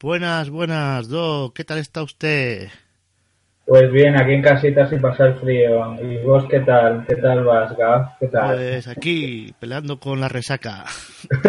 Buenas, 0.00 0.48
buenas, 0.48 1.08
Doc. 1.08 1.56
¿Qué 1.56 1.64
tal 1.64 1.78
está 1.78 2.04
usted? 2.04 2.68
Pues 3.66 3.90
bien, 3.90 4.16
aquí 4.16 4.32
en 4.32 4.42
casita 4.42 4.88
sin 4.88 5.00
pasar 5.00 5.40
frío. 5.40 6.00
¿Y 6.00 6.18
vos 6.18 6.44
qué 6.48 6.60
tal? 6.60 7.04
¿Qué 7.04 7.16
tal 7.16 7.42
vas, 7.42 7.76
Gaf? 7.76 8.12
¿Qué 8.20 8.28
tal? 8.28 8.54
Pues 8.54 8.86
aquí, 8.86 9.52
peleando 9.58 9.98
con 9.98 10.20
la 10.20 10.28
resaca 10.28 10.84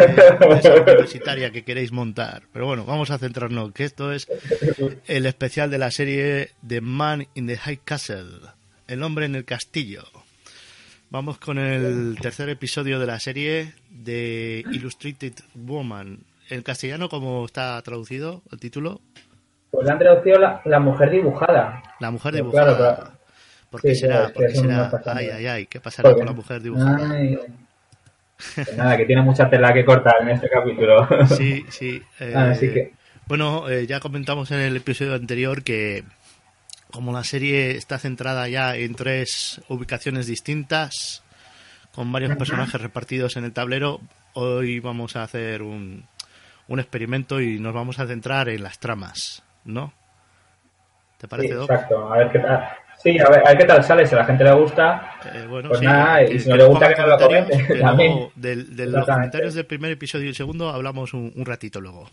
esa 0.50 0.74
universitaria 0.74 1.52
que 1.52 1.62
queréis 1.62 1.92
montar. 1.92 2.42
Pero 2.52 2.66
bueno, 2.66 2.84
vamos 2.84 3.12
a 3.12 3.18
centrarnos, 3.18 3.70
que 3.70 3.84
esto 3.84 4.12
es 4.12 4.26
el 5.06 5.26
especial 5.26 5.70
de 5.70 5.78
la 5.78 5.92
serie 5.92 6.50
The 6.66 6.80
Man 6.80 7.28
in 7.34 7.46
the 7.46 7.56
High 7.56 7.82
Castle, 7.84 8.48
El 8.88 9.04
hombre 9.04 9.26
en 9.26 9.36
el 9.36 9.44
castillo. 9.44 10.02
Vamos 11.08 11.38
con 11.38 11.56
el 11.56 12.18
tercer 12.20 12.48
episodio 12.48 12.98
de 12.98 13.06
la 13.06 13.20
serie 13.20 13.74
de 13.90 14.64
Illustrated 14.72 15.34
Woman, 15.54 16.24
en 16.50 16.62
castellano, 16.62 17.08
¿cómo 17.08 17.44
está 17.46 17.80
traducido 17.82 18.42
el 18.52 18.58
título? 18.58 19.00
Pues 19.70 19.88
han 19.88 19.98
traducido 19.98 20.38
la, 20.38 20.80
mujer 20.80 21.10
dibujada. 21.10 21.82
La 22.00 22.10
mujer 22.10 22.34
dibujada. 22.34 22.76
Claro, 22.76 23.10
¿Por 23.70 23.80
qué 23.80 23.94
será? 23.94 24.32
¿Por 24.32 24.46
qué 24.46 24.54
será? 24.56 24.90
Ay, 25.06 25.28
ay, 25.28 25.46
ay, 25.46 25.66
¿qué 25.66 25.80
pasará 25.80 26.12
con 26.12 26.26
la 26.26 26.32
mujer 26.32 26.60
dibujada? 26.60 26.98
Pues 28.54 28.76
nada, 28.76 28.96
que 28.96 29.04
tiene 29.04 29.22
mucha 29.22 29.48
tela 29.48 29.72
que 29.72 29.84
cortar 29.84 30.16
en 30.22 30.30
este 30.30 30.48
capítulo. 30.48 31.06
Sí, 31.26 31.64
sí. 31.68 32.02
Así 32.34 32.66
eh, 32.66 32.72
que... 32.72 32.92
Bueno, 33.26 33.68
eh, 33.68 33.86
ya 33.86 34.00
comentamos 34.00 34.50
en 34.50 34.58
el 34.58 34.76
episodio 34.76 35.14
anterior 35.14 35.62
que 35.62 36.02
como 36.90 37.12
la 37.12 37.22
serie 37.22 37.76
está 37.76 37.98
centrada 37.98 38.48
ya 38.48 38.74
en 38.74 38.96
tres 38.96 39.60
ubicaciones 39.68 40.26
distintas, 40.26 41.22
con 41.94 42.10
varios 42.10 42.36
personajes 42.36 42.80
repartidos 42.80 43.36
en 43.36 43.44
el 43.44 43.52
tablero, 43.52 44.00
hoy 44.32 44.80
vamos 44.80 45.14
a 45.14 45.22
hacer 45.22 45.62
un, 45.62 46.04
un 46.70 46.78
experimento 46.78 47.40
y 47.40 47.58
nos 47.58 47.74
vamos 47.74 47.98
a 47.98 48.06
centrar 48.06 48.48
en 48.48 48.62
las 48.62 48.78
tramas, 48.78 49.42
¿no? 49.64 49.92
¿Te 51.18 51.26
parece, 51.26 51.48
sí, 51.48 51.60
Exacto, 51.60 52.12
a 52.12 52.16
ver 52.16 52.30
qué 52.30 52.38
tal. 52.38 52.68
Sí, 52.96 53.18
a 53.18 53.28
ver, 53.28 53.40
a 53.44 53.48
ver, 53.48 53.58
qué 53.58 53.64
tal 53.64 53.82
sale, 53.82 54.06
si 54.06 54.14
a 54.14 54.18
la 54.18 54.24
gente 54.24 54.44
le 54.44 54.52
gusta, 54.52 55.16
eh, 55.34 55.46
bueno, 55.48 55.70
pues 55.70 55.82
nada, 55.82 56.22
y 56.22 56.38
si 56.38 56.48
no 56.48 56.56
le 56.56 56.64
gusta 56.64 56.94
que 56.94 57.00
nos 57.00 57.10
lo 57.10 57.18
comente 57.18 57.74
también. 57.80 58.30
de 58.36 58.86
los 58.86 59.04
comentarios 59.04 59.54
del 59.54 59.66
primer 59.66 59.90
episodio 59.90 60.26
y 60.26 60.28
el 60.28 60.34
segundo 60.36 60.70
hablamos 60.70 61.12
un, 61.12 61.32
ratito 61.44 61.80
luego. 61.80 62.08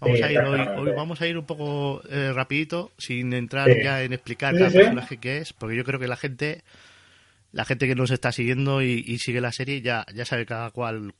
Vamos 0.00 0.20
a 0.20 0.32
ir 0.32 0.38
hoy, 0.40 0.92
vamos 0.96 1.20
a 1.20 1.26
ir 1.28 1.38
un 1.38 1.46
poco 1.46 2.02
eh, 2.10 2.32
rapidito, 2.34 2.90
sin 2.98 3.32
entrar 3.32 3.68
ya 3.80 4.02
en 4.02 4.12
explicar 4.12 4.52
cada 4.52 4.68
personaje 4.68 5.18
que 5.18 5.38
es, 5.38 5.52
porque 5.52 5.76
yo 5.76 5.84
creo 5.84 6.00
que 6.00 6.08
la 6.08 6.16
gente, 6.16 6.64
la 7.52 7.64
gente 7.64 7.86
que 7.86 7.94
nos 7.94 8.10
está 8.10 8.32
siguiendo 8.32 8.82
y, 8.82 9.04
y 9.06 9.18
sigue 9.18 9.40
la 9.40 9.52
serie 9.52 9.80
ya, 9.80 10.04
ya 10.12 10.24
sabe 10.24 10.44
cada 10.44 10.72
cual 10.72 11.14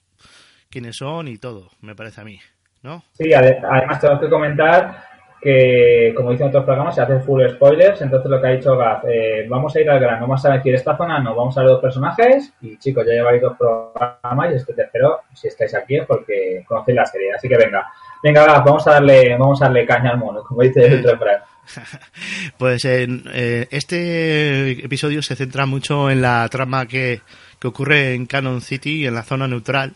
quiénes 0.68 0.96
son 0.96 1.28
y 1.28 1.38
todo, 1.38 1.70
me 1.80 1.94
parece 1.94 2.22
a 2.22 2.24
mí. 2.24 2.40
¿No? 2.82 3.02
Sí, 3.12 3.32
además 3.32 4.00
tengo 4.00 4.20
que 4.20 4.28
comentar 4.28 5.12
que, 5.42 6.12
como 6.16 6.30
dicen 6.30 6.46
otros 6.46 6.64
programas, 6.64 6.94
se 6.94 7.02
hacen 7.02 7.20
full 7.22 7.42
spoilers, 7.48 8.00
entonces 8.00 8.30
lo 8.30 8.40
que 8.40 8.46
ha 8.46 8.50
dicho 8.50 8.76
Gaz, 8.76 9.02
eh, 9.08 9.44
vamos 9.48 9.74
a 9.74 9.80
ir 9.80 9.90
al 9.90 9.98
grano, 9.98 10.20
vamos 10.20 10.46
a 10.46 10.52
decir 10.52 10.72
esta 10.72 10.96
zona, 10.96 11.18
no, 11.18 11.34
vamos 11.34 11.58
a 11.58 11.62
ver 11.62 11.70
dos 11.70 11.80
personajes 11.80 12.52
y 12.60 12.78
chicos, 12.78 13.04
ya 13.04 13.14
lleváis 13.14 13.42
dos 13.42 13.56
programas 13.58 14.52
y 14.52 14.54
este 14.54 14.72
tercero, 14.72 15.22
si 15.34 15.48
estáis 15.48 15.74
aquí 15.74 15.96
es 15.96 16.06
porque 16.06 16.62
conocéis 16.64 16.96
la 16.96 17.06
serie, 17.06 17.34
así 17.34 17.48
que 17.48 17.56
venga, 17.56 17.90
venga 18.22 18.46
Gaz, 18.46 18.62
vamos 18.64 18.86
a 18.86 18.92
darle, 18.92 19.36
vamos 19.36 19.60
a 19.60 19.64
darle 19.64 19.84
caña 19.84 20.10
al 20.10 20.18
mono, 20.18 20.44
como 20.44 20.62
dice 20.62 20.86
el 20.86 21.02
refrán. 21.04 21.42
Pues 22.56 22.84
en 22.84 23.24
eh, 23.32 23.66
este 23.70 24.84
episodio 24.84 25.22
se 25.22 25.34
centra 25.34 25.66
mucho 25.66 26.08
en 26.08 26.22
la 26.22 26.48
trama 26.48 26.86
que, 26.86 27.20
que 27.58 27.68
ocurre 27.68 28.14
en 28.14 28.26
Canon 28.26 28.60
City, 28.60 29.06
en 29.06 29.14
la 29.14 29.24
zona 29.24 29.48
neutral, 29.48 29.94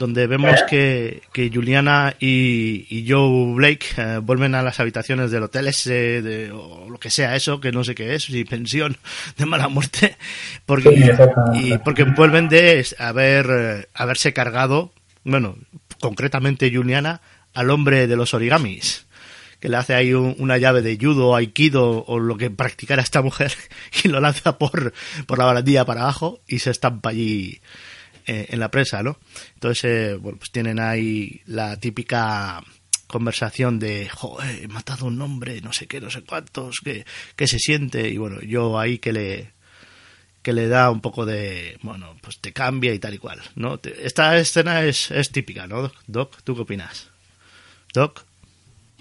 donde 0.00 0.26
vemos 0.26 0.62
que, 0.66 1.20
que 1.30 1.50
Juliana 1.52 2.16
y, 2.18 3.04
Joe 3.06 3.52
Blake 3.52 3.86
eh, 3.98 4.18
vuelven 4.22 4.54
a 4.54 4.62
las 4.62 4.80
habitaciones 4.80 5.30
del 5.30 5.42
hotel 5.42 5.66
ese, 5.66 6.22
de, 6.22 6.50
o 6.52 6.88
lo 6.88 6.98
que 6.98 7.10
sea 7.10 7.36
eso, 7.36 7.60
que 7.60 7.70
no 7.70 7.84
sé 7.84 7.94
qué 7.94 8.14
es, 8.14 8.24
si 8.24 8.44
pensión 8.46 8.96
de 9.36 9.44
mala 9.44 9.68
muerte, 9.68 10.16
porque, 10.64 11.14
y 11.52 11.76
porque 11.84 12.04
vuelven 12.04 12.48
de 12.48 12.86
haber, 12.98 13.46
eh, 13.50 13.88
haberse 13.92 14.32
cargado, 14.32 14.90
bueno, 15.22 15.58
concretamente 16.00 16.74
Juliana, 16.74 17.20
al 17.52 17.68
hombre 17.68 18.06
de 18.06 18.16
los 18.16 18.32
origamis 18.32 19.04
que 19.60 19.68
le 19.68 19.76
hace 19.76 19.92
ahí 19.92 20.14
una 20.14 20.56
llave 20.56 20.80
de 20.80 20.96
judo, 20.98 21.36
aikido 21.36 22.06
o 22.06 22.18
lo 22.18 22.38
que 22.38 22.48
practicara 22.48 23.02
esta 23.02 23.20
mujer 23.20 23.52
y 24.02 24.08
lo 24.08 24.18
lanza 24.18 24.56
por, 24.56 24.94
por 25.26 25.38
la 25.38 25.44
barandilla 25.44 25.84
para 25.84 26.00
abajo 26.00 26.40
y 26.48 26.60
se 26.60 26.70
estampa 26.70 27.10
allí 27.10 27.60
eh, 28.32 28.46
en 28.50 28.60
la 28.60 28.70
presa, 28.70 29.02
¿no? 29.02 29.18
Entonces, 29.54 29.84
eh, 29.84 30.14
bueno, 30.14 30.38
pues 30.38 30.52
tienen 30.52 30.78
ahí 30.78 31.40
la 31.46 31.80
típica 31.80 32.62
conversación 33.08 33.80
de, 33.80 34.08
joder, 34.08 34.62
he 34.62 34.68
matado 34.68 35.06
un 35.06 35.20
hombre, 35.20 35.60
no 35.62 35.72
sé 35.72 35.88
qué, 35.88 36.00
no 36.00 36.10
sé 36.10 36.22
cuántos, 36.22 36.76
que, 36.78 37.04
se 37.48 37.58
siente, 37.58 38.08
y 38.08 38.18
bueno, 38.18 38.40
yo 38.40 38.78
ahí 38.78 38.98
que 38.98 39.12
le 39.12 39.50
que 40.42 40.52
le 40.52 40.68
da 40.68 40.92
un 40.92 41.00
poco 41.00 41.26
de, 41.26 41.76
bueno, 41.82 42.16
pues 42.22 42.38
te 42.40 42.52
cambia 42.52 42.94
y 42.94 43.00
tal 43.00 43.14
y 43.14 43.18
cual, 43.18 43.40
¿no? 43.56 43.80
Esta 44.00 44.38
escena 44.38 44.84
es, 44.84 45.10
es 45.10 45.32
típica, 45.32 45.66
¿no, 45.66 45.90
Doc? 46.06 46.40
¿Tú 46.44 46.54
qué 46.54 46.62
opinas? 46.62 47.10
Doc, 47.92 48.24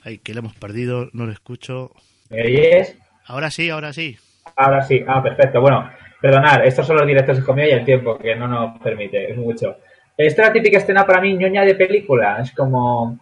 ay, 0.03 0.17
que 0.17 0.33
le 0.33 0.39
hemos 0.39 0.55
perdido, 0.55 1.11
no 1.13 1.27
lo 1.27 1.31
escucho. 1.31 1.91
¿Me 2.31 2.41
oyes? 2.47 2.95
Ahora 3.27 3.51
sí, 3.51 3.69
ahora 3.69 3.93
sí. 3.93 4.17
Ahora 4.55 4.81
sí, 4.87 5.03
ah, 5.07 5.21
perfecto. 5.21 5.61
Bueno, 5.61 5.87
Perdonad, 6.21 6.65
estos 6.65 6.85
son 6.85 6.97
los 6.97 7.07
directos 7.07 7.37
de 7.37 7.43
comida 7.43 7.67
y 7.67 7.71
el 7.71 7.85
tiempo, 7.85 8.17
que 8.17 8.35
no 8.35 8.47
nos 8.47 8.79
permite, 8.79 9.31
es 9.31 9.37
mucho. 9.37 9.77
Esta 10.17 10.41
es 10.41 10.47
la 10.49 10.53
típica 10.53 10.77
escena 10.77 11.05
para 11.05 11.21
mí, 11.21 11.37
ñoña 11.37 11.63
de 11.63 11.75
película. 11.75 12.39
Es 12.41 12.51
como, 12.51 13.19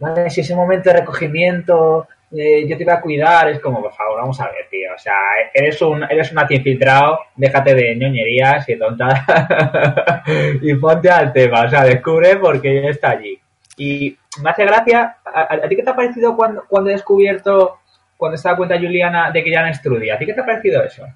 vale, 0.00 0.28
si 0.30 0.40
ese 0.40 0.56
momento 0.56 0.90
de 0.90 0.98
recogimiento, 0.98 2.08
eh, 2.32 2.66
yo 2.66 2.76
te 2.76 2.84
voy 2.84 2.92
a 2.92 3.00
cuidar, 3.00 3.48
es 3.50 3.60
como, 3.60 3.80
por 3.80 3.92
favor, 3.92 4.20
vamos 4.20 4.40
a 4.40 4.46
ver, 4.46 4.66
tío. 4.68 4.92
O 4.92 4.98
sea, 4.98 5.14
eres 5.52 5.80
un, 5.80 6.02
eres 6.02 6.32
un 6.32 6.40
infiltrado, 6.50 7.20
déjate 7.36 7.74
de 7.76 7.94
ñoñerías 7.94 8.68
y 8.68 8.76
tontas 8.76 9.20
y 10.60 10.74
ponte 10.74 11.08
al 11.08 11.32
tema. 11.32 11.66
O 11.66 11.70
sea, 11.70 11.84
descubre 11.84 12.36
porque 12.36 12.82
ya 12.82 12.88
está 12.88 13.10
allí. 13.10 13.38
Y 13.76 14.16
me 14.42 14.50
hace 14.50 14.64
gracia, 14.64 15.18
¿a, 15.24 15.68
ti 15.68 15.76
qué 15.76 15.82
te 15.84 15.90
ha 15.90 15.96
parecido 15.96 16.34
cuando, 16.36 16.64
cuando 16.68 16.90
he 16.90 16.94
descubierto, 16.94 17.78
cuando 18.16 18.36
se 18.36 18.48
da 18.48 18.56
cuenta 18.56 18.76
Juliana 18.76 19.30
de 19.30 19.44
que 19.44 19.52
ya 19.52 19.62
no 19.62 19.68
es 19.68 19.80
Trudy? 19.80 20.10
¿A 20.10 20.18
ti 20.18 20.26
qué 20.26 20.34
te 20.34 20.40
ha 20.40 20.46
parecido 20.46 20.82
eso? 20.82 21.06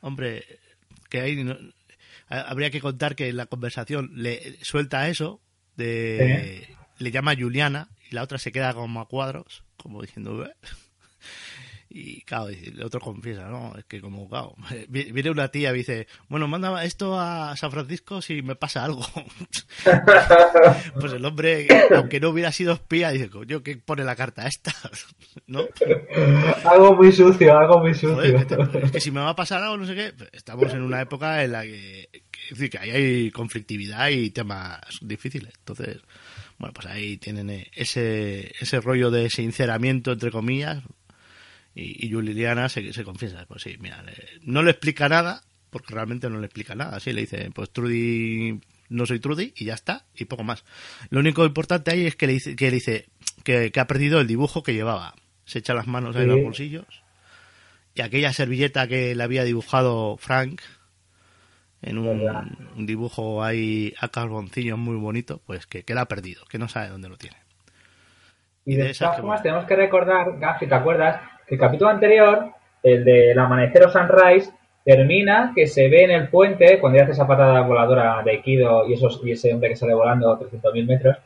Hombre, 0.00 0.44
que 1.08 1.20
ahí 1.20 1.72
habría 2.28 2.70
que 2.70 2.80
contar 2.80 3.16
que 3.16 3.32
la 3.32 3.46
conversación 3.46 4.10
le 4.14 4.56
suelta 4.62 5.08
eso, 5.08 5.40
de, 5.76 6.76
le 6.98 7.10
llama 7.10 7.36
Juliana 7.36 7.88
y 8.10 8.14
la 8.14 8.22
otra 8.22 8.38
se 8.38 8.52
queda 8.52 8.74
como 8.74 9.00
a 9.00 9.08
cuadros, 9.08 9.64
como 9.76 10.02
diciendo, 10.02 10.50
y 11.90 12.20
claro, 12.22 12.48
el 12.48 12.82
otro 12.82 13.00
confiesa, 13.00 13.48
¿no? 13.48 13.74
Es 13.78 13.84
que 13.84 14.00
como, 14.00 14.28
claro, 14.28 14.54
viene 14.88 15.30
una 15.30 15.48
tía 15.48 15.70
y 15.70 15.78
dice, 15.78 16.06
bueno, 16.28 16.46
manda 16.46 16.84
esto 16.84 17.18
a 17.18 17.56
San 17.56 17.70
Francisco 17.70 18.20
si 18.20 18.42
me 18.42 18.56
pasa 18.56 18.84
algo. 18.84 19.06
pues 21.00 21.12
el 21.12 21.24
hombre, 21.24 21.66
aunque 21.94 22.20
no 22.20 22.28
hubiera 22.28 22.52
sido 22.52 22.74
espía, 22.74 23.10
dice, 23.10 23.30
coño, 23.30 23.62
¿qué 23.62 23.76
pone 23.78 24.04
la 24.04 24.16
carta 24.16 24.46
esta? 24.46 24.74
¿No? 25.46 25.66
algo 26.64 26.94
muy 26.94 27.10
sucio, 27.12 27.56
algo 27.56 27.80
muy 27.80 27.94
sucio. 27.94 28.22
es 28.82 28.92
que 28.92 29.00
si 29.00 29.10
me 29.10 29.20
va 29.20 29.30
a 29.30 29.36
pasar 29.36 29.62
algo, 29.62 29.78
no 29.78 29.86
sé 29.86 29.94
qué, 29.94 30.12
pues, 30.16 30.28
estamos 30.32 30.72
en 30.74 30.82
una 30.82 31.00
época 31.00 31.42
en 31.42 31.52
la 31.52 31.62
que, 31.62 32.10
que, 32.30 32.40
decir, 32.50 32.70
que 32.70 32.78
ahí 32.78 32.90
hay 32.90 33.30
conflictividad 33.30 34.10
y 34.10 34.30
temas 34.30 34.80
difíciles. 35.00 35.54
Entonces, 35.58 36.02
bueno, 36.58 36.74
pues 36.74 36.86
ahí 36.86 37.16
tienen 37.16 37.66
ese, 37.74 38.52
ese 38.60 38.80
rollo 38.80 39.10
de 39.10 39.30
sinceramiento, 39.30 40.12
entre 40.12 40.30
comillas, 40.30 40.82
y, 41.78 42.06
y 42.06 42.12
Juliana 42.12 42.68
se, 42.68 42.92
se 42.92 43.04
confiesa, 43.04 43.46
pues 43.46 43.62
sí, 43.62 43.76
mira, 43.78 44.04
no 44.42 44.62
le 44.62 44.72
explica 44.72 45.08
nada, 45.08 45.42
porque 45.70 45.94
realmente 45.94 46.28
no 46.28 46.38
le 46.38 46.46
explica 46.46 46.74
nada. 46.74 46.96
Así 46.96 47.12
le 47.12 47.22
dice, 47.22 47.50
pues 47.54 47.70
Trudy, 47.70 48.60
no 48.88 49.06
soy 49.06 49.20
Trudy, 49.20 49.52
y 49.56 49.66
ya 49.66 49.74
está, 49.74 50.04
y 50.14 50.24
poco 50.24 50.44
más. 50.44 50.64
Lo 51.10 51.20
único 51.20 51.44
importante 51.44 51.90
ahí 51.90 52.06
es 52.06 52.16
que 52.16 52.26
le 52.26 52.34
dice 52.34 52.56
que, 52.56 52.66
le 52.66 52.72
dice 52.72 53.06
que, 53.44 53.72
ha 53.78 53.86
perdido 53.86 54.20
el 54.20 54.26
dibujo 54.26 54.62
que 54.62 54.74
llevaba. 54.74 55.14
Se 55.44 55.60
echa 55.60 55.74
las 55.74 55.86
manos 55.86 56.14
en 56.16 56.28
los 56.28 56.42
bolsillos. 56.42 57.02
Y 57.94 58.02
aquella 58.02 58.32
servilleta 58.32 58.86
que 58.86 59.14
le 59.14 59.22
había 59.22 59.44
dibujado 59.44 60.16
Frank, 60.18 60.60
en 61.80 61.98
un, 61.98 62.86
dibujo 62.86 63.42
ahí 63.42 63.94
a 64.00 64.08
carboncillo 64.08 64.76
muy 64.76 64.96
bonito, 64.96 65.40
pues 65.46 65.66
que, 65.66 65.84
que 65.84 65.94
la 65.94 66.02
ha 66.02 66.06
perdido, 66.06 66.44
que 66.46 66.58
no 66.58 66.68
sabe 66.68 66.88
dónde 66.88 67.08
lo 67.08 67.16
tiene. 67.16 67.36
Y 68.64 68.76
de, 68.76 68.92
todas 68.92 69.16
formas, 69.16 69.42
tenemos 69.42 69.64
que 69.64 69.76
recordar, 69.76 70.38
Gaf, 70.38 70.58
si 70.60 70.66
te 70.66 70.74
acuerdas, 70.74 71.22
el 71.50 71.58
capítulo 71.58 71.90
anterior, 71.90 72.50
el 72.82 73.04
del 73.04 73.38
amanecer 73.38 73.84
o 73.84 73.90
sunrise, 73.90 74.52
termina 74.84 75.52
que 75.54 75.66
se 75.66 75.88
ve 75.88 76.04
en 76.04 76.10
el 76.10 76.28
puente, 76.28 76.78
cuando 76.78 76.98
ya 76.98 77.04
hace 77.04 77.12
esa 77.12 77.26
patada 77.26 77.60
voladora 77.62 78.22
de 78.24 78.30
Aikido 78.32 78.86
y, 78.88 78.94
ese 79.32 79.52
hombre 79.52 79.70
que 79.70 79.76
sale 79.76 79.94
volando 79.94 80.38
300.000 80.38 80.86
metros, 80.86 81.16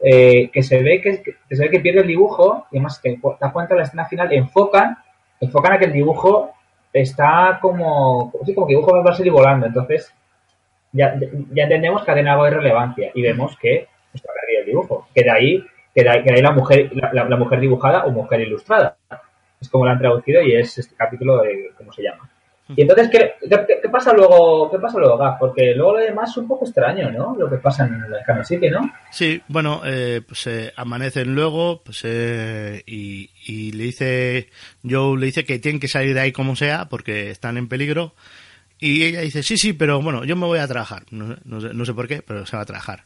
eh, 0.00 0.50
que 0.50 0.62
se 0.62 0.82
ve 0.82 1.00
que, 1.00 1.22
se 1.54 1.62
ve 1.62 1.70
que 1.70 1.80
pierde 1.80 2.00
el 2.00 2.06
dibujo, 2.06 2.66
y 2.72 2.76
además 2.76 3.00
te 3.00 3.18
das 3.40 3.52
cuenta 3.52 3.74
en 3.74 3.78
la 3.78 3.84
escena 3.84 4.06
final, 4.06 4.32
enfocan, 4.32 4.96
enfocan 5.40 5.72
a 5.74 5.78
que 5.78 5.86
el 5.86 5.92
dibujo 5.92 6.52
está 6.92 7.58
como, 7.60 8.32
sí, 8.44 8.54
como 8.54 8.66
que 8.66 8.72
dibujo 8.74 9.02
va 9.02 9.10
a 9.10 9.14
salir 9.14 9.32
volando, 9.32 9.66
entonces 9.66 10.12
ya, 10.92 11.14
ya 11.52 11.64
entendemos 11.64 12.04
que 12.04 12.10
ha 12.10 12.14
tenido 12.14 12.32
algo 12.32 12.44
de 12.44 12.50
relevancia 12.50 13.10
y 13.14 13.22
vemos 13.22 13.56
que 13.58 13.88
está 14.12 14.32
perdido 14.32 14.60
el 14.60 14.66
dibujo, 14.66 15.08
que 15.14 15.22
de 15.22 15.30
ahí 15.30 15.64
que 15.94 16.02
de 16.02 16.10
ahí, 16.10 16.42
la 16.42 16.50
mujer 16.50 16.90
la, 16.92 17.24
la, 17.24 17.36
mujer 17.36 17.60
dibujada 17.60 18.04
o 18.04 18.10
mujer 18.10 18.40
ilustrada. 18.40 18.96
Es 19.64 19.70
como 19.70 19.86
la 19.86 19.92
han 19.92 19.98
traducido 19.98 20.42
y 20.42 20.54
es 20.54 20.78
este 20.78 20.94
capítulo, 20.94 21.42
de, 21.42 21.70
¿cómo 21.76 21.92
se 21.92 22.02
llama? 22.02 22.28
Y 22.68 22.80
entonces, 22.80 23.10
¿qué, 23.10 23.34
qué, 23.46 23.88
pasa 23.90 24.14
luego, 24.14 24.70
qué 24.70 24.78
pasa 24.78 24.98
luego, 24.98 25.18
Porque 25.38 25.74
luego 25.74 25.98
lo 25.98 25.98
demás 25.98 26.30
es 26.30 26.38
un 26.38 26.48
poco 26.48 26.64
extraño, 26.64 27.10
¿no? 27.10 27.36
Lo 27.38 27.50
que 27.50 27.58
pasa 27.58 27.84
en 27.84 27.94
el 27.94 28.24
Canon 28.24 28.44
City, 28.44 28.70
¿no? 28.70 28.90
Sí, 29.10 29.42
bueno, 29.48 29.82
eh, 29.84 30.22
pues 30.26 30.46
eh, 30.46 30.72
amanecen 30.74 31.34
luego 31.34 31.82
pues, 31.84 32.00
eh, 32.04 32.82
y, 32.86 33.30
y, 33.46 33.72
le 33.72 33.84
dice, 33.84 34.48
Joe 34.82 35.18
le 35.18 35.26
dice 35.26 35.44
que 35.44 35.58
tienen 35.58 35.78
que 35.78 35.88
salir 35.88 36.14
de 36.14 36.20
ahí 36.20 36.32
como 36.32 36.56
sea 36.56 36.86
porque 36.88 37.30
están 37.30 37.58
en 37.58 37.68
peligro. 37.68 38.14
Y 38.78 39.04
ella 39.04 39.20
dice, 39.20 39.42
sí, 39.42 39.58
sí, 39.58 39.74
pero 39.74 40.00
bueno, 40.00 40.24
yo 40.24 40.34
me 40.34 40.46
voy 40.46 40.58
a 40.58 40.66
trabajar. 40.66 41.04
No, 41.10 41.36
no, 41.44 41.60
sé, 41.60 41.74
no 41.74 41.84
sé 41.84 41.92
por 41.92 42.08
qué, 42.08 42.22
pero 42.22 42.46
se 42.46 42.56
va 42.56 42.62
a 42.62 42.66
trabajar. 42.66 43.04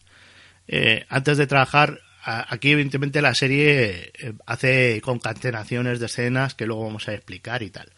Eh, 0.68 1.06
antes 1.08 1.38
de 1.38 1.46
trabajar, 1.46 1.98
aquí 2.28 2.72
evidentemente 2.72 3.22
la 3.22 3.34
serie 3.34 4.12
eh, 4.18 4.32
hace 4.46 5.00
concatenaciones 5.00 6.00
de 6.00 6.06
escenas 6.06 6.54
que 6.54 6.66
luego 6.66 6.84
vamos 6.84 7.08
a 7.08 7.14
explicar 7.14 7.62
y 7.62 7.70
tal. 7.70 7.90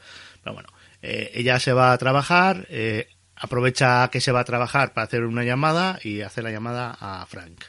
Pero 0.43 0.55
bueno, 0.55 0.69
eh, 1.03 1.31
ella 1.35 1.59
se 1.59 1.73
va 1.73 1.93
a 1.93 1.99
trabajar, 1.99 2.67
eh, 2.71 3.09
aprovecha 3.37 4.09
que 4.09 4.21
se 4.21 4.32
va 4.32 4.41
a 4.41 4.44
trabajar 4.44 4.93
para 4.93 5.06
hacer 5.06 5.25
una 5.25 5.44
llamada 5.44 5.99
y 6.03 6.21
hace 6.21 6.43
la 6.43 6.50
llamada 6.50 6.97
a 7.00 7.27
Frank, 7.27 7.65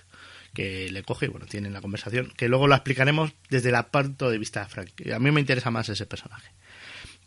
que 0.54 0.90
le 0.92 1.04
coge 1.04 1.28
y 1.28 1.30
bueno, 1.30 1.46
tienen 1.46 1.74
la 1.74 1.81
conversación, 1.81 2.31
que 2.36 2.48
luego 2.48 2.68
la 2.68 2.75
explicaremos 2.78 3.34
desde 3.50 3.69
el 3.69 3.84
punto 3.86 4.30
de 4.30 4.38
vista 4.38 4.62
de 4.62 4.69
Frank. 4.69 4.90
A 5.13 5.19
mí 5.19 5.31
me 5.31 5.40
interesa 5.40 5.72
más 5.72 5.90
ese 5.90 6.06
personaje. 6.06 6.52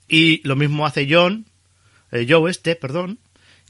Y 0.09 0.47
lo 0.47 0.57
mismo 0.57 0.87
hace 0.87 1.07
John, 1.11 1.47
eh, 2.13 2.27
Joe 2.29 2.51
este, 2.51 2.77
perdón, 2.77 3.19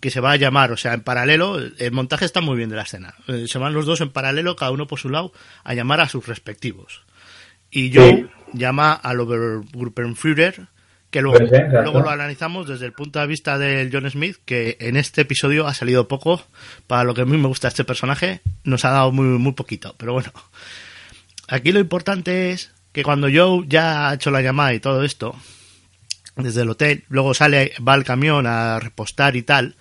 que 0.04 0.10
se 0.10 0.20
va 0.20 0.32
a 0.32 0.36
llamar, 0.36 0.70
o 0.70 0.76
sea, 0.76 0.92
en 0.92 1.00
paralelo, 1.00 1.58
el 1.58 1.92
montaje 1.92 2.26
está 2.26 2.42
muy 2.42 2.58
bien 2.58 2.68
de 2.68 2.76
la 2.76 2.82
escena. 2.82 3.14
Se 3.46 3.56
van 3.56 3.72
los 3.72 3.86
dos 3.86 4.02
en 4.02 4.10
paralelo, 4.10 4.54
cada 4.54 4.70
uno 4.70 4.86
por 4.86 4.98
su 4.98 5.08
lado, 5.08 5.32
a 5.62 5.72
llamar 5.72 6.02
a 6.02 6.10
sus 6.10 6.26
respectivos. 6.28 7.00
Y 7.70 7.90
Joe 7.90 8.28
llama 8.52 8.92
al 8.92 9.20
Obergruppenführer, 9.20 10.66
que 11.10 11.22
luego, 11.22 11.38
luego 11.38 12.00
lo 12.02 12.10
analizamos 12.10 12.68
desde 12.68 12.84
el 12.84 12.92
punto 12.92 13.18
de 13.18 13.26
vista 13.26 13.56
del 13.56 13.88
John 13.90 14.10
Smith, 14.10 14.36
que 14.44 14.76
en 14.78 14.98
este 14.98 15.22
episodio 15.22 15.66
ha 15.66 15.72
salido 15.72 16.06
poco, 16.06 16.44
para 16.86 17.04
lo 17.04 17.14
que 17.14 17.22
a 17.22 17.24
mí 17.24 17.38
me 17.38 17.48
gusta 17.48 17.68
este 17.68 17.84
personaje, 17.84 18.42
nos 18.62 18.84
ha 18.84 18.90
dado 18.90 19.10
muy, 19.10 19.24
muy 19.24 19.52
poquito, 19.52 19.94
pero 19.96 20.12
bueno. 20.12 20.34
Aquí 21.48 21.72
lo 21.72 21.80
importante 21.80 22.50
es 22.50 22.74
que 22.92 23.02
cuando 23.02 23.28
Joe 23.32 23.64
ya 23.66 24.10
ha 24.10 24.14
hecho 24.16 24.30
la 24.30 24.42
llamada 24.42 24.74
y 24.74 24.80
todo 24.80 25.02
esto, 25.02 25.34
desde 26.36 26.60
el 26.60 26.68
hotel, 26.68 27.04
luego 27.08 27.32
sale, 27.32 27.72
va 27.86 27.94
al 27.94 28.04
camión 28.04 28.46
a 28.46 28.78
repostar 28.80 29.34
y 29.36 29.42
tal, 29.42 29.76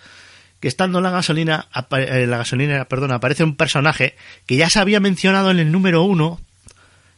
que 0.63 0.69
estando 0.69 1.00
en 1.00 1.04
la 1.04 1.12
gasolina, 1.12 1.68
en 1.92 2.31
la 2.31 2.38
gasolinera, 2.38 2.86
perdón, 2.86 3.12
aparece 3.12 3.44
un 3.44 3.57
personaje 3.57 4.15
que 4.45 4.56
ya 4.56 4.69
se 4.69 4.80
había 4.80 5.01
mencionado 5.01 5.51
en 5.51 5.60
el 5.60 5.74
número 5.74 6.04
uno, 6.04 6.39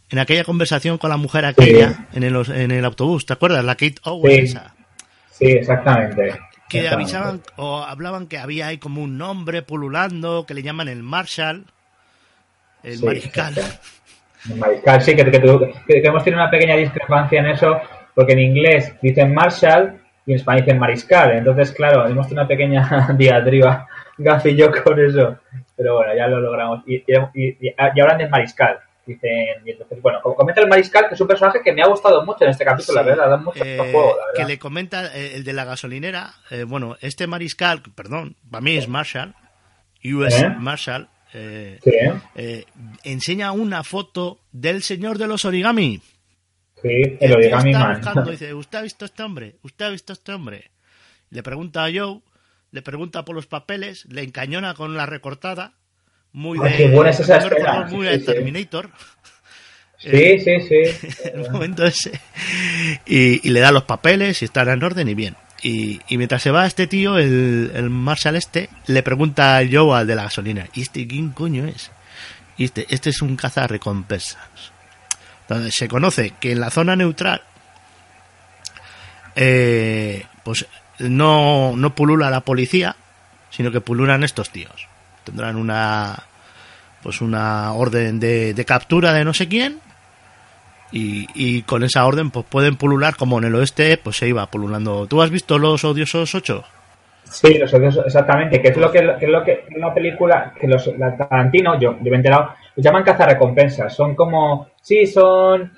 en 0.10 0.18
aquella 0.18 0.44
conversación 0.44 0.98
con 0.98 1.12
la 1.12 1.18
mujer 1.18 1.46
aquella 1.46 2.08
en, 2.14 2.24
el, 2.24 2.36
en 2.52 2.72
el 2.72 2.84
autobús, 2.84 3.28
¿te 3.28 3.34
acuerdas? 3.34 3.64
La 3.64 3.76
Kate 3.76 3.98
Owen 4.06 4.48
sí. 4.48 4.58
Sí, 5.30 5.46
exactamente. 5.46 6.36
Que 6.68 6.88
avisaban 6.88 7.44
o 7.56 7.84
hablaban 7.84 8.26
que 8.26 8.40
había 8.40 8.66
ahí 8.66 8.80
como 8.80 9.04
un 9.04 9.20
nombre 9.20 9.62
pululando, 9.62 10.48
que 10.48 10.56
le 10.56 10.64
llaman 10.64 10.88
el 10.88 11.04
Marshall, 11.04 11.66
el 12.82 13.00
mariscal. 13.04 13.54
El 14.50 14.56
mariscal, 14.56 15.04
sí, 15.04 15.16
que, 15.16 15.24
que, 15.24 15.40
que, 15.40 16.02
hemos 16.04 16.24
tenido 16.24 16.42
una 16.42 16.50
pequeña 16.50 16.78
discrepancia 16.78 17.42
en 17.42 17.46
eso, 17.46 17.80
porque 18.16 18.34
en 18.34 18.40
inglés 18.40 18.92
dicen 19.04 19.36
Marshall 19.36 20.02
y 20.26 20.32
en 20.32 20.38
español 20.38 20.64
dicen 20.64 20.80
mariscal. 20.80 21.32
Entonces, 21.34 21.72
claro, 21.72 22.08
hemos 22.08 22.28
tenido 22.28 22.44
una 22.44 22.48
pequeña 22.48 23.10
diatriba, 23.18 23.88
Gaf 24.18 24.46
y 24.46 24.56
yo, 24.56 24.72
con 24.84 25.00
eso. 25.00 25.38
Pero 25.76 25.96
bueno, 25.96 26.16
ya 26.16 26.28
lo 26.28 26.40
logramos. 26.40 26.84
Y, 26.88 26.96
y, 26.96 27.14
y, 27.34 27.58
y 27.62 28.00
hablan 28.02 28.18
del 28.18 28.30
mariscal. 28.30 28.80
Dicen, 29.06 29.62
y 29.64 29.70
entonces, 29.70 30.02
bueno, 30.02 30.20
como 30.24 30.36
comenta 30.36 30.62
el 30.62 30.68
mariscal, 30.68 31.08
que 31.08 31.14
es 31.14 31.22
un 31.22 31.28
personaje 31.28 31.62
que 31.64 31.72
me 31.72 31.84
ha 31.84 31.88
gustado 31.88 32.26
mucho 32.26 32.44
en 32.44 32.50
este 32.50 32.66
capítulo, 32.66 33.02
la 33.02 33.08
verdad, 33.08 33.30
da 33.30 33.38
mucho 33.38 33.64
eh, 33.64 33.78
juego, 33.78 34.16
la 34.18 34.26
verdad. 34.26 34.34
Que 34.36 34.46
le 34.46 34.58
comenta 34.58 35.16
eh, 35.16 35.36
el 35.36 35.44
de 35.44 35.54
la 35.54 35.64
gasolinera, 35.64 36.34
eh, 36.50 36.64
bueno, 36.64 36.98
este 37.02 37.28
mariscal, 37.28 37.84
perdón, 37.94 38.36
para 38.50 38.62
mí 38.62 38.76
es 38.78 38.88
Marshall, 38.88 39.36
US 40.04 40.42
¿Eh? 40.42 40.50
Marshall, 40.58 41.08
Sí, 41.32 41.92
eh, 42.36 42.64
enseña 43.04 43.52
una 43.52 43.84
foto 43.84 44.40
del 44.54 44.82
señor 44.82 45.18
de 45.18 45.28
los 45.28 45.44
origami. 45.44 46.02
Sí, 46.82 47.18
el 47.20 47.34
origami 47.34 47.72
está 47.72 47.88
man. 47.88 47.98
buscando, 47.98 48.32
dice, 48.32 48.54
¿usted 48.54 48.78
ha 48.78 48.82
visto 48.82 49.06
a 49.06 49.08
este 49.08 49.24
hombre? 49.24 49.56
¿Usted 49.64 49.86
ha 49.86 49.90
visto 49.90 50.14
a 50.14 50.16
este 50.16 50.32
hombre? 50.34 50.72
Le 51.30 51.44
pregunta 51.44 51.86
a 51.86 51.90
Joe, 51.94 52.22
le 52.72 52.82
pregunta 52.82 53.26
por 53.26 53.36
los 53.36 53.48
papeles, 53.48 54.06
le 54.06 54.24
encañona 54.24 54.74
con 54.74 54.96
la 54.96 55.06
recortada, 55.06 55.74
muy 56.32 56.60
Ay, 56.62 56.72
de, 56.72 56.78
qué 56.78 56.88
buena 56.90 57.12
es 57.12 57.20
esa 57.20 57.38
escena, 57.38 57.86
muy 57.90 58.06
sí, 58.08 58.12
de 58.14 58.20
sí. 58.20 58.26
Terminator. 58.26 58.90
Sí, 59.98 60.40
sí, 60.40 60.60
sí. 60.62 61.20
el 61.34 61.50
momento 61.52 61.86
ese. 61.86 62.20
Y, 63.06 63.48
y 63.48 63.52
le 63.52 63.60
da 63.62 63.72
los 63.72 63.84
papeles 63.84 64.42
y 64.42 64.46
están 64.46 64.70
en 64.70 64.84
orden 64.84 65.08
y 65.08 65.16
bien. 65.16 65.36
Y, 65.64 66.02
y 66.10 66.18
mientras 66.18 66.44
se 66.44 66.52
va 66.52 66.68
este 66.68 66.86
tío, 66.86 67.18
el, 67.18 67.72
el 67.74 67.90
Marshall 67.90 68.36
este, 68.36 68.70
le 68.88 69.02
pregunta 69.02 69.58
a 69.58 69.64
Joe 69.70 69.98
al 69.98 70.06
de 70.06 70.16
la 70.16 70.24
gasolina, 70.24 70.68
¿y 70.76 70.82
este 70.82 71.08
quién 71.08 71.32
coño 71.32 71.66
es? 71.66 71.92
Y 72.58 72.66
este, 72.66 72.86
este 72.90 73.10
es 73.10 73.22
un 73.22 73.36
cazarrecompensas. 73.36 74.38
Donde 75.48 75.72
se 75.72 75.88
conoce 75.88 76.32
que 76.40 76.52
en 76.52 76.60
la 76.60 76.70
zona 76.70 76.96
neutral, 76.96 77.42
eh, 79.36 80.26
pues 80.44 80.66
no, 81.00 81.76
no 81.76 81.96
pulula 81.96 82.30
la 82.30 82.42
policía, 82.42 82.96
sino 83.50 83.72
que 83.72 83.82
pululan 83.82 84.24
estos 84.24 84.50
tíos. 84.50 84.88
Tendrán 85.24 85.56
una, 85.56 86.24
pues 87.04 87.22
una 87.22 87.74
orden 87.74 88.20
de, 88.20 88.54
de 88.54 88.66
captura 88.66 89.14
de 89.14 89.26
no 89.26 89.34
sé 89.34 89.48
quién 89.48 89.80
y, 90.92 91.28
y 91.34 91.62
con 91.64 91.84
esa 91.84 92.06
orden 92.06 92.32
pues 92.32 92.46
pueden 92.48 92.76
pulular 92.76 93.16
como 93.16 93.38
en 93.38 93.46
el 93.46 93.56
oeste 93.56 93.98
pues 93.98 94.18
se 94.18 94.28
iba 94.28 94.46
pululando. 94.48 95.08
¿Tú 95.08 95.22
has 95.22 95.30
visto 95.30 95.58
los 95.60 95.84
odiosos 95.84 96.34
8? 96.34 96.64
Sí, 97.24 97.58
los 97.58 97.74
odiosos, 97.74 98.06
exactamente, 98.06 98.62
que 98.62 98.70
es 98.70 98.78
lo 98.78 98.92
que, 98.92 99.00
es 99.00 99.30
lo 99.30 99.44
que 99.44 99.66
en 99.70 99.94
película 99.94 100.54
que 100.60 100.68
los 100.68 100.88
la 100.98 101.18
Tarantino, 101.18 101.80
yo, 101.80 101.98
yo 101.98 102.04
me 102.04 102.12
he 102.12 102.16
enterado, 102.16 102.52
los 102.76 102.84
llaman 102.84 103.04
cazarrecompensas. 103.04 103.94
Son 103.94 104.16
como, 104.16 104.68
sí, 104.86 105.06
son 105.08 105.72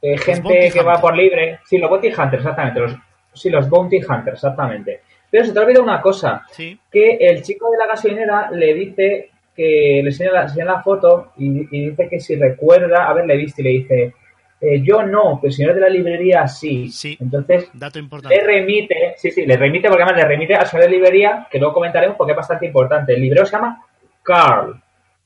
eh, 0.00 0.16
gente 0.16 0.70
que 0.72 0.82
va 0.82 0.98
por 1.00 1.14
libre. 1.14 1.60
Sí, 1.66 1.76
los 1.76 1.90
bounty 1.90 2.08
hunters, 2.08 2.34
exactamente. 2.42 2.80
Los, 2.80 2.94
sí, 3.34 3.50
los 3.50 3.68
bounty 3.68 3.98
hunters, 3.98 4.34
exactamente. 4.36 5.00
Pero 5.30 5.44
se 5.44 5.52
te 5.52 5.58
ha 5.58 5.62
olvidado 5.62 5.84
una 5.84 6.00
cosa, 6.00 6.46
Sí. 6.52 6.78
que 6.90 7.16
el 7.20 7.42
chico 7.42 7.70
de 7.70 7.76
la 7.76 7.86
gasolinera 7.88 8.50
le 8.50 8.72
dice 8.72 9.30
que 9.54 10.00
le 10.02 10.08
enseña 10.10 10.32
la, 10.32 10.42
enseña 10.44 10.64
la 10.64 10.82
foto 10.82 11.32
y, 11.36 11.68
y 11.76 11.90
dice 11.90 12.08
que 12.08 12.18
si 12.20 12.36
recuerda 12.36 13.06
haberle 13.06 13.36
visto 13.36 13.60
y 13.60 13.64
le 13.64 13.70
dice, 13.70 14.14
eh, 14.60 14.80
yo 14.82 15.02
no, 15.02 15.38
pero 15.40 15.48
el 15.50 15.52
señor 15.52 15.74
de 15.74 15.80
la 15.82 15.88
librería 15.90 16.46
sí. 16.48 16.88
Sí. 16.88 17.18
Entonces 17.20 17.68
Dato 17.74 17.98
le 17.98 18.04
importante. 18.04 18.40
remite, 18.40 19.14
sí, 19.16 19.30
sí, 19.30 19.44
le 19.44 19.56
remite 19.56 19.88
porque 19.88 20.04
además 20.04 20.22
le 20.22 20.28
remite 20.28 20.54
al 20.54 20.66
señor 20.66 20.86
de 20.86 20.92
librería, 20.92 21.46
que 21.50 21.58
luego 21.58 21.74
comentaremos 21.74 22.16
porque 22.16 22.32
es 22.32 22.36
bastante 22.36 22.66
importante. 22.66 23.12
El 23.14 23.20
librero 23.20 23.44
se 23.44 23.52
llama 23.52 23.84
Carl, 24.22 24.80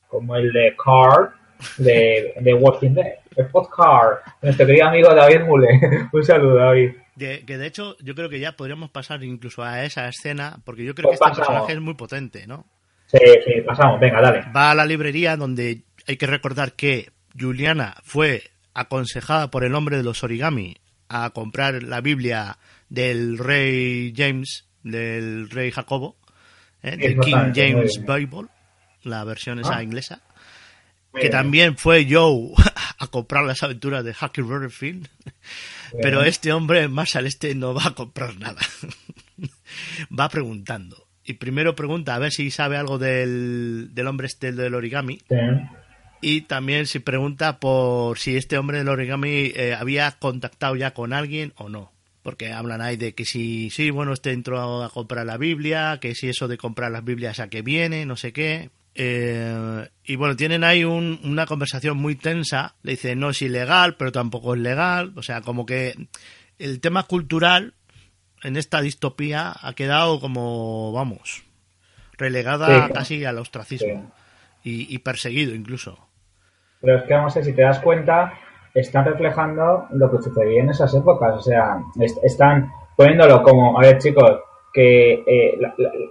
como 0.08 0.34
el 0.36 0.52
de 0.52 0.74
Carl 0.82 1.30
de, 1.78 2.34
de 2.40 2.54
Walking 2.54 2.90
Dead. 2.94 3.12
El 3.36 3.46
Carl, 3.74 4.18
nuestro 4.42 4.66
querido 4.66 4.88
amigo 4.88 5.14
David 5.14 5.40
Mule. 5.46 5.68
Un 6.12 6.24
saludo, 6.24 6.56
David. 6.56 6.92
De- 7.16 7.44
que 7.46 7.56
de 7.58 7.66
hecho 7.66 7.96
yo 8.00 8.14
creo 8.14 8.28
que 8.28 8.40
ya 8.40 8.52
podríamos 8.56 8.90
pasar 8.90 9.22
incluso 9.24 9.62
a 9.62 9.84
esa 9.84 10.08
escena 10.08 10.58
porque 10.64 10.84
yo 10.84 10.94
creo 10.94 11.08
Pues 11.08 11.18
que 11.18 11.24
este 11.24 11.30
pasamos. 11.30 11.48
personaje 11.48 11.72
es 11.74 11.80
muy 11.80 11.94
potente, 11.94 12.46
¿no? 12.46 12.66
Sí, 13.06 13.18
sí, 13.44 13.60
pasamos, 13.66 14.00
venga, 14.00 14.20
dale. 14.20 14.44
Va 14.54 14.70
a 14.70 14.74
la 14.74 14.86
librería 14.86 15.36
donde 15.36 15.82
hay 16.06 16.16
que 16.16 16.26
recordar 16.26 16.72
que 16.72 17.10
Juliana 17.38 17.94
fue 18.02 18.42
aconsejada 18.74 19.50
por 19.50 19.64
el 19.64 19.74
hombre 19.74 19.96
de 19.98 20.02
los 20.02 20.22
origami 20.24 20.76
a 21.08 21.30
comprar 21.30 21.82
la 21.82 22.00
Biblia 22.00 22.58
del 22.88 23.36
rey 23.38 24.12
James, 24.16 24.66
del 24.82 25.50
rey 25.50 25.70
Jacobo, 25.70 26.16
¿eh? 26.82 26.96
del 26.96 27.18
King 27.20 27.52
James. 27.54 28.02
Bible, 28.06 28.48
la 29.02 29.24
versión 29.24 29.58
esa 29.58 29.76
Ah. 29.76 29.82
inglesa. 29.82 30.22
Que 31.12 31.20
bien. 31.20 31.30
también 31.32 31.76
fue 31.76 32.06
Joe 32.08 32.52
a 32.98 33.06
comprar 33.08 33.44
las 33.44 33.62
aventuras 33.62 34.04
de 34.04 34.14
Huckleberry 34.20 34.70
Finn. 34.70 35.08
Pero 36.00 36.18
Bien. 36.20 36.28
este 36.28 36.52
hombre, 36.52 36.88
Marshall, 36.88 37.26
este 37.26 37.54
no 37.54 37.74
va 37.74 37.86
a 37.88 37.94
comprar 37.94 38.36
nada. 38.38 38.60
va 40.18 40.28
preguntando. 40.28 41.06
Y 41.24 41.34
primero 41.34 41.76
pregunta 41.76 42.14
a 42.14 42.18
ver 42.18 42.32
si 42.32 42.50
sabe 42.50 42.76
algo 42.76 42.98
del, 42.98 43.90
del 43.92 44.06
hombre 44.06 44.26
este 44.26 44.52
del 44.52 44.74
origami. 44.74 45.18
Sí. 45.28 45.36
Y 46.20 46.42
también 46.42 46.86
si 46.86 47.00
pregunta 47.00 47.58
por 47.58 48.18
si 48.18 48.36
este 48.36 48.56
hombre 48.56 48.78
del 48.78 48.88
origami 48.88 49.52
eh, 49.54 49.76
había 49.78 50.10
contactado 50.12 50.76
ya 50.76 50.94
con 50.94 51.12
alguien 51.12 51.52
o 51.56 51.68
no. 51.68 51.92
Porque 52.22 52.52
hablan 52.52 52.80
ahí 52.80 52.96
de 52.96 53.14
que 53.14 53.24
si, 53.24 53.70
sí, 53.70 53.90
bueno, 53.90 54.12
este 54.12 54.30
entró 54.30 54.82
a 54.82 54.90
comprar 54.90 55.26
la 55.26 55.36
Biblia, 55.36 55.98
que 56.00 56.14
si 56.14 56.28
eso 56.28 56.46
de 56.46 56.56
comprar 56.56 56.92
las 56.92 57.04
Biblias 57.04 57.40
a 57.40 57.48
qué 57.48 57.62
viene, 57.62 58.06
no 58.06 58.16
sé 58.16 58.32
qué. 58.32 58.70
Eh, 58.94 59.88
y 60.04 60.16
bueno, 60.16 60.36
tienen 60.36 60.64
ahí 60.64 60.84
un- 60.84 61.20
una 61.24 61.46
conversación 61.46 61.96
muy 61.96 62.14
tensa. 62.16 62.74
Le 62.82 62.92
dice, 62.92 63.16
no 63.16 63.30
es 63.30 63.40
ilegal, 63.42 63.96
pero 63.96 64.12
tampoco 64.12 64.54
es 64.54 64.60
legal. 64.60 65.12
O 65.16 65.22
sea, 65.22 65.40
como 65.40 65.64
que 65.66 65.94
el 66.58 66.80
tema 66.80 67.04
cultural 67.04 67.74
en 68.42 68.56
esta 68.56 68.80
distopía 68.80 69.54
ha 69.60 69.72
quedado 69.74 70.20
como, 70.20 70.92
vamos, 70.92 71.42
relegada 72.18 72.86
Sí. 72.88 72.92
casi 72.92 73.24
al 73.24 73.38
ostracismo. 73.38 74.12
Y, 74.64 74.94
y 74.94 74.98
perseguido 74.98 75.54
incluso. 75.54 75.98
Pero 76.80 76.98
es 76.98 77.04
que, 77.04 77.14
vamos 77.14 77.32
a 77.32 77.36
ver, 77.40 77.44
si 77.46 77.52
te 77.52 77.62
das 77.62 77.80
cuenta, 77.80 78.32
están 78.74 79.04
reflejando 79.04 79.86
lo 79.90 80.10
que 80.10 80.22
sucedía 80.22 80.62
en 80.62 80.70
esas 80.70 80.94
épocas. 80.94 81.34
O 81.36 81.42
sea, 81.42 81.78
están 82.22 82.70
poniéndolo 82.96 83.42
como, 83.42 83.76
a 83.78 83.82
ver, 83.82 83.98
chicos, 83.98 84.38
que 84.72 85.22
eh, 85.26 85.58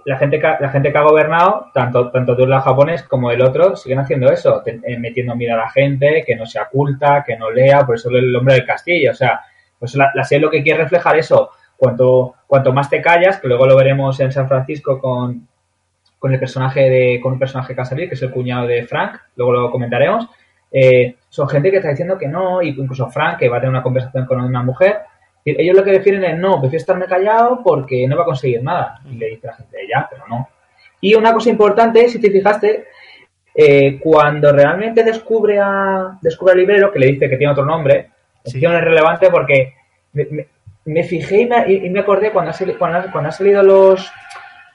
la, 0.04 0.16
gente 0.18 0.38
que, 0.38 0.46
la 0.60 0.70
gente 0.70 0.92
que 0.92 0.98
ha 0.98 1.02
gobernado, 1.02 1.70
tanto, 1.74 2.10
tanto 2.10 2.36
tú 2.36 2.46
la 2.46 2.60
japonés 2.60 3.02
como 3.02 3.30
el 3.30 3.42
otro, 3.42 3.74
siguen 3.74 3.98
haciendo 3.98 4.30
eso, 4.30 4.62
eh, 4.64 4.98
metiendo 4.98 5.34
miedo 5.34 5.54
a 5.54 5.64
la 5.64 5.70
gente, 5.70 6.22
que 6.26 6.36
no 6.36 6.46
se 6.46 6.60
oculta, 6.60 7.24
que 7.26 7.36
no 7.36 7.50
lea, 7.50 7.84
por 7.84 7.96
eso 7.96 8.08
el 8.10 8.34
hombre 8.36 8.54
del 8.54 8.66
castillo. 8.66 9.10
O 9.10 9.14
sea, 9.14 9.40
pues 9.78 9.94
la, 9.96 10.12
la 10.14 10.24
serie 10.24 10.42
lo 10.42 10.50
que 10.50 10.62
quiere 10.62 10.82
reflejar 10.82 11.16
eso. 11.18 11.50
Cuanto, 11.76 12.34
cuanto 12.46 12.72
más 12.72 12.88
te 12.88 13.02
callas, 13.02 13.40
que 13.40 13.48
luego 13.48 13.66
lo 13.66 13.76
veremos 13.76 14.20
en 14.20 14.30
San 14.30 14.46
Francisco 14.46 15.00
con, 15.00 15.48
con 16.22 16.32
el 16.32 16.38
personaje 16.38 16.88
de, 16.88 17.20
con 17.20 17.32
un 17.32 17.38
personaje 17.40 17.74
que 17.74 18.08
que 18.08 18.14
es 18.14 18.22
el 18.22 18.30
cuñado 18.30 18.68
de 18.68 18.84
Frank, 18.84 19.18
luego 19.34 19.52
lo 19.52 19.70
comentaremos, 19.72 20.28
eh, 20.70 21.16
son 21.28 21.48
gente 21.48 21.70
que 21.70 21.78
está 21.78 21.90
diciendo 21.90 22.16
que 22.16 22.28
no, 22.28 22.62
y 22.62 22.68
incluso 22.68 23.10
Frank, 23.10 23.38
que 23.38 23.48
va 23.48 23.56
a 23.56 23.60
tener 23.60 23.70
una 23.70 23.82
conversación 23.82 24.24
con 24.24 24.40
una 24.40 24.62
mujer, 24.62 25.00
ellos 25.44 25.76
lo 25.76 25.82
que 25.82 25.92
defienden 25.92 26.32
es 26.32 26.38
no, 26.38 26.60
prefiero 26.60 26.80
estarme 26.80 27.06
callado 27.06 27.60
porque 27.62 28.06
no 28.06 28.16
va 28.16 28.22
a 28.22 28.26
conseguir 28.26 28.62
nada. 28.62 29.00
Y 29.10 29.16
le 29.16 29.30
dice 29.30 29.48
la 29.48 29.54
gente, 29.54 29.78
ya, 29.88 30.06
pero 30.08 30.26
no. 30.28 30.48
Y 31.00 31.14
una 31.14 31.32
cosa 31.32 31.50
importante, 31.50 32.08
si 32.08 32.20
te 32.20 32.30
fijaste, 32.30 32.86
eh, 33.54 33.98
cuando 34.00 34.52
realmente 34.52 35.02
descubre 35.02 35.58
a 35.58 36.16
descubre 36.20 36.52
al 36.52 36.58
librero, 36.60 36.92
que 36.92 36.98
le 37.00 37.06
dice 37.06 37.28
que 37.28 37.36
tiene 37.36 37.52
otro 37.52 37.64
nombre, 37.64 38.10
sí. 38.44 38.64
es 38.64 38.80
relevante 38.80 39.30
porque 39.30 39.74
me, 40.12 41.04
fijé 41.04 41.48
y 41.68 41.90
me, 41.90 42.00
acordé 42.00 42.30
cuando 42.30 42.52
ha, 42.52 42.78
cuando, 42.78 43.28
ha, 43.28 43.32
salido 43.32 43.62
los 43.62 44.10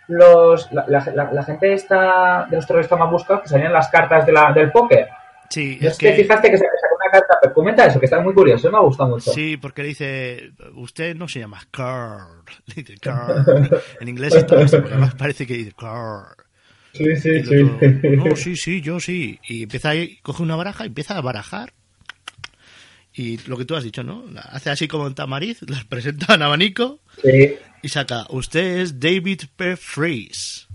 los 0.07 0.71
la, 0.71 1.43
gente 1.43 1.73
esta 1.73 2.45
de 2.49 2.55
los 2.57 2.67
terroristas 2.67 2.99
más 2.99 3.11
buscados 3.11 3.43
que 3.43 3.49
salían 3.49 3.73
las 3.73 3.89
cartas 3.89 4.25
de 4.25 4.31
la, 4.31 4.51
del 4.53 4.71
póker. 4.71 5.07
Sí, 5.49 5.79
es, 5.81 5.97
que... 5.97 6.13
fijaste 6.13 6.51
que 6.51 6.57
carta, 7.09 7.37
pero 7.41 7.53
comenta 7.53 7.85
eso, 7.85 7.99
que 7.99 8.05
está 8.05 8.19
muy 8.19 8.33
curioso, 8.33 8.71
me 8.71 8.77
ha 8.77 8.81
gustado 8.81 9.09
mucho. 9.09 9.31
Sí, 9.31 9.57
porque 9.57 9.83
dice, 9.83 10.51
usted 10.75 11.15
no 11.15 11.27
se 11.27 11.39
llama 11.39 11.61
Carl, 11.71 12.43
dice 12.75 12.95
Carl. 13.01 13.43
En 13.99 14.07
inglés 14.07 14.35
esto, 14.35 14.55
además 14.55 15.15
parece 15.15 15.45
que 15.45 15.55
dice 15.55 15.73
Carl. 15.77 16.35
Sí, 16.93 17.15
sí, 17.15 17.43
sí. 17.43 17.55
no, 18.17 18.35
sí, 18.35 18.55
sí, 18.55 18.81
yo 18.81 18.99
sí. 18.99 19.39
Y 19.47 19.63
empieza 19.63 19.89
ahí, 19.89 20.17
coge 20.21 20.43
una 20.43 20.55
baraja 20.55 20.83
y 20.83 20.87
empieza 20.87 21.17
a 21.17 21.21
barajar. 21.21 21.73
Y 23.13 23.37
lo 23.47 23.57
que 23.57 23.65
tú 23.65 23.75
has 23.75 23.83
dicho, 23.83 24.03
¿no? 24.03 24.25
Hace 24.51 24.69
así 24.69 24.87
como 24.87 25.07
en 25.07 25.15
Tamariz, 25.15 25.61
les 25.63 25.83
presenta 25.85 26.35
en 26.35 26.43
abanico 26.43 26.99
sí. 27.23 27.55
y 27.81 27.89
saca, 27.89 28.27
usted 28.29 28.77
es 28.77 28.99
David 28.99 29.41
P. 29.55 29.75
Freeze 29.75 30.66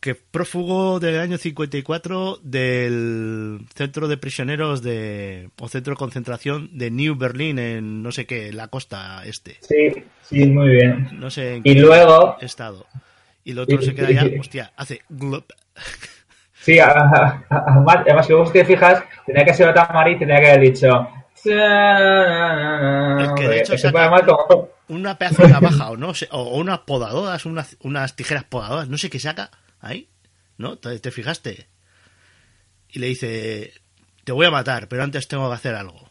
que 0.00 0.14
prófugo 0.14 0.98
del 1.00 1.20
año 1.20 1.36
54 1.38 2.38
del 2.42 3.60
centro 3.74 4.08
de 4.08 4.16
prisioneros 4.16 4.82
de 4.82 5.50
o 5.58 5.68
centro 5.68 5.92
de 5.92 5.98
concentración 5.98 6.70
de 6.72 6.90
New 6.90 7.16
Berlin 7.16 7.58
en 7.58 8.02
no 8.02 8.10
sé 8.10 8.26
qué, 8.26 8.52
la 8.52 8.68
costa 8.68 9.22
este. 9.24 9.58
Sí, 9.60 9.92
sí, 10.22 10.46
muy 10.46 10.70
bien. 10.70 11.08
No 11.18 11.30
sé 11.30 11.56
en 11.56 11.62
y 11.64 11.74
qué 11.74 11.80
luego 11.80 12.36
estado. 12.40 12.86
Y 13.44 13.52
el 13.52 13.58
otro 13.60 13.80
y, 13.80 13.84
se 13.84 13.94
queda 13.94 14.10
ya, 14.10 14.26
hostia, 14.38 14.72
hace. 14.76 15.02
Sí, 16.62 16.78
además, 16.78 17.42
además 17.48 18.26
si 18.26 18.34
vos 18.34 18.52
te 18.52 18.66
fijas, 18.66 19.02
tenía 19.24 19.46
que 19.46 19.54
ser 19.54 19.70
otra 19.70 19.88
Mari, 19.94 20.18
tenía 20.18 20.38
que 20.40 20.46
haber 20.50 20.60
dicho 20.60 21.08
es 21.44 23.32
que 23.36 23.48
de 23.48 23.60
hecho 23.60 23.74
como... 23.92 24.68
una 24.88 25.16
pedazo 25.16 25.42
de 25.42 25.48
navaja 25.48 25.90
o 25.90 25.96
no 25.96 26.12
o 26.32 26.58
unas 26.58 26.80
podadoras, 26.80 27.46
unas, 27.46 27.76
unas 27.82 28.14
tijeras 28.14 28.44
podadoras, 28.44 28.88
no 28.88 28.98
sé 28.98 29.08
qué 29.08 29.18
saca 29.18 29.50
ahí, 29.80 30.08
¿no? 30.58 30.78
¿Te, 30.78 31.10
fijaste? 31.10 31.66
Y 32.88 32.98
le 32.98 33.06
dice, 33.08 33.72
te 34.24 34.32
voy 34.32 34.46
a 34.46 34.50
matar, 34.50 34.88
pero 34.88 35.02
antes 35.02 35.28
tengo 35.28 35.48
que 35.48 35.54
hacer 35.54 35.74
algo. 35.74 36.10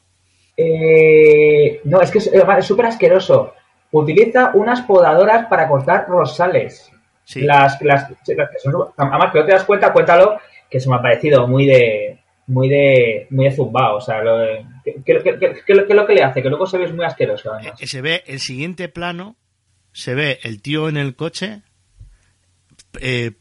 Eh, 0.57 1.81
no, 1.85 2.01
es 2.01 2.11
que 2.11 2.19
es 2.19 2.65
súper 2.65 2.85
asqueroso. 2.85 3.53
Utiliza 3.91 4.51
unas 4.53 4.81
podadoras 4.81 5.47
para 5.47 5.67
cortar 5.67 6.07
rosales. 6.07 6.91
Sí. 7.23 7.41
Las, 7.41 7.81
las, 7.81 8.09
las 8.09 8.49
que 8.49 8.59
son, 8.59 8.75
además, 8.97 9.31
que 9.31 9.39
no 9.39 9.45
te 9.45 9.51
das 9.51 9.63
cuenta, 9.63 9.93
cuéntalo, 9.93 10.39
que 10.69 10.79
se 10.79 10.89
me 10.89 10.95
ha 10.95 11.01
parecido 11.01 11.47
muy 11.47 11.65
de 11.65 12.19
muy 12.47 12.67
de 12.67 13.27
muy 13.29 13.45
de 13.45 13.51
zumbao, 13.51 13.97
o 13.97 14.01
sea, 14.01 14.23
lo 14.23 14.39
de, 14.39 14.65
¿qué, 14.83 15.03
qué, 15.05 15.21
qué, 15.23 15.37
qué, 15.39 15.73
es 15.73 15.89
lo 15.89 16.07
que 16.07 16.13
le 16.13 16.23
hace? 16.23 16.41
Que 16.41 16.49
luego 16.49 16.65
se 16.65 16.79
ve 16.79 16.91
muy 16.91 17.05
asqueroso. 17.05 17.51
Eh, 17.59 17.85
se 17.85 18.01
ve 18.01 18.23
el 18.25 18.39
siguiente 18.39 18.89
plano, 18.89 19.35
se 19.91 20.15
ve 20.15 20.39
el 20.41 20.59
tío 20.59 20.89
en 20.89 20.97
el 20.97 21.15
coche 21.15 21.61
eh, 22.99 23.31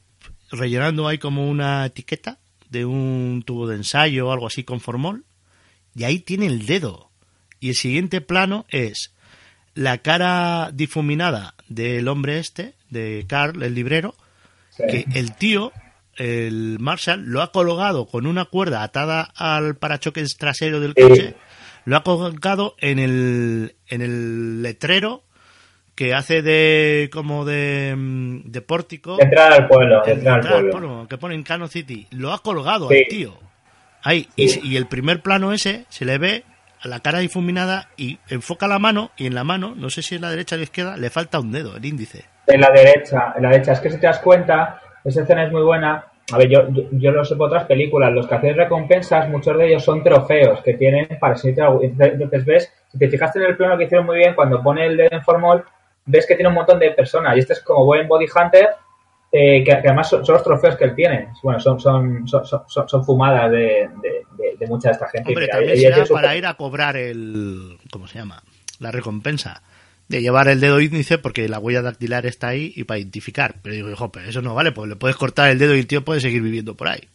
rellenando 0.50 1.07
ahí 1.09 1.19
como 1.19 1.49
una 1.49 1.85
etiqueta 1.87 2.38
de 2.71 2.85
un 2.85 3.43
tubo 3.47 3.67
de 3.67 3.76
ensayo 3.76 4.28
o 4.28 4.33
algo 4.33 4.47
así 4.47 4.64
con 4.64 4.81
formol, 4.81 5.25
y 5.95 6.05
ahí 6.05 6.19
tiene 6.21 6.47
el 6.47 6.67
dedo. 6.67 7.11
Y 7.61 7.71
el 7.71 7.75
siguiente 7.75 8.21
plano 8.21 8.67
es 8.69 9.14
la 9.75 9.99
cara 9.99 10.71
difuminada 10.73 11.55
del 11.69 12.09
hombre 12.09 12.38
este, 12.38 12.75
de 12.90 13.25
Carl, 13.28 13.62
el 13.62 13.75
librero, 13.75 14.14
Sí. 14.71 14.85
que 14.88 15.07
el 15.19 15.35
tío, 15.35 15.73
el 16.17 16.78
Marshall, 16.78 17.25
lo 17.25 17.43
ha 17.43 17.50
colgado 17.52 18.07
con 18.07 18.26
una 18.26 18.45
cuerda 18.45 18.83
atada 18.85 19.23
al 19.23 19.76
parachoques 19.76 20.37
trasero 20.37 20.78
del 20.81 20.95
Sí. 20.97 21.02
coche, 21.02 21.37
lo 21.85 21.97
ha 21.97 22.02
colgado 22.05 22.76
en 22.78 22.99
el, 23.00 23.75
en 23.88 24.02
el 24.02 24.62
letrero 24.62 25.25
que 25.99 26.14
hace 26.14 26.43
de 26.43 27.11
como 27.12 27.45
de, 27.45 27.93
mm, 27.97 28.43
de 28.52 28.61
pórtico 28.62 29.17
De 29.17 29.25
entrar 29.25 29.52
al 29.52 29.67
pueblo, 29.67 30.00
de 30.05 30.12
el 30.12 30.19
entrar 30.19 30.35
al 30.35 30.40
entrar 30.43 30.55
al 30.59 30.61
pueblo. 30.71 30.87
pueblo, 30.88 31.09
que 31.09 31.19
pone 31.19 31.35
en 31.35 31.43
Cano 31.43 31.67
City. 31.67 32.07
Lo 32.12 32.33
ha 32.33 32.38
colgado 32.40 32.88
Sí. 32.88 32.99
al 32.99 33.09
tío. 33.09 33.35
Ahí. 34.05 34.28
Y, 34.37 34.49
Sí. 34.49 34.61
y 34.62 34.76
el 34.76 34.87
primer 34.87 35.23
plano 35.23 35.52
ese 35.52 35.87
se 35.88 36.05
le 36.05 36.19
ve 36.19 36.45
a 36.81 36.87
la 36.87 37.00
cara 37.00 37.19
difuminada 37.19 37.88
y 37.97 38.21
enfoca 38.28 38.69
la 38.69 38.78
mano 38.78 39.11
y 39.17 39.26
en 39.26 39.35
la 39.35 39.43
mano, 39.43 39.75
no 39.76 39.90
sé 39.90 40.02
si 40.02 40.14
es 40.14 40.21
la 40.21 40.31
derecha 40.31 40.55
o 40.55 40.59
la 40.59 40.62
izquierda, 40.62 40.97
le 40.97 41.11
falta 41.11 41.40
un 41.40 41.50
dedo, 41.50 41.76
el 41.76 41.85
índice. 41.85 42.26
En 42.47 42.61
la 42.61 42.71
derecha, 42.71 43.35
en 43.37 43.43
la 43.43 43.50
derecha. 43.50 43.73
Es 43.73 43.81
que 43.81 43.90
si 43.90 43.99
te 43.99 44.07
das 44.07 44.21
cuenta, 44.21 44.81
esa 45.05 45.23
escena 45.23 45.47
es 45.47 45.50
muy 45.52 45.62
buena. 45.62 46.05
A 46.33 46.38
ver, 46.38 46.49
yo, 46.49 46.69
yo, 46.71 46.83
yo 46.93 47.11
lo 47.11 47.25
sé 47.25 47.35
por 47.35 47.49
otras 47.49 47.64
películas. 47.64 48.12
Los 48.12 48.28
que 48.28 48.37
hacen 48.37 48.55
recompensas, 48.57 49.28
muchos 49.31 49.59
de 49.59 49.67
ellos 49.67 49.83
son 49.83 50.05
trofeos 50.05 50.62
que 50.62 50.75
tienen 50.75 51.09
para 51.19 51.35
algo. 51.35 51.83
Entonces, 51.83 52.12
entonces 52.12 52.45
ves, 52.45 52.73
si 52.93 52.99
te 52.99 53.09
fijaste 53.09 53.40
en 53.40 53.47
el 53.47 53.57
plano 53.57 53.76
que 53.76 53.85
hicieron 53.85 54.07
muy 54.07 54.19
bien, 54.19 54.35
cuando 54.37 54.62
pone 54.62 54.87
el 54.87 54.97
dedo 54.97 55.09
en 55.11 55.23
formol, 55.23 55.64
ves 56.09 56.27
que 56.27 56.35
tiene 56.35 56.49
un 56.49 56.55
montón 56.55 56.79
de 56.79 56.91
personas. 56.91 57.37
Y 57.37 57.41
este 57.41 57.53
es 57.53 57.61
como 57.61 57.85
buen 57.85 58.09
body 58.09 58.27
hunter, 58.35 58.69
eh, 59.31 59.62
que, 59.62 59.71
que 59.71 59.88
además 59.88 60.09
son, 60.09 60.25
son 60.25 60.35
los 60.35 60.43
trofeos 60.43 60.77
que 60.77 60.85
él 60.85 60.95
tiene. 60.95 61.29
Bueno, 61.43 61.61
son, 61.61 61.79
son, 61.79 62.27
son, 62.27 62.45
son, 62.47 62.88
son 62.88 63.05
fumadas 63.05 63.50
de, 63.50 63.88
de, 64.03 64.25
de, 64.37 64.57
de 64.59 64.67
mucha 64.67 64.88
de 64.88 64.93
esta 64.95 65.09
gente. 65.09 65.29
Hombre, 65.31 65.45
Mira, 65.47 65.53
también 65.59 65.79
ella 65.79 65.95
será 65.95 66.07
para 66.21 66.37
ir 66.37 66.47
a 66.47 66.55
cobrar 66.55 66.97
el. 66.97 67.79
¿Cómo 67.93 68.07
se 68.09 68.19
llama? 68.19 68.43
La 68.81 68.91
recompensa. 68.91 69.62
De 70.09 70.23
llevar 70.23 70.49
el 70.49 70.59
dedo 70.61 70.81
índice 70.81 71.19
porque 71.19 71.47
la 71.50 71.59
huella 71.59 71.83
dactilar 71.83 72.25
está 72.25 72.49
ahí 72.49 72.73
y 72.75 72.85
para 72.85 72.97
identificar. 72.99 73.57
Pero 73.62 73.75
digo, 73.75 73.91
hijo, 73.91 74.11
pero 74.11 74.27
eso 74.27 74.41
no 74.41 74.55
vale, 74.55 74.73
pues 74.73 74.88
le 74.88 74.97
puedes 74.97 75.17
cortar 75.19 75.50
el 75.50 75.59
dedo 75.59 75.77
y 75.77 75.81
el 75.81 75.87
tío 75.87 76.03
puede 76.03 76.21
seguir 76.23 76.41
viviendo 76.41 76.75
por 76.75 76.88
ahí. 76.88 77.07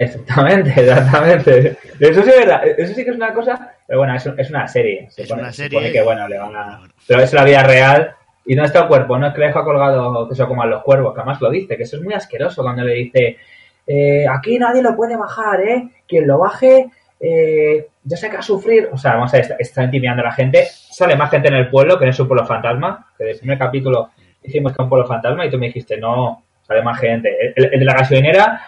Exactamente, 0.00 0.70
exactamente. 0.76 1.78
Eso 2.00 2.22
sí 2.24 2.30
es 2.30 2.36
verdad, 2.38 2.66
eso 2.66 2.92
sí 2.94 3.04
que 3.04 3.10
es 3.10 3.16
una 3.16 3.32
cosa, 3.32 3.72
pero 3.86 4.00
bueno, 4.00 4.16
es, 4.16 4.26
es 4.36 4.50
una 4.50 4.66
serie. 4.66 5.08
Se 5.10 5.22
Es 5.22 5.28
pone, 5.28 5.42
una 5.42 5.52
se 5.52 5.62
serie 5.62 5.78
supone 5.78 5.92
que 5.92 5.98
y- 6.00 6.02
bueno, 6.04 6.26
le 6.28 6.38
van 6.38 6.56
a... 6.56 6.80
Pero 7.06 7.20
es 7.22 7.32
la 7.32 7.44
vida 7.44 7.62
real 7.62 8.14
y 8.46 8.54
no 8.54 8.64
está 8.64 8.80
el 8.80 8.88
cuerpo, 8.88 9.18
no 9.18 9.26
es 9.26 9.34
que 9.34 9.40
le 9.40 9.46
deja 9.46 9.64
colgado 9.64 10.28
que 10.28 10.34
se 10.34 10.46
coman 10.46 10.70
los 10.70 10.82
cuervos, 10.82 11.14
que 11.14 11.20
además 11.20 11.40
lo 11.40 11.50
dice, 11.50 11.76
que 11.76 11.84
eso 11.84 11.96
es 11.96 12.02
muy 12.02 12.14
asqueroso 12.14 12.62
cuando 12.62 12.84
le 12.84 12.94
dice, 12.94 13.38
eh, 13.86 14.26
aquí 14.28 14.58
nadie 14.58 14.82
lo 14.82 14.94
puede 14.96 15.16
bajar, 15.16 15.60
¿eh? 15.60 15.88
Quien 16.06 16.26
lo 16.26 16.38
baje, 16.38 16.90
eh, 17.20 17.86
ya 18.02 18.16
sé 18.16 18.28
que 18.28 18.34
va 18.34 18.40
a 18.40 18.42
sufrir. 18.42 18.88
O 18.92 18.98
sea, 18.98 19.14
vamos 19.14 19.32
a 19.32 19.36
ver, 19.36 19.42
está, 19.42 19.56
está 19.58 19.84
intimidando 19.84 20.22
a 20.22 20.26
la 20.26 20.32
gente. 20.32 20.66
Sale 20.70 21.16
más 21.16 21.30
gente 21.30 21.48
en 21.48 21.54
el 21.54 21.70
pueblo 21.70 21.98
que 21.98 22.06
en 22.06 22.12
su 22.12 22.26
pueblo 22.26 22.46
fantasma, 22.46 23.06
que 23.16 23.24
del 23.24 23.38
primer 23.38 23.58
capítulo 23.58 24.10
hicimos 24.42 24.72
que 24.72 24.76
era 24.76 24.84
un 24.84 24.90
pueblo 24.90 25.06
fantasma 25.06 25.46
y 25.46 25.50
tú 25.50 25.58
me 25.58 25.66
dijiste, 25.66 25.96
no, 25.96 26.44
sale 26.62 26.82
más 26.82 26.98
gente. 26.98 27.30
El, 27.56 27.72
el 27.72 27.80
de 27.80 27.84
la 27.84 27.94
gasolinera 27.94 28.60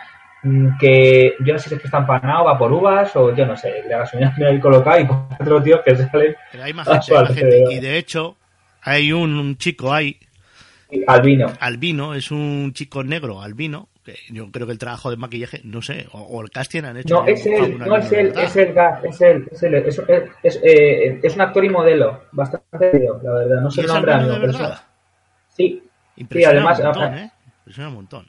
mm, 0.42 0.78
que 0.78 1.35
yo 1.40 1.52
no 1.52 1.59
sé 1.59 1.68
si 1.68 1.75
es 1.75 1.80
que 1.80 1.87
está 1.87 1.99
empanado, 1.99 2.45
va 2.45 2.59
por 2.59 2.73
uvas 2.73 3.14
o 3.16 3.35
yo 3.35 3.47
no 3.47 3.56
sé, 3.56 3.85
la 3.88 3.99
gasolina 3.99 4.35
me 4.38 4.47
ahí 4.47 4.61
colocado 4.61 5.00
y 5.00 5.06
cuatro 5.06 5.62
tíos 5.62 5.80
que 5.85 5.97
salen 5.97 6.37
Pero 6.52 6.64
hay 6.64 6.73
más 6.73 6.88
gente, 6.88 7.14
hay 7.14 7.23
más 7.23 7.35
gente. 7.35 7.64
Y 7.71 7.80
de 7.80 7.99
hecho, 7.99 8.37
hay 8.87 9.12
un, 9.12 9.35
un 9.38 9.59
chico 9.59 9.93
ahí, 9.93 10.16
al 11.07 11.21
vino. 11.23 11.52
albino, 11.61 12.14
es 12.14 12.31
un 12.31 12.73
chico 12.73 13.02
negro 13.05 13.43
albino, 13.43 13.88
que 14.05 14.14
yo 14.31 14.50
creo 14.52 14.66
que 14.66 14.73
el 14.73 14.78
trabajo 14.78 15.11
de 15.11 15.16
maquillaje, 15.16 15.61
no 15.64 15.83
sé, 15.83 16.07
o, 16.12 16.21
o 16.21 16.43
el 16.43 16.50
casting 16.50 16.85
han 16.85 16.97
hecho. 16.97 17.14
No, 17.23 17.26
es 17.26 17.45
él, 17.45 17.76
no 17.78 17.97
es 17.97 18.12
él, 18.12 18.33
es 18.38 18.57
el 18.57 18.73
gas, 18.73 19.02
es 19.05 19.21
él, 19.21 19.49
es 19.50 19.62
él, 19.64 19.75
es, 19.75 19.99
es, 19.99 20.23
es, 20.45 20.61
eh, 20.62 21.21
es 21.23 21.35
un 21.35 21.40
actor 21.40 21.64
y 21.64 21.69
modelo, 21.69 22.23
bastante 22.33 23.07
la 23.23 23.33
verdad, 23.33 23.61
no 23.61 23.71
sé 23.71 23.81
¿Y 23.81 23.85
el 23.85 23.88
nombre 23.90 24.12
albino 24.12 24.35
de 24.35 24.40
pero 24.40 24.52
verdad? 24.52 24.81
sí, 25.49 25.83
Impresiona 26.16 26.55
además- 26.57 26.78
un 26.78 26.85
montón, 26.87 27.14
¿eh? 27.19 27.31
Impresiona 27.59 27.88
un 27.88 27.95
montón. 27.97 28.26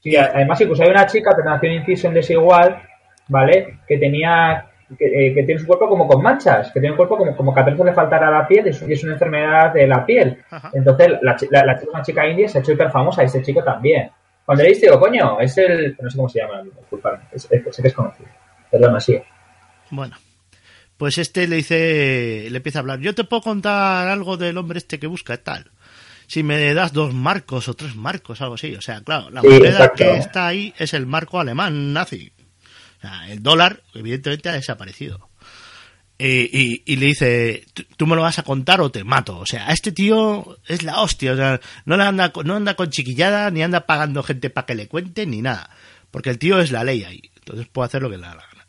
Sí, 0.00 0.16
además 0.16 0.60
incluso 0.60 0.82
hay 0.82 0.90
una 0.90 1.06
chica 1.06 1.30
que 1.34 1.42
nació 1.48 1.70
en 1.70 1.76
inciso 1.76 2.08
en 2.08 2.14
desigual, 2.14 2.82
¿vale? 3.28 3.78
Que 3.88 3.96
tenía, 3.96 4.66
que, 4.98 5.06
eh, 5.28 5.34
que 5.34 5.42
tiene 5.44 5.60
su 5.60 5.66
cuerpo 5.66 5.88
como 5.88 6.06
con 6.06 6.22
manchas, 6.22 6.70
que 6.72 6.80
tiene 6.80 6.90
un 6.92 6.96
cuerpo 6.96 7.16
como, 7.16 7.36
como 7.36 7.54
que 7.54 7.60
a 7.60 7.64
veces 7.64 7.84
le 7.84 7.92
faltará 7.92 8.30
la 8.30 8.46
piel 8.46 8.66
y 8.66 8.70
es, 8.70 8.82
es 8.82 9.04
una 9.04 9.14
enfermedad 9.14 9.72
de 9.72 9.86
la 9.86 10.04
piel. 10.04 10.42
Ajá. 10.50 10.70
Entonces 10.74 11.08
la, 11.22 11.36
la, 11.50 11.64
la 11.64 11.76
chica 11.76 11.82
es 11.82 11.88
una 11.88 12.02
chica 12.02 12.26
india 12.28 12.48
se 12.48 12.58
ha 12.58 12.60
hecho 12.60 12.72
hiper 12.72 12.90
famosa 12.90 13.22
y 13.22 13.26
este 13.26 13.42
chico 13.42 13.62
también. 13.62 14.10
Cuando 14.44 14.62
le 14.62 14.74
digo, 14.74 15.00
coño, 15.00 15.40
es 15.40 15.56
el, 15.56 15.96
no 16.00 16.10
sé 16.10 16.16
cómo 16.16 16.28
se 16.28 16.40
llama, 16.40 16.62
disculpadme, 16.62 17.24
es, 17.32 17.48
es, 17.50 17.74
sé 17.74 17.82
que 17.82 17.88
es 17.88 17.94
conocido. 17.94 18.28
Perdón, 18.70 18.96
así. 18.96 19.18
Bueno, 19.90 20.16
pues 20.98 21.16
este 21.18 21.48
le 21.48 21.56
dice, 21.56 22.46
le 22.50 22.56
empieza 22.56 22.78
a 22.78 22.82
hablar. 22.82 22.98
Yo 23.00 23.14
te 23.14 23.24
puedo 23.24 23.40
contar 23.42 24.06
algo 24.08 24.36
del 24.36 24.58
hombre 24.58 24.78
este 24.78 24.98
que 24.98 25.06
busca 25.06 25.36
tal. 25.38 25.70
Si 26.26 26.42
me 26.42 26.72
das 26.74 26.92
dos 26.92 27.12
marcos 27.14 27.68
o 27.68 27.74
tres 27.74 27.96
marcos, 27.96 28.40
algo 28.42 28.54
así. 28.54 28.74
O 28.74 28.80
sea, 28.80 29.00
claro, 29.02 29.30
la 29.30 29.40
Sí, 29.40 29.46
moneda 29.48 29.68
exacto. 29.70 29.96
que 30.04 30.16
está 30.16 30.46
ahí 30.46 30.74
es 30.78 30.94
el 30.94 31.06
marco 31.06 31.38
alemán 31.40 31.92
nazi. 31.92 32.32
Sea, 33.08 33.30
el 33.32 33.42
dólar, 33.42 33.82
evidentemente, 33.94 34.48
ha 34.48 34.52
desaparecido. 34.52 35.28
Y, 36.16 36.26
y- 36.56 36.82
y 36.86 36.96
le 36.96 37.06
dice, 37.06 37.66
"Tú- 37.96 38.06
me 38.06 38.14
lo 38.14 38.22
vas 38.22 38.38
a 38.38 38.44
contar 38.44 38.80
o 38.80 38.90
te 38.90 39.02
mato. 39.02 39.36
O 39.38 39.46
sea, 39.46 39.68
a 39.68 39.72
este 39.72 39.90
tío 39.90 40.58
es 40.68 40.82
la 40.84 41.00
hostia. 41.00 41.32
O 41.32 41.36
sea, 41.36 41.60
no, 41.86 41.96
le 41.96 42.04
anda, 42.04 42.30
con- 42.32 42.46
no 42.46 42.54
anda 42.54 42.74
con 42.74 42.90
chiquillada, 42.90 43.50
ni 43.50 43.62
anda 43.62 43.86
pagando 43.86 44.22
gente 44.22 44.48
para 44.48 44.66
que 44.66 44.74
le 44.76 44.86
cuente, 44.86 45.26
ni 45.26 45.42
nada. 45.42 45.70
Porque 46.12 46.30
el 46.30 46.38
tío 46.38 46.60
es 46.60 46.70
la 46.70 46.84
ley 46.84 47.02
ahí. 47.02 47.20
Entonces 47.38 47.66
puede 47.66 47.86
hacer 47.86 48.00
lo 48.02 48.08
que 48.10 48.16
le 48.16 48.22
da 48.22 48.34
la 48.36 48.46
gana. 48.46 48.66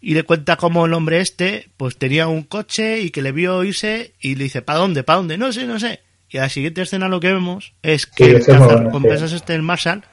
Y 0.00 0.14
le 0.14 0.22
cuenta 0.22 0.56
cómo 0.56 0.86
el 0.86 0.94
hombre 0.94 1.20
este, 1.20 1.68
pues 1.76 1.98
tenía 1.98 2.28
un 2.28 2.44
coche 2.44 3.00
y 3.00 3.10
que 3.10 3.20
le 3.20 3.32
vio 3.32 3.62
irse 3.64 4.14
y 4.20 4.36
le 4.36 4.44
dice, 4.44 4.62
¿para 4.62 4.78
dónde? 4.78 5.02
¿Para 5.02 5.18
dónde? 5.18 5.36
No 5.36 5.52
sé, 5.52 5.66
no 5.66 5.78
sé. 5.80 6.00
Y 6.30 6.38
a 6.38 6.42
la 6.42 6.48
siguiente 6.48 6.82
escena 6.82 7.08
lo 7.08 7.18
que 7.20 7.32
vemos 7.32 7.74
es 7.82 8.06
que 8.06 8.24
Sí, 8.26 8.30
el 8.30 8.44
cazarrecompensas 8.46 9.32
este, 9.32 9.54
el 9.56 9.62
Marshall, 9.62 10.04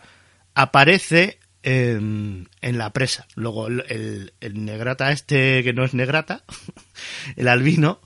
aparece 0.56 1.38
en, 1.68 2.48
en 2.62 2.78
la 2.78 2.92
presa. 2.92 3.28
Luego 3.36 3.68
el, 3.68 3.84
el- 3.90 4.34
el 4.40 4.66
negrata 4.66 5.12
este, 5.12 5.64
que 5.64 5.74
no 5.74 5.84
es 5.84 5.94
negrata, 5.94 6.44
el 7.36 7.48
albino, 7.48 8.00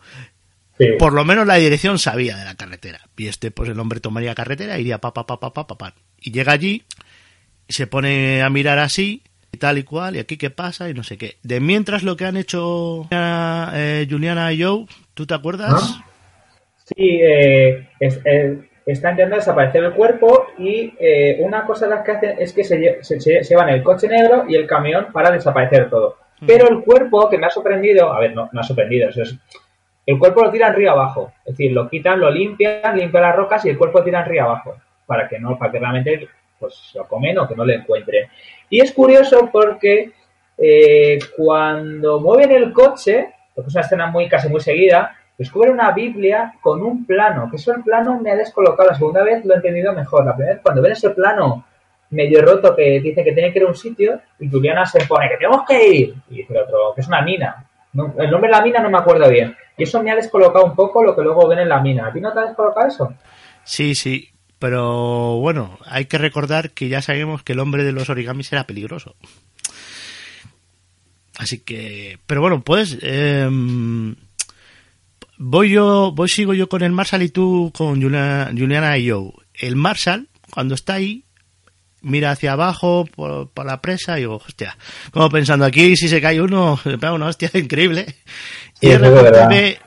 Sí. 0.80 0.88
por 0.98 1.14
lo 1.14 1.24
menos 1.24 1.46
la 1.46 1.56
dirección 1.58 2.00
sabía 2.00 2.36
de 2.38 2.46
la 2.46 2.56
carretera. 2.56 3.02
Y 3.16 3.28
este, 3.28 3.52
pues 3.52 3.70
el 3.70 3.80
hombre 3.80 4.00
tomaría 4.00 4.34
carretera, 4.34 4.80
iría 4.80 4.98
pa, 5.00 5.14
pa, 5.14 5.28
pa, 5.28 5.40
pa, 5.40 5.54
pa, 5.54 5.68
pa, 5.68 5.78
pa. 5.78 5.94
Y 6.20 6.32
llega 6.32 6.54
allí, 6.54 6.84
y 7.68 7.74
se 7.74 7.86
pone 7.86 8.42
a 8.42 8.50
mirar 8.50 8.80
así, 8.80 9.22
y 9.52 9.58
tal 9.60 9.78
y 9.78 9.84
cual, 9.84 10.16
y 10.16 10.20
aquí 10.20 10.38
qué 10.38 10.50
pasa, 10.50 10.90
y 10.90 10.96
no 10.96 11.04
sé 11.04 11.18
qué. 11.20 11.38
De 11.44 11.60
mientras 11.60 12.02
lo 12.02 12.18
que 12.18 12.26
han 12.26 12.36
hecho 12.38 13.08
eh, 13.12 14.08
Juliana 14.10 14.52
y 14.54 14.64
Joe, 14.64 14.86
¿tú 15.14 15.28
te 15.28 15.36
acuerdas? 15.36 15.72
¿Ah? 15.76 16.06
Sí, 16.86 16.96
eh, 17.22 17.88
es- 18.00 18.20
eh, 18.26 18.68
está 18.86 19.12
intentando 19.12 19.36
desaparecer 19.38 19.84
el 19.84 19.94
cuerpo 19.94 20.48
y 20.58 20.94
eh, 21.00 21.38
una 21.42 21.66
cosa 21.66 21.86
de 21.88 21.96
las 21.96 22.04
que 22.04 22.12
hacen 22.12 22.36
es 22.40 22.52
que 22.54 22.64
se, 22.64 22.80
lle- 22.80 23.02
se, 23.04 23.20
se- 23.22 23.44
se 23.44 23.50
llevan 23.54 23.70
el 23.70 23.84
coche 23.84 24.08
negro 24.08 24.46
y 24.48 24.56
el 24.56 24.66
camión 24.68 25.08
para 25.14 25.32
desaparecer 25.32 25.90
todo. 25.90 26.18
Pero 26.48 26.68
el 26.68 26.84
cuerpo, 26.84 27.30
que 27.30 27.38
me 27.38 27.46
ha 27.46 27.50
sorprendido, 27.52 28.12
a 28.12 28.20
ver, 28.20 28.34
no 28.34 28.50
me 28.52 28.62
ha 28.62 28.64
sorprendido, 28.64 29.10
eso 29.10 29.22
es, 29.22 29.36
el 30.08 30.18
cuerpo 30.18 30.44
lo 30.44 30.50
tiran 30.52 30.74
río 30.74 30.92
abajo, 30.92 31.32
es 31.46 31.52
decir, 31.56 31.72
lo 31.72 31.88
quitan, 31.88 32.20
lo 32.20 32.32
limpian, 32.32 32.98
limpian 32.98 33.22
las 33.24 33.36
rocas 33.36 33.64
y 33.66 33.70
el 33.70 33.78
cuerpo 33.78 34.00
lo 34.00 34.04
tiran 34.04 34.26
río 34.26 34.44
abajo, 34.46 34.76
para 35.06 35.28
que 35.30 35.38
no, 35.40 35.58
para 35.60 35.72
que 35.72 35.78
realmente 35.80 36.28
pues 36.60 36.92
lo 36.96 37.08
comen 37.08 37.38
o 37.38 37.48
que 37.48 37.56
no 37.56 37.64
lo 37.64 37.72
encuentren. 37.74 38.28
Y 38.70 38.82
es 38.82 38.92
curioso 38.92 39.50
porque 39.52 40.12
eh, 40.58 41.20
cuando 41.38 42.20
mueven 42.20 42.52
el 42.52 42.74
coche, 42.74 43.34
porque 43.54 43.70
es 43.70 43.76
una 43.76 43.82
escena 43.84 44.08
muy 44.08 44.28
casi 44.28 44.50
muy 44.50 44.62
seguida, 44.62 45.16
descubren 45.42 45.74
una 45.74 45.92
Biblia 45.92 46.54
con 46.62 46.84
un 46.84 47.04
plano, 47.04 47.50
que 47.50 47.56
eso 47.56 47.74
el 47.74 47.82
plano 47.82 48.20
me 48.20 48.32
ha 48.32 48.36
descolocado. 48.36 48.90
La 48.90 48.96
segunda 48.96 49.24
vez 49.24 49.44
lo 49.44 49.54
he 49.54 49.58
entendido 49.58 49.92
mejor. 49.92 50.24
La 50.24 50.36
primera 50.36 50.54
vez, 50.54 50.62
cuando 50.64 50.84
ven 50.84 50.92
ese 50.92 51.10
plano 51.10 51.66
medio 52.12 52.44
roto 52.44 52.76
que 52.76 53.00
dice 53.00 53.24
que 53.24 53.32
tiene 53.32 53.52
que 53.52 53.58
ir 53.58 53.66
a 53.66 53.70
un 53.70 53.76
sitio, 53.76 54.20
y 54.40 54.50
Juliana 54.50 54.86
se 54.86 55.04
pone 55.06 55.30
que 55.30 55.38
tenemos 55.38 55.64
que 55.68 55.88
ir, 55.88 56.16
y 56.30 56.36
dice 56.36 56.54
el 56.54 56.60
otro 56.60 56.94
que 56.94 57.02
es 57.02 57.08
una 57.08 57.24
mina. 57.24 57.66
El 57.94 58.30
nombre 58.30 58.50
de 58.50 58.58
la 58.58 58.62
mina 58.62 58.80
no 58.82 58.92
me 58.92 59.00
acuerdo 59.00 59.28
bien. 59.30 59.56
Y 59.78 59.84
eso 59.84 60.04
me 60.04 60.12
ha 60.12 60.16
descolocado 60.16 60.64
un 60.66 60.76
poco 60.76 61.04
lo 61.04 61.16
que 61.16 61.24
luego 61.24 61.48
ven 61.48 61.60
en 61.60 61.70
la 61.70 61.82
mina. 61.82 62.08
¿A 62.08 62.14
ti 62.14 62.22
no 62.22 62.32
te 62.32 62.40
ha 62.40 62.46
descolocado 62.46 62.88
eso? 62.88 63.14
Sí, 63.64 63.96
sí. 63.96 64.30
Pero 64.60 65.40
bueno, 65.40 65.80
hay 65.86 66.06
que 66.06 66.20
recordar 66.20 66.70
que 66.70 66.88
ya 66.88 67.02
sabemos 67.02 67.42
que 67.42 67.54
el 67.54 67.60
hombre 67.60 67.84
de 67.84 67.94
los 67.94 68.12
origamis 68.12 68.54
era 68.54 68.66
peligroso. 68.66 69.16
Así 71.40 71.64
que, 71.64 72.20
pero 72.28 72.42
bueno, 72.42 72.62
pues 72.62 73.00
em, 73.02 74.16
voy 75.44 75.72
yo, 75.72 76.12
voy 76.12 76.30
sigo 76.30 76.54
yo 76.54 76.70
con 76.70 76.84
el 76.84 76.92
Marshall 76.92 77.24
y 77.24 77.30
tú 77.30 77.72
con 77.76 78.00
Juliana, 78.00 78.52
Juliana 78.52 78.98
y 78.98 79.06
yo. 79.06 79.34
El 79.56 79.76
Marshall, 79.76 80.28
cuando 80.52 80.76
está 80.76 80.94
ahí, 80.94 81.26
mira 82.02 82.32
hacia 82.32 82.54
abajo 82.54 83.06
por, 83.06 83.50
por 83.50 83.66
la 83.66 83.82
presa 83.82 84.18
y 84.18 84.22
digo, 84.22 84.36
hostia, 84.46 84.78
como 85.12 85.30
pensando 85.30 85.66
aquí 85.66 85.98
si 85.98 86.08
se 86.08 86.22
cae 86.22 86.42
uno, 86.42 86.80
pega 86.84 87.14
una 87.14 87.26
hostia 87.26 87.50
increíble. 87.56 88.06
Sí, 88.80 88.88
y 88.88 88.90
de 88.90 88.98
repente 89.00 89.48
ve 89.48 89.80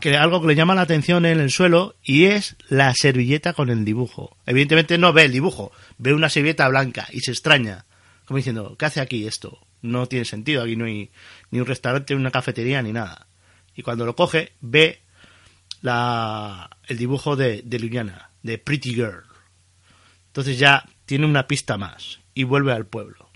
que 0.00 0.16
algo 0.18 0.42
que 0.42 0.48
le 0.48 0.54
llama 0.54 0.74
la 0.74 0.82
atención 0.82 1.24
en 1.24 1.40
el 1.40 1.50
suelo 1.50 1.96
y 2.04 2.24
es 2.24 2.56
la 2.68 2.92
servilleta 2.94 3.54
con 3.54 3.70
el 3.70 3.86
dibujo. 3.86 4.36
Evidentemente 4.44 4.98
no 4.98 5.14
ve 5.14 5.24
el 5.24 5.32
dibujo, 5.32 5.72
ve 5.96 6.12
una 6.12 6.28
servilleta 6.28 6.68
blanca 6.68 7.08
y 7.10 7.20
se 7.20 7.30
extraña, 7.30 7.86
como 8.26 8.36
diciendo, 8.36 8.76
¿qué 8.78 8.84
hace 8.84 9.00
aquí 9.00 9.26
esto? 9.26 9.60
No 9.80 10.06
tiene 10.06 10.26
sentido, 10.26 10.62
aquí 10.62 10.76
no 10.76 10.84
hay 10.84 11.10
ni 11.50 11.60
un 11.60 11.66
restaurante, 11.66 12.14
ni 12.14 12.20
una 12.20 12.30
cafetería, 12.30 12.82
ni 12.82 12.92
nada. 12.92 13.28
Y 13.76 13.82
cuando 13.82 14.06
lo 14.06 14.16
coge, 14.16 14.52
ve 14.60 15.00
la, 15.82 16.70
el 16.86 16.98
dibujo 16.98 17.36
de, 17.36 17.62
de 17.62 17.78
Liliana, 17.78 18.30
de 18.42 18.58
Pretty 18.58 18.94
Girl. 18.94 19.24
Entonces 20.28 20.58
ya 20.58 20.84
tiene 21.06 21.26
una 21.26 21.46
pista 21.46 21.76
más 21.76 22.20
y 22.34 22.44
vuelve 22.44 22.72
al 22.72 22.86
pueblo. 22.86 23.28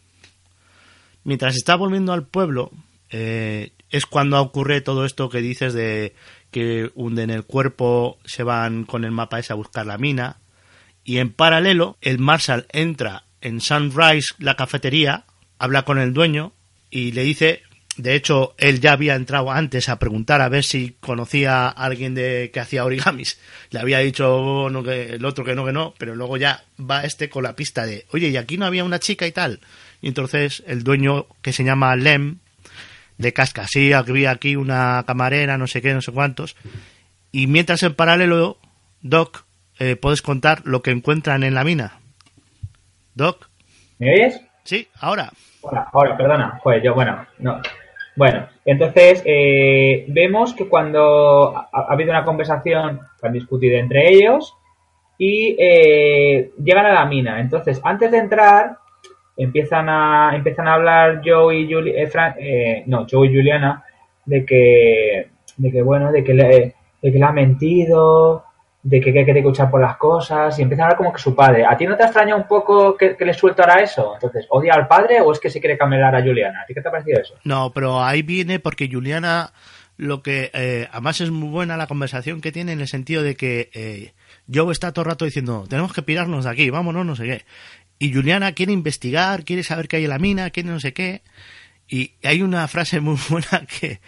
Mientras 1.24 1.56
está 1.56 1.76
volviendo 1.76 2.12
al 2.12 2.26
pueblo, 2.26 2.70
eh, 3.10 3.72
es 3.90 4.06
cuando 4.06 4.40
ocurre 4.40 4.80
todo 4.80 5.04
esto 5.04 5.28
que 5.28 5.40
dices 5.40 5.74
de 5.74 6.14
que 6.50 6.90
hunden 6.94 7.30
el 7.30 7.44
cuerpo, 7.44 8.18
se 8.24 8.42
van 8.42 8.84
con 8.84 9.04
el 9.04 9.10
mapa 9.10 9.38
ese 9.38 9.52
a 9.52 9.56
buscar 9.56 9.86
la 9.86 9.98
mina. 9.98 10.38
Y 11.04 11.18
en 11.18 11.32
paralelo, 11.32 11.96
el 12.00 12.18
Marshall 12.18 12.66
entra 12.70 13.24
en 13.40 13.60
Sunrise, 13.60 14.34
la 14.38 14.56
cafetería, 14.56 15.24
habla 15.58 15.84
con 15.84 15.98
el 15.98 16.12
dueño 16.12 16.52
y 16.90 17.12
le 17.12 17.22
dice, 17.22 17.62
de 17.98 18.14
hecho, 18.14 18.54
él 18.58 18.80
ya 18.80 18.92
había 18.92 19.16
entrado 19.16 19.50
antes 19.50 19.88
a 19.88 19.98
preguntar 19.98 20.40
a 20.40 20.48
ver 20.48 20.62
si 20.62 20.96
conocía 21.00 21.66
a 21.66 21.70
alguien 21.70 22.14
de 22.14 22.50
que 22.52 22.60
hacía 22.60 22.84
origamis. 22.84 23.40
Le 23.70 23.80
había 23.80 23.98
dicho 23.98 24.68
no, 24.70 24.84
que 24.84 25.14
el 25.14 25.24
otro 25.24 25.44
que 25.44 25.56
no, 25.56 25.66
que 25.66 25.72
no, 25.72 25.94
pero 25.98 26.14
luego 26.14 26.36
ya 26.36 26.62
va 26.80 27.02
este 27.02 27.28
con 27.28 27.42
la 27.42 27.56
pista 27.56 27.86
de, 27.86 28.06
oye, 28.12 28.28
y 28.28 28.36
aquí 28.36 28.56
no 28.56 28.66
había 28.66 28.84
una 28.84 29.00
chica 29.00 29.26
y 29.26 29.32
tal. 29.32 29.58
Y 30.00 30.06
entonces 30.06 30.62
el 30.68 30.84
dueño, 30.84 31.26
que 31.42 31.52
se 31.52 31.64
llama 31.64 31.96
Lem, 31.96 32.38
de 33.16 33.32
casca, 33.32 33.66
sí, 33.66 33.92
había 33.92 34.30
aquí 34.30 34.54
una 34.54 35.02
camarera, 35.04 35.58
no 35.58 35.66
sé 35.66 35.82
qué, 35.82 35.92
no 35.92 36.00
sé 36.00 36.12
cuántos. 36.12 36.54
Y 37.32 37.48
mientras 37.48 37.82
en 37.82 37.94
paralelo, 37.94 38.58
Doc, 39.02 39.44
eh, 39.80 39.96
puedes 39.96 40.22
contar 40.22 40.62
lo 40.64 40.82
que 40.82 40.92
encuentran 40.92 41.42
en 41.42 41.54
la 41.54 41.64
mina. 41.64 41.98
Doc, 43.14 43.48
¿Me 43.98 44.12
oyes? 44.12 44.40
sí, 44.62 44.86
ahora. 45.00 45.32
Hola, 45.62 45.88
ahora, 45.92 46.16
perdona. 46.16 46.60
Joder, 46.62 46.80
yo, 46.80 46.94
bueno, 46.94 47.26
no. 47.40 47.60
Bueno, 48.18 48.48
entonces 48.64 49.22
eh, 49.24 50.04
vemos 50.08 50.52
que 50.52 50.68
cuando 50.68 51.56
ha, 51.56 51.68
ha 51.72 51.92
habido 51.92 52.10
una 52.10 52.24
conversación 52.24 53.00
han 53.22 53.32
discutido 53.32 53.78
entre 53.78 54.08
ellos 54.10 54.56
y 55.16 55.54
eh, 55.58 56.50
llegan 56.62 56.86
a 56.86 56.94
la 56.94 57.06
mina. 57.06 57.40
Entonces, 57.40 57.80
antes 57.84 58.10
de 58.10 58.18
entrar, 58.18 58.76
empiezan 59.36 59.88
a 59.88 60.32
empiezan 60.34 60.66
a 60.66 60.74
hablar 60.74 61.20
Joe 61.24 61.56
y 61.56 61.72
Juli- 61.72 61.94
eh, 61.94 62.10
eh, 62.40 62.82
no, 62.86 63.06
Joe 63.08 63.28
y 63.28 63.34
Juliana 63.36 63.84
de 64.26 64.44
que 64.44 65.28
de 65.56 65.70
que 65.70 65.82
bueno, 65.82 66.10
de 66.10 66.24
que 66.24 66.34
le, 66.34 66.48
de 67.02 67.12
que 67.12 67.18
le 67.20 67.24
ha 67.24 67.32
mentido, 67.32 68.44
de 68.82 69.00
que, 69.00 69.12
que 69.12 69.20
hay 69.20 69.24
que 69.24 69.40
luchar 69.40 69.70
por 69.70 69.80
las 69.80 69.96
cosas 69.96 70.58
y 70.58 70.62
empieza 70.62 70.82
a 70.82 70.86
hablar 70.86 70.98
como 70.98 71.12
que 71.12 71.20
su 71.20 71.34
padre. 71.34 71.64
¿A 71.66 71.76
ti 71.76 71.86
no 71.86 71.96
te 71.96 72.04
extraña 72.04 72.36
un 72.36 72.46
poco 72.46 72.96
que, 72.96 73.16
que 73.16 73.24
le 73.24 73.34
suelto 73.34 73.62
ahora 73.62 73.82
eso? 73.82 74.14
Entonces, 74.14 74.46
¿odia 74.50 74.74
al 74.74 74.86
padre 74.86 75.20
o 75.20 75.32
es 75.32 75.40
que 75.40 75.50
se 75.50 75.60
quiere 75.60 75.76
camelar 75.76 76.14
a 76.14 76.22
Juliana? 76.22 76.62
¿A 76.62 76.66
ti 76.66 76.74
qué 76.74 76.80
te 76.80 76.88
ha 76.88 76.92
parecido 76.92 77.20
eso? 77.20 77.34
No, 77.44 77.72
pero 77.72 78.02
ahí 78.02 78.22
viene 78.22 78.60
porque 78.60 78.88
Juliana, 78.90 79.52
lo 79.96 80.22
que 80.22 80.50
eh, 80.54 80.88
además 80.92 81.20
es 81.20 81.30
muy 81.30 81.48
buena 81.48 81.76
la 81.76 81.86
conversación 81.86 82.40
que 82.40 82.52
tiene 82.52 82.72
en 82.72 82.80
el 82.80 82.88
sentido 82.88 83.22
de 83.22 83.34
que 83.34 83.70
eh, 83.74 84.12
Joe 84.52 84.72
está 84.72 84.92
todo 84.92 85.04
el 85.04 85.10
rato 85.10 85.24
diciendo, 85.24 85.66
tenemos 85.68 85.92
que 85.92 86.02
pirarnos 86.02 86.44
de 86.44 86.50
aquí, 86.50 86.70
vámonos, 86.70 87.04
no 87.04 87.16
sé 87.16 87.24
qué. 87.24 87.44
Y 87.98 88.14
Juliana 88.14 88.52
quiere 88.52 88.72
investigar, 88.72 89.44
quiere 89.44 89.64
saber 89.64 89.88
qué 89.88 89.96
hay 89.96 90.04
en 90.04 90.10
la 90.10 90.18
mina, 90.18 90.50
quiere 90.50 90.68
no 90.68 90.78
sé 90.78 90.92
qué. 90.92 91.22
Y 91.88 92.12
hay 92.22 92.42
una 92.42 92.68
frase 92.68 93.00
muy 93.00 93.18
buena 93.28 93.66
que, 93.66 94.00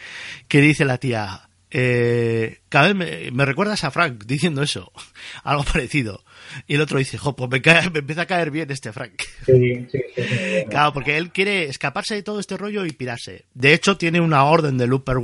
que 0.47 0.61
dice 0.61 0.85
la 0.85 0.99
tía, 0.99 1.50
eh, 1.71 2.61
cada 2.69 2.93
vez 2.93 2.97
me, 2.97 3.31
me 3.31 3.45
recuerdas 3.45 3.85
a 3.85 3.91
Frank 3.91 4.25
diciendo 4.25 4.63
eso, 4.63 4.93
algo 5.45 5.65
parecido. 5.65 6.25
Y 6.67 6.75
el 6.75 6.81
otro 6.81 6.99
dice, 6.99 7.17
jo, 7.19 7.37
pues 7.37 7.51
me, 7.51 7.63
cae- 7.63 7.91
me 7.91 8.01
empieza 8.01 8.23
a 8.23 8.27
caer 8.27 8.51
bien 8.51 8.71
este 8.71 8.93
Frank. 8.93 9.23
Sí, 9.47 9.87
sí, 9.91 9.99
sí. 10.17 10.23
sí. 10.23 10.65
Claro, 10.69 10.93
porque 10.93 11.17
él 11.17 11.31
quiere 11.31 11.65
escaparse 11.65 12.15
de 12.15 12.23
todo 12.23 12.41
este 12.41 12.57
rollo 12.57 12.85
y 12.87 12.91
pirarse. 12.93 13.45
De 13.55 13.73
hecho, 13.73 13.97
tiene 13.97 14.21
una 14.21 14.45
orden 14.45 14.79
de 14.79 14.87
Luper 14.87 15.17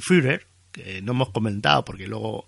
Führer, 0.00 0.46
que 0.72 1.00
no 1.02 1.12
hemos 1.12 1.30
comentado 1.30 1.84
porque 1.84 2.06
luego 2.06 2.44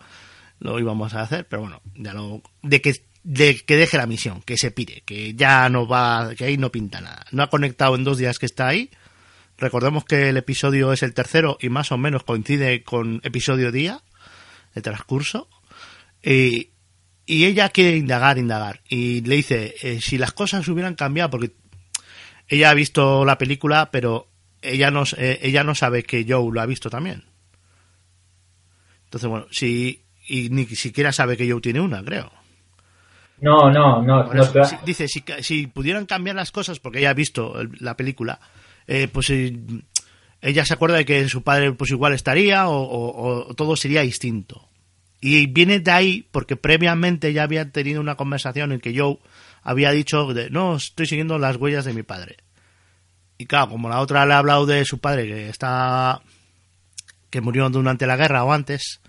lo 0.58 0.78
íbamos 0.80 1.14
a 1.14 1.22
hacer, 1.22 1.46
pero 1.48 1.62
bueno, 1.62 1.80
ya 1.94 2.12
lo, 2.14 2.42
de 2.62 2.80
que 2.80 2.94
de 3.22 3.56
que 3.56 3.76
deje 3.76 3.96
la 3.96 4.06
misión, 4.06 4.40
que 4.42 4.56
se 4.56 4.70
pire, 4.70 5.02
que 5.04 5.34
ya 5.34 5.68
no 5.68 5.88
va, 5.88 6.32
que 6.36 6.44
ahí 6.44 6.56
no 6.56 6.70
pinta 6.70 7.00
nada. 7.00 7.24
No 7.32 7.42
ha 7.42 7.50
conectado 7.50 7.96
en 7.96 8.04
dos 8.04 8.18
días 8.18 8.38
que 8.38 8.46
está 8.46 8.68
ahí. 8.68 8.88
Recordemos 9.58 10.04
que 10.04 10.28
el 10.28 10.36
episodio 10.36 10.92
es 10.92 11.02
el 11.02 11.14
tercero 11.14 11.56
y 11.60 11.68
más 11.70 11.90
o 11.92 11.98
menos 11.98 12.24
coincide 12.24 12.82
con 12.82 13.20
episodio 13.24 13.72
día, 13.72 14.02
el 14.74 14.82
transcurso. 14.82 15.48
Y, 16.22 16.70
y 17.24 17.44
ella 17.46 17.70
quiere 17.70 17.96
indagar, 17.96 18.36
indagar. 18.38 18.82
Y 18.88 19.22
le 19.22 19.36
dice, 19.36 19.74
eh, 19.82 20.00
si 20.00 20.18
las 20.18 20.32
cosas 20.32 20.68
hubieran 20.68 20.94
cambiado, 20.94 21.30
porque 21.30 21.52
ella 22.48 22.70
ha 22.70 22.74
visto 22.74 23.24
la 23.24 23.38
película, 23.38 23.90
pero 23.90 24.28
ella 24.60 24.90
no, 24.90 25.04
eh, 25.16 25.38
ella 25.42 25.64
no 25.64 25.74
sabe 25.74 26.02
que 26.02 26.26
Joe 26.28 26.52
lo 26.52 26.60
ha 26.60 26.66
visto 26.66 26.90
también. 26.90 27.24
Entonces, 29.04 29.28
bueno, 29.30 29.46
si, 29.50 30.02
y 30.26 30.50
ni 30.50 30.66
siquiera 30.66 31.12
sabe 31.12 31.36
que 31.36 31.50
Joe 31.50 31.60
tiene 31.60 31.80
una, 31.80 32.04
creo. 32.04 32.30
No, 33.40 33.70
no, 33.70 34.02
no. 34.02 34.28
dice, 34.84 35.08
si, 35.08 35.22
si 35.40 35.66
pudieran 35.66 36.06
cambiar 36.06 36.36
las 36.36 36.50
cosas, 36.52 36.78
porque 36.80 36.98
ella 37.00 37.10
ha 37.10 37.14
visto 37.14 37.60
el- 37.60 37.70
la 37.80 37.96
película, 37.96 38.40
eh, 38.86 39.08
pues 39.08 39.30
eh, 39.30 39.56
ella 40.40 40.64
se 40.64 40.74
acuerda 40.74 40.96
de 40.96 41.04
que 41.04 41.28
su 41.28 41.42
padre 41.42 41.72
pues 41.72 41.90
igual 41.90 42.12
estaría 42.12 42.68
o, 42.68 43.54
todo 43.56 43.76
sería 43.76 44.02
distinto. 44.02 44.68
Y 45.20 45.46
viene 45.46 45.80
de 45.80 45.90
ahí 45.90 46.28
porque 46.30 46.56
previamente 46.56 47.32
ya 47.32 47.42
había 47.42 47.70
tenido 47.70 48.00
una 48.00 48.16
conversación 48.16 48.72
en 48.72 48.80
que 48.80 48.96
Joe 48.96 49.18
había 49.62 49.90
dicho, 49.90 50.32
de, 50.32 50.50
no, 50.50 50.76
estoy 50.76 51.06
siguiendo 51.06 51.38
las 51.38 51.56
huellas 51.56 51.84
de 51.84 51.94
mi 51.94 52.02
padre. 52.02 52.36
Y 53.38 53.46
claro, 53.46 53.70
como 53.70 53.88
la 53.88 54.00
otra 54.00 54.24
le 54.24 54.34
ha 54.34 54.38
hablado 54.38 54.66
de 54.66 54.84
su 54.84 54.98
padre 54.98 55.26
que 55.26 55.48
está 55.48 56.22
que 57.30 57.40
murió 57.40 57.68
durante 57.68 58.06
la 58.06 58.16
guerra 58.16 58.44
o 58.44 58.52
antes, 58.52 59.00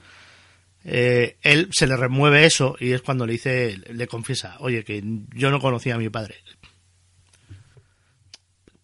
eh, 0.83 1.37
él 1.41 1.69
se 1.71 1.85
le 1.85 1.97
remueve 1.97 2.45
eso 2.45 2.75
y 2.79 2.91
es 2.91 3.01
cuando 3.01 3.25
le 3.25 3.33
dice, 3.33 3.77
le 3.89 4.07
confiesa, 4.07 4.55
oye, 4.59 4.83
que 4.83 5.03
yo 5.33 5.51
no 5.51 5.59
conocía 5.59 5.95
a 5.95 5.97
mi 5.97 6.09
padre. 6.09 6.35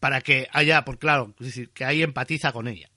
Para 0.03 0.19
que 0.19 0.47
haya, 0.51 0.83
por 0.83 0.97
claro, 0.99 1.29
es 1.39 1.45
decir, 1.45 1.69
que 1.69 1.85
ahí 1.85 2.03
empatiza 2.03 2.51
con 2.51 2.67
ella. 2.67 2.89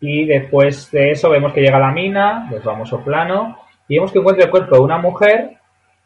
Y 0.00 0.24
después 0.24 0.90
de 0.90 1.10
eso 1.10 1.28
vemos 1.28 1.52
que 1.52 1.60
llega 1.60 1.76
a 1.76 1.80
la 1.88 1.92
mina, 1.92 2.48
del 2.50 2.62
famoso 2.62 3.04
plano, 3.04 3.58
y 3.86 3.96
vemos 3.96 4.10
que 4.10 4.18
encuentra 4.20 4.46
el 4.46 4.50
cuerpo 4.50 4.76
de 4.76 4.80
una 4.80 4.96
mujer 4.96 5.50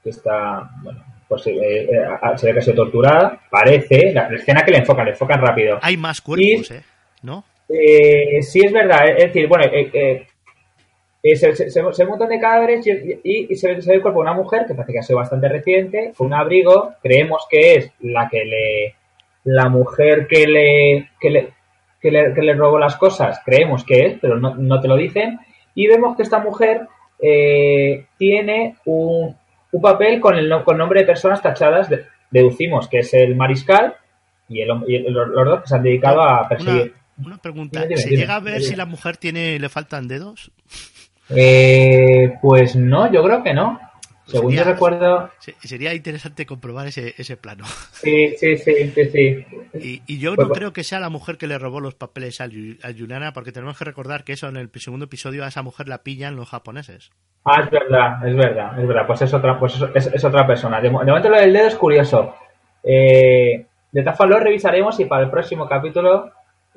que 0.02 0.10
está, 0.10 0.68
bueno, 0.82 1.04
pues 1.28 1.46
eh, 1.46 1.52
eh, 1.84 1.88
se 2.34 2.46
ve 2.48 2.52
que 2.54 2.58
ha 2.58 2.62
sido 2.62 2.74
torturada, 2.74 3.40
parece, 3.48 4.12
la, 4.12 4.28
la 4.28 4.36
escena 4.36 4.62
que 4.64 4.72
le 4.72 4.78
enfocan, 4.78 5.04
le 5.04 5.12
enfocan 5.12 5.40
rápido. 5.40 5.78
Hay 5.80 5.96
más 5.96 6.20
cuerpos, 6.20 6.72
¿eh? 6.72 6.82
¿No? 7.22 7.44
Eh, 7.68 8.42
sí 8.42 8.60
es 8.64 8.72
verdad, 8.72 9.08
es 9.10 9.26
decir, 9.32 9.46
bueno, 9.46 9.64
eh, 9.72 10.26
se, 11.22 11.36
se, 11.54 11.70
se, 11.70 11.70
se 11.70 11.80
ve 11.80 12.04
un 12.04 12.08
montón 12.10 12.28
de 12.30 12.40
cadáveres 12.40 12.84
y, 12.84 12.90
y- 13.22 13.46
y 13.48 13.54
se, 13.54 13.74
ve, 13.74 13.80
se 13.82 13.90
ve 13.90 13.96
el 13.96 14.02
cuerpo 14.02 14.20
de 14.20 14.30
una 14.30 14.34
mujer 14.34 14.64
que 14.66 14.74
parece 14.74 14.92
que 14.92 14.98
ha 14.98 15.02
sido 15.04 15.20
bastante 15.20 15.48
reciente, 15.48 16.12
con 16.16 16.26
un 16.28 16.34
abrigo, 16.34 16.94
creemos 17.00 17.46
que 17.48 17.74
es 17.74 17.92
la 18.00 18.28
que 18.28 18.44
le, 18.44 18.94
la 19.44 19.68
mujer 19.68 20.26
que 20.28 20.46
le, 20.46 21.10
que 21.20 21.30
le, 21.30 21.52
que 22.00 22.10
le, 22.10 22.34
que 22.34 22.42
le 22.42 22.54
robó 22.54 22.78
las 22.78 22.96
cosas, 22.96 23.40
creemos 23.44 23.84
que 23.84 24.06
es, 24.06 24.18
pero 24.20 24.38
no, 24.38 24.54
no 24.54 24.80
te 24.80 24.88
lo 24.88 24.96
dicen, 24.96 25.38
y 25.74 25.86
vemos 25.86 26.16
que 26.16 26.22
esta 26.22 26.38
mujer 26.40 26.82
eh, 27.20 28.06
tiene 28.18 28.76
un, 28.84 29.36
un 29.72 29.80
papel 29.82 30.20
con 30.20 30.36
el 30.36 30.52
con 30.64 30.76
nombre 30.78 31.00
de 31.00 31.06
personas 31.06 31.40
tachadas, 31.42 31.88
de- 31.88 32.04
deducimos 32.30 32.88
que 32.88 32.98
es 32.98 33.14
el 33.14 33.34
mariscal 33.36 33.94
y, 34.48 34.60
el, 34.60 34.68
y 34.86 34.96
el- 34.96 35.12
los, 35.12 35.32
dos 35.32 35.62
que 35.62 35.68
se 35.68 35.74
han 35.76 35.82
dedicado 35.82 36.22
a 36.22 36.48
perseguir. 36.48 36.94
una 37.24 37.38
pregunta, 37.38 37.80
Dime, 37.80 37.88
dime, 37.88 38.00
¿se 38.02 38.08
dime, 38.10 38.20
llega 38.22 38.36
a 38.36 38.40
ver 38.40 38.62
si 38.62 38.76
la 38.76 38.84
mujer 38.86 39.16
tiene 39.16 39.58
le 39.58 39.68
faltan 39.68 40.06
dedos? 40.08 40.50
Eh, 41.30 42.34
pues 42.40 42.76
no, 42.76 43.10
yo 43.12 43.22
creo 43.22 43.42
que 43.42 43.52
no. 43.54 43.80
Según 44.28 44.50
Sería- 44.52 44.64
yo 44.66 44.72
recuerdo. 44.72 45.30
Se- 45.38 45.54
Sería 45.66 45.94
interesante 45.94 46.44
comprobar 46.46 46.86
ese, 46.86 47.14
ese 47.18 47.36
plano. 47.36 47.64
Sí, 47.92 48.34
sí, 48.36 48.56
sí, 48.58 48.90
sí, 48.94 49.04
sí. 49.10 49.44
Y, 49.74 50.02
y 50.06 50.18
yo 50.18 50.34
Pues 50.36 50.48
no 50.48 50.54
creo 50.54 50.72
que 50.72 50.84
sea 50.84 51.00
la 51.00 51.08
mujer 51.08 51.36
que 51.38 51.46
le 51.46 51.58
robó 51.58 51.80
los 51.80 51.94
papeles 51.94 52.40
a, 52.40 52.44
a 52.44 52.92
Juliana, 52.96 53.32
porque 53.32 53.52
tenemos 53.52 53.76
que 53.78 53.84
recordar 53.84 54.24
que 54.24 54.34
eso 54.34 54.48
en 54.48 54.56
el 54.56 54.70
segundo 54.76 55.06
episodio 55.06 55.44
a 55.44 55.48
esa 55.48 55.62
mujer 55.62 55.88
la 55.88 56.02
pillan 56.02 56.36
los 56.36 56.48
japoneses. 56.50 57.10
Ah, 57.44 57.62
es 57.64 57.70
verdad, 57.70 58.28
es 58.28 58.36
verdad, 58.36 58.78
es 58.78 58.86
verdad. 58.86 59.06
Pues 59.06 59.22
es 59.22 59.32
otra, 59.32 59.58
pues 59.58 59.74
es, 59.94 60.06
es- 60.12 60.24
otra 60.24 60.46
persona. 60.46 60.80
De 60.80 60.90
momento 60.90 61.28
lo 61.30 61.40
del 61.40 61.52
dedo 61.52 61.66
es 61.68 61.74
curioso. 61.76 62.34
Eh, 62.84 63.66
de 63.90 64.02
todas 64.02 64.16
formas 64.18 64.38
lo 64.38 64.44
revisaremos 64.44 65.00
y 65.00 65.06
para 65.06 65.24
el 65.24 65.30
próximo 65.30 65.66
capítulo 65.68 66.30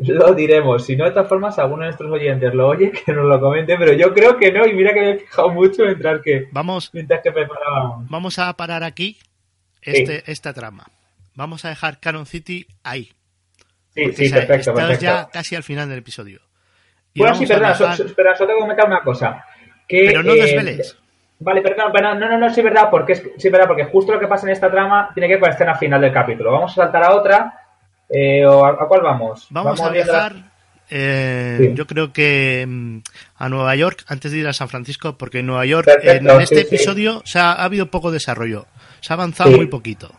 lo 0.08 0.34
diremos. 0.34 0.86
Si 0.86 0.96
no, 0.96 1.06
de 1.06 1.12
todas 1.12 1.28
formas, 1.30 1.58
alguno 1.60 1.84
de 1.84 1.88
nuestros 1.90 2.12
oyentes 2.12 2.54
lo 2.54 2.68
oye, 2.70 2.92
que 3.06 3.12
nos 3.14 3.26
lo 3.26 3.40
comente, 3.40 3.76
pero 3.78 3.94
yo 3.94 4.14
creo 4.14 4.38
que 4.38 4.52
no, 4.52 4.66
y 4.66 4.74
mira 4.74 4.94
que 4.94 5.00
me 5.02 5.10
he 5.12 5.18
fijado 5.20 5.50
mucho 5.50 5.84
mientras 5.84 6.22
que, 6.22 6.48
Vamos, 6.52 6.90
mientras 6.94 7.22
que 7.22 7.32
preparábamos. 7.32 8.10
vamos 8.10 8.40
a 8.40 8.52
parar 8.54 8.84
aquí 8.84 9.18
este, 9.82 10.24
esta 10.32 10.54
trama. 10.54 10.86
Vamos 11.36 11.64
a 11.66 11.70
dejar 11.70 12.00
Canon 12.00 12.26
City 12.26 12.66
ahí. 12.84 13.12
Sí, 13.96 14.12
sí, 14.14 14.30
perfecto, 14.30 14.74
ya 15.00 15.28
casi 15.32 15.56
al 15.56 15.64
final 15.64 15.90
del 15.90 16.00
episodio. 16.00 16.40
Y 17.14 17.20
Bueno, 17.20 17.36
sí, 17.36 17.46
perdona, 17.46 17.70
dejar- 17.74 17.98
so- 17.98 18.06
espera, 18.06 18.36
solo 18.36 18.48
tengo 18.48 18.60
que 18.60 18.64
comentar 18.64 18.88
una 18.88 19.02
cosa. 19.02 19.46
Que, 19.88 20.06
Pero 20.06 20.24
no 20.24 20.34
eh, 20.34 20.42
desveles. 20.42 20.98
Vale, 21.40 21.62
pero 21.62 21.76
no, 21.76 21.92
pero 21.92 22.14
no, 22.16 22.30
no, 22.30 22.38
no, 22.38 22.54
sí, 22.54 22.62
verdad, 22.62 22.90
porque 22.90 23.14
es, 23.14 23.24
sí, 23.38 23.50
verdad, 23.50 23.68
porque 23.68 23.86
justo 23.86 24.14
lo 24.14 24.20
que 24.20 24.28
pasa 24.28 24.46
en 24.46 24.54
esta 24.54 24.70
trama 24.72 25.10
tiene 25.14 25.28
que 25.28 25.34
ver 25.34 25.40
con 25.42 25.50
la 25.50 25.56
escena 25.56 25.76
final 25.76 26.00
del 26.00 26.14
capítulo. 26.14 26.52
Vamos 26.52 26.72
a 26.74 26.76
saltar 26.84 27.04
a 27.04 27.16
otra, 27.16 27.54
eh, 28.12 28.46
o 28.46 28.66
a, 28.66 28.70
¿a 28.72 28.88
cuál 28.88 29.02
vamos? 29.02 29.48
Vamos, 29.50 29.80
a 29.80 29.86
la- 29.86 29.92
viajar, 29.92 30.36
eh, 30.90 31.58
Sí. 31.60 31.74
yo 31.76 31.88
creo 31.88 32.12
que 32.12 32.66
mm, 32.68 32.98
a 33.38 33.50
Nueva 33.50 33.76
York 33.76 34.04
antes 34.08 34.32
de 34.32 34.40
ir 34.40 34.48
a 34.48 34.54
San 34.54 34.68
Francisco, 34.70 35.18
porque 35.18 35.40
en 35.40 35.46
Nueva 35.48 35.66
York 35.66 35.86
Perfecto, 35.86 36.34
en, 36.36 36.42
este 36.42 36.56
sí, 36.58 36.62
sí. 36.70 36.76
episodio 36.76 37.22
se 37.26 37.40
ha, 37.40 37.54
ha 37.54 37.64
habido 37.64 37.88
poco 37.88 38.12
desarrollo. 38.12 38.68
Se 39.00 39.14
ha 39.14 39.16
avanzado 39.16 39.52
muy 39.52 39.68
poquito. 39.68 40.12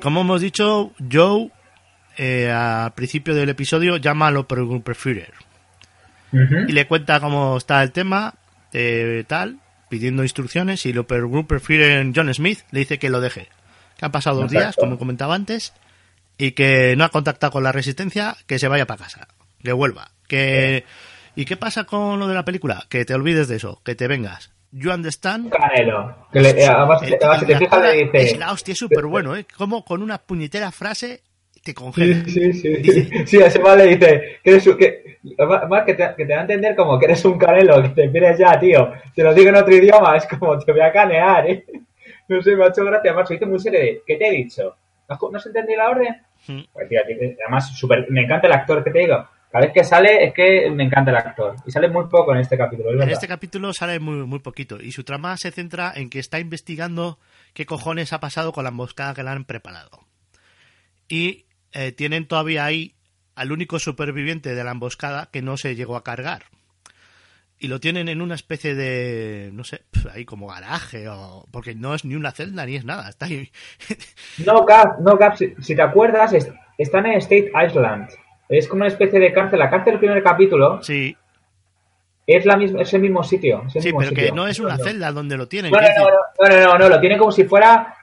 Como 0.00 0.20
hemos 0.22 0.40
dicho, 0.40 0.92
Joe 1.12 1.50
eh, 2.16 2.50
al 2.50 2.92
principio 2.94 3.34
del 3.34 3.48
episodio 3.50 3.96
llama 3.98 4.28
a 4.28 4.30
lo 4.30 4.46
Ujú. 6.32 6.54
y 6.68 6.72
le 6.72 6.86
cuenta 6.86 7.20
cómo 7.20 7.56
está 7.56 7.82
el 7.82 7.92
tema, 7.92 8.34
eh, 8.72 9.24
tal, 9.26 9.58
pidiendo 9.88 10.22
instrucciones 10.22 10.86
y 10.86 10.92
lo 10.92 11.06
Preferer 11.46 12.00
John 12.14 12.32
Smith 12.32 12.60
le 12.70 12.80
dice 12.80 12.98
que 12.98 13.10
lo 13.10 13.20
deje. 13.20 13.48
Que 13.98 14.04
han 14.06 14.12
pasado 14.12 14.40
dos 14.40 14.50
días, 14.50 14.76
como 14.76 14.98
comentaba 14.98 15.34
antes, 15.34 15.72
y 16.38 16.52
que 16.52 16.94
no 16.96 17.04
ha 17.04 17.08
contactado 17.10 17.52
con 17.52 17.62
la 17.62 17.72
resistencia, 17.72 18.36
que 18.46 18.58
se 18.58 18.68
vaya 18.68 18.86
para 18.86 19.04
casa, 19.04 19.28
que 19.62 19.72
vuelva. 19.72 20.10
Que... 20.28 20.84
¿Y 21.34 21.44
qué 21.44 21.56
pasa 21.56 21.84
con 21.84 22.18
lo 22.18 22.28
de 22.28 22.34
la 22.34 22.44
película? 22.46 22.84
Que 22.88 23.04
te 23.04 23.14
olvides 23.14 23.46
de 23.48 23.56
eso, 23.56 23.82
que 23.84 23.94
te 23.94 24.08
vengas. 24.08 24.52
You 24.72 24.90
understand? 24.90 25.50
Canelo. 25.50 26.28
Que 26.32 26.40
le, 26.40 26.50
eh, 26.50 26.66
además, 26.66 27.02
El- 27.02 27.14
además, 27.14 27.40
si 27.40 27.46
te 27.46 27.58
fijas, 27.58 27.82
le 27.82 28.04
dice. 28.04 28.18
Es 28.22 28.38
la 28.38 28.52
hostia, 28.52 28.72
es 28.72 28.78
súper 28.78 29.04
bueno, 29.04 29.36
¿eh? 29.36 29.46
Como 29.56 29.84
con 29.84 30.02
una 30.02 30.18
puñetera 30.18 30.72
frase 30.72 31.22
te 31.62 31.74
congela. 31.74 32.24
Sí, 32.26 32.52
sí, 32.52 32.74
sí. 32.84 33.10
Sí, 33.26 33.42
a 33.42 33.46
ese 33.46 33.58
mal 33.58 33.76
le 33.76 33.86
dice 33.96 34.38
que 34.42 34.50
eres 34.50 34.68
que, 34.78 35.18
además 35.38 35.82
que 35.84 35.94
te, 35.94 36.08
que 36.16 36.24
te 36.24 36.32
da 36.32 36.38
a 36.38 36.42
entender 36.42 36.74
como 36.76 36.98
que 36.98 37.06
eres 37.06 37.24
un 37.24 37.36
canelo, 37.38 37.82
que 37.82 37.88
te 37.90 38.08
pierdes 38.08 38.38
ya, 38.38 38.58
tío. 38.58 38.92
Te 39.14 39.22
lo 39.22 39.34
digo 39.34 39.48
en 39.50 39.56
otro 39.56 39.74
idioma, 39.74 40.16
es 40.16 40.26
como 40.26 40.58
te 40.58 40.72
voy 40.72 40.80
a 40.80 40.92
canear, 40.92 41.50
¿eh? 41.50 41.64
No 42.28 42.40
sé, 42.42 42.56
me 42.56 42.64
ha 42.64 42.68
hecho 42.68 42.84
gracia, 42.84 43.10
además, 43.10 43.28
dice 43.28 43.46
muy 43.46 43.58
serio 43.60 43.78
de, 43.80 44.02
¿qué 44.06 44.16
te 44.16 44.26
he 44.28 44.32
dicho? 44.32 44.74
¿No 45.08 45.14
has- 45.14 45.20
¿No 45.32 45.36
has 45.38 45.46
entendido 45.46 45.78
la 45.78 45.90
orden? 45.90 46.16
Mm. 46.48 46.60
Pues, 46.72 46.88
tío, 46.88 47.00
tío, 47.06 47.16
además, 47.44 47.76
super, 47.76 48.06
me 48.10 48.22
encanta 48.22 48.46
el 48.46 48.52
actor 48.52 48.82
que 48.84 48.90
te 48.90 48.98
digo. 49.00 49.28
Cada 49.50 49.64
vez 49.66 49.72
que 49.74 49.84
sale 49.84 50.24
es 50.24 50.34
que 50.34 50.68
me 50.70 50.84
encanta 50.84 51.10
el 51.12 51.16
actor. 51.16 51.54
Y 51.64 51.70
sale 51.70 51.88
muy 51.88 52.06
poco 52.08 52.32
en 52.34 52.40
este 52.40 52.58
capítulo, 52.58 52.90
En 53.02 53.08
este 53.08 53.28
capítulo 53.28 53.72
sale 53.72 53.98
muy, 54.00 54.26
muy 54.26 54.40
poquito 54.40 54.80
y 54.82 54.92
su 54.92 55.02
trama 55.04 55.36
se 55.36 55.50
centra 55.50 55.92
en 55.94 56.10
que 56.10 56.18
está 56.18 56.38
investigando 56.40 57.18
qué 57.54 57.64
cojones 57.64 58.12
ha 58.12 58.20
pasado 58.20 58.52
con 58.52 58.64
la 58.64 58.70
emboscada 58.70 59.14
que 59.14 59.22
le 59.22 59.30
han 59.30 59.44
preparado. 59.44 60.00
Y 61.08 61.46
eh, 61.72 61.92
tienen 61.92 62.26
todavía 62.26 62.64
ahí 62.64 62.94
al 63.34 63.52
único 63.52 63.78
superviviente 63.78 64.54
de 64.54 64.64
la 64.64 64.72
emboscada 64.72 65.28
que 65.32 65.42
no 65.42 65.56
se 65.56 65.74
llegó 65.74 65.96
a 65.96 66.04
cargar. 66.04 66.44
Y 67.58 67.68
lo 67.68 67.80
tienen 67.80 68.08
en 68.08 68.20
una 68.20 68.34
especie 68.34 68.74
de, 68.74 69.50
no 69.52 69.64
sé, 69.64 69.82
ahí 70.12 70.24
como 70.26 70.48
garaje 70.48 71.08
o... 71.08 71.46
Porque 71.50 71.74
no 71.74 71.94
es 71.94 72.04
ni 72.04 72.14
una 72.14 72.30
celda 72.32 72.66
ni 72.66 72.76
es 72.76 72.84
nada, 72.84 73.08
está 73.08 73.26
ahí. 73.26 73.50
No, 74.44 74.66
Cap, 74.66 74.98
no, 75.00 75.16
Cap, 75.18 75.36
si, 75.36 75.54
si 75.62 75.74
te 75.74 75.80
acuerdas, 75.82 76.32
es- 76.34 76.52
están 76.76 77.06
en 77.06 77.14
State 77.18 77.50
Island. 77.66 78.08
Es 78.48 78.68
como 78.68 78.80
una 78.80 78.88
especie 78.88 79.18
de 79.18 79.32
cárcel. 79.32 79.58
La 79.58 79.70
cárcel 79.70 79.94
del 79.94 80.00
primer 80.00 80.22
capítulo 80.22 80.82
Sí, 80.82 81.16
es, 82.26 82.44
la 82.44 82.56
misma, 82.56 82.82
es 82.82 82.92
el 82.92 83.00
mismo 83.00 83.24
sitio. 83.24 83.64
es 83.68 83.76
el 83.76 83.82
sí, 83.82 83.88
mismo 83.88 84.00
pero 84.00 84.12
que 84.14 84.32
no 84.32 84.46
es 84.46 84.60
una 84.60 84.76
celda 84.76 85.10
donde 85.10 85.36
lo 85.38 85.48
tienen. 85.48 85.72
No, 85.72 85.80
no, 85.80 85.88
no, 85.88 86.48
no, 86.48 86.48
no, 86.48 86.66
no, 86.74 86.78
no, 86.78 86.88
lo 86.90 87.00
tiene 87.00 87.16
como 87.16 87.32
si 87.32 87.44
fuera 87.44 87.95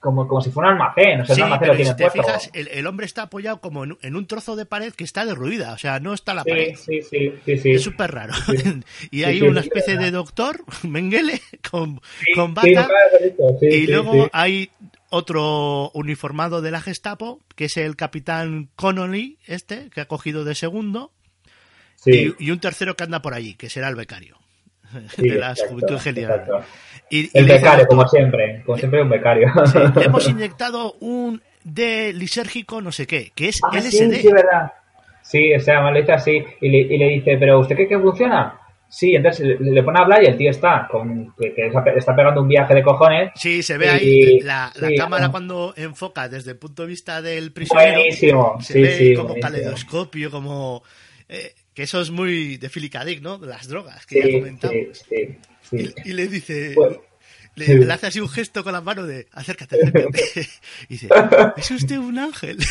como, 0.00 0.26
como 0.28 0.40
si 0.40 0.50
fuera 0.50 0.70
un 0.70 0.80
almacén. 0.80 1.20
O 1.22 1.26
sea, 1.26 1.34
Sí, 1.34 1.40
un 1.40 1.44
almacén 1.44 1.60
pero 1.60 1.72
lo 1.72 1.76
tiene 1.76 1.90
si 1.90 1.96
te 1.96 2.04
puesto. 2.10 2.22
fijas, 2.22 2.50
el, 2.52 2.68
el 2.68 2.86
hombre 2.86 3.06
está 3.06 3.22
apoyado 3.22 3.60
como 3.60 3.84
en, 3.84 3.98
en 4.02 4.16
un 4.16 4.26
trozo 4.26 4.56
de 4.56 4.66
pared 4.66 4.92
que 4.92 5.04
está 5.04 5.24
derruida, 5.24 5.72
o 5.72 5.78
sea, 5.78 6.00
no 6.00 6.14
está 6.14 6.34
la 6.34 6.44
pared. 6.44 6.74
Sí, 6.76 7.02
sí, 7.02 7.32
sí, 7.44 7.58
sí. 7.58 7.70
Es 7.72 7.82
súper 7.82 8.10
raro. 8.12 8.34
y 9.10 9.24
hay 9.24 9.42
una 9.42 9.60
especie 9.60 9.96
de 9.96 10.10
doctor, 10.10 10.64
Mengele, 10.82 11.40
con, 11.70 12.00
con 12.34 12.54
bata. 12.54 12.88
y 13.62 13.86
luego 13.86 14.28
hay 14.32 14.70
otro 15.10 15.90
uniformado 15.94 16.62
de 16.62 16.70
la 16.70 16.80
Gestapo, 16.80 17.40
que 17.56 17.64
es 17.66 17.76
el 17.76 17.96
capitán 17.96 18.68
Connolly, 18.76 19.38
este, 19.46 19.90
que 19.90 20.00
ha 20.00 20.06
cogido 20.08 20.44
de 20.44 20.54
segundo. 20.54 21.12
Y, 22.06 22.32
y 22.42 22.50
un 22.50 22.60
tercero 22.60 22.96
que 22.96 23.04
anda 23.04 23.20
por 23.20 23.34
allí, 23.34 23.54
que 23.54 23.68
será 23.68 23.88
el 23.88 23.94
becario. 23.96 24.38
Sí, 25.14 25.28
de 25.28 25.36
exacto, 25.36 25.64
Juventud 25.68 25.94
exacto. 26.06 26.60
Y, 27.10 27.20
y 27.22 27.30
El 27.34 27.46
becario, 27.46 27.86
como 27.86 28.06
siempre. 28.08 28.62
Como 28.64 28.78
siempre, 28.78 29.02
un 29.02 29.08
becario. 29.10 29.48
Le 29.96 30.04
hemos 30.04 30.28
inyectado 30.28 30.94
un 31.00 31.42
de 31.64 32.12
lisérgico 32.14 32.80
no 32.80 32.90
sé 32.92 33.06
qué, 33.06 33.32
que 33.34 33.48
es 33.48 33.60
Ah, 33.62 33.76
LSD. 33.76 33.90
sí, 33.90 34.14
sí, 34.22 34.32
verdad. 34.32 34.72
Sí, 35.22 35.54
o 35.54 35.60
sea, 35.60 35.92
dice 35.92 36.12
así 36.12 36.42
y 36.60 36.68
le, 36.68 36.78
y 36.78 36.98
le 36.98 37.08
dice, 37.10 37.36
pero 37.38 37.60
¿usted 37.60 37.74
cree 37.76 37.88
que 37.88 37.98
funciona? 37.98 38.56
Sí, 38.88 39.14
entonces 39.14 39.46
le, 39.60 39.70
le, 39.70 39.82
pone 39.84 40.00
a 40.00 40.02
hablar 40.02 40.20
y 40.24 40.26
el 40.26 40.36
tío 40.36 40.50
está 40.50 40.88
con 40.90 41.32
que, 41.38 41.54
que 41.54 41.70
está 41.96 42.16
pegando 42.16 42.42
un 42.42 42.48
viaje 42.48 42.74
de 42.74 42.82
cojones. 42.82 43.30
Sí, 43.36 43.62
se 43.62 43.78
ve 43.78 43.88
ahí 43.88 44.40
la, 44.40 44.72
la 44.74 44.88
sí, 44.88 44.96
cámara 44.96 45.26
sí. 45.26 45.30
cuando 45.30 45.72
enfoca 45.76 46.28
desde 46.28 46.52
el 46.52 46.58
punto 46.58 46.82
de 46.82 46.88
vista 46.88 47.22
del 47.22 47.52
prisionero. 47.52 47.98
Buenísimo. 47.98 48.56
Se 48.60 48.72
sí, 48.72 48.82
ve 48.82 48.90
sí, 48.98 49.14
como 49.14 49.28
buenísimo. 49.28 49.52
caleidoscopio, 49.52 50.30
como 50.32 50.82
eh, 51.28 51.54
que 51.74 51.82
eso 51.84 52.00
es 52.00 52.10
muy 52.10 52.56
de. 52.56 52.68
Dick, 53.04 53.20
¿no? 53.22 53.38
De 53.38 53.46
las 53.46 53.68
drogas 53.68 54.06
que 54.06 54.22
Sí, 54.22 54.32
ya 54.32 54.38
comentamos. 54.38 54.76
sí, 55.08 55.38
sí. 55.70 55.92
Y, 56.04 56.10
y 56.10 56.12
le 56.12 56.26
dice, 56.28 56.74
le, 57.54 57.92
hace 57.92 58.06
así 58.06 58.20
un 58.20 58.28
gesto 58.28 58.64
con 58.64 58.72
la 58.72 58.80
mano 58.80 59.06
de 59.06 59.28
acércate, 59.32 59.76
acércate. 59.76 60.48
y 60.88 60.94
dice, 60.94 61.08
¿es 61.56 61.70
usted 61.70 61.98
un 61.98 62.18
ángel? 62.18 62.58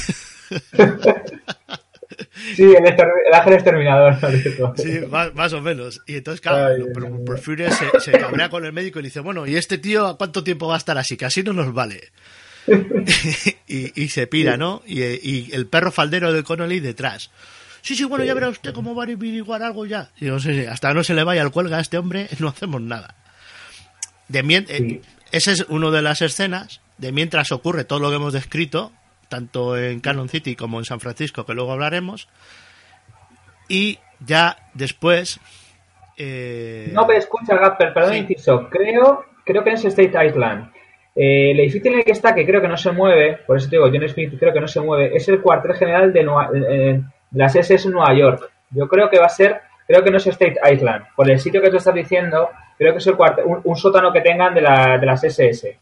Sí, 2.56 2.64
el, 2.64 3.34
ángel 3.34 3.54
exterminador. 3.54 4.18
¿no? 4.22 4.30
Dijo. 4.30 4.74
Sí, 4.78 5.00
más, 5.10 5.34
más 5.36 5.54
o 5.54 5.62
menos. 5.62 6.02
Y 6.08 6.16
entonces, 6.16 6.42
claro, 6.42 6.74
Ay, 6.74 6.84
pero 6.94 7.08
ay, 7.08 7.14
ay. 7.18 7.26
Porfirio 7.26 7.70
se, 7.72 8.00
se 8.00 8.12
cabrea 8.12 8.50
con 8.50 8.66
el 8.66 8.74
médico 8.74 9.00
y 9.00 9.04
le 9.04 9.08
dice, 9.10 9.20
bueno, 9.20 9.46
¿y 9.46 9.56
este 9.56 9.78
tío 9.78 10.08
a 10.08 10.18
cuánto 10.18 10.44
tiempo 10.44 10.68
va 10.68 10.76
a 10.76 10.78
estar 10.80 10.98
así? 10.98 11.18
Que 11.18 11.26
así 11.26 11.44
no 11.44 11.54
nos 11.54 11.74
vale. 11.74 12.12
y, 13.68 14.02
y 14.04 14.10
se 14.10 14.28
pira, 14.28 14.58
¿no? 14.58 14.82
Y, 14.86 15.02
y 15.04 15.50
el 15.54 15.68
perro 15.68 15.92
faldero 15.92 16.34
de 16.34 16.44
Connolly 16.44 16.80
detrás. 16.80 17.30
Sí, 17.82 17.96
sí, 17.96 18.04
bueno, 18.06 18.26
ya 18.26 18.34
verá 18.34 18.50
usted 18.50 18.74
cómo 18.74 18.94
va 18.96 19.04
a 19.04 19.06
averiguar 19.06 19.64
algo 19.64 19.86
ya. 19.86 20.10
Yo, 20.18 20.40
sí, 20.40 20.54
sí, 20.54 20.66
hasta 20.66 20.94
no 20.94 21.04
se 21.04 21.14
le 21.14 21.24
vaya 21.24 21.42
el 21.42 21.52
cuelga 21.52 21.78
a 21.78 21.82
este 21.82 21.98
hombre, 21.98 22.28
no 22.40 22.48
hacemos 22.50 22.82
nada. 22.82 23.16
De 24.28 24.44
mien- 24.44 24.66
eh, 24.70 24.78
Sí. 24.78 25.02
esa 25.32 25.52
es 25.52 25.62
una 25.70 25.90
de 25.92 26.02
las 26.02 26.22
escenas. 26.22 26.82
De 26.98 27.12
mientras 27.14 27.52
ocurre 27.54 27.86
todo 27.86 28.00
lo 28.00 28.10
que 28.10 28.18
hemos 28.18 28.34
descrito, 28.34 28.92
tanto 29.30 29.78
en 29.78 30.02
Canon 30.02 30.28
City 30.28 30.56
como 30.58 30.80
en 30.80 30.86
San 30.86 31.00
Francisco, 31.00 31.46
que 31.46 31.54
luego 31.54 31.72
hablaremos. 31.72 32.28
Y 33.68 34.00
ya 34.20 34.58
después. 34.74 35.40
eh, 36.18 36.90
No, 36.94 37.08
pero 37.08 37.20
escucha, 37.20 37.56
Gapper, 37.56 37.94
perdón, 37.94 38.12
Sí. 38.14 38.18
inciso. 38.20 38.68
Creo, 38.70 39.24
creo 39.46 39.64
que 39.64 39.72
es 39.72 39.86
State 39.86 40.26
Island. 40.28 40.70
Eh, 41.16 41.52
el 41.52 41.60
edificio 41.62 41.92
en 41.92 42.00
el 42.00 42.04
que 42.06 42.12
está, 42.12 42.36
que 42.36 42.46
creo 42.46 42.62
que 42.62 42.68
no 42.68 42.76
se 42.78 42.92
mueve, 42.92 43.38
por 43.48 43.56
eso 43.58 43.70
te 43.70 43.78
digo, 43.78 43.90
John 43.90 44.10
Smith 44.10 44.34
creo 44.38 44.52
que 44.54 44.60
no 44.60 44.68
se 44.68 44.82
mueve, 44.82 45.16
es 45.16 45.28
el 45.30 45.40
cuartel 45.42 45.76
general 45.76 46.12
de, 46.12 46.24
Nueva- 46.24 46.50
eh, 46.54 47.02
de 47.32 47.40
las 47.40 47.56
SS 47.56 47.88
en 47.88 47.94
Nueva 47.94 48.14
York. 48.14 48.50
Yo 48.72 48.88
creo 48.88 49.10
que 49.10 49.20
va 49.20 49.26
a 49.26 49.30
ser, 49.30 49.62
creo 49.88 50.04
que 50.04 50.12
no 50.12 50.18
es 50.18 50.28
State 50.28 50.58
Island. 50.72 51.06
Por 51.16 51.30
el 51.30 51.40
sitio 51.40 51.62
que 51.62 51.70
tú 51.70 51.78
estás 51.78 51.94
diciendo, 51.94 52.50
creo 52.78 52.92
que 52.94 53.00
es 53.00 53.08
el 53.08 53.16
cuartel, 53.16 53.46
un, 53.46 53.62
un 53.64 53.76
sótano 53.76 54.12
que 54.12 54.22
tengan 54.22 54.54
de, 54.54 54.62
la, 54.62 54.98
de 54.98 55.06
las 55.06 55.24
SS. 55.24 55.78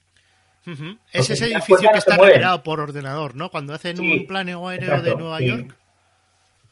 Es 1.14 1.30
ese 1.30 1.50
las 1.50 1.64
edificio 1.68 1.88
que 1.88 1.94
no 1.94 1.98
está 1.98 2.16
generado 2.18 2.62
por 2.64 2.80
ordenador, 2.82 3.36
¿no? 3.36 3.50
Cuando 3.50 3.74
hacen 3.74 3.96
Sí, 3.98 4.20
un 4.22 4.28
planeo 4.28 4.68
aéreo 4.68 5.02
de 5.02 5.16
Nueva 5.16 5.38
sí. 5.38 5.48
York. 5.48 5.76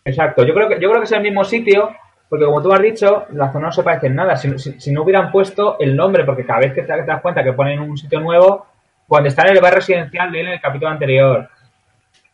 Exacto, 0.04 0.44
yo 0.46 0.54
creo 0.54 0.68
que 0.70 0.76
yo 0.80 0.90
creo 0.90 1.00
que 1.02 1.06
es 1.06 1.12
el 1.14 1.22
mismo 1.22 1.44
sitio, 1.44 1.96
porque 2.30 2.46
como 2.46 2.62
tú 2.62 2.72
has 2.74 2.82
dicho, 2.82 3.26
la 3.32 3.52
zona 3.52 3.68
no 3.68 3.72
se 3.72 3.84
parece 3.84 4.08
en 4.08 4.16
nada. 4.16 4.36
Si, 4.36 4.58
si- 4.60 4.80
si 4.80 4.92
no 4.92 5.04
hubieran 5.04 5.32
puesto 5.32 5.78
el 5.80 5.96
nombre, 5.96 6.26
porque 6.26 6.46
cada 6.46 6.60
vez 6.60 6.74
que 6.74 6.82
te, 6.84 6.94
te 6.94 7.04
das 7.06 7.22
cuenta 7.22 7.44
que 7.44 7.54
ponen 7.54 7.80
un 7.80 7.98
sitio 7.98 8.20
nuevo, 8.20 8.68
cuando 9.08 9.30
están 9.30 9.48
en 9.48 9.56
el 9.56 9.62
barrio 9.62 9.78
residencial 9.78 10.32
de 10.32 10.42
él 10.42 10.48
en 10.48 10.54
el 10.54 10.62
capítulo 10.62 10.92
anterior, 10.92 11.50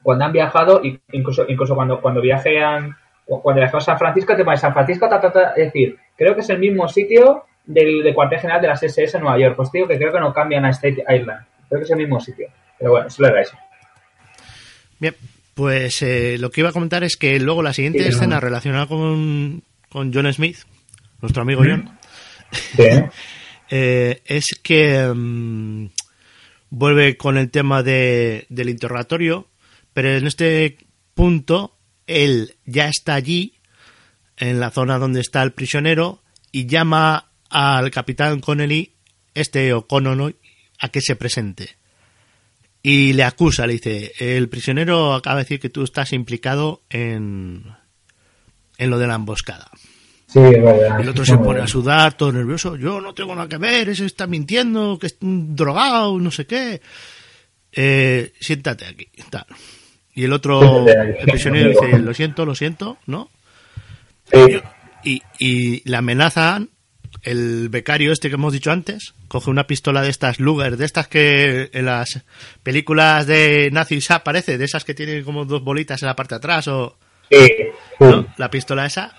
cuando 0.03 0.25
han 0.25 0.31
viajado, 0.31 0.81
incluso 1.11 1.45
incluso 1.47 1.75
cuando 1.75 2.01
cuando 2.01 2.21
viajean, 2.21 2.95
cuando 3.25 3.59
viajamos 3.61 3.83
a 3.83 3.91
San 3.91 3.97
Francisco, 3.99 4.35
te 4.35 4.43
pones 4.43 4.59
San 4.59 4.73
Francisco, 4.73 5.07
ta, 5.09 5.19
ta, 5.21 5.31
ta, 5.31 5.49
es 5.55 5.65
decir, 5.65 5.97
creo 6.17 6.33
que 6.35 6.41
es 6.41 6.49
el 6.49 6.59
mismo 6.59 6.87
sitio 6.87 7.45
del, 7.65 8.03
del 8.03 8.13
cuartel 8.13 8.39
general 8.39 8.61
de 8.61 8.67
las 8.67 8.81
SS 8.83 9.17
en 9.17 9.23
Nueva 9.23 9.39
York. 9.39 9.55
Pues 9.55 9.71
digo 9.71 9.87
que 9.87 9.97
creo 9.97 10.11
que 10.11 10.19
no 10.19 10.33
cambian 10.33 10.65
a 10.65 10.69
State 10.71 11.03
Island. 11.09 11.45
Creo 11.69 11.79
que 11.79 11.85
es 11.85 11.91
el 11.91 11.97
mismo 11.97 12.19
sitio. 12.19 12.47
Pero 12.77 12.91
bueno, 12.91 13.09
solo 13.09 13.29
era 13.29 13.41
eso. 13.41 13.55
Bien, 14.99 15.15
pues 15.53 16.01
eh, 16.01 16.37
lo 16.39 16.49
que 16.49 16.61
iba 16.61 16.69
a 16.69 16.73
comentar 16.73 17.03
es 17.03 17.15
que 17.17 17.39
luego 17.39 17.61
la 17.63 17.73
siguiente 17.73 17.99
Sí, 17.99 18.05
no. 18.09 18.15
escena 18.15 18.39
relacionada 18.39 18.87
con, 18.87 19.63
con 19.89 20.13
John 20.13 20.31
Smith, 20.33 20.57
nuestro 21.21 21.43
amigo 21.43 21.61
Mm. 21.63 21.67
John, 21.67 21.97
Sí. 22.51 22.83
eh, 23.69 24.21
es 24.25 24.47
que 24.61 25.07
mm, 25.13 25.85
vuelve 26.71 27.15
con 27.17 27.37
el 27.37 27.49
tema 27.49 27.81
de, 27.83 28.45
del 28.49 28.69
interrogatorio, 28.69 29.47
pero 29.93 30.09
en 30.09 30.27
este 30.27 30.77
punto 31.13 31.77
él 32.07 32.55
ya 32.65 32.87
está 32.87 33.15
allí, 33.15 33.55
en 34.37 34.59
la 34.59 34.71
zona 34.71 34.97
donde 34.97 35.21
está 35.21 35.43
el 35.43 35.51
prisionero, 35.51 36.21
y 36.51 36.65
llama 36.65 37.31
al 37.49 37.91
capitán 37.91 38.39
Connelly, 38.39 38.93
este 39.33 39.73
O'Connell, 39.73 40.35
a 40.79 40.89
que 40.89 41.01
se 41.01 41.15
presente. 41.15 41.77
Y 42.83 43.13
le 43.13 43.23
acusa, 43.23 43.67
le 43.67 43.73
dice, 43.73 44.13
el 44.19 44.49
prisionero 44.49 45.13
acaba 45.13 45.37
de 45.37 45.43
decir 45.43 45.59
que 45.59 45.69
tú 45.69 45.83
estás 45.83 46.13
implicado 46.13 46.81
en, 46.89 47.63
en 48.77 48.89
lo 48.89 48.97
de 48.97 49.07
la 49.07 49.15
emboscada. 49.15 49.69
Sí, 50.25 50.39
es 50.39 50.63
verdad. 50.63 50.99
El 50.99 51.09
otro 51.09 51.25
se 51.25 51.37
pone 51.37 51.59
a 51.59 51.67
sudar, 51.67 52.13
todo 52.13 52.31
nervioso. 52.31 52.77
Yo 52.77 52.99
no 53.01 53.13
tengo 53.13 53.35
nada 53.35 53.49
que 53.49 53.57
ver, 53.57 53.89
ese 53.89 54.05
está 54.05 54.27
mintiendo, 54.27 54.97
que 54.97 55.07
es 55.07 55.17
un 55.21 55.55
drogado, 55.55 56.17
no 56.17 56.31
sé 56.31 56.47
qué. 56.47 56.81
Eh, 57.71 58.33
siéntate 58.39 58.85
aquí. 58.85 59.07
tal. 59.29 59.45
Y 60.21 60.25
el 60.25 60.33
otro, 60.33 60.87
el 60.87 61.15
prisionero 61.25 61.71
dice, 61.71 61.97
lo 61.97 62.13
siento, 62.13 62.45
lo 62.45 62.53
siento, 62.53 62.99
¿no? 63.07 63.31
Sí. 64.31 64.61
Y, 65.03 65.23
y 65.39 65.89
le 65.89 65.97
amenazan, 65.97 66.69
el 67.23 67.69
becario 67.69 68.11
este 68.11 68.29
que 68.29 68.35
hemos 68.35 68.53
dicho 68.53 68.69
antes, 68.69 69.15
coge 69.27 69.49
una 69.49 69.65
pistola 69.65 70.03
de 70.03 70.11
estas 70.11 70.39
Luger, 70.39 70.77
de 70.77 70.85
estas 70.85 71.07
que 71.07 71.71
en 71.73 71.85
las 71.85 72.21
películas 72.61 73.25
de 73.25 73.69
nazis 73.71 74.11
aparece, 74.11 74.59
de 74.59 74.65
esas 74.65 74.85
que 74.85 74.93
tienen 74.93 75.23
como 75.23 75.45
dos 75.45 75.63
bolitas 75.63 76.03
en 76.03 76.07
la 76.07 76.15
parte 76.15 76.35
de 76.35 76.37
atrás 76.37 76.67
o... 76.67 76.99
Sí, 77.31 77.47
¿no? 77.99 78.27
La 78.37 78.51
pistola 78.51 78.85
esa, 78.85 79.15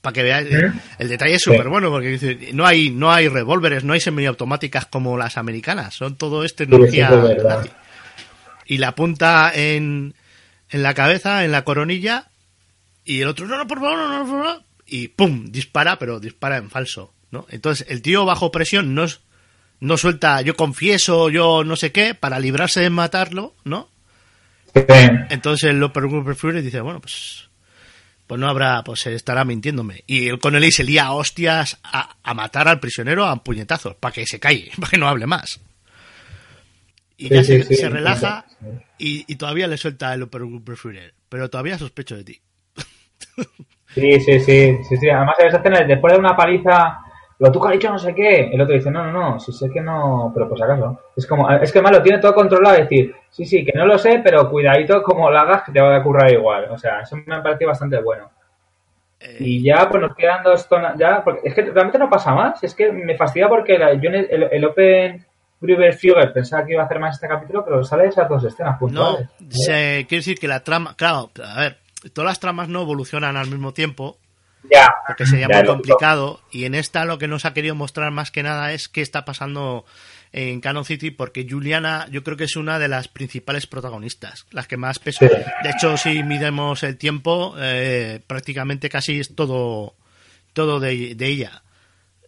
para 0.00 0.14
que 0.14 0.22
veáis, 0.22 0.50
¿Eh? 0.50 0.72
el 0.98 1.08
detalle 1.08 1.34
es 1.34 1.42
súper 1.42 1.68
bueno, 1.68 1.90
porque 1.90 2.08
dice, 2.08 2.38
no 2.54 2.64
hay, 2.64 2.88
no 2.88 3.12
hay 3.12 3.28
revólveres, 3.28 3.84
no 3.84 3.92
hay 3.92 4.00
semiautomáticas 4.00 4.86
como 4.86 5.18
las 5.18 5.36
americanas, 5.36 5.92
son 5.92 6.16
todo 6.16 6.44
es 6.44 6.56
tecnología 6.56 7.10
Sí, 7.10 7.14
eso 7.14 7.30
es 7.30 7.44
nazi. 7.44 7.70
Y 8.68 8.78
la 8.78 8.88
apunta 8.88 9.52
en, 9.54 10.14
en 10.70 10.82
la 10.82 10.94
cabeza, 10.94 11.44
en 11.44 11.52
la 11.52 11.64
coronilla, 11.64 12.28
y 13.04 13.20
el 13.20 13.28
otro, 13.28 13.46
no, 13.46 13.56
no, 13.56 13.66
por 13.66 13.80
favor, 13.80 13.98
no, 13.98 14.08
no, 14.08 14.30
por 14.30 14.44
favor, 14.44 14.62
y 14.86 15.08
pum, 15.08 15.46
dispara, 15.50 15.98
pero 15.98 16.20
dispara 16.20 16.56
en 16.56 16.70
falso, 16.70 17.12
¿no? 17.30 17.46
Entonces, 17.50 17.86
el 17.88 18.02
tío 18.02 18.24
bajo 18.24 18.50
presión 18.52 18.94
no, 18.94 19.06
no 19.80 19.96
suelta, 19.96 20.40
yo 20.42 20.56
confieso, 20.56 21.30
yo 21.30 21.64
no 21.64 21.76
sé 21.76 21.92
qué, 21.92 22.14
para 22.14 22.38
librarse 22.38 22.80
de 22.80 22.90
matarlo, 22.90 23.54
¿no? 23.64 23.88
Entonces 25.30 25.70
el 25.70 25.78
Group 25.78 26.34
Fury 26.36 26.60
dice, 26.60 26.80
bueno, 26.80 27.00
pues 27.00 27.46
pues 28.26 28.40
no 28.40 28.48
habrá, 28.48 28.82
pues 28.82 29.06
estará 29.06 29.44
mintiéndome. 29.44 30.02
Y 30.06 30.28
el 30.28 30.38
Connelly 30.38 30.72
se 30.72 30.84
lía 30.84 31.06
a 31.06 31.12
hostias 31.12 31.78
a, 31.84 32.16
a 32.22 32.34
matar 32.34 32.66
al 32.68 32.80
prisionero 32.80 33.24
a 33.24 33.42
puñetazos, 33.42 33.94
para 33.94 34.12
que 34.12 34.26
se 34.26 34.40
calle, 34.40 34.70
para 34.80 34.90
que 34.90 34.98
no 34.98 35.08
hable 35.08 35.26
más. 35.26 35.60
Y 37.16 37.30
ya 37.30 37.42
sí, 37.42 37.62
se, 37.62 37.62
sí, 37.62 37.74
se 37.74 37.88
relaja 37.88 38.44
y, 38.98 39.24
y 39.26 39.36
todavía 39.36 39.66
le 39.68 39.76
suelta 39.76 40.12
el 40.14 40.28
Fury. 40.76 41.00
Pero 41.28 41.50
todavía 41.50 41.78
sospecho 41.78 42.16
de 42.16 42.24
ti. 42.24 42.42
Sí, 43.94 44.20
sí, 44.20 44.40
sí, 44.40 44.78
sí, 44.88 44.96
sí. 44.96 45.08
Además, 45.10 45.36
esa 45.38 45.56
escena, 45.58 45.80
después 45.82 46.12
de 46.12 46.18
una 46.18 46.36
paliza, 46.36 46.98
lo 47.38 47.50
tú 47.50 47.60
que 47.60 47.68
has 47.68 47.72
dicho 47.74 47.90
no 47.90 47.98
sé 47.98 48.14
qué, 48.14 48.50
el 48.52 48.60
otro 48.60 48.74
dice, 48.74 48.90
no, 48.90 49.04
no, 49.04 49.12
no, 49.12 49.40
si 49.40 49.52
sé 49.52 49.70
que 49.70 49.80
no, 49.80 50.30
pero 50.34 50.48
por 50.48 50.58
si 50.58 50.64
acaso. 50.64 51.00
Es 51.16 51.26
como, 51.26 51.50
es 51.50 51.72
que 51.72 51.80
más 51.82 51.92
lo 51.92 52.02
tiene 52.02 52.18
todo 52.18 52.34
controlado, 52.34 52.76
decir, 52.76 53.14
sí, 53.30 53.44
sí, 53.46 53.64
que 53.64 53.72
no 53.72 53.86
lo 53.86 53.98
sé, 53.98 54.20
pero 54.22 54.50
cuidadito 54.50 55.02
como 55.02 55.30
lo 55.30 55.38
hagas 55.38 55.62
que 55.64 55.72
te 55.72 55.80
va 55.80 55.96
a 55.96 56.02
currar 56.02 56.30
igual. 56.32 56.68
O 56.70 56.78
sea, 56.78 57.00
eso 57.00 57.16
me 57.24 57.34
ha 57.34 57.42
parecido 57.42 57.70
bastante 57.70 58.00
bueno. 58.00 58.30
Eh, 59.20 59.36
Y 59.40 59.62
ya, 59.64 59.88
pues 59.90 60.02
nos 60.02 60.16
quedan 60.16 60.44
dos 60.44 60.66
zonas, 60.68 60.96
ya, 60.98 61.24
porque 61.24 61.48
es 61.48 61.54
que 61.54 61.62
realmente 61.64 61.98
no 61.98 62.10
pasa 62.10 62.34
más, 62.34 62.62
es 62.64 62.74
que 62.74 62.92
me 62.92 63.16
fastidia 63.16 63.48
porque 63.48 63.78
la- 63.78 63.94
yo 63.94 64.10
en 64.10 64.16
el, 64.16 64.28
el, 64.30 64.42
el 64.52 64.64
Open 64.66 65.25
Gruber 65.60 65.94
Fugger 65.94 66.32
pensaba 66.32 66.64
que 66.66 66.72
iba 66.72 66.82
a 66.82 66.86
hacer 66.86 66.98
más 66.98 67.14
este 67.14 67.28
capítulo, 67.28 67.64
pero 67.64 67.82
sale 67.84 68.08
esas 68.08 68.28
dos 68.28 68.44
escenas 68.44 68.74
no, 68.74 68.78
puntuales. 68.78 69.28
se, 69.48 70.04
quiere 70.08 70.20
decir 70.20 70.38
que 70.38 70.48
la 70.48 70.60
trama, 70.64 70.94
claro, 70.96 71.30
a 71.42 71.60
ver, 71.60 71.78
todas 72.12 72.28
las 72.28 72.40
tramas 72.40 72.68
no 72.68 72.82
evolucionan 72.82 73.36
al 73.36 73.48
mismo 73.48 73.72
tiempo, 73.72 74.18
Ya. 74.70 74.86
porque 75.06 75.24
sería 75.26 75.48
Ya, 75.50 75.58
muy 75.58 75.66
complicado. 75.66 76.40
Y 76.50 76.64
en 76.66 76.74
esta 76.74 77.04
lo 77.04 77.18
que 77.18 77.26
nos 77.28 77.44
ha 77.46 77.54
querido 77.54 77.74
mostrar 77.74 78.10
más 78.10 78.30
que 78.30 78.42
nada 78.42 78.72
es 78.72 78.88
qué 78.88 79.00
está 79.00 79.24
pasando 79.24 79.84
en 80.32 80.60
Canon 80.60 80.84
City, 80.84 81.10
porque 81.10 81.46
Juliana 81.48 82.06
yo 82.10 82.22
creo 82.22 82.36
que 82.36 82.44
es 82.44 82.56
una 82.56 82.78
de 82.78 82.88
las 82.88 83.08
principales 83.08 83.66
protagonistas, 83.66 84.44
las 84.50 84.66
que 84.68 84.76
más 84.76 84.98
peso. 84.98 85.20
Sí. 85.26 85.34
De 85.62 85.70
hecho, 85.70 85.96
si 85.96 86.22
midemos 86.22 86.82
el 86.82 86.98
tiempo, 86.98 87.54
eh, 87.58 88.20
prácticamente 88.26 88.90
casi 88.90 89.20
es 89.20 89.34
todo, 89.34 89.94
todo 90.52 90.80
de, 90.80 91.14
de 91.14 91.26
ella, 91.26 91.62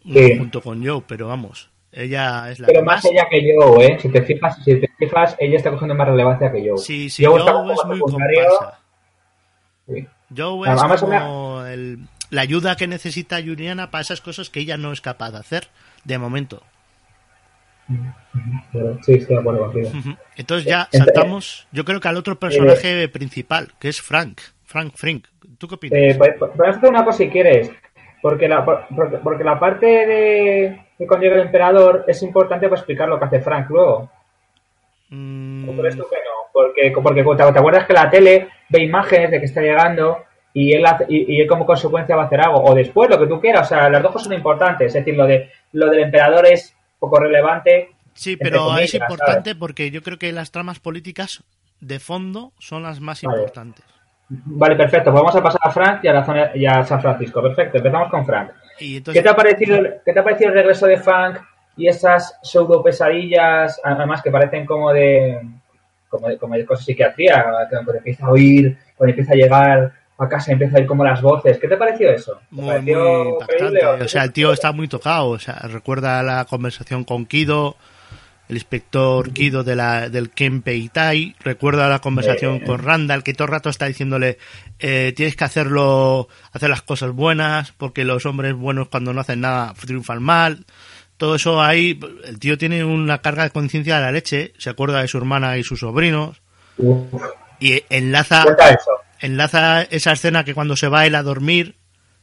Sí. 0.03 0.37
junto 0.37 0.61
con 0.61 0.83
Joe, 0.83 1.03
pero 1.07 1.27
vamos, 1.27 1.69
ella 2.03 2.49
es 2.51 2.59
la 2.59 2.67
Pero 2.67 2.83
más 2.83 3.03
más. 3.03 3.11
ella 3.11 3.27
que 3.29 3.41
yo, 3.41 3.81
¿eh? 3.81 3.97
Si 3.99 4.09
te 4.09 4.21
fijas, 4.23 4.57
si 4.63 4.79
te 4.79 4.87
fijas, 4.97 5.35
ella 5.39 5.57
está 5.57 5.71
cogiendo 5.71 5.95
más 5.95 6.07
relevancia 6.07 6.51
que 6.51 6.63
yo. 6.63 6.77
Sí, 6.77 7.09
sí, 7.09 7.23
Yo 7.23 7.31
Joe 7.31 7.39
estaba 7.39 7.73
es 7.73 7.85
muy 7.85 7.99
comparsa. 7.99 8.79
sí. 9.87 10.07
Joe 10.35 10.69
es 10.71 10.79
Además, 10.79 11.01
como 11.01 11.65
el- 11.65 11.99
la 12.29 12.41
ayuda 12.41 12.75
que 12.75 12.87
necesita 12.87 13.41
Juliana 13.41 13.89
para 13.89 14.01
esas 14.03 14.21
cosas 14.21 14.49
que 14.49 14.59
ella 14.59 14.77
no 14.77 14.91
es 14.91 15.01
capaz 15.01 15.31
de 15.31 15.39
hacer 15.39 15.67
de 16.03 16.17
momento. 16.19 16.61
Sí, 19.01 19.13
estoy 19.13 19.35
de 19.35 19.39
acuerdo 19.39 19.61
contigo. 19.71 19.89
Entonces 20.37 20.65
ya 20.67 20.87
Ent- 20.91 20.97
saltamos, 20.99 21.67
yo 21.71 21.83
creo 21.85 21.99
que 21.99 22.07
al 22.07 22.17
otro 22.17 22.37
personaje 22.39 23.09
principal, 23.09 23.69
que 23.79 23.89
es 23.89 23.99
Frank, 24.01 24.39
Frank 24.65 24.93
Frink. 24.95 25.25
¿Tú 25.57 25.67
qué 25.67 25.75
opinas? 25.75 25.99
Eh, 25.99 26.15
pues, 26.17 26.35
pues, 26.37 26.75
hacer 26.77 26.89
una 26.89 27.03
cosa 27.03 27.17
si 27.17 27.29
quieres. 27.29 27.71
Porque 28.21 28.47
la, 28.47 28.65
porque, 28.65 29.43
la 29.43 29.59
parte 29.59 29.85
de, 29.85 30.81
de 30.97 31.07
cuando 31.07 31.23
llega 31.23 31.37
el 31.37 31.47
emperador 31.47 32.03
es 32.07 32.21
importante 32.21 32.67
para 32.67 32.79
explicar 32.79 33.07
lo 33.07 33.17
que 33.17 33.25
hace 33.25 33.39
Frank 33.39 33.69
luego. 33.69 34.09
Mm. 35.09 35.69
¿O 35.69 35.77
crees 35.77 35.95
tú 35.95 36.05
que 36.09 36.17
no? 36.17 36.39
Porque, 36.51 36.91
porque 37.01 37.23
te, 37.23 37.59
acuerdas 37.59 37.85
que 37.85 37.93
la 37.93 38.09
tele 38.09 38.49
ve 38.69 38.83
imágenes 38.83 39.31
de 39.31 39.39
que 39.39 39.45
está 39.45 39.61
llegando 39.61 40.25
y 40.53 40.73
él, 40.73 40.83
y, 41.07 41.39
él 41.41 41.47
como 41.47 41.65
consecuencia 41.65 42.15
va 42.15 42.23
a 42.23 42.25
hacer 42.25 42.41
algo. 42.41 42.63
O 42.63 42.75
después, 42.75 43.09
lo 43.09 43.19
que 43.19 43.27
tú 43.27 43.39
quieras. 43.39 43.67
O 43.67 43.69
sea, 43.69 43.89
las 43.89 44.01
dos 44.01 44.11
cosas 44.11 44.27
son 44.27 44.37
importantes. 44.37 44.87
Es 44.87 44.93
decir, 44.93 45.15
lo, 45.15 45.25
de, 45.25 45.49
lo 45.73 45.89
del 45.89 46.03
emperador 46.03 46.45
es 46.47 46.75
poco 46.99 47.19
relevante. 47.19 47.91
Sí, 48.13 48.35
pero 48.35 48.77
es 48.77 48.93
importante 48.93 49.55
porque 49.55 49.91
yo 49.91 50.01
creo 50.01 50.17
que 50.17 50.31
las 50.31 50.51
tramas 50.51 50.79
políticas 50.79 51.43
de 51.79 51.99
fondo 51.99 52.51
son 52.59 52.83
las 52.83 52.99
más 52.99 53.23
importantes. 53.23 53.85
Vale, 54.29 54.75
perfecto. 54.75 55.11
Pues 55.11 55.21
vamos 55.21 55.35
a 55.35 55.43
pasar 55.43 55.61
a 55.63 55.71
Frank 55.71 56.03
y 56.03 56.07
a, 56.07 56.13
la 56.13 56.25
zona, 56.25 56.51
y 56.53 56.65
a 56.65 56.83
San 56.83 57.01
Francisco. 57.01 57.41
Perfecto, 57.41 57.77
empezamos 57.77 58.09
con 58.09 58.25
Frank. 58.25 58.51
¿Qué, 58.77 59.01
te 59.01 59.29
ha 59.29 59.35
parecido, 59.35 59.79
¿Qué 60.05 60.13
te 60.13 60.19
ha 60.19 60.23
parecido 60.23 60.49
el 60.49 60.55
regreso 60.55 60.85
de 60.85 60.97
Frank 60.97 61.39
y 61.75 61.87
esas 61.87 62.37
pseudo 62.41 62.83
pesadillas, 62.83 63.79
además 63.83 64.21
que 64.21 64.31
parecen 64.31 64.65
como 64.65 64.91
de 64.91 65.41
como 66.09 66.27
de, 66.27 66.37
como 66.37 66.55
de 66.55 66.65
cosas 66.65 66.85
psiquiatría, 66.85 67.45
cuando 67.69 67.93
empieza 67.93 68.25
a 68.25 68.31
oír, 68.31 68.77
cuando 68.95 69.11
empieza 69.11 69.33
a 69.33 69.35
llegar 69.35 69.93
a 70.19 70.27
casa 70.27 70.51
empieza 70.51 70.77
a 70.77 70.81
ir 70.81 70.87
como 70.87 71.03
las 71.03 71.21
voces. 71.21 71.57
¿Qué 71.57 71.67
te 71.67 71.77
pareció 71.77 72.11
eso? 72.11 72.39
muy, 72.51 72.75
impactante. 72.75 73.85
O, 73.85 74.07
sea, 74.07 74.23
el 74.23 74.33
tío 74.33 74.51
está 74.51 74.71
muy 74.73 74.87
tocado. 74.87 75.29
O 75.29 75.39
sea, 75.39 75.55
recuerda 75.69 76.21
la 76.23 76.45
conversación 76.45 77.05
con 77.05 77.25
Kido, 77.25 77.77
el 78.49 78.55
inspector 78.55 79.31
Kido 79.31 79.63
de 79.63 79.75
la, 79.75 80.09
del 80.09 80.31
Kenpei 80.31 80.89
Tai. 80.89 81.35
Recuerda 81.39 81.87
la 81.87 81.99
conversación 81.99 82.59
con 82.59 82.79
Randall, 82.79 83.23
que 83.23 83.33
todo 83.33 83.45
el 83.45 83.51
rato 83.51 83.69
está 83.69 83.85
diciéndole, 83.85 84.39
eh, 84.79 85.13
tienes 85.15 85.35
que 85.35 85.43
hacerlo, 85.43 86.27
hacer 86.51 86.69
las 86.69 86.81
cosas 86.81 87.11
buenas, 87.11 87.71
porque 87.73 88.03
los 88.03 88.25
hombres 88.25 88.55
buenos 88.55 88.89
cuando 88.89 89.13
no 89.13 89.21
hacen 89.21 89.41
nada 89.41 89.73
triunfan 89.79 90.21
mal. 90.21 90.65
Todo 91.17 91.35
eso 91.35 91.61
ahí, 91.61 91.99
el 92.25 92.39
tío 92.39 92.57
tiene 92.57 92.83
una 92.83 93.21
carga 93.21 93.43
de 93.43 93.51
conciencia 93.51 93.97
de 93.97 94.01
la 94.01 94.11
leche, 94.11 94.53
se 94.57 94.71
acuerda 94.71 95.01
de 95.01 95.07
su 95.07 95.17
hermana 95.17 95.57
y 95.57 95.63
sus 95.63 95.81
sobrinos. 95.81 96.41
Y 97.59 97.83
enlaza 97.89 98.45
enlaza 99.19 99.83
esa 99.83 100.13
escena 100.13 100.43
que 100.43 100.53
cuando 100.53 100.75
se 100.75 100.87
va 100.87 101.05
él 101.05 101.15
a 101.15 101.23
dormir, 101.23 101.75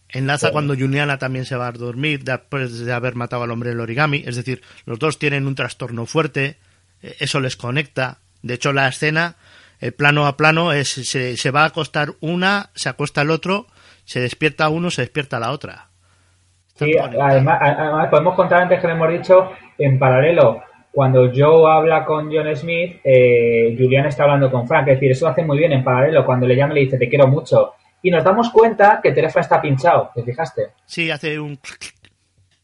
enlaza 0.09 0.53
cuando 0.53 0.75
Juliana 0.75 1.19
también 1.19 1.45
se 1.45 1.57
va 1.57 1.69
a 1.69 1.73
dormir 1.73 2.25
después 2.25 2.85
de 2.85 2.92
haber 2.92 3.14
matado 3.14 3.42
al 3.42 3.51
hombre 3.51 3.71
del 3.71 3.81
origami, 3.81 4.23
es 4.27 4.37
decir, 4.37 4.62
los 4.85 4.99
dos 4.99 5.19
tienen 5.19 5.47
un 5.47 5.55
trastorno 5.55 6.07
fuerte, 6.07 6.57
eh, 7.03 7.16
eso 7.21 7.40
les 7.40 7.57
conecta. 7.57 8.19
De 8.42 8.55
hecho, 8.55 8.73
la 8.73 8.88
escena, 8.88 9.37
el 9.81 9.92
plano 9.92 10.27
a 10.27 10.37
plano, 10.37 10.73
es 10.73 10.88
se, 10.88 11.37
se 11.37 11.51
va 11.51 11.62
a 11.62 11.66
acostar 11.66 12.14
una, 12.21 12.71
se 12.75 12.88
acuesta 12.88 13.23
el 13.23 13.31
otro, 13.31 13.66
se 14.05 14.21
despierta 14.21 14.69
uno, 14.69 14.90
se 14.90 15.03
despierta 15.03 15.40
la 15.40 15.51
otra. 15.51 15.88
Sí, 16.75 16.95
además, 16.99 17.59
además, 17.61 18.09
podemos 18.11 18.35
contar 18.35 18.62
antes 18.62 18.81
que 18.81 18.87
le 18.87 18.92
hemos 18.92 19.11
dicho 19.11 19.51
en 19.79 19.99
paralelo 19.99 20.62
cuando 20.97 21.31
Joe 21.31 21.71
habla 21.71 22.07
con 22.07 22.33
John 22.33 22.57
Smith, 22.57 23.01
eh, 23.05 23.77
Julian 23.79 24.07
está 24.07 24.23
hablando 24.23 24.51
con 24.51 24.66
Frank. 24.66 24.88
Es 24.88 24.95
decir, 24.95 25.11
eso 25.11 25.27
lo 25.27 25.33
hace 25.33 25.45
muy 25.45 25.59
bien 25.59 25.73
en 25.73 25.85
paralelo. 25.85 26.25
Cuando 26.25 26.47
le 26.47 26.57
llama 26.57 26.73
le 26.73 26.81
dice, 26.81 26.97
te 26.97 27.11
quiero 27.11 27.27
mucho. 27.27 27.75
Y 28.03 28.11
nos 28.11 28.25
damos 28.25 28.51
cuenta 28.51 29.01
que 29.03 29.09
el 29.09 29.15
teléfono 29.15 29.43
está 29.43 29.61
pinchado. 29.61 30.11
¿Te 30.15 30.23
fijaste? 30.23 30.69
Sí, 30.85 31.11
hace 31.11 31.39
un... 31.41 31.59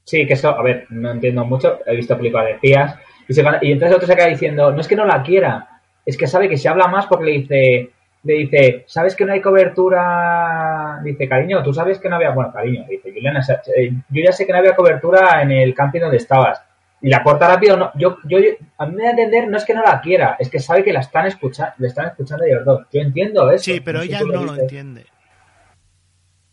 Sí, 0.05 0.27
que 0.27 0.35
eso, 0.35 0.51
a 0.51 0.63
ver, 0.63 0.87
no 0.91 1.13
entiendo 1.13 1.45
mucho. 1.45 1.79
He 1.87 1.97
visto 1.97 2.17
películas 2.17 2.47
de 2.47 2.53
espías. 2.53 2.97
Y, 3.29 3.67
y 3.67 3.73
entonces 3.73 3.97
otro 3.97 4.07
se 4.07 4.13
acaba 4.13 4.29
diciendo, 4.29 4.73
no 4.73 4.81
es 4.81 4.89
que 4.89 4.97
no 4.97 5.07
la 5.07 5.23
quiera, 5.23 5.81
es 6.05 6.17
que 6.17 6.27
sabe 6.27 6.49
que 6.49 6.57
se 6.57 6.69
habla 6.69 6.89
más 6.89 7.07
porque 7.07 7.25
le 7.25 7.33
dice, 7.33 7.91
le 8.25 8.35
dice, 8.35 8.85
¿sabes 8.87 9.15
que 9.15 9.25
no 9.25 9.33
hay 9.33 9.41
cobertura? 9.41 11.01
Dice, 11.03 11.29
cariño, 11.29 11.63
tú 11.63 11.73
sabes 11.73 11.99
que 11.99 12.09
no 12.09 12.17
había, 12.17 12.31
bueno, 12.31 12.53
cariño, 12.53 12.85
dice, 12.89 13.13
Juliana, 13.13 13.41
eh, 13.77 13.93
yo 14.11 14.23
ya 14.23 14.33
sé 14.33 14.45
que 14.45 14.53
no 14.53 14.59
había 14.59 14.75
cobertura 14.75 15.41
en 15.41 15.53
el 15.53 15.73
camping 15.73 16.01
donde 16.01 16.17
estabas 16.19 16.63
y 17.03 17.09
la 17.09 17.23
corta 17.23 17.49
rápido, 17.49 17.77
no, 17.77 17.91
yo, 17.97 18.19
yo, 18.25 18.39
a 18.79 18.87
mí 18.87 18.95
me 18.95 19.03
da 19.03 19.09
a 19.09 19.11
entender, 19.11 19.49
no 19.49 19.57
es 19.57 19.65
que 19.65 19.75
no 19.75 19.83
la 19.83 20.01
quiera, 20.01 20.37
es 20.39 20.49
que 20.49 20.61
sabe 20.61 20.85
que 20.85 20.93
la 20.93 21.01
están 21.01 21.27
escuchando, 21.27 21.75
le 21.79 21.89
están 21.89 22.07
escuchando 22.07 22.45
ellos 22.45 22.65
dos. 22.65 22.87
Yo 22.93 23.01
entiendo 23.01 23.51
eso. 23.51 23.65
Sí, 23.65 23.81
pero 23.81 24.03
ella 24.03 24.21
no 24.21 24.45
lo, 24.45 24.55
entiende. 24.55 25.07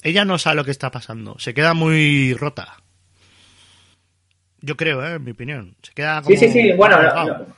Ella 0.03 0.25
no 0.25 0.37
sabe 0.37 0.57
lo 0.57 0.63
que 0.63 0.71
está 0.71 0.91
pasando, 0.91 1.37
se 1.39 1.53
queda 1.53 1.73
muy 1.73 2.35
Yo 4.61 4.75
creo, 4.77 5.05
¿eh? 5.05 5.15
en 5.15 5.23
mi 5.23 5.31
opinión. 5.31 5.75
Se 5.81 5.93
queda 5.93 6.23
Sí, 6.23 6.37
sí, 6.37 6.49
sí, 6.49 6.71
bueno, 6.73 6.97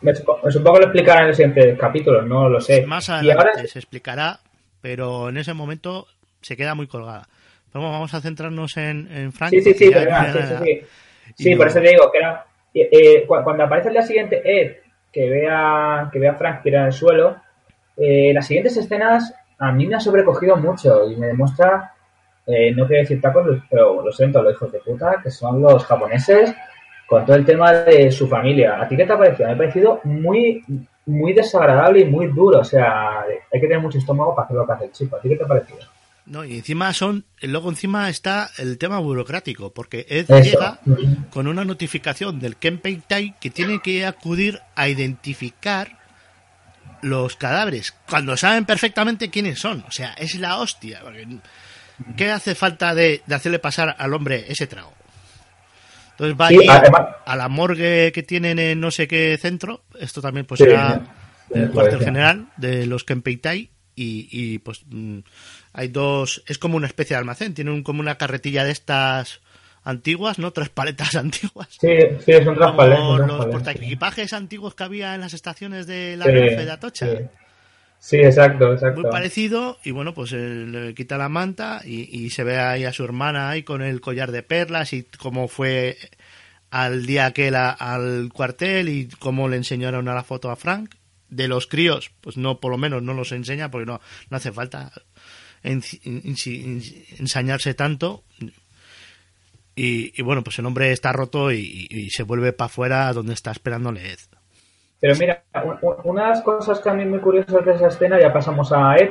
me, 0.02 0.16
supongo 0.16 0.74
que 0.74 0.80
lo 0.80 0.86
explicará 0.86 1.22
en 1.24 1.28
el 1.30 1.36
siguiente 1.36 1.78
capítulo, 1.78 2.22
no 2.24 2.50
lo 2.50 2.60
sé. 2.60 2.86
Más 2.86 3.10
adelante 3.10 3.68
se 3.68 3.80
explicará, 3.80 4.40
pero 4.82 5.30
en 5.30 5.38
ese 5.38 5.54
momento 5.54 6.08
se 6.42 6.58
queda 6.58 6.76
muy 6.76 6.88
colgada. 6.88 7.28
vamos 7.74 8.14
a 8.14 8.22
centrarnos 8.22 8.76
en, 8.78 9.08
en 9.12 9.32
Frank. 9.32 9.52
Sí, 9.52 9.62
sí, 9.62 9.74
sí, 9.74 9.86
sí, 9.86 9.94
sí, 10.58 10.82
sí. 11.36 11.56
por 11.56 11.68
eso 11.68 11.80
te 11.80 11.90
digo 11.90 12.12
que 12.12 12.18
era 12.18 12.46
eh, 12.74 13.26
cuando 13.28 13.64
aparece 13.64 13.90
el 13.90 13.96
día 13.96 14.04
siguiente 14.04 14.42
Ed, 14.44 14.78
que 15.12 15.30
ve 15.30 15.48
a, 15.50 16.10
que 16.12 16.20
ve 16.20 16.28
a 16.28 16.36
Frank 16.36 16.64
tirar 16.64 16.88
el 16.88 16.94
suelo, 16.94 17.38
eh, 17.98 18.32
las 18.34 18.48
siguientes 18.48 18.78
escenas 18.78 19.34
a 19.60 19.72
mí 19.72 19.86
me 19.86 19.96
ha 19.96 20.00
sobrecogido 20.00 20.56
mucho 20.56 21.10
y 21.10 21.16
me 21.18 21.28
demuestra, 21.28 21.94
eh, 22.52 22.74
no 22.76 22.88
quiero 22.88 23.04
decir 23.04 23.22
tacos, 23.22 23.48
pero 23.70 24.04
lo 24.04 24.12
siento, 24.12 24.42
los 24.42 24.54
hijos 24.54 24.72
de 24.72 24.80
puta, 24.80 25.22
que 25.24 25.32
son 25.32 25.62
los 25.62 25.86
japoneses, 25.86 26.54
con 27.08 27.26
todo 27.26 27.36
el 27.36 27.46
tema 27.46 27.74
de 27.74 28.12
su 28.12 28.28
familia. 28.28 28.82
¿A 28.82 28.88
ti 28.88 28.96
qué 28.96 29.06
te 29.06 29.14
ha 29.14 29.18
parecido? 29.18 29.48
Me 29.48 29.54
ha 29.54 29.58
parecido 29.58 30.00
muy, 30.04 30.64
muy 31.06 31.34
desagradable 31.34 32.02
y 32.02 32.06
muy 32.06 32.28
duro. 32.28 32.60
O 32.60 32.64
sea, 32.64 33.22
hay 33.22 33.60
que 33.60 33.68
tener 33.68 33.80
mucho 33.80 33.98
estómago 33.98 34.36
para 34.36 34.46
hacer 34.46 34.58
lo 34.58 34.66
que 34.66 34.74
hace 34.74 34.86
el 34.86 34.92
chico. 34.92 35.16
¿A 35.16 35.20
ti 35.22 35.30
qué 35.30 35.36
te 35.36 35.44
ha 35.44 35.48
parecido? 35.48 35.80
No, 36.26 36.46
y 36.46 36.58
encima 36.58 36.94
son, 36.94 37.26
luego 37.42 37.70
encima 37.70 38.08
está 38.10 38.50
el 38.58 38.78
tema 38.78 39.00
burocrático, 39.00 39.74
porque 39.74 40.06
Ed 40.08 40.28
llega 40.42 40.80
con 41.32 41.48
una 41.48 41.66
notificación 41.66 42.40
del 42.40 42.56
Kenpei 42.56 43.02
Tai 43.08 43.36
que 43.42 43.50
tiene 43.50 43.82
que 43.82 44.06
acudir 44.06 44.62
a 44.76 44.88
identificar 44.88 46.00
los 47.02 47.36
cadáveres, 47.36 47.94
cuando 48.10 48.38
saben 48.38 48.66
perfectamente 48.66 49.30
quiénes 49.30 49.60
son. 49.60 49.84
O 49.88 49.92
sea, 49.92 50.14
es 50.14 50.36
la 50.36 50.58
hostia. 50.60 51.02
¿Qué 52.18 52.32
hace 52.32 52.56
falta 52.56 52.96
de, 52.96 53.22
hacerle 53.30 53.60
pasar 53.60 53.96
al 53.98 54.14
hombre 54.14 54.46
ese 54.48 54.68
trago? 54.68 54.94
Entonces 56.12 56.38
va 56.40 57.20
a 57.26 57.36
la 57.36 57.48
morgue 57.48 58.12
que 58.14 58.24
tienen 58.24 58.60
en 58.60 58.80
no 58.80 58.92
sé 58.92 59.08
qué 59.08 59.38
centro. 59.42 59.84
Esto 60.00 60.22
también 60.22 60.46
pues 60.46 60.60
será 60.60 61.02
el 61.54 61.72
cuartel 61.72 62.00
general 62.00 62.48
de 62.58 62.86
los 62.86 63.04
Kenpei 63.04 63.38
Tai. 63.38 63.70
Y, 63.94 64.30
y 64.32 64.60
pues 64.60 64.84
mm, 64.90 65.20
hay 65.74 65.90
dos, 65.90 66.44
es 66.48 66.58
como 66.58 66.78
una 66.78 66.88
especie 66.88 67.16
de 67.16 67.20
almacén, 67.20 67.54
tiene 67.54 67.72
un, 67.72 67.84
como 67.84 68.00
una 68.00 68.18
carretilla 68.18 68.64
de 68.64 68.72
estas 68.72 69.42
antiguas, 69.84 70.40
¿no? 70.40 70.52
Tres 70.52 70.70
paletas 70.70 71.16
antiguas. 71.16 71.68
Sí, 71.80 71.98
sí, 72.26 72.34
son 72.44 72.56
tres 72.56 72.72
paletas. 72.76 73.28
Los 73.28 73.46
portaequipajes 73.48 74.34
antiguos 74.34 74.76
que 74.76 74.84
había 74.84 75.16
en 75.16 75.22
las 75.22 75.34
estaciones 75.34 75.88
de 75.88 76.18
la 76.18 76.26
sí, 76.26 76.32
de 76.32 76.72
Atocha. 76.72 77.06
Sí. 77.06 77.18
Exacto, 78.10 78.74
exacto. 78.74 79.02
Muy 79.02 79.12
parecido, 79.12 79.78
y 79.84 79.92
bueno, 79.92 80.14
pues 80.14 80.32
le 80.32 80.94
quita 80.96 81.18
la 81.18 81.30
manta 81.30 81.82
y, 81.86 82.30
se 82.32 82.44
ve 82.44 82.58
ahí 82.58 82.84
a 82.84 82.94
su 82.94 83.04
hermana 83.04 83.50
ahí 83.50 83.64
con 83.64 83.82
el 83.82 84.02
collar 84.02 84.32
de 84.32 84.44
perlas 84.44 84.94
y 84.94 85.04
cómo 85.04 85.48
fue 85.48 85.98
al 86.72 87.06
día 87.06 87.28
aquel 87.28 87.56
al 87.56 88.30
cuartel 88.34 88.90
y 88.90 89.08
cómo 89.20 89.50
le 89.50 89.58
enseñaron 89.58 90.08
a 90.08 90.16
la 90.16 90.24
foto 90.24 90.50
a 90.50 90.56
Frank. 90.56 90.96
De 91.30 91.48
los 91.48 91.66
críos, 91.66 92.12
pues 92.20 92.36
no, 92.36 92.60
por 92.60 92.72
lo 92.72 92.78
menos 92.78 93.04
no 93.04 93.14
los 93.14 93.32
enseña 93.32 93.72
porque 93.72 93.86
no, 93.86 94.02
no 94.30 94.38
hace 94.38 94.52
falta 94.52 94.92
ensañarse 95.64 97.74
tanto. 97.74 98.24
Y, 99.76 100.22
bueno, 100.22 100.44
pues 100.44 100.60
el 100.60 100.66
hombre 100.66 100.92
está 100.92 101.14
roto 101.14 101.52
y, 101.52 102.10
se 102.12 102.24
vuelve 102.24 102.52
para 102.52 102.66
afuera 102.66 103.14
donde 103.14 103.34
está 103.34 103.52
esperando 103.52 103.92
Ed. 103.92 104.20
Pero 105.02 105.16
mira, 105.20 105.42
una 106.04 106.24
de 106.24 106.30
las 106.30 106.42
cosas 106.44 106.80
que 106.80 106.90
a 106.90 106.94
mí 106.94 107.06
muy 107.06 107.20
curiosas 107.20 107.66
de 107.66 107.72
esa 107.74 107.88
escena, 107.88 108.20
ya 108.20 108.32
pasamos 108.32 108.72
a 108.72 108.96
Ed. 108.96 109.10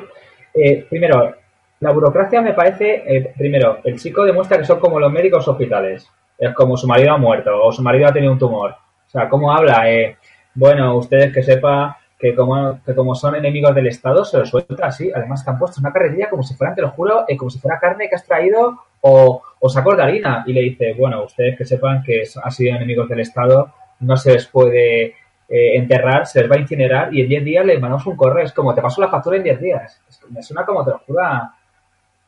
Eh, 0.54 0.86
primero, 0.88 1.34
la 1.80 1.90
burocracia 1.90 2.40
me 2.40 2.54
parece, 2.54 3.02
eh, 3.04 3.34
primero, 3.36 3.78
el 3.82 3.98
chico 3.98 4.24
demuestra 4.24 4.56
que 4.56 4.64
son 4.64 4.78
como 4.78 5.00
los 5.00 5.10
médicos 5.10 5.48
hospitales. 5.48 6.08
Es 6.38 6.54
como 6.54 6.76
su 6.76 6.86
marido 6.86 7.12
ha 7.12 7.18
muerto 7.18 7.50
o 7.60 7.72
su 7.72 7.82
marido 7.82 8.06
ha 8.06 8.12
tenido 8.12 8.32
un 8.32 8.38
tumor. 8.38 8.70
O 8.70 9.10
sea, 9.10 9.28
¿cómo 9.28 9.52
habla? 9.52 9.90
Eh, 9.90 10.16
bueno, 10.54 10.96
ustedes 10.96 11.34
que 11.34 11.42
sepa 11.42 11.98
que 12.16 12.36
como, 12.36 12.80
que 12.84 12.94
como 12.94 13.16
son 13.16 13.34
enemigos 13.34 13.74
del 13.74 13.88
Estado, 13.88 14.24
se 14.24 14.38
lo 14.38 14.46
suelta 14.46 14.86
así. 14.86 15.10
Además, 15.12 15.42
que 15.42 15.50
han 15.50 15.58
puesto 15.58 15.80
una 15.80 15.92
carretilla 15.92 16.30
como 16.30 16.44
si 16.44 16.54
fueran, 16.54 16.76
te 16.76 16.82
lo 16.82 16.90
juro, 16.90 17.24
eh, 17.26 17.36
como 17.36 17.50
si 17.50 17.58
fuera 17.58 17.80
carne 17.80 18.08
que 18.08 18.14
has 18.14 18.24
traído 18.24 18.78
o, 19.00 19.42
o 19.58 19.68
sacos 19.68 19.96
de 19.96 20.04
harina. 20.04 20.44
Y 20.46 20.52
le 20.52 20.60
dice, 20.60 20.94
bueno, 20.96 21.24
ustedes 21.24 21.58
que 21.58 21.64
sepan 21.64 22.04
que 22.04 22.22
han 22.40 22.52
sido 22.52 22.76
enemigos 22.76 23.08
del 23.08 23.20
Estado, 23.20 23.74
no 23.98 24.16
se 24.16 24.34
les 24.34 24.46
puede 24.46 25.14
eh, 25.50 25.76
enterrar, 25.76 26.26
se 26.26 26.46
va 26.46 26.56
a 26.56 26.60
incinerar 26.60 27.12
y 27.12 27.20
en 27.22 27.28
10 27.28 27.44
días 27.44 27.66
le 27.66 27.78
mandamos 27.78 28.06
un 28.06 28.16
correo. 28.16 28.44
Es 28.44 28.52
como, 28.52 28.74
te 28.74 28.80
paso 28.80 29.00
la 29.00 29.08
factura 29.08 29.36
en 29.36 29.42
10 29.42 29.60
días. 29.60 30.00
me 30.30 30.42
suena 30.42 30.64
como, 30.64 30.84
te 30.84 30.92
lo 30.92 30.98
juro, 31.00 31.20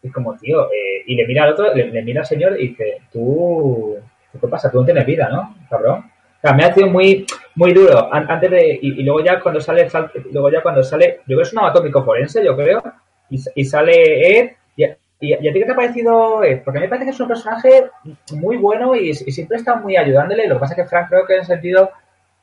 es 0.02 0.12
como, 0.12 0.36
tío, 0.36 0.66
eh, 0.66 1.04
y 1.06 1.14
le 1.14 1.26
mira 1.26 1.44
al 1.44 1.52
otro, 1.52 1.72
le, 1.74 2.02
mira 2.02 2.20
al 2.20 2.26
señor 2.26 2.60
y 2.60 2.68
dice, 2.68 3.02
tú, 3.12 3.96
¿qué 4.32 4.48
pasa? 4.48 4.70
Tú 4.70 4.80
no 4.80 4.84
tienes 4.84 5.06
vida, 5.06 5.28
¿no? 5.28 5.54
Cabrón 5.70 6.12
me 6.56 6.64
ha 6.64 6.74
sido 6.74 6.88
muy, 6.88 7.24
muy 7.54 7.72
duro. 7.72 8.12
Antes 8.12 8.50
de, 8.50 8.78
y, 8.82 9.02
luego 9.02 9.24
ya 9.24 9.40
cuando 9.40 9.60
sale, 9.60 9.88
luego 10.32 10.50
ya 10.50 10.62
cuando 10.62 10.82
sale, 10.82 11.20
yo 11.20 11.24
creo 11.26 11.38
que 11.38 11.42
es 11.44 11.52
un 11.52 11.60
anatómico 11.60 12.04
forense, 12.04 12.44
yo 12.44 12.56
creo, 12.56 12.82
y, 13.30 13.64
sale 13.64 14.38
Ed, 14.38 14.50
y 14.76 14.84
¿Y, 15.20 15.34
a 15.34 15.38
ti 15.38 15.60
qué 15.60 15.64
te 15.64 15.70
ha 15.70 15.76
parecido? 15.76 16.42
Eh, 16.42 16.60
porque 16.64 16.78
a 16.78 16.80
mí 16.80 16.86
me 16.86 16.88
parece 16.88 17.04
que 17.04 17.12
es 17.12 17.20
un 17.20 17.28
personaje 17.28 17.84
muy 18.32 18.56
bueno 18.56 18.96
y, 18.96 19.14
siempre 19.14 19.56
está 19.56 19.76
muy 19.76 19.96
ayudándole. 19.96 20.48
Lo 20.48 20.56
que 20.56 20.60
pasa 20.60 20.74
es 20.74 20.82
que 20.82 20.88
Frank 20.88 21.08
creo 21.08 21.24
que 21.24 21.34
en 21.34 21.40
ese 21.42 21.52
sentido 21.52 21.90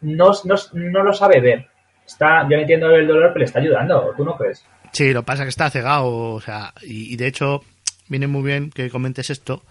no, 0.02 0.32
no, 0.74 1.04
lo 1.04 1.14
sabe 1.14 1.42
ver. 1.42 1.68
Está, 2.06 2.48
yo 2.50 2.58
entiendo 2.58 2.90
el 2.90 3.08
dolor, 3.08 3.30
pero 3.34 3.40
le 3.40 3.46
está 3.46 3.60
ayudando. 3.60 4.14
¿Tú 4.16 4.24
no 4.24 4.36
crees? 4.36 4.66
Sí, 4.92 5.14
lo 5.14 5.24
pasa 5.24 5.44
que 5.44 5.50
está 5.50 5.70
cegado. 5.70 6.08
O 6.08 6.42
sea, 6.42 6.74
y, 6.82 7.16
de 7.16 7.28
hecho 7.28 7.64
viene 8.08 8.28
muy 8.28 8.42
bien 8.42 8.72
que 8.72 8.90
comentes 8.90 9.30
esto, 9.30 9.64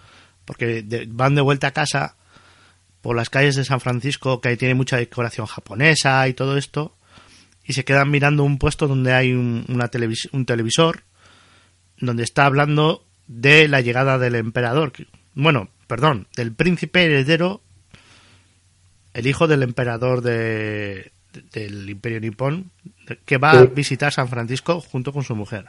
porque 0.45 0.85
van 1.09 1.35
de 1.35 1.41
vuelta 1.41 1.67
a 1.67 1.71
casa 1.71 2.15
por 3.01 3.15
las 3.15 3.29
calles 3.29 3.55
de 3.55 3.65
San 3.65 3.81
Francisco, 3.81 4.39
que 4.39 4.49
ahí 4.49 4.57
tiene 4.57 4.75
mucha 4.75 4.97
decoración 4.97 5.45
japonesa 5.45 6.27
y 6.27 6.33
todo 6.33 6.57
esto, 6.57 6.95
y 7.65 7.73
se 7.73 7.83
quedan 7.83 8.09
mirando 8.09 8.43
un 8.43 8.57
puesto 8.57 8.87
donde 8.87 9.13
hay 9.13 9.33
un, 9.33 9.65
una 9.67 9.89
un 10.31 10.45
televisor 10.45 11.03
donde 11.97 12.23
está 12.23 12.45
hablando 12.45 13.05
de 13.27 13.67
la 13.67 13.81
llegada 13.81 14.17
del 14.17 14.35
emperador. 14.35 14.93
Bueno, 15.33 15.69
perdón, 15.87 16.27
del 16.35 16.53
príncipe 16.53 17.03
heredero, 17.03 17.61
el 19.19 19.27
hijo 19.27 19.47
del 19.47 19.63
emperador 19.63 20.21
de, 20.21 21.11
del 21.51 21.89
Imperio 21.89 22.19
Nippon, 22.19 22.71
que 23.25 23.37
va 23.37 23.51
a 23.51 23.65
visitar 23.65 24.13
San 24.13 24.27
Francisco 24.27 24.79
junto 24.81 25.11
con 25.13 25.23
su 25.23 25.35
mujer. 25.35 25.65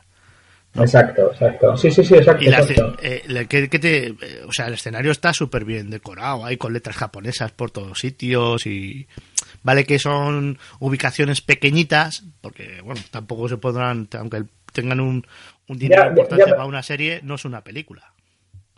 Exacto, 0.76 1.32
exacto. 1.32 1.76
Sí, 1.76 1.90
sí, 1.90 2.04
sí, 2.04 2.14
exacto. 2.14 2.96
Eh, 3.02 4.44
o 4.46 4.52
sea, 4.52 4.68
el 4.68 4.74
escenario 4.74 5.10
está 5.10 5.32
súper 5.32 5.64
bien 5.64 5.90
decorado, 5.90 6.44
hay 6.44 6.56
con 6.56 6.72
letras 6.72 6.96
japonesas 6.96 7.50
por 7.50 7.72
todos 7.72 7.98
sitios 7.98 8.66
y 8.66 9.08
vale 9.64 9.84
que 9.84 9.98
son 9.98 10.58
ubicaciones 10.78 11.40
pequeñitas, 11.40 12.22
porque 12.40 12.80
bueno, 12.84 13.00
tampoco 13.10 13.48
se 13.48 13.56
podrán, 13.56 14.08
aunque 14.16 14.44
tengan 14.72 15.00
un, 15.00 15.26
un 15.66 15.78
dinero 15.78 16.06
importante 16.06 16.50
para 16.50 16.66
una 16.66 16.84
serie, 16.84 17.20
no 17.24 17.34
es 17.34 17.44
una 17.44 17.64
película. 17.64 18.12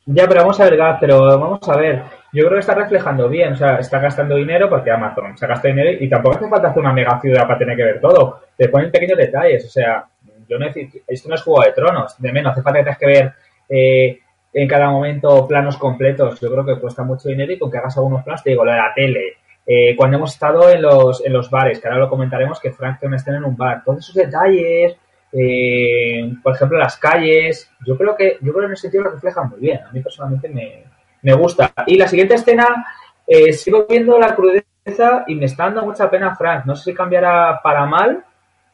Ya, 0.07 0.27
pero 0.27 0.41
vamos 0.41 0.59
a 0.61 0.69
ver, 0.69 0.81
pero 1.01 1.39
vamos 1.39 1.69
a 1.69 1.77
ver. 1.77 2.03
Yo 2.33 2.45
creo 2.45 2.55
que 2.55 2.61
está 2.61 2.75
reflejando 2.75 3.29
bien, 3.29 3.53
o 3.53 3.57
sea, 3.57 3.77
está 3.77 4.01
gastando 4.01 4.37
dinero 4.37 4.69
porque 4.69 4.91
Amazon 4.91 5.37
se 5.37 5.47
gasta 5.47 5.69
dinero 5.69 5.91
y 6.01 6.09
tampoco 6.09 6.37
hace 6.37 6.49
falta 6.49 6.69
hacer 6.69 6.81
una 6.81 6.93
mega 6.93 7.21
ciudad 7.21 7.47
para 7.47 7.59
tener 7.59 7.77
que 7.77 7.85
ver 7.85 8.01
todo. 8.01 8.41
Te 8.57 8.69
ponen 8.69 8.91
pequeños 8.91 9.19
detalles, 9.19 9.65
o 9.67 9.69
sea, 9.69 10.05
yo 10.49 10.59
no 10.59 10.67
esto 11.07 11.29
no 11.29 11.35
es 11.35 11.43
Juego 11.43 11.63
de 11.63 11.73
Tronos, 11.73 12.21
de 12.21 12.33
menos, 12.33 12.53
hace 12.53 12.63
falta 12.63 12.79
que 12.79 12.85
tengas 12.85 12.99
que 12.99 13.07
ver 13.07 13.33
eh, 13.69 14.19
en 14.53 14.69
cada 14.69 14.91
momento 14.91 15.47
planos 15.47 15.77
completos. 15.77 16.41
Yo 16.41 16.51
creo 16.51 16.65
que 16.65 16.81
cuesta 16.81 17.05
mucho 17.05 17.29
dinero 17.29 17.53
y 17.53 17.59
con 17.59 17.71
que 17.71 17.79
hagas 17.79 17.97
algunos 17.97 18.25
planos, 18.25 18.43
te 18.43 18.51
digo, 18.51 18.65
lo 18.65 18.73
de 18.73 18.79
la 18.79 18.93
tele, 18.95 19.37
eh, 19.65 19.95
cuando 19.97 20.17
hemos 20.17 20.33
estado 20.33 20.69
en 20.71 20.83
los, 20.83 21.25
en 21.25 21.33
los 21.33 21.49
bares, 21.49 21.79
que 21.79 21.87
ahora 21.87 22.01
lo 22.01 22.11
comentaremos, 22.11 22.59
que 22.59 22.73
Frank 22.73 22.99
estén 23.03 23.35
en 23.37 23.45
un 23.45 23.57
bar, 23.57 23.83
todos 23.85 24.01
esos 24.01 24.15
detalles, 24.15 24.97
eh, 25.33 26.35
por 26.43 26.55
ejemplo, 26.55 26.79
las 26.79 26.97
calles, 26.97 27.71
yo 27.87 27.97
creo 27.97 28.15
que 28.15 28.39
yo 28.41 28.53
creo 28.53 28.61
que 28.61 28.67
en 28.67 28.73
ese 28.73 28.83
sentido 28.83 29.05
lo 29.05 29.11
reflejan 29.13 29.49
muy 29.49 29.61
bien. 29.61 29.81
A 29.83 29.91
mí 29.91 30.01
personalmente 30.01 30.49
me, 31.23 31.33
gusta. 31.35 31.73
Y 31.87 31.97
la 31.97 32.09
siguiente 32.09 32.35
escena, 32.35 32.85
eh, 33.27 33.53
sigo 33.53 33.87
viendo 33.89 34.19
la 34.19 34.35
crudeza 34.35 35.25
y 35.27 35.35
me 35.35 35.47
está 35.47 35.65
dando 35.65 35.87
mucha 35.87 36.11
pena 36.11 36.37
Frank. 36.37 36.67
No 36.67 36.77
sé 36.77 36.91
si 36.91 36.95
cambiará 36.95 37.61
para 37.63 37.87
mal, 37.87 38.25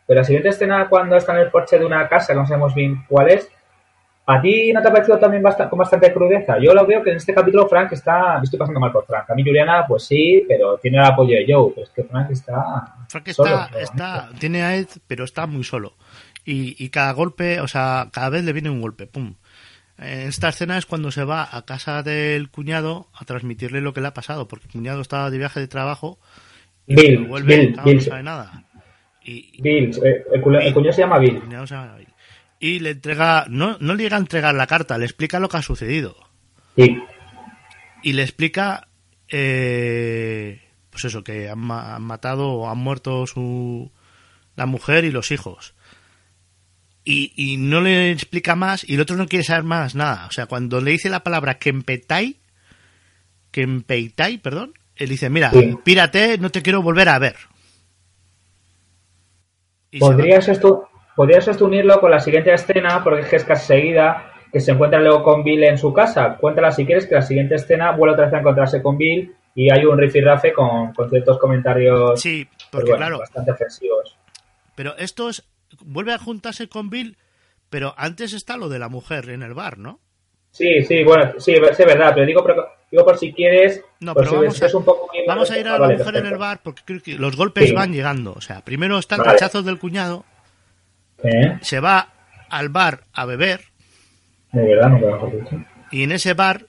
pero 0.07 0.21
la 0.21 0.25
siguiente 0.25 0.49
escena 0.49 0.89
cuando 0.89 1.17
está 1.17 1.33
en 1.33 1.41
el 1.41 1.51
porche 1.51 1.79
de 1.79 1.85
una 1.85 2.09
casa, 2.09 2.33
que 2.33 2.39
no 2.39 2.47
sabemos 2.47 2.75
bien 2.75 3.05
cuál 3.09 3.31
es, 3.31 3.49
¿A 4.31 4.43
ti 4.43 4.75
no 4.75 4.83
te 4.83 4.89
ha 4.89 4.93
parecido 4.93 5.19
también 5.19 5.43
con 5.43 5.79
bastante 5.79 6.13
crudeza? 6.13 6.59
Yo 6.61 6.75
lo 6.75 6.87
veo 6.87 7.03
que 7.03 7.13
en 7.13 7.17
este 7.17 7.33
capítulo 7.33 7.67
Frank 7.67 7.93
está... 7.93 8.39
estoy 8.43 8.59
pasando 8.59 8.79
mal 8.79 8.93
por 8.93 9.07
Frank. 9.07 9.31
A 9.31 9.35
mí 9.35 9.43
Juliana, 9.43 9.87
pues 9.89 10.03
sí, 10.03 10.45
pero 10.47 10.77
tiene 10.77 10.99
el 10.99 11.05
apoyo 11.05 11.35
de 11.35 11.47
Joe. 11.51 11.73
Pero 11.75 11.87
es 11.87 11.91
que 11.91 12.05
Frank 12.05 12.31
está... 12.31 12.95
Frank 13.09 13.29
está, 13.29 13.71
está 13.81 14.29
tiene 14.39 14.63
a 14.63 14.77
Ed, 14.77 14.89
pero 15.07 15.25
está 15.25 15.47
muy 15.47 15.65
solo. 15.65 15.95
Y, 16.51 16.89
cada 16.89 17.13
golpe, 17.13 17.61
o 17.61 17.69
sea, 17.69 18.09
cada 18.11 18.31
vez 18.31 18.43
le 18.43 18.55
viene 18.55 18.71
un 18.71 18.81
golpe, 18.81 19.07
pum. 19.07 19.35
En 19.99 20.29
esta 20.29 20.49
escena 20.49 20.79
es 20.79 20.87
cuando 20.87 21.11
se 21.11 21.23
va 21.23 21.47
a 21.53 21.67
casa 21.67 22.03
del 22.03 22.49
cuñado 22.49 23.09
a 23.13 23.27
transmitirle 23.27 23.83
lo 23.83 23.93
que 23.93 24.01
le 24.01 24.07
ha 24.07 24.15
pasado, 24.15 24.49
porque 24.49 24.65
el 24.65 24.73
cuñado 24.73 25.03
estaba 25.03 25.31
de 25.31 25.37
viaje 25.37 25.61
de 25.61 25.69
trabajo 25.69 26.19
y 26.87 26.95
Bill, 26.95 27.27
vuelve 27.27 27.73
no 27.73 28.01
sabe 28.01 28.23
nada. 28.23 28.65
Y, 29.23 29.61
Bill, 29.61 29.91
eh, 30.03 30.25
el, 30.33 30.41
cuñado 30.41 30.93
se 30.95 31.03
llama 31.03 31.19
Bill. 31.19 31.43
Y 32.61 32.79
le 32.79 32.91
entrega, 32.93 33.45
no, 33.51 33.77
no 33.81 33.95
le 33.95 34.05
llega 34.05 34.17
a 34.17 34.21
entregar 34.21 34.55
la 34.55 34.67
carta, 34.67 34.97
le 34.97 35.05
explica 35.05 35.41
lo 35.41 35.51
que 35.51 35.59
ha 35.59 35.63
sucedido. 35.63 36.17
Sí. 36.77 36.99
Y 38.03 38.15
le 38.15 38.23
explica, 38.23 38.89
eh, 39.29 40.63
pues 40.89 41.05
eso, 41.05 41.23
que 41.23 41.51
han, 41.51 41.71
han 41.71 42.03
matado 42.03 42.49
o 42.53 42.71
han 42.71 42.79
muerto 42.79 43.27
su, 43.27 43.93
la 44.57 44.65
mujer 44.65 45.05
y 45.05 45.11
los 45.11 45.31
hijos 45.31 45.75
y, 47.11 47.57
no 47.57 47.81
le 47.81 48.11
explica 48.11 48.55
más 48.55 48.89
y 48.89 48.95
el 48.95 49.01
otro 49.01 49.17
no 49.17 49.27
quiere 49.27 49.45
saber 49.45 49.65
más 49.65 49.95
nada. 49.95 50.27
O 50.27 50.33
sea, 50.33 50.47
cuando 50.47 50.81
le 50.81 50.91
dice 50.91 51.09
la 51.09 51.23
palabra 51.23 51.59
Kempetai, 51.59 52.37
Kempeitai, 53.51 54.39
perdón, 54.39 54.75
él 54.95 55.09
dice, 55.09 55.31
mira, 55.31 55.51
pírate, 55.85 56.37
no 56.39 56.51
te 56.51 56.61
quiero 56.61 56.83
volver 56.83 57.09
a 57.09 57.19
ver. 57.19 57.37
¿Podrías 59.99 60.49
esto, 60.49 60.89
podrías 61.17 61.49
esto 61.49 61.65
unirlo 61.65 61.99
con 62.01 62.11
la 62.11 62.21
siguiente 62.21 62.53
escena, 62.53 63.03
porque 63.03 63.37
es 63.37 63.45
casi 63.45 63.67
seguida, 63.67 64.33
que 64.53 64.61
se 64.61 64.73
encuentra 64.73 65.01
luego 65.01 65.23
con 65.23 65.43
Bill 65.43 65.65
en 65.65 65.79
su 65.79 65.95
casa. 65.95 66.37
Cuéntala 66.39 66.73
si 66.73 66.85
quieres 66.85 67.07
que 67.07 67.15
la 67.15 67.23
siguiente 67.23 67.55
escena 67.55 67.93
vuelve 67.93 68.15
otra 68.15 68.27
vez 68.27 68.35
a 68.35 68.41
encontrarse 68.41 68.83
con 68.83 68.99
Bill 68.99 69.35
y 69.55 69.73
hay 69.73 69.85
un 69.87 69.99
rifirrafe 69.99 70.53
con, 70.53 70.93
con 70.93 71.09
ciertos 71.09 71.39
comentarios 71.39 72.21
sí, 72.21 72.47
porque, 72.71 72.93
claro, 72.93 73.19
bastante 73.21 73.53
ofensivos. 73.53 74.17
Pero 74.75 74.97
estos 74.99 75.45
vuelve 75.85 76.13
a 76.13 76.19
juntarse 76.19 76.69
con 76.69 76.91
Bill, 76.91 77.17
pero 77.71 77.95
antes 77.97 78.33
está 78.33 78.57
lo 78.57 78.69
de 78.69 78.79
la 78.79 78.89
mujer 78.89 79.29
en 79.31 79.43
el 79.43 79.55
bar, 79.55 79.79
¿no? 79.79 80.01
Sí, 80.51 80.83
sí, 80.85 81.05
bueno, 81.05 81.33
sí, 81.39 81.53
es 81.53 81.79
verdad, 81.79 82.13
pero 82.15 82.27
digo, 82.27 82.45
digo 82.91 83.05
por 83.05 83.19
si 83.19 83.33
quieres. 83.33 83.83
No, 84.01 84.15
pero 84.15 84.33
vamos, 84.33 84.63
a, 84.63 84.77
un 84.77 84.85
poco 84.85 85.09
vamos 85.27 85.51
a 85.51 85.59
ir 85.59 85.69
a 85.69 85.75
ah, 85.75 85.79
la 85.79 85.89
mujer 85.91 86.17
en 86.17 86.27
el 86.27 86.39
bar 86.39 86.61
porque 86.63 86.83
creo 86.85 87.03
que 87.03 87.15
los 87.15 87.37
golpes 87.37 87.73
van 87.73 87.93
llegando. 87.93 88.33
O 88.33 88.41
sea, 88.41 88.65
primero 88.65 88.99
están 88.99 89.19
vale. 89.19 89.33
rechazos 89.33 89.65
del 89.65 89.79
cuñado, 89.79 90.25
se 91.61 91.81
va 91.81 92.13
al 92.49 92.71
bar 92.71 93.05
a 93.13 93.25
beber. 93.27 93.61
De 94.53 94.63
verdad, 94.63 94.89
no 94.89 95.67
Y 95.91 96.03
en 96.03 96.13
ese 96.13 96.35
bar, 96.35 96.67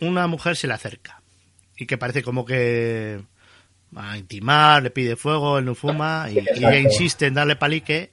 una 0.00 0.26
mujer 0.26 0.56
se 0.56 0.66
le 0.66 0.74
acerca. 0.74 1.20
Y 1.76 1.86
que 1.86 1.98
parece 1.98 2.22
como 2.22 2.46
que 2.46 3.20
va 3.96 4.12
a 4.12 4.18
intimar, 4.18 4.82
le 4.82 4.90
pide 4.90 5.16
fuego, 5.16 5.58
él 5.58 5.66
no 5.66 5.74
fuma 5.74 6.28
y, 6.30 6.38
ella 6.38 6.78
insiste 6.78 7.26
en 7.26 7.34
darle 7.34 7.56
palique 7.56 8.10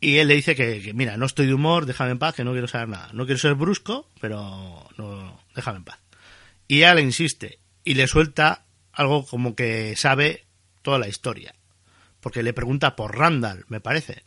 y 0.00 0.18
él 0.18 0.28
le 0.28 0.34
dice 0.34 0.54
que, 0.54 0.92
mira, 0.94 1.16
no 1.16 1.26
estoy 1.26 1.46
de 1.46 1.54
humor, 1.54 1.86
déjame 1.86 2.10
en 2.10 2.18
paz, 2.18 2.34
que 2.34 2.44
no 2.44 2.52
quiero 2.52 2.68
saber 2.68 2.88
nada. 2.88 3.08
No 3.12 3.24
quiero 3.24 3.38
ser 3.38 3.54
brusco, 3.54 4.08
pero 4.20 4.86
no, 4.98 5.40
déjame 5.54 5.78
en 5.78 5.84
paz. 5.84 5.98
Y 6.68 6.78
ella 6.78 6.94
le 6.94 7.02
insiste 7.02 7.58
y 7.84 7.94
le 7.94 8.06
suelta 8.06 8.64
algo 8.92 9.24
como 9.26 9.54
que 9.54 9.96
sabe 9.96 10.44
toda 10.82 10.98
la 10.98 11.08
historia. 11.08 11.54
Porque 12.20 12.42
le 12.42 12.52
pregunta 12.52 12.96
por 12.96 13.18
Randall, 13.18 13.64
me 13.68 13.80
parece. 13.80 14.22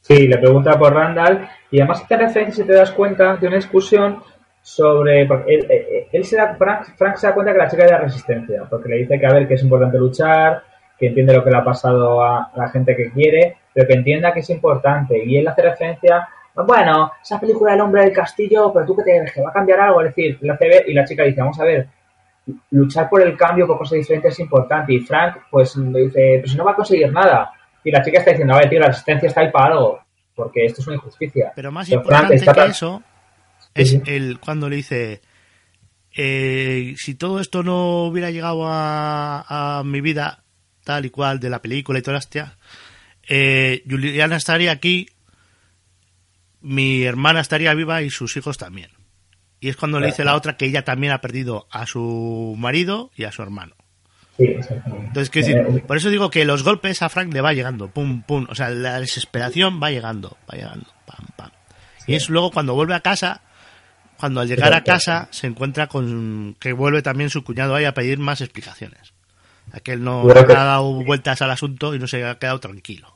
Sí, 0.00 0.26
le 0.26 0.38
pregunta 0.38 0.78
por 0.78 0.92
Randall 0.92 1.48
y 1.70 1.78
además 1.78 2.06
te 2.06 2.16
referencia, 2.16 2.64
si 2.64 2.68
te 2.68 2.74
das 2.74 2.90
cuenta, 2.90 3.36
de 3.36 3.46
una 3.46 3.56
discusión 3.56 4.22
sobre. 4.62 5.22
Él, 5.22 6.08
él, 6.12 6.24
se 6.24 6.36
da, 6.36 6.56
Frank, 6.56 7.16
se 7.16 7.26
da 7.26 7.34
cuenta 7.34 7.52
que 7.52 7.58
la 7.58 7.68
chica 7.68 7.84
es 7.84 7.90
de 7.90 7.98
resistencia, 7.98 8.64
porque 8.68 8.88
le 8.88 8.96
dice 8.98 9.18
que 9.18 9.26
a 9.26 9.32
ver 9.32 9.46
que 9.46 9.54
es 9.54 9.62
importante 9.62 9.98
luchar, 9.98 10.62
que 10.98 11.08
entiende 11.08 11.34
lo 11.34 11.44
que 11.44 11.50
le 11.50 11.56
ha 11.56 11.64
pasado 11.64 12.24
a, 12.24 12.50
la 12.54 12.68
gente 12.68 12.96
que 12.96 13.10
quiere, 13.10 13.56
pero 13.72 13.86
que 13.86 13.94
entienda 13.94 14.32
que 14.32 14.40
es 14.40 14.50
importante. 14.50 15.22
Y 15.24 15.36
él 15.36 15.48
hace 15.48 15.62
referencia, 15.62 16.28
bueno, 16.54 17.12
esa 17.22 17.40
película 17.40 17.72
del 17.72 17.80
hombre 17.80 18.02
del 18.02 18.12
castillo, 18.12 18.72
pero 18.72 18.86
tú 18.86 18.96
que 18.96 19.02
te 19.02 19.32
que 19.32 19.42
va 19.42 19.50
a 19.50 19.52
cambiar 19.52 19.80
algo, 19.80 20.02
es 20.02 20.14
decir, 20.14 20.38
la 20.42 20.56
CB 20.56 20.88
y 20.88 20.94
la 20.94 21.04
chica 21.04 21.24
dice, 21.24 21.40
vamos 21.40 21.58
a 21.60 21.64
ver, 21.64 21.88
luchar 22.70 23.08
por 23.08 23.22
el 23.22 23.36
cambio, 23.36 23.66
por 23.66 23.78
cosas 23.78 23.98
diferentes 23.98 24.32
es 24.32 24.40
importante. 24.40 24.92
Y 24.92 25.00
Frank, 25.00 25.36
pues, 25.50 25.76
le 25.76 26.00
dice, 26.00 26.38
pues 26.40 26.56
no 26.56 26.64
va 26.64 26.72
a 26.72 26.76
conseguir 26.76 27.12
nada. 27.12 27.52
Y 27.84 27.90
la 27.90 28.02
chica 28.02 28.18
está 28.18 28.30
diciendo, 28.30 28.54
a 28.54 28.58
ver, 28.58 28.68
tío, 28.68 28.80
la 28.80 28.88
resistencia 28.88 29.28
está 29.28 29.40
ahí 29.40 29.50
para 29.50 29.66
algo, 29.66 30.00
porque 30.34 30.64
esto 30.64 30.80
es 30.80 30.86
una 30.86 30.96
injusticia. 30.96 31.52
Pero 31.54 31.72
más 31.72 31.88
importante 31.88 32.38
que 32.38 32.64
eso 32.66 33.02
es 33.74 34.00
el 34.06 34.38
cuando 34.38 34.68
le 34.68 34.76
dice 34.76 35.22
eh, 36.14 36.94
si 36.98 37.14
todo 37.14 37.40
esto 37.40 37.62
no 37.62 38.04
hubiera 38.04 38.30
llegado 38.30 38.64
a, 38.66 39.82
mi 39.84 40.00
vida 40.00 40.44
tal 40.84 41.06
y 41.06 41.10
cual 41.10 41.40
de 41.40 41.48
la 41.48 41.62
película 41.62 41.98
y 41.98 42.02
toda 42.02 42.14
la 42.14 42.18
eh, 43.28 43.82
Juliana 43.88 44.36
estaría 44.36 44.72
aquí 44.72 45.08
mi 46.62 47.02
hermana 47.02 47.40
estaría 47.40 47.74
viva 47.74 48.02
y 48.02 48.10
sus 48.10 48.36
hijos 48.36 48.56
también. 48.56 48.90
Y 49.60 49.68
es 49.68 49.76
cuando 49.76 50.00
le 50.00 50.06
dice 50.06 50.24
la 50.24 50.34
otra 50.34 50.56
que 50.56 50.66
ella 50.66 50.84
también 50.84 51.12
ha 51.12 51.20
perdido 51.20 51.66
a 51.70 51.86
su 51.86 52.54
marido 52.58 53.10
y 53.16 53.24
a 53.24 53.32
su 53.32 53.42
hermano. 53.42 53.74
Entonces 54.38 55.30
decir, 55.30 55.56
eh, 55.56 55.84
por 55.86 55.96
eso 55.96 56.08
digo 56.08 56.30
que 56.30 56.44
los 56.44 56.64
golpes 56.64 57.02
a 57.02 57.08
Frank 57.08 57.32
le 57.32 57.40
va 57.40 57.52
llegando 57.52 57.88
pum 57.88 58.22
pum. 58.22 58.46
O 58.48 58.54
sea 58.54 58.70
la 58.70 58.98
desesperación 58.98 59.80
va 59.80 59.90
llegando 59.90 60.36
va 60.50 60.56
llegando 60.56 60.86
pam 61.06 61.26
pam. 61.36 61.50
Y 62.06 62.14
es 62.14 62.28
luego 62.28 62.50
cuando 62.50 62.74
vuelve 62.74 62.94
a 62.94 63.00
casa 63.00 63.42
cuando 64.16 64.40
al 64.40 64.48
llegar 64.48 64.72
a 64.72 64.84
casa 64.84 65.28
se 65.30 65.48
encuentra 65.48 65.88
con 65.88 66.56
que 66.58 66.72
vuelve 66.72 67.02
también 67.02 67.28
su 67.28 67.44
cuñado 67.44 67.74
ahí 67.74 67.84
a 67.84 67.94
pedir 67.94 68.18
más 68.18 68.40
explicaciones. 68.40 69.12
Aquel 69.72 70.02
no 70.02 70.28
ha 70.28 70.44
dado 70.44 71.04
vueltas 71.04 71.42
al 71.42 71.50
asunto 71.50 71.94
y 71.94 71.98
no 71.98 72.06
se 72.06 72.24
ha 72.24 72.38
quedado 72.38 72.60
tranquilo. 72.60 73.11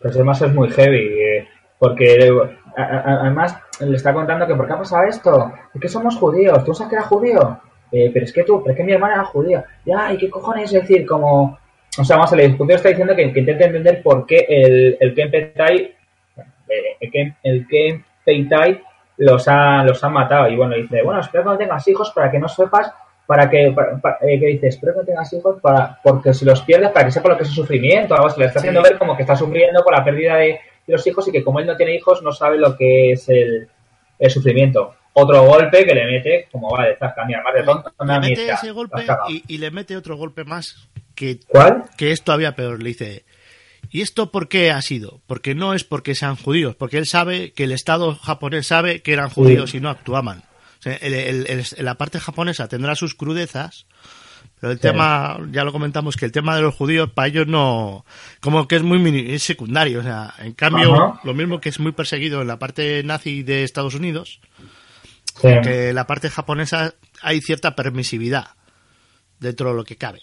Pues 0.00 0.14
además 0.14 0.40
es 0.42 0.52
muy 0.52 0.70
heavy, 0.70 1.20
eh, 1.20 1.48
porque 1.78 2.30
además 2.76 3.56
le 3.80 3.96
está 3.96 4.12
contando 4.12 4.46
que 4.46 4.54
por 4.54 4.66
qué 4.66 4.72
ha 4.72 4.78
pasado 4.78 5.04
esto, 5.04 5.52
es 5.74 5.80
que 5.80 5.88
somos 5.88 6.16
judíos, 6.16 6.64
tú 6.64 6.74
sabes 6.74 6.90
que 6.90 6.96
era 6.96 7.04
judío, 7.04 7.60
eh, 7.90 8.10
pero 8.12 8.24
es 8.24 8.32
que 8.32 8.44
tú, 8.44 8.62
pero 8.62 8.72
es 8.72 8.76
que 8.76 8.84
mi 8.84 8.92
hermana 8.92 9.14
era 9.14 9.24
judía, 9.24 9.64
ya, 9.84 10.12
¿y 10.12 10.18
qué 10.18 10.30
cojones? 10.30 10.72
Es 10.72 10.82
decir, 10.82 11.06
como, 11.06 11.58
o 11.98 12.04
sea, 12.04 12.16
vamos 12.16 12.32
a 12.32 12.36
ver, 12.36 12.44
el 12.46 12.70
está 12.70 12.88
diciendo 12.90 13.14
que, 13.14 13.32
que 13.32 13.40
intenta 13.40 13.64
entender 13.64 14.02
por 14.02 14.26
qué 14.26 14.46
el, 14.48 14.96
el 15.00 15.14
Ken 15.14 15.30
Peitai, 15.30 15.94
el 17.00 17.34
el 17.42 17.66
Ken 17.66 18.04
Peitai 18.24 18.82
los 19.18 19.48
ha, 19.48 19.82
los 19.82 20.02
han 20.04 20.12
matado, 20.12 20.48
y 20.48 20.56
bueno, 20.56 20.76
dice, 20.76 21.02
bueno, 21.02 21.20
espero 21.20 21.44
que 21.44 21.50
no 21.50 21.58
tengas 21.58 21.86
hijos 21.88 22.12
para 22.12 22.30
que 22.30 22.38
no 22.38 22.48
sepas 22.48 22.92
para 23.28 23.50
que, 23.50 23.66
eh, 23.66 24.40
que 24.40 24.46
dice, 24.46 24.68
espero 24.68 24.94
que 24.98 25.04
tengas 25.04 25.30
hijos 25.34 25.60
para, 25.60 26.00
porque 26.02 26.32
si 26.32 26.46
los 26.46 26.62
pierdes, 26.62 26.90
para 26.92 27.04
que 27.04 27.12
sepa 27.12 27.28
lo 27.28 27.36
que 27.36 27.42
es 27.42 27.50
el 27.50 27.56
sufrimiento, 27.56 28.14
algo 28.14 28.30
se 28.30 28.40
le 28.40 28.46
está 28.46 28.60
haciendo 28.60 28.82
ver 28.82 28.96
como 28.96 29.14
que 29.14 29.22
está 29.22 29.36
sufriendo 29.36 29.84
por 29.84 29.92
la 29.92 30.02
pérdida 30.02 30.36
de, 30.36 30.58
los 30.86 31.06
hijos 31.06 31.28
y 31.28 31.32
que 31.32 31.44
como 31.44 31.60
él 31.60 31.66
no 31.66 31.76
tiene 31.76 31.94
hijos, 31.94 32.22
no 32.22 32.32
sabe 32.32 32.56
lo 32.56 32.74
que 32.74 33.12
es 33.12 33.28
el, 33.28 33.68
sufrimiento. 34.30 34.94
Otro 35.12 35.42
golpe 35.42 35.84
que 35.84 35.94
le 35.94 36.06
mete, 36.06 36.48
como 36.50 36.70
vale, 36.70 36.92
estás 36.92 37.12
cambiando 37.14 37.44
más 37.44 37.54
de 37.54 37.62
tonto. 37.64 37.92
Le 38.02 38.18
mete 38.18 38.50
ese 38.50 38.70
golpe 38.70 39.04
y, 39.46 39.58
le 39.58 39.70
mete 39.70 39.94
otro 39.94 40.16
golpe 40.16 40.44
más 40.44 40.88
que, 41.14 41.38
¿Cuál? 41.46 41.84
que 41.98 42.12
es 42.12 42.22
todavía 42.22 42.56
peor. 42.56 42.82
Le 42.82 42.88
dice, 42.88 43.26
¿y 43.90 44.00
esto 44.00 44.32
por 44.32 44.48
qué 44.48 44.70
ha 44.70 44.80
sido? 44.80 45.20
Porque 45.26 45.54
no 45.54 45.74
es 45.74 45.84
porque 45.84 46.14
sean 46.14 46.36
judíos, 46.36 46.76
porque 46.76 46.96
él 46.96 47.04
sabe 47.04 47.52
que 47.52 47.64
el 47.64 47.72
Estado 47.72 48.14
japonés 48.14 48.68
sabe 48.68 49.02
que 49.02 49.12
eran 49.12 49.28
judíos 49.28 49.74
y 49.74 49.80
no 49.80 49.90
actuaban 49.90 50.47
la 50.84 51.94
parte 51.96 52.20
japonesa 52.20 52.68
tendrá 52.68 52.94
sus 52.94 53.14
crudezas, 53.14 53.86
pero 54.60 54.72
el 54.72 54.80
tema, 54.80 55.38
ya 55.50 55.64
lo 55.64 55.72
comentamos, 55.72 56.16
que 56.16 56.24
el 56.24 56.32
tema 56.32 56.56
de 56.56 56.62
los 56.62 56.74
judíos 56.74 57.10
para 57.12 57.28
ellos 57.28 57.46
no, 57.46 58.04
como 58.40 58.66
que 58.66 58.76
es 58.76 58.82
muy 58.82 59.38
secundario. 59.38 60.00
O 60.00 60.02
sea, 60.02 60.34
en 60.38 60.52
cambio, 60.52 61.18
lo 61.22 61.34
mismo 61.34 61.60
que 61.60 61.68
es 61.68 61.78
muy 61.78 61.92
perseguido 61.92 62.42
en 62.42 62.48
la 62.48 62.58
parte 62.58 63.02
nazi 63.04 63.42
de 63.42 63.62
Estados 63.62 63.94
Unidos, 63.94 64.40
que 65.40 65.92
la 65.92 66.06
parte 66.06 66.28
japonesa 66.28 66.94
hay 67.22 67.40
cierta 67.40 67.76
permisividad 67.76 68.48
dentro 69.38 69.70
de 69.70 69.76
lo 69.76 69.84
que 69.84 69.96
cabe. 69.96 70.22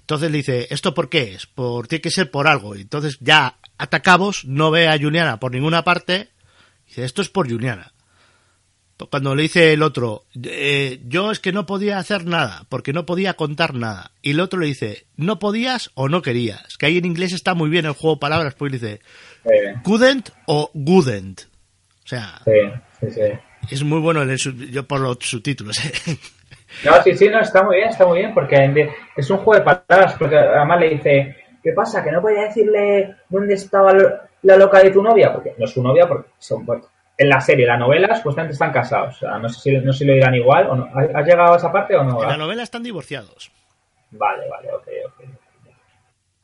Entonces 0.00 0.30
le 0.30 0.38
dice, 0.38 0.66
¿esto 0.70 0.92
por 0.92 1.08
qué 1.08 1.34
es? 1.34 1.46
Por, 1.46 1.86
tiene 1.86 2.02
que 2.02 2.10
ser 2.10 2.30
por 2.30 2.48
algo. 2.48 2.74
Entonces 2.74 3.16
ya 3.20 3.58
atacamos, 3.78 4.44
no 4.44 4.70
ve 4.70 4.88
a 4.88 4.98
Juliana 4.98 5.38
por 5.38 5.52
ninguna 5.52 5.84
parte. 5.84 6.30
Dice, 6.86 7.04
esto 7.04 7.22
es 7.22 7.28
por 7.28 7.48
Juliana 7.48 7.92
cuando 9.08 9.34
le 9.34 9.42
dice 9.42 9.72
el 9.72 9.82
otro, 9.82 10.24
eh, 10.42 11.00
yo 11.06 11.30
es 11.30 11.40
que 11.40 11.52
no 11.52 11.66
podía 11.66 11.98
hacer 11.98 12.26
nada, 12.26 12.64
porque 12.68 12.92
no 12.92 13.06
podía 13.06 13.34
contar 13.34 13.74
nada. 13.74 14.10
Y 14.22 14.32
el 14.32 14.40
otro 14.40 14.60
le 14.60 14.66
dice, 14.66 15.06
no 15.16 15.38
podías 15.38 15.90
o 15.94 16.08
no 16.08 16.22
querías. 16.22 16.76
Que 16.76 16.86
ahí 16.86 16.98
en 16.98 17.04
inglés 17.04 17.32
está 17.32 17.54
muy 17.54 17.70
bien 17.70 17.86
el 17.86 17.92
juego 17.92 18.16
de 18.16 18.20
palabras, 18.20 18.54
pues 18.54 18.72
dice, 18.72 19.00
couldn't 19.84 20.30
o 20.46 20.70
wouldn't. 20.74 21.42
O 22.04 22.08
sea, 22.10 22.42
es 23.70 23.82
muy 23.84 24.00
bueno 24.00 24.22
el, 24.22 24.36
yo 24.36 24.86
por 24.86 25.00
los 25.00 25.18
subtítulos. 25.20 25.78
¿eh? 25.84 26.16
No, 26.84 27.02
sí, 27.02 27.16
sí, 27.16 27.28
no, 27.28 27.40
está 27.40 27.64
muy 27.64 27.76
bien, 27.76 27.88
está 27.88 28.06
muy 28.06 28.20
bien, 28.20 28.32
porque 28.32 28.88
es 29.16 29.28
un 29.28 29.38
juego 29.38 29.58
de 29.58 29.64
palabras, 29.64 30.14
porque 30.16 30.36
además 30.36 30.80
le 30.80 30.90
dice, 30.90 31.36
¿qué 31.62 31.72
pasa? 31.72 32.02
Que 32.02 32.12
no 32.12 32.22
podía 32.22 32.42
decirle 32.42 33.16
dónde 33.28 33.54
estaba 33.54 33.92
la 34.42 34.56
loca 34.56 34.80
de 34.80 34.90
tu 34.90 35.02
novia, 35.02 35.32
porque 35.32 35.52
no 35.58 35.64
es 35.64 35.72
su 35.72 35.82
novia, 35.82 36.06
porque 36.06 36.30
son 36.38 36.64
en 37.20 37.28
la 37.28 37.38
serie, 37.38 37.66
la 37.66 37.76
novela, 37.76 38.16
supuestamente 38.16 38.54
están 38.54 38.72
casados. 38.72 39.16
O 39.16 39.18
sea, 39.18 39.38
no 39.38 39.46
sé 39.50 39.60
si, 39.60 39.76
no 39.76 39.92
sé 39.92 39.98
si 39.98 40.04
lo 40.06 40.14
dirán 40.14 40.34
igual 40.34 40.68
o 40.70 40.74
no. 40.74 40.88
¿Has 41.14 41.26
llegado 41.26 41.52
a 41.52 41.56
esa 41.58 41.70
parte 41.70 41.94
o 41.94 42.02
no? 42.02 42.22
En 42.22 42.30
la 42.30 42.36
novela 42.38 42.62
están 42.62 42.82
divorciados. 42.82 43.52
Vale, 44.12 44.48
vale, 44.48 44.68
ok, 44.72 44.88
ok. 45.04 45.28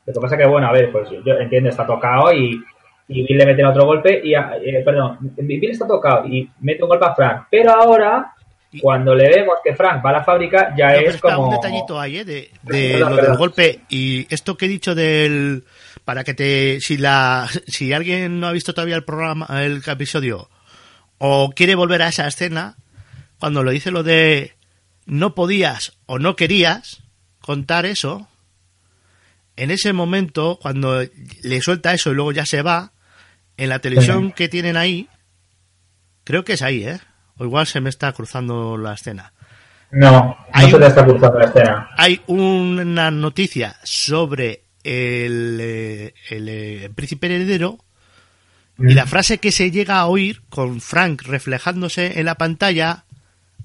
Lo 0.05 0.13
que 0.13 0.19
pasa 0.19 0.35
es 0.35 0.41
que, 0.43 0.47
bueno, 0.47 0.67
a 0.67 0.71
ver, 0.71 0.91
pues 0.91 1.09
yo 1.09 1.33
entiendo, 1.33 1.71
está 1.71 1.83
tocado 1.83 2.31
y, 2.31 2.63
y 3.07 3.23
Bill 3.23 3.39
le 3.39 3.45
mete 3.47 3.65
otro 3.65 3.85
golpe 3.87 4.21
y, 4.23 4.35
eh, 4.35 4.83
perdón, 4.85 5.17
Bill 5.19 5.71
está 5.71 5.87
tocado 5.87 6.27
y 6.27 6.47
mete 6.59 6.83
un 6.83 6.89
golpe 6.89 7.05
a 7.07 7.15
Frank. 7.15 7.47
Pero 7.49 7.71
ahora, 7.71 8.35
cuando 8.79 9.15
le 9.15 9.29
vemos 9.29 9.55
que 9.63 9.75
Frank 9.75 10.05
va 10.05 10.11
a 10.11 10.13
la 10.13 10.23
fábrica, 10.23 10.75
ya 10.77 10.89
es 10.89 11.19
como... 11.19 11.47
Un 11.47 11.55
detallito 11.55 11.99
ahí, 11.99 12.19
¿eh? 12.19 12.23
De, 12.23 12.51
de 12.61 12.99
lo 12.99 13.15
del 13.15 13.35
golpe 13.35 13.79
y 13.89 14.31
esto 14.31 14.55
que 14.55 14.65
he 14.65 14.69
dicho 14.69 14.93
del... 14.93 15.63
Para 16.05 16.23
que 16.23 16.35
te... 16.35 16.79
Si 16.81 16.97
la 16.97 17.47
si 17.65 17.93
alguien 17.93 18.39
no 18.39 18.45
ha 18.45 18.51
visto 18.51 18.75
todavía 18.75 18.95
el 18.95 19.03
programa, 19.03 19.47
el 19.63 19.81
episodio 19.83 20.49
o 21.17 21.51
quiere 21.51 21.75
volver 21.75 22.01
a 22.01 22.09
esa 22.09 22.27
escena 22.27 22.75
cuando 23.39 23.63
lo 23.63 23.71
dice 23.71 23.91
lo 23.91 24.03
de 24.03 24.55
no 25.05 25.35
podías 25.35 25.93
o 26.05 26.19
no 26.19 26.35
querías 26.35 27.01
contar 27.39 27.85
eso, 27.85 28.27
en 29.55 29.71
ese 29.71 29.93
momento, 29.93 30.59
cuando 30.61 31.01
le 31.43 31.61
suelta 31.61 31.93
eso 31.93 32.11
y 32.11 32.15
luego 32.15 32.31
ya 32.31 32.45
se 32.45 32.61
va, 32.61 32.91
en 33.55 33.69
la 33.69 33.79
televisión 33.79 34.31
que 34.31 34.49
tienen 34.49 34.77
ahí, 34.77 35.07
creo 36.23 36.43
que 36.43 36.53
es 36.53 36.61
ahí, 36.61 36.83
¿eh? 36.83 36.99
O 37.37 37.45
igual 37.45 37.65
se 37.65 37.81
me 37.81 37.89
está 37.89 38.11
cruzando 38.11 38.77
la 38.77 38.93
escena. 38.93 39.33
No, 39.91 40.37
no 40.53 40.69
se 40.69 40.77
te 40.77 40.87
está 40.87 41.05
cruzando 41.05 41.39
la 41.39 41.45
escena. 41.45 41.89
Hay 41.97 42.21
una 42.27 43.09
noticia 43.09 43.77
sobre 43.83 44.63
el, 44.83 45.57
eh, 45.61 46.13
el, 46.29 46.49
el 46.49 46.83
eh, 46.83 46.89
príncipe 46.93 47.27
heredero 47.27 47.79
y 48.79 48.93
la 48.93 49.05
frase 49.05 49.39
que 49.39 49.51
se 49.51 49.71
llega 49.71 49.99
a 49.99 50.07
oír, 50.07 50.41
con 50.49 50.81
Frank 50.81 51.23
reflejándose 51.23 52.19
en 52.19 52.25
la 52.25 52.35
pantalla, 52.35 53.05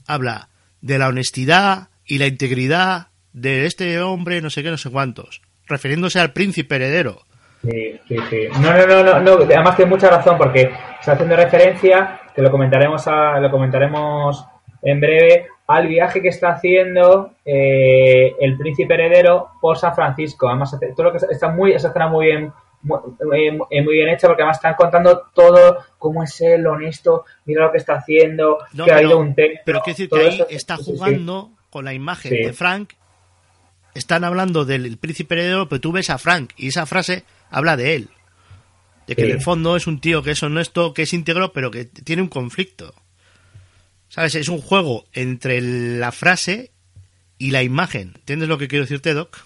habla 0.07 0.49
de 0.81 0.99
la 0.99 1.09
honestidad 1.09 1.89
y 2.07 2.19
la 2.19 2.27
integridad 2.27 3.09
de 3.33 3.67
este 3.67 4.01
hombre, 4.01 4.41
no 4.41 4.51
sé 4.51 4.63
qué, 4.63 4.71
no 4.71 4.79
sé 4.79 4.91
cuántos, 4.91 5.43
refiriéndose 5.67 6.21
al 6.21 6.33
príncipe 6.33 6.77
heredero. 6.77 7.23
Sí, 7.63 8.01
sí, 8.09 8.17
sí. 8.29 8.49
No, 8.61 8.73
no, 8.73 9.03
no, 9.05 9.21
no, 9.21 9.33
además 9.45 9.77
tiene 9.77 9.91
mucha 9.91 10.11
razón 10.11 10.37
porque 10.37 10.73
está 10.99 11.13
haciendo 11.13 11.37
referencia, 11.37 12.21
que 12.35 12.43
lo 12.43 12.51
comentaremos, 12.51 13.07
a, 13.07 13.39
lo 13.39 13.51
comentaremos 13.51 14.45
en 14.83 15.01
breve, 15.01 15.47
al 15.69 15.87
viaje 15.87 16.21
que 16.21 16.29
está 16.29 16.51
haciendo 16.51 17.35
eh, 17.45 18.35
el 18.41 18.57
príncipe 18.57 18.95
heredero 18.95 19.51
por 19.61 19.79
San 19.79 19.95
Francisco. 19.95 20.49
Además, 20.49 20.77
todo 20.97 21.05
lo 21.05 21.13
que 21.13 21.25
está 21.31 21.49
muy, 21.49 21.73
esa 21.73 21.89
escena 21.89 22.09
muy 22.09 22.27
bien 22.27 22.53
muy, 22.83 23.51
muy, 23.51 23.95
bien 23.95 24.09
hecha 24.09 24.27
porque 24.27 24.43
además 24.43 24.59
están 24.59 24.75
contando 24.75 25.31
todo, 25.35 25.79
cómo 25.99 26.23
es 26.23 26.41
él, 26.41 26.67
honesto, 26.67 27.25
mira 27.45 27.67
lo 27.67 27.73
que 27.73 27.79
está 27.79 27.95
haciendo, 27.95 28.59
que 28.85 28.93
ha 28.93 29.03
ido 29.03 29.19
un 29.19 29.35
texto. 29.35 29.63
Pero 29.65 29.81
quiero 29.81 29.97
decir 29.97 30.11
que 30.11 30.21
ahí 30.21 30.47
está 30.51 30.77
jugando 30.77 31.53
con 31.71 31.85
la 31.85 31.95
imagen 31.95 32.31
de 32.31 32.53
Frank. 32.53 32.95
Están 33.95 34.25
hablando 34.25 34.65
del 34.65 34.97
príncipe 34.97 35.35
heredero, 35.35 35.69
pero 35.69 35.81
tú 35.81 35.93
ves 35.93 36.11
a 36.11 36.19
Frank 36.19 36.53
y 36.57 36.69
esa 36.69 36.87
frase 36.87 37.25
habla 37.51 37.77
de 37.77 37.95
él. 37.95 38.09
De 39.07 39.17
que 39.17 39.25
en 39.25 39.33
el 39.33 39.41
fondo 39.41 39.77
es 39.77 39.87
un 39.87 40.01
tío 40.01 40.23
que 40.23 40.31
es 40.31 40.43
honesto, 40.43 40.95
que 40.95 41.03
es 41.03 41.13
íntegro, 41.13 41.53
pero 41.53 41.71
que 41.71 41.85
tiene 41.85 42.23
un 42.23 42.29
conflicto. 42.29 42.95
¿Sabes? 44.09 44.35
Es 44.35 44.49
un 44.49 44.61
juego 44.61 45.07
entre 45.13 45.61
la 45.61 46.13
frase 46.13 46.71
y 47.39 47.51
la 47.51 47.63
imagen. 47.63 48.13
¿Entiendes 48.17 48.49
lo 48.49 48.59
que 48.59 48.69
quiero 48.69 48.85
decirte, 48.85 49.15
Doc? 49.15 49.39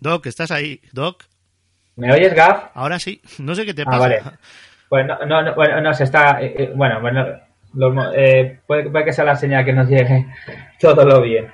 Doc, 0.00 0.26
¿estás 0.26 0.50
ahí? 0.50 0.80
Doc. 0.92 1.24
¿Me 1.96 2.12
oyes, 2.12 2.34
Gaf? 2.34 2.70
Ahora 2.74 2.98
sí, 2.98 3.20
no 3.38 3.54
sé 3.54 3.64
qué 3.64 3.74
te 3.74 3.82
ah, 3.82 3.86
pasa. 3.86 3.98
vale. 3.98 4.22
Pues 4.88 5.06
no, 5.06 5.26
no, 5.26 5.54
bueno, 5.54 5.80
no 5.80 5.94
se 5.94 6.04
está. 6.04 6.40
Eh, 6.40 6.54
eh, 6.56 6.72
bueno, 6.74 7.00
bueno 7.00 8.12
eh, 8.14 8.60
puede, 8.66 9.04
que 9.04 9.12
sea 9.12 9.24
la 9.24 9.36
señal 9.36 9.64
que 9.64 9.72
nos 9.72 9.88
llegue 9.88 10.26
todo 10.80 11.04
lo 11.04 11.20
bien. 11.20 11.50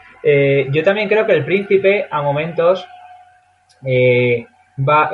yo 0.72 0.82
también 0.82 1.08
creo 1.08 1.26
que 1.26 1.32
el 1.32 1.44
príncipe, 1.44 2.06
a 2.10 2.22
momentos, 2.22 2.86
va. 4.88 5.10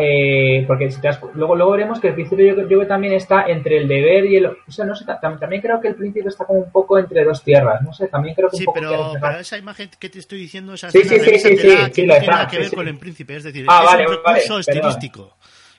porque 0.66 0.90
si 0.90 1.00
luego, 1.34 1.54
luego 1.54 1.72
veremos 1.72 2.00
que 2.00 2.08
el 2.08 2.14
príncipe, 2.14 2.46
yo, 2.46 2.54
creo 2.54 2.80
que 2.80 2.86
también 2.86 3.12
está 3.14 3.46
entre 3.46 3.78
el 3.78 3.88
deber 3.88 4.24
y 4.26 4.36
el. 4.36 4.46
O 4.46 4.56
sea, 4.68 4.84
no 4.84 4.94
sé, 4.94 5.04
también, 5.20 5.62
creo 5.62 5.80
que 5.80 5.88
el 5.88 5.94
príncipe 5.94 6.28
está 6.28 6.44
como 6.44 6.60
un 6.60 6.70
poco 6.70 6.98
entre 6.98 7.24
dos 7.24 7.42
tierras. 7.42 7.82
No 7.82 7.92
sé, 7.92 8.08
también 8.08 8.34
creo 8.34 8.48
que. 8.50 8.56
Sí, 8.58 8.62
un 8.62 8.66
poco 8.66 8.80
pero, 8.80 9.12
pero 9.20 9.38
esa 9.38 9.58
imagen 9.58 9.90
que 9.98 10.08
te 10.08 10.18
estoy 10.18 10.40
diciendo, 10.40 10.74
esa 10.74 10.90
sí, 10.90 11.02
sí, 11.02 11.18
sí, 11.20 11.38
sí, 11.38 11.56
sí, 11.56 11.56
que 11.56 11.76
no 11.76 11.90
tiene 11.90 12.26
nada 12.26 12.48
que 12.48 12.58
ver 12.58 12.70
con 12.72 12.88
el 12.88 12.98
príncipe. 12.98 13.36
Es 13.36 13.44
decir, 13.44 13.66
ah, 13.68 13.98
es 14.00 14.08
un 14.08 14.16
recurso 14.16 14.58
estilístico. 14.58 15.36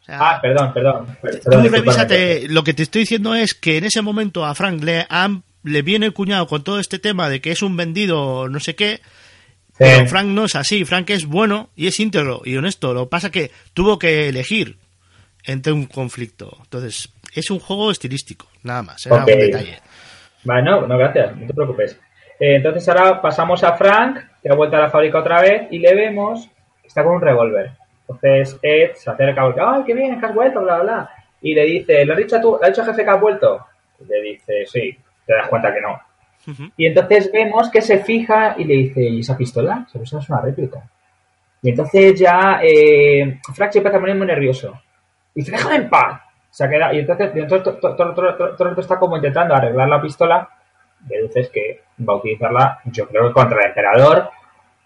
ah, 0.08 0.40
perdón, 0.42 0.74
perdón. 0.74 1.18
tú 1.22 1.70
revísate, 1.70 2.48
lo 2.50 2.64
que 2.64 2.74
te 2.74 2.84
estoy 2.84 3.02
diciendo 3.02 3.36
es 3.36 3.54
que 3.54 3.78
en 3.78 3.86
ese 3.86 4.02
momento 4.02 4.46
a 4.46 4.56
Frank 4.56 4.84
le, 4.84 5.06
le 5.64 5.82
viene 5.82 6.06
el 6.06 6.14
cuñado 6.14 6.48
con 6.48 6.64
todo 6.64 6.80
este 6.80 7.00
tema 7.00 7.30
de 7.30 7.42
que 7.42 7.52
es 7.52 7.62
un 7.62 7.76
vendido 7.76 8.48
no 8.50 8.60
sé 8.60 8.76
qué, 8.76 9.02
pero 9.78 10.08
Frank 10.08 10.28
no 10.28 10.46
es 10.46 10.56
así, 10.56 10.86
Frank 10.86 11.10
es 11.12 11.26
bueno 11.26 11.70
y 11.76 11.88
es 11.88 12.00
íntegro 12.00 12.42
y 12.44 12.56
honesto. 12.58 12.94
Lo 12.94 13.06
que 13.06 13.10
pasa 13.10 13.32
que 13.32 13.52
tuvo 13.74 14.00
que 14.00 14.30
elegir 14.30 14.78
entre 15.46 15.74
un 15.74 15.86
conflicto. 15.86 16.58
Entonces, 16.64 17.14
es 17.34 17.50
un 17.50 17.60
juego 17.60 17.92
estilístico, 17.92 18.48
nada 18.64 18.84
más, 18.84 19.06
era 19.06 19.18
un 19.18 19.26
detalle. 19.26 19.80
Vale, 20.44 20.64
no, 20.64 20.88
no, 20.88 20.98
gracias, 20.98 21.36
no 21.36 21.48
te 21.48 21.54
preocupes. 21.54 22.00
Eh, 22.40 22.56
entonces 22.58 22.88
ahora 22.90 23.22
pasamos 23.22 23.64
a 23.64 23.74
Frank, 23.74 24.20
que 24.42 24.50
ha 24.50 24.56
vuelto 24.56 24.78
a 24.78 24.82
la 24.82 24.90
fábrica 24.90 25.20
otra 25.20 25.42
vez, 25.42 25.68
y 25.72 25.80
le 25.80 25.94
vemos 25.96 26.48
que 26.82 26.88
está 26.88 27.04
con 27.04 27.16
un 27.16 27.22
revólver. 27.22 27.72
Entonces 28.02 28.58
Ed 28.62 28.92
se 28.96 29.10
acerca 29.10 29.42
porque, 29.42 29.62
¡ay, 29.62 29.84
qué 29.86 29.94
bien, 29.94 30.20
que 30.20 30.26
has 30.26 30.34
vuelto! 30.34 30.62
Bla, 30.62 30.76
bla, 30.76 30.84
bla. 30.84 31.10
Y 31.42 31.54
le 31.54 31.66
dice, 31.66 32.06
¿lo 32.06 32.14
has 32.14 32.20
dicho 32.20 32.40
tú? 32.42 32.58
¿Le 32.60 32.68
has 32.68 32.74
dicho 32.74 32.86
jefe 32.86 33.04
que 33.04 33.10
has 33.10 33.22
vuelto? 33.22 33.66
Y 34.00 34.06
le 34.06 34.22
dice, 34.22 34.66
sí. 34.66 34.98
Te 35.26 35.34
das 35.34 35.50
cuenta 35.50 35.74
que 35.74 35.82
no. 35.82 36.00
Y 36.78 36.86
entonces 36.86 37.30
vemos 37.32 37.70
que 37.70 37.82
se 37.82 38.00
fija 38.00 38.56
y 38.58 38.64
le 38.64 38.74
dice, 38.76 39.02
¿y 39.02 39.20
esa 39.20 39.36
pistola? 39.38 39.86
Esa 39.88 40.00
pistola 40.00 40.22
es 40.24 40.30
una 40.30 40.42
réplica. 40.42 40.80
Y 41.62 41.70
entonces 41.70 42.20
ya 42.20 42.60
eh, 42.64 43.40
Frank 43.54 43.72
se 43.72 43.80
empieza 43.80 43.98
a 43.98 44.00
poner 44.00 44.16
muy 44.16 44.28
nervioso. 44.28 44.80
Y 45.36 45.42
dice, 45.42 45.52
déjame 45.52 45.76
en 45.76 45.90
paz. 45.90 46.22
se 46.50 46.64
ha 46.64 46.70
quedado, 46.70 46.94
y 46.94 47.00
entonces, 47.00 47.32
entonces 47.36 48.60
rato 48.60 48.82
está 48.82 48.98
como 48.98 49.16
intentando 49.18 49.54
arreglar 49.56 49.88
la 49.90 50.02
pistola, 50.02 50.50
deduces 51.02 51.50
que 51.50 51.82
va 52.08 52.14
a 52.14 52.18
utilizarla, 52.18 52.80
yo 52.86 53.08
creo 53.08 53.28
que 53.28 53.34
contra 53.34 53.60
el 53.62 53.68
emperador, 53.68 54.30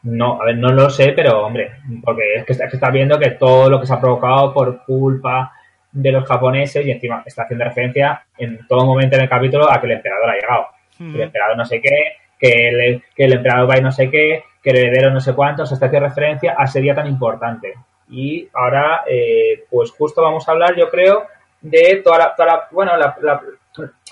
no, 0.03 0.41
a 0.41 0.45
ver, 0.45 0.57
no 0.57 0.69
lo 0.69 0.89
sé, 0.89 1.13
pero 1.15 1.45
hombre, 1.45 1.71
porque 2.03 2.35
es 2.37 2.45
que, 2.45 2.51
está- 2.53 2.65
es 2.65 2.71
que 2.71 2.77
está 2.77 2.89
viendo 2.89 3.17
que 3.19 3.31
todo 3.31 3.69
lo 3.69 3.79
que 3.79 3.85
se 3.85 3.93
ha 3.93 4.01
provocado 4.01 4.53
por 4.53 4.83
culpa 4.83 5.53
de 5.91 6.11
los 6.11 6.25
japoneses 6.27 6.85
y 6.85 6.91
encima 6.91 7.21
está 7.25 7.43
haciendo 7.43 7.63
referencia 7.65 8.23
en 8.37 8.65
todo 8.67 8.85
momento 8.85 9.15
en 9.15 9.21
el 9.23 9.29
capítulo 9.29 9.71
a 9.71 9.79
que 9.79 9.85
el 9.87 9.93
emperador 9.93 10.29
ha 10.29 10.33
llegado. 10.35 10.65
Mm. 11.01 11.15
El 11.15 11.21
emperador 11.21 11.57
no 11.57 11.65
sé 11.65 11.81
qué, 11.81 12.13
que 12.39 12.69
el, 12.69 13.03
que 13.15 13.25
el 13.25 13.33
emperador 13.33 13.69
va 13.69 13.77
y 13.77 13.81
no 13.81 13.91
sé 13.91 14.09
qué, 14.09 14.43
que 14.63 14.69
el 14.71 14.77
heredero 14.77 15.11
no 15.11 15.19
sé 15.19 15.33
cuánto, 15.33 15.65
se 15.65 15.73
está 15.73 15.87
haciendo 15.87 16.07
referencia 16.09 16.55
a 16.57 16.65
ese 16.65 16.81
día 16.81 16.93
tan 16.95 17.07
importante. 17.07 17.73
Y 18.09 18.47
ahora, 18.53 19.03
eh, 19.07 19.63
pues 19.69 19.91
justo 19.91 20.21
vamos 20.21 20.47
a 20.47 20.51
hablar, 20.51 20.75
yo 20.75 20.89
creo, 20.89 21.25
de 21.61 22.01
toda 22.03 22.17
la, 22.17 22.35
toda 22.35 22.47
la- 22.47 22.67
bueno, 22.71 22.97
la, 22.97 23.15
la- 23.21 23.41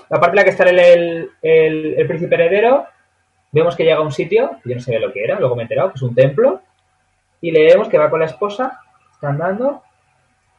parte 0.10 0.30
en 0.30 0.36
la 0.36 0.44
que 0.44 0.50
está 0.52 0.64
el, 0.64 0.80
el, 0.80 1.96
el- 1.98 2.08
príncipe 2.08 2.36
heredero. 2.36 2.86
Vemos 3.52 3.76
que 3.76 3.84
llega 3.84 3.98
a 3.98 4.02
un 4.02 4.12
sitio, 4.12 4.60
yo 4.64 4.76
no 4.76 4.80
sabía 4.82 5.00
lo 5.00 5.12
que 5.12 5.24
era, 5.24 5.40
luego 5.40 5.56
me 5.56 5.64
he 5.64 5.66
enterado, 5.66 5.90
que 5.90 5.96
es 5.96 6.02
un 6.04 6.14
templo, 6.14 6.62
y 7.42 7.52
le 7.52 7.66
vemos 7.66 7.90
que 7.90 7.98
va 7.98 8.10
con 8.10 8.20
la 8.20 8.28
esposa, 8.28 8.80
está 9.12 9.30
andando, 9.30 9.82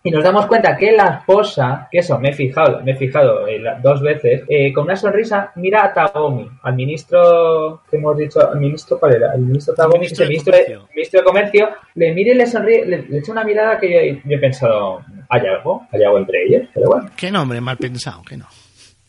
y 0.02 0.10
nos 0.10 0.24
damos 0.24 0.46
cuenta 0.46 0.76
que 0.76 0.92
la 0.92 1.18
esposa, 1.18 1.88
que 1.90 1.98
eso, 1.98 2.18
me 2.18 2.30
he 2.30 2.32
fijado, 2.32 2.80
me 2.82 2.92
he 2.92 2.96
fijado 2.96 3.46
eh, 3.46 3.62
dos 3.82 4.00
veces, 4.00 4.42
eh, 4.48 4.72
con 4.72 4.84
una 4.84 4.96
sonrisa 4.96 5.52
mira 5.56 5.84
a 5.84 5.92
Tagomi, 5.92 6.48
al 6.62 6.74
ministro, 6.74 7.82
que 7.90 7.96
hemos 7.98 8.16
dicho, 8.16 8.40
al 8.50 8.58
ministro, 8.58 8.98
¿cuál 8.98 9.16
era? 9.16 9.34
El 9.34 9.42
ministro 9.42 9.74
es 9.74 9.80
el 9.80 10.28
ministro 10.28 10.52
de, 10.56 10.64
Comercio. 10.64 10.88
ministro 10.94 11.20
de 11.20 11.24
Comercio, 11.24 11.68
le 11.94 12.14
mira 12.14 12.32
y 12.32 12.36
le 12.36 12.46
sonríe, 12.46 12.86
le, 12.86 13.02
le 13.02 13.18
echa 13.18 13.32
una 13.32 13.44
mirada 13.44 13.78
que 13.78 13.90
yo, 14.14 14.20
yo 14.24 14.36
he 14.36 14.40
pensado, 14.40 15.02
hay 15.28 15.46
algo, 15.46 15.86
hay 15.92 16.02
algo 16.02 16.18
entre 16.18 16.44
ellos, 16.44 16.68
pero 16.72 16.88
bueno. 16.88 17.10
Qué 17.16 17.30
nombre 17.30 17.60
mal 17.60 17.76
pensado, 17.76 18.22
que 18.22 18.38
no. 18.38 18.46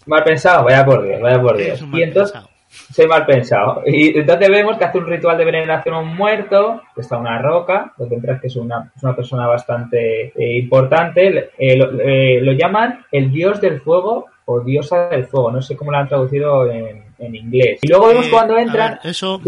Mal 0.07 0.23
pensado, 0.23 0.65
vaya 0.65 0.83
por 0.83 1.03
Dios, 1.03 1.21
vaya 1.21 1.41
por 1.41 1.57
Dios. 1.57 1.81
Y 1.93 2.01
entonces, 2.01 2.33
pensado. 2.33 2.50
Soy 2.93 3.07
mal 3.07 3.25
pensado. 3.25 3.83
Y 3.85 4.17
entonces 4.17 4.49
vemos 4.49 4.77
que 4.77 4.85
hace 4.85 4.97
un 4.97 5.07
ritual 5.07 5.37
de 5.37 5.45
veneración 5.45 5.95
a 5.95 5.99
un 5.99 6.15
muerto, 6.15 6.81
que 6.95 7.01
está 7.01 7.17
una 7.17 7.41
roca, 7.41 7.93
lo 7.97 8.07
que 8.07 8.15
entras 8.15 8.39
que 8.39 8.47
es 8.47 8.55
una, 8.55 8.91
es 8.95 9.03
una 9.03 9.15
persona 9.15 9.47
bastante 9.47 10.33
eh, 10.35 10.57
importante. 10.59 11.51
Eh, 11.57 11.75
lo, 11.75 11.99
eh, 11.99 12.39
lo 12.41 12.53
llaman 12.53 13.05
el 13.11 13.31
dios 13.31 13.59
del 13.59 13.81
fuego 13.81 14.27
o 14.45 14.61
diosa 14.61 15.09
del 15.09 15.25
fuego, 15.25 15.51
no 15.51 15.61
sé 15.61 15.75
cómo 15.75 15.91
lo 15.91 15.97
han 15.97 16.07
traducido 16.07 16.69
en, 16.69 17.03
en 17.19 17.35
inglés. 17.35 17.79
Y 17.81 17.87
luego 17.87 18.07
vemos 18.07 18.27
cuando 18.27 18.57
entran... 18.57 18.99
ver, 19.03 19.11
eso 19.11 19.41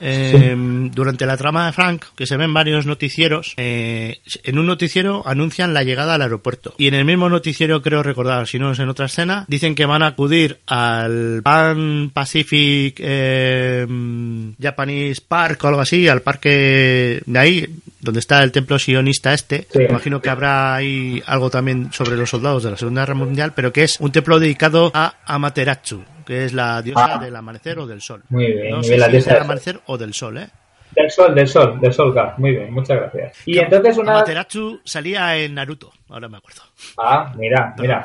Eh, 0.00 0.54
Durante 0.92 1.26
la 1.26 1.36
trama 1.36 1.66
de 1.66 1.72
Frank, 1.72 2.04
que 2.14 2.26
se 2.26 2.36
ven 2.36 2.52
varios 2.52 2.86
noticieros, 2.86 3.54
eh, 3.56 4.20
en 4.42 4.58
un 4.58 4.66
noticiero 4.66 5.22
anuncian 5.26 5.74
la 5.74 5.82
llegada 5.82 6.14
al 6.14 6.22
aeropuerto. 6.22 6.74
Y 6.78 6.88
en 6.88 6.94
el 6.94 7.04
mismo 7.04 7.28
noticiero, 7.28 7.82
creo 7.82 8.02
recordar, 8.02 8.46
si 8.46 8.58
no 8.58 8.72
es 8.72 8.78
en 8.78 8.88
otra 8.88 9.06
escena, 9.06 9.44
dicen 9.48 9.74
que 9.74 9.86
van 9.86 10.02
a 10.02 10.08
acudir 10.08 10.58
al 10.66 11.40
Pan 11.42 12.10
Pacific 12.12 12.96
eh, 12.98 13.86
Japanese 14.60 15.22
Park 15.26 15.64
o 15.64 15.68
algo 15.68 15.80
así, 15.80 16.08
al 16.08 16.22
parque 16.22 17.22
de 17.24 17.38
ahí, 17.38 17.66
donde 18.00 18.20
está 18.20 18.42
el 18.42 18.52
templo 18.52 18.78
sionista 18.78 19.34
este. 19.34 19.66
Sí. 19.72 19.78
Me 19.78 19.84
imagino 19.86 20.20
que 20.20 20.30
habrá 20.30 20.74
ahí 20.74 21.22
algo 21.26 21.50
también 21.50 21.92
sobre 21.92 22.16
los 22.16 22.30
soldados 22.30 22.62
de 22.62 22.70
la 22.70 22.76
Segunda 22.76 23.02
Guerra 23.02 23.14
Mundial, 23.14 23.52
pero 23.54 23.72
que 23.72 23.84
es 23.84 23.98
un 24.00 24.12
templo 24.12 24.38
dedicado 24.38 24.90
a 24.94 25.14
Amaterasu, 25.26 26.04
que 26.24 26.44
es 26.44 26.52
la 26.52 26.80
diosa 26.82 27.14
Ah. 27.14 27.18
del 27.18 27.34
amanecer 27.36 27.78
o 27.78 27.86
del 27.86 28.00
sol. 28.00 28.22
Muy 28.30 28.46
bien, 28.46 28.70
No 28.70 28.76
muy 28.76 28.84
sé 28.84 28.90
bien, 28.90 29.00
la 29.00 29.06
si 29.06 29.12
diosa 29.12 29.34
del 29.34 29.42
amanecer 29.42 29.80
o 29.86 29.98
del 29.98 30.14
sol, 30.14 30.38
¿eh? 30.38 30.48
Del 30.96 31.10
sol, 31.10 31.34
del 31.34 31.48
sol, 31.48 31.80
del 31.80 31.92
sol, 31.92 32.12
Gaf. 32.14 32.38
Muy 32.38 32.52
bien, 32.52 32.72
muchas 32.72 32.96
gracias. 33.00 33.36
Y 33.46 33.58
entonces 33.58 33.98
una... 33.98 34.12
Amaterasu 34.12 34.80
salía 34.84 35.36
en 35.36 35.54
Naruto, 35.54 35.92
ahora 36.08 36.28
me 36.28 36.36
acuerdo. 36.38 36.62
Ah, 36.98 37.32
mira, 37.36 37.74
mira. 37.78 38.04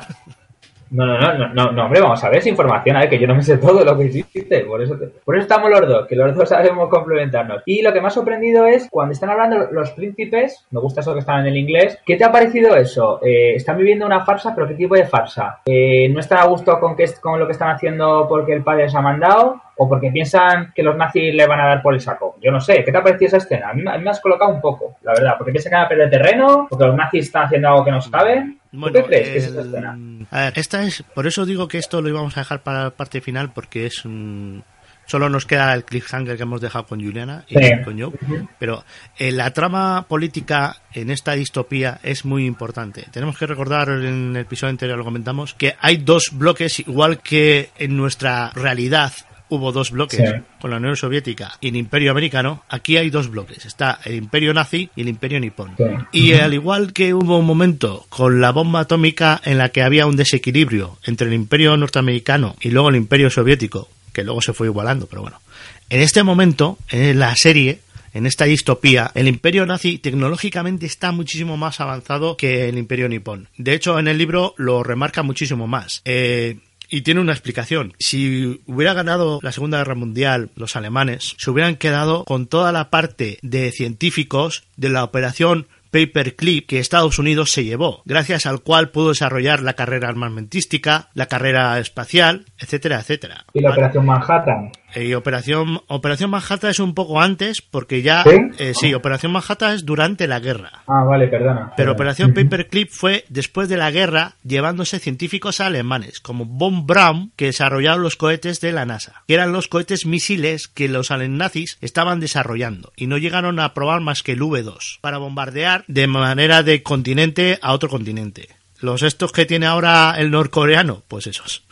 No, 0.90 1.06
no, 1.06 1.18
no, 1.20 1.48
no, 1.54 1.70
no, 1.70 1.84
hombre, 1.84 2.00
vamos 2.00 2.22
a 2.24 2.28
ver, 2.28 2.38
es 2.38 2.46
información, 2.48 2.96
a 2.96 3.00
ver, 3.00 3.10
que 3.10 3.18
yo 3.18 3.26
no 3.28 3.36
me 3.36 3.42
sé 3.42 3.58
todo 3.58 3.84
lo 3.84 3.96
que 3.96 4.06
hiciste, 4.06 4.64
por 4.64 4.82
eso, 4.82 4.98
por 5.24 5.36
eso 5.36 5.42
estamos 5.42 5.70
los 5.70 5.88
dos, 5.88 6.06
que 6.08 6.16
los 6.16 6.34
dos 6.34 6.48
sabemos 6.48 6.88
complementarnos. 6.88 7.62
Y 7.64 7.80
lo 7.80 7.92
que 7.92 8.00
me 8.00 8.08
ha 8.08 8.10
sorprendido 8.10 8.66
es, 8.66 8.88
cuando 8.90 9.12
están 9.12 9.30
hablando 9.30 9.68
los 9.70 9.92
príncipes, 9.92 10.66
me 10.72 10.80
gusta 10.80 11.00
eso 11.00 11.12
que 11.12 11.20
están 11.20 11.40
en 11.40 11.46
el 11.46 11.58
inglés, 11.58 11.98
¿qué 12.04 12.16
te 12.16 12.24
ha 12.24 12.32
parecido 12.32 12.74
eso? 12.74 13.20
Eh, 13.22 13.54
están 13.54 13.78
viviendo 13.78 14.04
una 14.04 14.24
farsa, 14.24 14.52
pero 14.52 14.66
¿qué 14.66 14.74
tipo 14.74 14.96
de 14.96 15.06
farsa? 15.06 15.60
Eh, 15.64 16.08
¿No 16.08 16.18
están 16.18 16.38
a 16.38 16.46
gusto 16.46 16.80
con, 16.80 16.96
que, 16.96 17.08
con 17.20 17.38
lo 17.38 17.46
que 17.46 17.52
están 17.52 17.70
haciendo 17.70 18.26
porque 18.28 18.52
el 18.52 18.64
padre 18.64 18.84
les 18.84 18.94
ha 18.94 19.00
mandado? 19.00 19.60
¿O 19.82 19.88
porque 19.88 20.10
piensan 20.10 20.72
que 20.74 20.82
los 20.82 20.94
nazis 20.94 21.34
le 21.34 21.46
van 21.46 21.58
a 21.58 21.68
dar 21.68 21.80
por 21.82 21.94
el 21.94 22.02
saco? 22.02 22.36
Yo 22.42 22.50
no 22.52 22.60
sé, 22.60 22.84
¿qué 22.84 22.92
te 22.92 22.98
ha 22.98 23.02
parecido 23.02 23.28
esa 23.28 23.36
escena? 23.38 23.70
A 23.70 23.72
mí, 23.72 23.82
me 23.82 24.10
has 24.10 24.20
colocado 24.20 24.52
un 24.52 24.60
poco, 24.60 24.96
la 25.00 25.14
verdad, 25.14 25.32
porque 25.38 25.52
piensan 25.52 25.70
que 25.70 25.76
van 25.76 25.86
a 25.86 25.88
perder 25.88 26.10
terreno, 26.10 26.66
porque 26.68 26.84
los 26.84 26.94
nazis 26.94 27.24
están 27.24 27.44
haciendo 27.46 27.68
algo 27.68 27.84
que 27.86 27.90
no 27.90 28.02
saben. 28.02 28.58
¿Tú 28.70 28.78
Bueno, 28.78 28.92
qué 29.00 29.04
crees 29.04 29.28
que 29.30 29.38
es 29.38 29.44
esta 29.46 29.62
escena? 29.62 29.98
A 30.30 30.40
ver, 30.40 30.52
esta 30.56 30.82
es, 30.82 31.02
por 31.14 31.26
eso 31.26 31.46
digo 31.46 31.66
que 31.66 31.78
esto 31.78 32.02
lo 32.02 32.10
íbamos 32.10 32.36
a 32.36 32.40
dejar 32.40 32.60
para 32.60 32.84
la 32.84 32.90
parte 32.90 33.22
final 33.22 33.52
porque 33.54 33.86
es 33.86 34.04
un, 34.04 34.62
solo 35.06 35.30
nos 35.30 35.46
queda 35.46 35.72
el 35.72 35.84
cliffhanger 35.84 36.36
que 36.36 36.42
hemos 36.42 36.60
dejado 36.60 36.84
con 36.84 37.02
Juliana 37.02 37.44
y 37.48 37.56
Sí. 37.56 37.70
con 37.82 37.98
Joe, 37.98 38.12
pero 38.58 38.84
eh, 39.18 39.32
la 39.32 39.50
trama 39.52 40.04
política 40.06 40.76
en 40.92 41.10
esta 41.10 41.32
distopía 41.32 42.00
es 42.02 42.26
muy 42.26 42.44
importante. 42.44 43.06
Tenemos 43.10 43.38
que 43.38 43.46
recordar 43.46 43.88
en 43.88 44.36
el 44.36 44.42
episodio 44.42 44.72
anterior 44.72 44.98
lo 44.98 45.04
comentamos 45.04 45.54
que 45.54 45.74
hay 45.80 45.96
dos 45.96 46.32
bloques 46.34 46.80
igual 46.80 47.20
que 47.20 47.70
en 47.78 47.96
nuestra 47.96 48.50
realidad 48.50 49.10
hubo 49.50 49.72
dos 49.72 49.90
bloques 49.90 50.18
Sí. 50.18 50.42
con 50.60 50.70
la 50.70 50.78
Unión 50.78 50.96
Soviética 50.96 51.52
y 51.60 51.68
el 51.68 51.76
Imperio 51.76 52.10
Americano, 52.12 52.62
aquí 52.68 52.96
hay 52.96 53.10
dos 53.10 53.28
bloques. 53.30 53.66
Está 53.66 54.00
el 54.04 54.14
Imperio 54.14 54.54
Nazi 54.54 54.88
y 54.96 55.02
el 55.02 55.08
Imperio 55.08 55.38
Nipón. 55.40 55.72
Sí. 55.76 55.84
Y 56.12 56.32
al 56.34 56.54
igual 56.54 56.92
que 56.92 57.12
hubo 57.14 57.38
un 57.38 57.46
momento 57.46 58.06
con 58.08 58.40
la 58.40 58.50
bomba 58.52 58.80
atómica 58.80 59.40
en 59.44 59.58
la 59.58 59.68
que 59.70 59.82
había 59.82 60.06
un 60.06 60.16
desequilibrio 60.16 60.98
entre 61.04 61.26
el 61.28 61.34
Imperio 61.34 61.76
norteamericano 61.76 62.56
y 62.60 62.70
luego 62.70 62.88
el 62.88 62.96
Imperio 62.96 63.30
soviético, 63.30 63.88
que 64.12 64.24
luego 64.24 64.40
se 64.40 64.52
fue 64.52 64.66
igualando, 64.68 65.06
pero 65.06 65.22
bueno. 65.22 65.40
En 65.88 66.00
este 66.00 66.22
momento, 66.22 66.78
en 66.88 67.18
la 67.18 67.34
serie, 67.36 67.80
en 68.14 68.26
esta 68.26 68.44
distopía, 68.44 69.10
el 69.14 69.28
imperio 69.28 69.66
nazi 69.66 69.98
tecnológicamente 69.98 70.86
está 70.86 71.12
muchísimo 71.12 71.56
más 71.56 71.80
avanzado 71.80 72.36
que 72.36 72.68
el 72.68 72.76
imperio 72.78 73.08
nipón. 73.08 73.48
De 73.56 73.72
hecho, 73.74 73.98
en 73.98 74.08
el 74.08 74.18
libro 74.18 74.54
lo 74.56 74.82
remarca 74.82 75.22
muchísimo 75.22 75.66
más. 75.68 76.02
Eh, 76.04 76.58
y 76.90 77.02
tiene 77.02 77.20
una 77.20 77.32
explicación. 77.32 77.94
Si 77.98 78.60
hubiera 78.66 78.94
ganado 78.94 79.38
la 79.42 79.52
Segunda 79.52 79.78
Guerra 79.78 79.94
Mundial 79.94 80.50
los 80.56 80.76
alemanes, 80.76 81.34
se 81.38 81.50
hubieran 81.50 81.76
quedado 81.76 82.24
con 82.24 82.46
toda 82.46 82.72
la 82.72 82.90
parte 82.90 83.38
de 83.42 83.70
científicos 83.72 84.64
de 84.76 84.90
la 84.90 85.04
operación 85.04 85.66
Paperclip 85.90 86.68
que 86.68 86.78
Estados 86.78 87.18
Unidos 87.18 87.50
se 87.50 87.64
llevó, 87.64 88.02
gracias 88.04 88.46
al 88.46 88.60
cual 88.60 88.90
pudo 88.90 89.08
desarrollar 89.08 89.60
la 89.62 89.74
carrera 89.74 90.08
armamentística, 90.08 91.08
la 91.14 91.26
carrera 91.26 91.78
espacial, 91.78 92.46
etcétera, 92.58 93.00
etcétera. 93.00 93.44
Y 93.52 93.60
la. 93.60 93.70
Operación 93.70 94.06
Manhattan. 94.06 94.72
Eh, 94.94 95.14
Operación, 95.14 95.82
Operación 95.86 96.30
Manhattan 96.30 96.70
es 96.70 96.80
un 96.80 96.94
poco 96.94 97.20
antes, 97.20 97.62
porque 97.62 98.02
ya. 98.02 98.24
¿Sí? 98.24 98.36
eh, 98.58 98.72
sí, 98.74 98.94
Operación 98.94 99.32
Manhattan 99.32 99.74
es 99.74 99.84
durante 99.84 100.26
la 100.26 100.40
guerra. 100.40 100.82
Ah, 100.86 101.04
vale, 101.04 101.28
perdona. 101.28 101.72
Pero 101.76 101.76
Perdona. 101.76 101.92
Operación 101.92 102.34
Paperclip 102.34 102.90
fue 102.90 103.24
después 103.28 103.68
de 103.68 103.76
la 103.76 103.90
guerra, 103.90 104.34
llevándose 104.42 104.98
científicos 104.98 105.60
alemanes, 105.60 106.20
como 106.20 106.44
Von 106.44 106.86
Braun, 106.86 107.32
que 107.36 107.46
desarrollaron 107.46 108.02
los 108.02 108.16
cohetes 108.16 108.60
de 108.60 108.72
la 108.72 108.86
NASA, 108.86 109.22
que 109.26 109.34
eran 109.34 109.52
los 109.52 109.68
cohetes 109.68 110.06
misiles 110.06 110.68
que 110.68 110.88
los 110.88 111.10
nazis 111.10 111.78
estaban 111.80 112.20
desarrollando, 112.20 112.92
y 112.96 113.06
no 113.06 113.18
llegaron 113.18 113.60
a 113.60 113.74
probar 113.74 114.00
más 114.00 114.22
que 114.22 114.32
el 114.32 114.40
V2, 114.40 114.98
para 115.00 115.18
bombardear 115.18 115.84
de 115.86 116.06
manera 116.06 116.62
de 116.62 116.82
continente 116.82 117.58
a 117.62 117.72
otro 117.72 117.88
continente. 117.88 118.48
Los 118.80 119.02
estos 119.02 119.32
que 119.32 119.46
tiene 119.46 119.66
ahora 119.66 120.14
el 120.16 120.30
norcoreano, 120.30 121.02
pues 121.06 121.26
esos. 121.26 121.64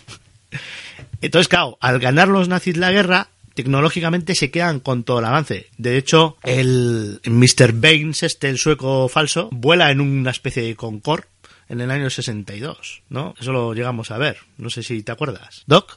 Entonces, 1.24 1.48
claro, 1.48 1.78
al 1.82 2.00
ganar 2.00 2.28
los 2.28 2.48
nazis 2.50 2.78
la 2.78 2.92
guerra, 2.92 3.28
tecnológicamente 3.56 4.36
se 4.36 4.52
quedan 4.52 4.80
con 4.80 5.04
todo 5.04 5.20
el 5.20 5.26
avance. 5.26 5.68
De 5.78 5.98
hecho, 5.98 6.38
el 6.44 7.22
Mr. 7.26 7.74
Baines, 7.74 8.24
este, 8.24 8.50
el 8.50 8.58
sueco 8.58 9.08
falso, 9.08 9.50
vuela 9.52 9.90
en 9.92 10.02
una 10.02 10.32
especie 10.32 10.64
de 10.64 10.76
Concorde 10.76 11.28
en 11.70 11.80
el 11.82 11.92
año 11.92 12.10
62, 12.10 13.04
¿no? 13.10 13.34
Eso 13.40 13.52
lo 13.52 13.74
llegamos 13.74 14.12
a 14.12 14.18
ver. 14.18 14.38
No 14.58 14.70
sé 14.70 14.84
si 14.84 15.02
te 15.02 15.12
acuerdas. 15.12 15.64
¿Doc? 15.66 15.96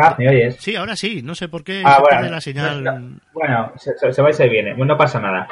Ah, 0.00 0.14
¿me 0.16 0.28
oyes? 0.28 0.56
Sí, 0.60 0.76
ahora 0.76 0.94
sí. 0.94 1.22
No 1.22 1.34
sé 1.34 1.48
por 1.48 1.64
qué 1.64 1.82
Ah, 1.84 1.98
bueno. 2.00 2.30
la 2.30 2.40
señal. 2.40 2.84
No, 2.84 2.98
no. 3.00 3.20
Bueno, 3.32 3.72
se, 3.76 4.22
va 4.22 4.30
y 4.30 4.32
se 4.32 4.48
viene. 4.48 4.70
Bueno, 4.74 4.94
no 4.94 4.98
pasa 4.98 5.20
nada. 5.20 5.48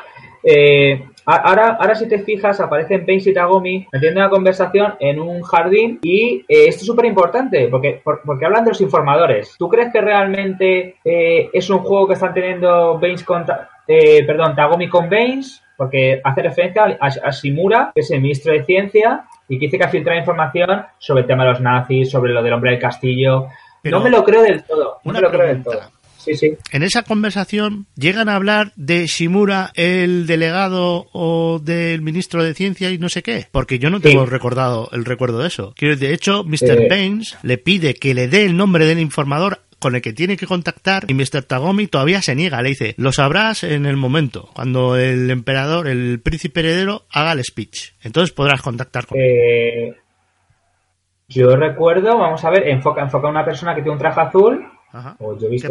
Eh, 0.49 1.03
ahora, 1.25 1.77
ahora, 1.81 1.95
si 1.97 2.09
te 2.09 2.21
fijas, 2.21 2.61
aparecen 2.61 3.01
Pace 3.05 3.31
y 3.31 3.35
Tagomi 3.35 3.85
metiendo 3.93 4.21
una 4.21 4.31
conversación 4.31 4.95
en 5.01 5.19
un 5.19 5.43
jardín 5.43 5.99
y 6.03 6.37
eh, 6.49 6.69
esto 6.69 6.83
es 6.83 6.87
súper 6.87 7.07
importante 7.07 7.67
porque, 7.69 8.01
por- 8.05 8.23
porque 8.25 8.47
hablan 8.47 8.63
de 8.65 8.71
los 8.71 8.81
informadores. 8.81 9.57
¿Tú 9.59 9.69
crees 9.69 9.93
que 9.93 10.01
realmente 10.01 10.97
eh, 11.05 11.51
es 11.53 11.69
un 11.69 11.79
juego 11.81 12.07
que 12.07 12.15
están 12.15 12.33
teniendo 12.33 12.97
Baines 13.01 13.25
contra, 13.25 13.69
eh, 13.89 14.25
perdón, 14.25 14.55
Tagomi 14.55 14.89
con 14.89 15.11
Baines? 15.11 15.63
Porque 15.77 16.21
hace 16.25 16.43
referencia 16.43 16.85
a, 16.99 17.07
a 17.07 17.31
Shimura, 17.33 17.91
que 17.95 18.01
es 18.01 18.11
el 18.13 18.23
ministro 18.23 18.53
de 18.53 18.65
Ciencia, 18.65 19.25
y 19.49 19.59
que 19.59 19.67
dice 19.67 19.77
que 19.79 19.85
ha 19.85 19.89
filtrado 19.89 20.19
información 20.19 20.87
sobre 20.97 21.23
el 21.23 21.27
tema 21.27 21.45
de 21.45 21.51
los 21.51 21.61
nazis, 21.61 22.11
sobre 22.11 22.33
lo 22.33 22.43
del 22.43 22.53
hombre 22.55 22.71
del 22.71 22.81
castillo. 22.81 23.49
Pero- 23.83 23.99
no 23.99 24.05
me 24.05 24.11
lo 24.11 24.25
creo 24.25 24.43
del 24.43 24.63
todo. 24.65 25.01
No 25.05 25.11
Una 25.11 25.21
me 25.21 25.27
lo 25.27 25.31
creo 25.31 25.47
del 25.49 25.63
todo. 25.63 25.81
Sí, 26.27 26.35
sí. 26.35 26.57
En 26.73 26.83
esa 26.83 27.05
conversación 27.05 27.87
llegan 27.97 28.29
a 28.29 28.35
hablar 28.35 28.73
de 28.77 29.07
Shimura, 29.07 29.71
el 29.75 30.27
delegado 30.27 31.07
o 31.13 31.61
del 31.63 32.03
ministro 32.03 32.43
de 32.43 32.53
Ciencia 32.53 32.91
y 32.91 32.99
no 32.99 33.09
sé 33.09 33.23
qué. 33.23 33.47
Porque 33.53 33.79
yo 33.79 33.89
no 33.91 34.01
tengo 34.01 34.25
Sí. 34.25 34.31
recordado 34.31 34.91
el 34.93 35.05
recuerdo 35.05 35.39
de 35.39 35.47
eso. 35.49 35.73
De 35.81 36.13
hecho, 36.13 36.43
Mr. 36.45 36.83
Eh. 36.83 36.87
Baines 36.91 37.39
le 37.43 37.59
pide 37.59 37.95
que 37.95 38.13
le 38.13 38.27
dé 38.29 38.45
el 38.45 38.57
nombre 38.57 38.87
del 38.87 38.99
informador 38.99 39.63
con 39.79 39.95
el 39.95 40.03
que 40.03 40.13
tiene 40.15 40.37
que 40.37 40.47
contactar 40.47 41.05
y 41.07 41.15
Mr. 41.15 41.43
Tagomi 41.47 41.87
todavía 41.87 42.21
se 42.23 42.35
niega. 42.35 42.61
Le 42.63 42.71
dice, 42.71 42.95
lo 42.97 43.13
sabrás 43.13 43.63
en 43.63 43.87
el 43.87 43.97
momento, 43.97 44.49
cuando 44.55 44.97
el 44.97 45.31
emperador, 45.31 45.87
el 45.87 46.19
príncipe 46.21 46.61
heredero, 46.61 47.05
haga 47.13 47.33
el 47.33 47.45
speech. 47.45 47.93
Entonces 48.03 48.33
podrás 48.35 48.63
contactar 48.63 49.07
con 49.07 49.19
él. 49.19 49.25
Eh, 49.29 49.95
yo 51.29 51.55
recuerdo, 51.57 52.17
vamos 52.19 52.45
a 52.45 52.51
ver, 52.51 52.69
enfoca, 52.69 53.03
enfoca 53.03 53.29
a 53.29 53.31
una 53.31 53.45
persona 53.45 53.75
que 53.75 53.83
tiene 53.83 53.93
un 53.95 53.99
traje 53.99 54.21
azul, 54.21 54.65
Ajá. 54.99 55.17
o 55.21 55.37
yo 55.39 55.47
he 55.47 55.51
visto 55.51 55.69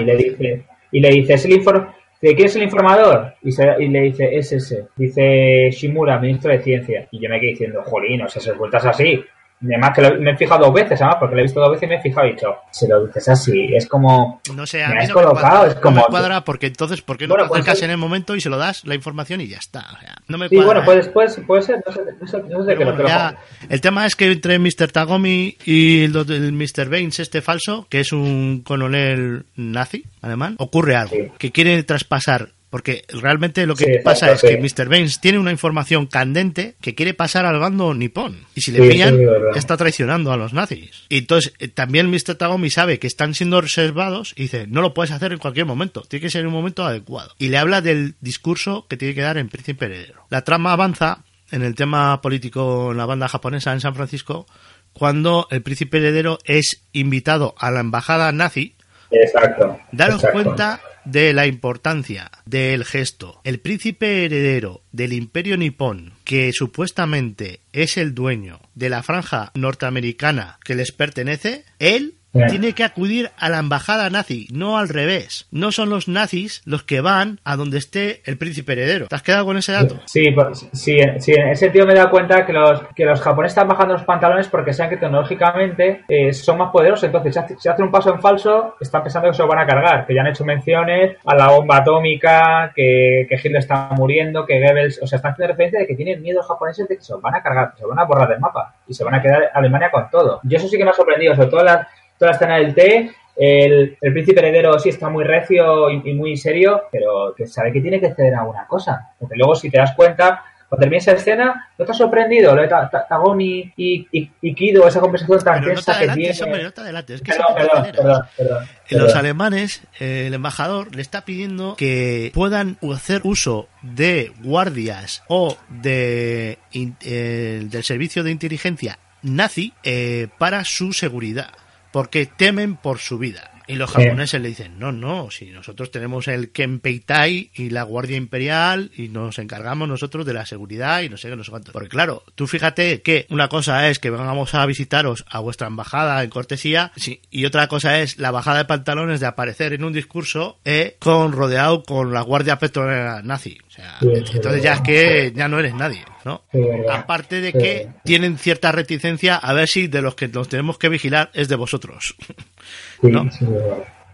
y 0.00 0.04
le 0.04 0.16
dice, 0.16 0.64
y 0.92 1.00
le 1.00 1.08
dice, 1.10 1.34
es 1.34 1.44
el 1.44 1.52
infor- 1.52 1.88
dice, 2.20 2.34
¿quién 2.34 2.46
es 2.46 2.56
el 2.56 2.62
informador? 2.64 3.34
Y, 3.42 3.52
se- 3.52 3.76
y 3.80 3.88
le 3.88 4.00
dice, 4.02 4.28
es 4.36 4.52
ese. 4.52 4.86
Dice 4.96 5.70
Shimura, 5.70 6.18
ministro 6.18 6.50
de 6.52 6.60
Ciencia. 6.60 7.08
Y 7.10 7.20
yo 7.20 7.28
me 7.28 7.38
quedé 7.40 7.50
diciendo, 7.50 7.82
jolín, 7.84 8.22
o 8.22 8.28
sea, 8.28 8.40
se 8.42 8.52
vueltas 8.52 8.84
así. 8.86 9.22
Y 9.60 9.66
Además 9.74 9.90
que 9.92 10.02
lo- 10.02 10.20
me 10.20 10.30
he 10.30 10.36
fijado 10.36 10.66
dos 10.66 10.74
veces, 10.74 11.00
además, 11.00 11.16
porque 11.18 11.34
lo 11.34 11.40
he 11.40 11.42
visto 11.44 11.60
dos 11.60 11.70
veces 11.72 11.82
y 11.82 11.86
me 11.88 11.96
he 11.96 12.00
fijado 12.00 12.26
y 12.26 12.30
he 12.30 12.32
dicho, 12.34 12.54
se 12.70 12.86
lo 12.86 13.06
dices 13.06 13.28
así, 13.28 13.68
es 13.74 13.88
como, 13.88 14.40
No 14.54 14.66
sé, 14.66 14.84
a 14.84 14.88
Me 14.90 14.94
mí 14.94 15.00
has 15.02 15.08
no 15.08 15.14
me 15.16 15.22
colocado, 15.22 15.48
cuadra, 15.48 15.68
es 15.68 15.74
no 15.74 15.80
como- 15.80 15.96
me 15.96 16.02
cuadra 16.06 16.44
porque 16.44 16.66
entonces, 16.68 17.02
¿por 17.02 17.18
qué 17.18 17.26
no 17.26 17.34
Bueno, 17.34 17.48
pues 17.48 17.60
acercas 17.62 17.82
en 17.82 17.90
el 17.90 17.96
momento 17.96 18.36
y 18.36 18.40
se 18.40 18.50
lo 18.50 18.56
das 18.56 18.84
la 18.86 18.94
información 18.94 19.40
y 19.40 19.48
ya 19.48 19.58
está? 19.58 19.80
O 19.96 20.00
sea, 20.00 20.14
no 20.28 20.38
me 20.38 20.48
sí, 20.48 20.54
cuadra, 20.54 20.66
bueno, 20.66 20.80
¿eh? 20.82 20.84
puede, 20.84 21.28
puede, 21.30 21.42
puede 21.46 21.62
ser, 21.62 21.82
no 21.84 21.92
sé, 21.92 22.00
no 22.20 22.26
sé, 22.28 22.38
no 22.38 22.64
sé 22.64 22.70
lo 22.70 22.76
bueno, 22.76 22.96
que 22.96 23.02
lo 23.02 23.08
ya, 23.08 23.36
el 23.68 23.80
tema 23.80 24.06
es 24.06 24.14
que 24.14 24.30
entre 24.30 24.58
Mr. 24.60 24.92
Tagomi 24.92 25.56
y 25.64 26.04
el, 26.04 26.14
el 26.16 26.52
Mr. 26.52 26.88
Baines, 26.88 27.18
este 27.18 27.42
falso, 27.42 27.86
que 27.90 27.98
es 28.00 28.12
un 28.12 28.62
coronel 28.64 29.44
nazi 29.56 30.04
alemán, 30.22 30.54
ocurre 30.58 30.94
algo 30.94 31.16
Sí. 31.16 31.32
que 31.36 31.50
quiere 31.50 31.82
traspasar. 31.82 32.50
Porque 32.70 33.04
realmente 33.08 33.66
lo 33.66 33.74
que 33.74 33.84
Sí, 33.84 33.92
pasa 34.04 34.32
es 34.32 34.42
que 34.42 34.58
Mr. 34.58 34.88
Baines 34.88 35.20
tiene 35.20 35.38
una 35.38 35.50
información 35.52 36.06
candente 36.06 36.76
que 36.82 36.94
quiere 36.94 37.14
pasar 37.14 37.46
al 37.46 37.58
bando 37.58 37.94
nipón. 37.94 38.44
Y 38.54 38.60
si 38.60 38.72
le 38.72 38.82
Sí, 38.82 38.88
pillan, 38.90 39.18
es 39.20 39.56
está 39.56 39.76
traicionando 39.78 40.32
a 40.32 40.36
los 40.36 40.52
nazis. 40.52 41.04
Y 41.08 41.18
entonces 41.18 41.54
eh, 41.58 41.68
también 41.68 42.10
Mr. 42.10 42.34
Tagomi 42.34 42.68
sabe 42.68 42.98
que 42.98 43.06
están 43.06 43.34
siendo 43.34 43.60
reservados 43.60 44.34
y 44.36 44.42
dice, 44.42 44.66
no 44.66 44.82
lo 44.82 44.92
puedes 44.92 45.12
hacer 45.12 45.32
en 45.32 45.38
cualquier 45.38 45.64
momento, 45.64 46.02
tiene 46.02 46.22
que 46.22 46.30
ser 46.30 46.42
en 46.42 46.48
un 46.48 46.52
momento 46.52 46.84
adecuado. 46.84 47.32
Y 47.38 47.48
le 47.48 47.56
habla 47.58 47.80
del 47.80 48.16
discurso 48.20 48.86
que 48.88 48.96
tiene 48.98 49.14
que 49.14 49.22
dar 49.22 49.38
en 49.38 49.48
Príncipe 49.48 49.86
Heredero. 49.86 50.26
La 50.28 50.42
trama 50.42 50.72
avanza 50.72 51.24
en 51.50 51.62
el 51.62 51.74
tema 51.74 52.20
político 52.20 52.92
en 52.92 52.98
la 52.98 53.06
banda 53.06 53.28
japonesa 53.28 53.72
en 53.72 53.80
San 53.80 53.94
Francisco 53.94 54.46
cuando 54.92 55.46
el 55.50 55.62
Príncipe 55.62 55.96
Heredero 55.98 56.38
es 56.44 56.82
invitado 56.92 57.54
a 57.58 57.70
la 57.70 57.80
embajada 57.80 58.30
nazi 58.32 58.74
Exacto. 59.10 59.78
Daros 59.92 60.16
exacto. 60.16 60.32
cuenta 60.42 60.80
de 61.10 61.32
la 61.32 61.46
importancia 61.46 62.30
del 62.44 62.84
gesto. 62.84 63.40
El 63.44 63.60
príncipe 63.60 64.24
heredero 64.24 64.82
del 64.92 65.14
imperio 65.14 65.56
nipón, 65.56 66.12
que 66.24 66.52
supuestamente 66.52 67.60
es 67.72 67.96
el 67.96 68.14
dueño 68.14 68.60
de 68.74 68.90
la 68.90 69.02
franja 69.02 69.50
norteamericana 69.54 70.58
que 70.64 70.74
les 70.74 70.92
pertenece, 70.92 71.64
él. 71.78 72.14
Tiene 72.46 72.72
que 72.72 72.84
acudir 72.84 73.30
a 73.38 73.48
la 73.48 73.58
embajada 73.58 74.08
nazi, 74.10 74.46
no 74.52 74.78
al 74.78 74.88
revés. 74.88 75.46
No 75.50 75.72
son 75.72 75.90
los 75.90 76.08
nazis 76.08 76.62
los 76.64 76.82
que 76.82 77.00
van 77.00 77.40
a 77.44 77.56
donde 77.56 77.78
esté 77.78 78.22
el 78.24 78.38
príncipe 78.38 78.72
heredero. 78.72 79.06
¿Te 79.08 79.14
has 79.16 79.22
quedado 79.22 79.44
con 79.44 79.56
ese 79.56 79.72
dato? 79.72 79.98
Sí, 80.06 80.30
pues, 80.30 80.68
sí, 80.72 80.98
sí, 81.18 81.32
en 81.32 81.48
ese 81.48 81.66
sentido 81.66 81.86
me 81.86 81.92
he 81.92 81.96
dado 81.96 82.10
cuenta 82.10 82.46
que 82.46 82.52
los, 82.52 82.80
que 82.94 83.04
los 83.04 83.20
japoneses 83.20 83.56
están 83.56 83.68
bajando 83.68 83.94
los 83.94 84.04
pantalones 84.04 84.48
porque 84.48 84.72
saben 84.72 84.90
que 84.90 84.96
tecnológicamente 84.98 86.02
eh, 86.08 86.32
son 86.32 86.58
más 86.58 86.70
poderosos. 86.70 87.04
Entonces, 87.04 87.34
si 87.34 87.38
hace- 87.40 87.56
si 87.58 87.68
hacen 87.68 87.84
un 87.86 87.90
paso 87.90 88.12
en 88.14 88.20
falso, 88.20 88.76
están 88.80 89.02
pensando 89.02 89.28
que 89.28 89.34
se 89.36 89.42
lo 89.42 89.48
van 89.48 89.58
a 89.60 89.66
cargar. 89.66 90.06
Que 90.06 90.14
ya 90.14 90.20
han 90.22 90.26
hecho 90.28 90.44
menciones 90.44 91.16
a 91.24 91.34
la 91.34 91.48
bomba 91.48 91.78
atómica, 91.78 92.72
que, 92.74 93.26
que 93.28 93.34
Hitler 93.36 93.56
está 93.56 93.90
muriendo, 93.96 94.46
que 94.46 94.60
Goebbels. 94.60 95.00
O 95.02 95.06
sea, 95.06 95.16
están 95.16 95.32
haciendo 95.32 95.52
referencia 95.52 95.80
de 95.80 95.86
que 95.86 95.94
tienen 95.94 96.22
miedo 96.22 96.38
los 96.38 96.46
japoneses 96.46 96.88
de 96.88 96.96
que 96.96 97.02
se 97.02 97.12
los 97.12 97.22
van 97.22 97.34
a 97.34 97.42
cargar, 97.42 97.72
se 97.78 97.84
van 97.84 97.98
a 97.98 98.04
borrar 98.04 98.28
del 98.28 98.40
mapa 98.40 98.74
y 98.86 98.94
se 98.94 99.04
van 99.04 99.14
a 99.14 99.22
quedar 99.22 99.50
Alemania 99.54 99.90
con 99.90 100.08
todo. 100.10 100.40
Y 100.48 100.54
eso 100.54 100.68
sí 100.68 100.76
que 100.78 100.84
me 100.84 100.90
ha 100.90 100.94
sorprendido, 100.94 101.34
sobre 101.34 101.48
todo 101.48 101.64
la, 101.64 101.88
toda 102.18 102.30
la 102.32 102.36
escena 102.36 102.56
del 102.58 102.74
té. 102.74 103.10
El, 103.36 103.96
el 104.00 104.12
príncipe 104.12 104.40
heredero 104.40 104.78
sí 104.80 104.88
está 104.88 105.08
muy 105.08 105.22
recio 105.24 105.90
y, 105.90 106.02
y 106.04 106.14
muy 106.14 106.36
serio, 106.36 106.82
pero 106.90 107.34
que 107.36 107.46
sabe 107.46 107.72
que 107.72 107.80
tiene 107.80 108.00
que 108.00 108.12
ceder 108.14 108.34
a 108.34 108.42
una 108.42 108.66
cosa. 108.66 109.10
Porque 109.18 109.36
luego, 109.36 109.54
si 109.54 109.70
te 109.70 109.78
das 109.78 109.94
cuenta, 109.94 110.42
cuando 110.68 110.82
termina 110.82 110.98
esa 110.98 111.12
escena, 111.12 111.68
¿no 111.78 111.84
te 111.84 111.92
ha 111.92 111.94
sorprendido 111.94 112.54
lo 112.54 112.62
de 112.62 112.68
Ta- 112.68 112.90
Ta- 112.90 113.06
Tagoni 113.06 113.72
y, 113.76 114.06
y, 114.10 114.30
y 114.42 114.54
Kido, 114.56 114.88
esa 114.88 114.98
conversación 115.00 115.38
tan 115.38 115.60
Pero 115.62 115.68
no 115.68 115.74
tensa 115.82 115.98
que 116.00 116.08
tiene? 116.08 116.42
hombre, 116.42 116.62
no 116.64 116.70
te 116.72 116.80
adelantes. 116.80 117.14
Es 117.16 117.22
que 117.22 117.30
Perdón, 117.30 117.46
son 117.46 117.54
perdón, 117.56 117.70
compañeros. 117.70 118.04
perdón, 118.04 118.22
perdón, 118.36 118.66
Los 118.90 119.14
alemanes, 119.14 119.82
eh, 120.00 120.24
el 120.26 120.34
embajador 120.34 120.94
le 120.96 121.00
está 121.02 121.24
pidiendo 121.24 121.76
que 121.76 122.32
puedan 122.34 122.76
hacer 122.92 123.20
uso 123.22 123.68
de 123.82 124.32
guardias 124.42 125.22
o 125.28 125.56
de 125.68 126.58
eh, 126.74 127.62
del 127.70 127.84
servicio 127.84 128.24
de 128.24 128.32
inteligencia 128.32 128.98
nazi 129.22 129.72
eh, 129.84 130.26
para 130.38 130.64
su 130.64 130.92
seguridad, 130.92 131.48
porque 131.90 132.26
temen 132.26 132.76
por 132.76 132.98
su 132.98 133.18
vida. 133.18 133.57
Y 133.68 133.74
los 133.76 133.90
Sí. 133.90 134.02
japoneses 134.02 134.40
le 134.40 134.48
dicen, 134.48 134.78
no, 134.78 134.92
no, 134.92 135.30
si 135.30 135.46
nosotros 135.50 135.90
tenemos 135.90 136.26
el 136.28 136.50
Kenpeitai 136.50 137.50
y 137.54 137.70
la 137.70 137.82
Guardia 137.82 138.16
Imperial 138.16 138.90
y 138.96 139.08
nos 139.08 139.38
encargamos 139.38 139.88
nosotros 139.88 140.24
de 140.26 140.32
la 140.32 140.46
seguridad 140.46 141.02
y 141.02 141.08
no 141.08 141.16
sé 141.16 141.28
qué, 141.28 141.36
no 141.36 141.44
sé 141.44 141.50
cuánto. 141.50 141.72
Porque 141.72 141.88
claro, 141.88 142.24
tú 142.34 142.46
fíjate 142.46 143.02
que 143.02 143.26
una 143.30 143.48
cosa 143.48 143.88
es 143.88 143.98
que 143.98 144.10
vengamos 144.10 144.54
a 144.54 144.64
visitaros 144.66 145.24
a 145.28 145.40
vuestra 145.40 145.66
embajada 145.66 146.22
en 146.24 146.30
cortesía 146.30 146.92
sí, 146.96 147.20
y 147.30 147.44
otra 147.44 147.68
cosa 147.68 148.00
es 148.00 148.18
la 148.18 148.30
bajada 148.30 148.58
de 148.58 148.64
pantalones 148.64 149.20
de 149.20 149.26
aparecer 149.26 149.72
en 149.74 149.84
un 149.84 149.92
discurso 149.92 150.58
eh, 150.64 150.96
con 150.98 151.32
rodeado 151.32 151.82
con 151.82 152.12
la 152.12 152.22
Guardia 152.22 152.58
Petrolera 152.58 153.22
nazi. 153.22 153.58
O 153.68 153.70
sea, 153.70 153.98
Sí, 154.00 154.08
entonces 154.34 154.62
ya 154.62 154.72
es 154.74 154.80
que 154.80 155.32
ya 155.36 155.46
no 155.46 155.58
eres 155.58 155.74
nadie, 155.74 156.04
¿no? 156.24 156.42
Sí. 156.52 156.58
Aparte 156.90 157.40
de 157.40 157.52
Sí. 157.52 157.58
que 157.58 157.88
tienen 158.04 158.38
cierta 158.38 158.72
reticencia 158.72 159.36
a 159.36 159.52
ver 159.52 159.68
si 159.68 159.86
de 159.88 160.02
los 160.02 160.14
que 160.14 160.26
nos 160.28 160.48
tenemos 160.48 160.78
que 160.78 160.88
vigilar 160.88 161.30
es 161.34 161.48
de 161.48 161.56
vosotros. 161.56 162.14
Sí, 163.00 163.06
¿no? 163.08 163.30
sí. 163.30 163.44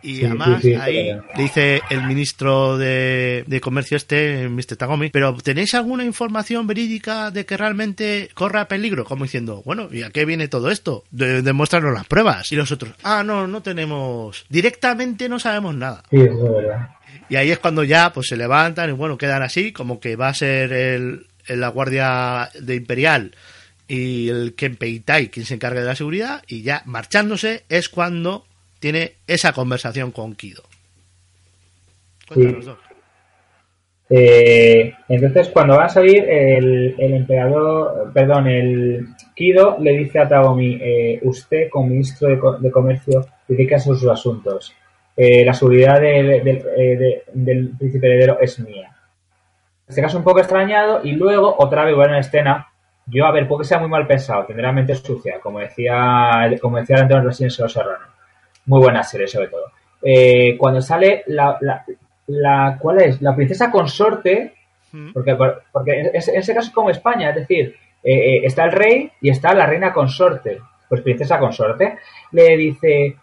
Y 0.03 0.16
Sí, 0.16 0.24
además 0.26 0.61
sí, 0.61 0.68
sí, 0.68 0.74
ahí 0.74 1.16
dice 1.35 1.80
el 1.89 2.03
ministro 2.03 2.76
de, 2.76 3.43
de 3.47 3.61
comercio 3.62 3.97
este, 3.97 4.51
Mr. 4.51 4.76
Tagomi, 4.76 5.09
pero 5.09 5.35
¿tenéis 5.39 5.72
alguna 5.72 6.05
información 6.05 6.66
verídica 6.66 7.30
de 7.30 7.47
que 7.47 7.57
realmente 7.57 8.28
corra 8.35 8.68
peligro? 8.68 9.07
Como 9.07 9.24
diciendo, 9.24 9.62
bueno, 9.64 9.89
¿y 9.91 10.03
a 10.03 10.11
qué 10.11 10.26
viene 10.26 10.47
todo 10.49 10.70
esto? 10.70 11.05
De, 11.11 11.41
demuéstranos 11.41 11.95
las 11.95 12.05
pruebas. 12.07 12.53
Y 12.53 12.57
los 12.57 12.70
otros, 12.70 12.93
ah, 13.03 13.22
no, 13.24 13.47
no 13.47 13.62
tenemos, 13.62 14.45
directamente 14.51 15.26
no 15.30 15.39
sabemos 15.39 15.74
nada. 15.74 16.03
Sí, 16.11 16.16
eso 16.20 16.32
es 16.49 16.55
verdad. 16.64 16.91
Y 17.30 17.37
ahí 17.37 17.51
es 17.51 17.59
cuando 17.59 17.82
ya 17.82 18.12
pues 18.12 18.26
se 18.28 18.37
levantan 18.37 18.91
y 18.91 18.93
bueno, 18.93 19.16
quedan 19.16 19.43
así, 19.43 19.72
como 19.72 20.01
que 20.01 20.16
va 20.16 20.28
a 20.28 20.35
ser 20.35 20.70
el, 20.74 21.28
el- 21.47 21.61
la 21.61 21.68
guardia 21.68 22.51
de 22.61 22.74
Imperial 22.74 23.35
y 23.89 24.28
el 24.28 24.53
Kenpeitai 24.55 25.28
quien 25.30 25.47
se 25.47 25.55
encargue 25.55 25.80
de 25.80 25.87
la 25.87 25.97
seguridad 25.97 26.43
y 26.47 26.61
ya 26.61 26.82
marchándose 26.85 27.64
es 27.70 27.89
cuando 27.89 28.45
tiene 28.85 29.12
esa 29.26 29.55
conversación 29.55 30.11
con 30.12 30.35
Kido. 30.35 30.62
Cuéntanos, 32.28 32.64
Sí. 32.66 32.70
Eh, 34.11 34.93
entonces, 35.09 35.49
cuando 35.49 35.78
va 35.78 35.87
a 35.87 35.89
salir, 35.89 36.22
el, 36.28 36.95
el 36.99 37.14
emperador, 37.14 38.12
perdón, 38.12 38.47
el 38.49 39.07
Kido 39.35 39.78
le 39.80 39.93
dice 39.97 40.18
a 40.18 40.28
Tagomi, 40.28 40.78
eh, 40.82 41.18
usted 41.22 41.70
como 41.70 41.87
ministro 41.89 42.28
de, 42.28 42.39
de 42.61 42.70
Comercio 42.70 43.24
dedica 43.49 43.76
a 43.76 43.80
sus 43.80 44.07
asuntos. 44.07 44.74
Eh, 45.16 45.47
la 45.47 45.55
seguridad 45.55 45.99
del, 45.99 46.45
del, 46.45 46.59
eh, 46.76 46.97
de- 46.99 47.22
del 47.32 47.70
príncipe 47.78 48.07
heredero 48.07 48.39
es 48.39 48.59
mía. 48.61 48.89
En 48.91 49.89
este 49.89 50.03
caso 50.03 50.18
un 50.18 50.24
poco 50.24 50.41
extrañado 50.41 51.01
y 51.03 51.12
luego 51.12 51.55
otra 51.59 51.87
vez 51.87 51.95
buena 51.97 52.18
escena. 52.18 52.68
Yo, 53.07 53.24
a 53.24 53.32
ver, 53.32 53.49
puede 53.49 53.62
que 53.62 53.68
sea 53.68 53.78
muy 53.78 53.89
mal 53.89 54.07
pensado, 54.07 54.45
tendrá 54.45 54.72
mente 54.72 54.95
sucia, 54.95 55.41
como 55.41 55.61
decía, 55.61 56.55
como 56.61 56.76
decía 56.76 56.97
el 56.97 57.03
anterior 57.05 57.24
Residente 57.24 57.57
de 57.57 57.62
los 57.62 57.72
Serrano. 57.72 58.14
Muy 58.67 58.81
buena 58.81 59.03
serie, 59.03 59.27
sobre 59.27 59.49
todo. 59.49 59.67
Eh, 60.03 60.57
cuando 60.59 60.81
sale 60.81 61.23
la, 61.29 61.57
la, 61.61 61.85
la, 62.29 62.79
¿cuál 62.81 63.01
es? 63.03 63.21
La 63.23 63.35
princesa 63.35 63.71
consorte, 63.71 64.55
Mm. 64.93 65.12
porque, 65.12 65.37
porque 65.73 66.01
en 66.03 66.11
ese 66.15 66.31
en 66.35 66.39
ese 66.39 66.55
caso 66.55 66.69
es 66.69 66.73
como 66.75 66.89
España, 66.89 67.31
es 67.31 67.35
decir, 67.35 67.75
eh, 68.05 68.37
eh, 68.37 68.41
está 68.45 68.62
el 68.65 68.71
rey 68.71 69.11
y 69.21 69.29
está 69.29 69.53
la 69.53 69.67
reina 69.67 69.93
consorte. 69.93 70.61
Pues 70.89 71.01
princesa 71.01 71.37
consorte 71.41 71.99
le 72.31 72.57
dice, 72.57 73.17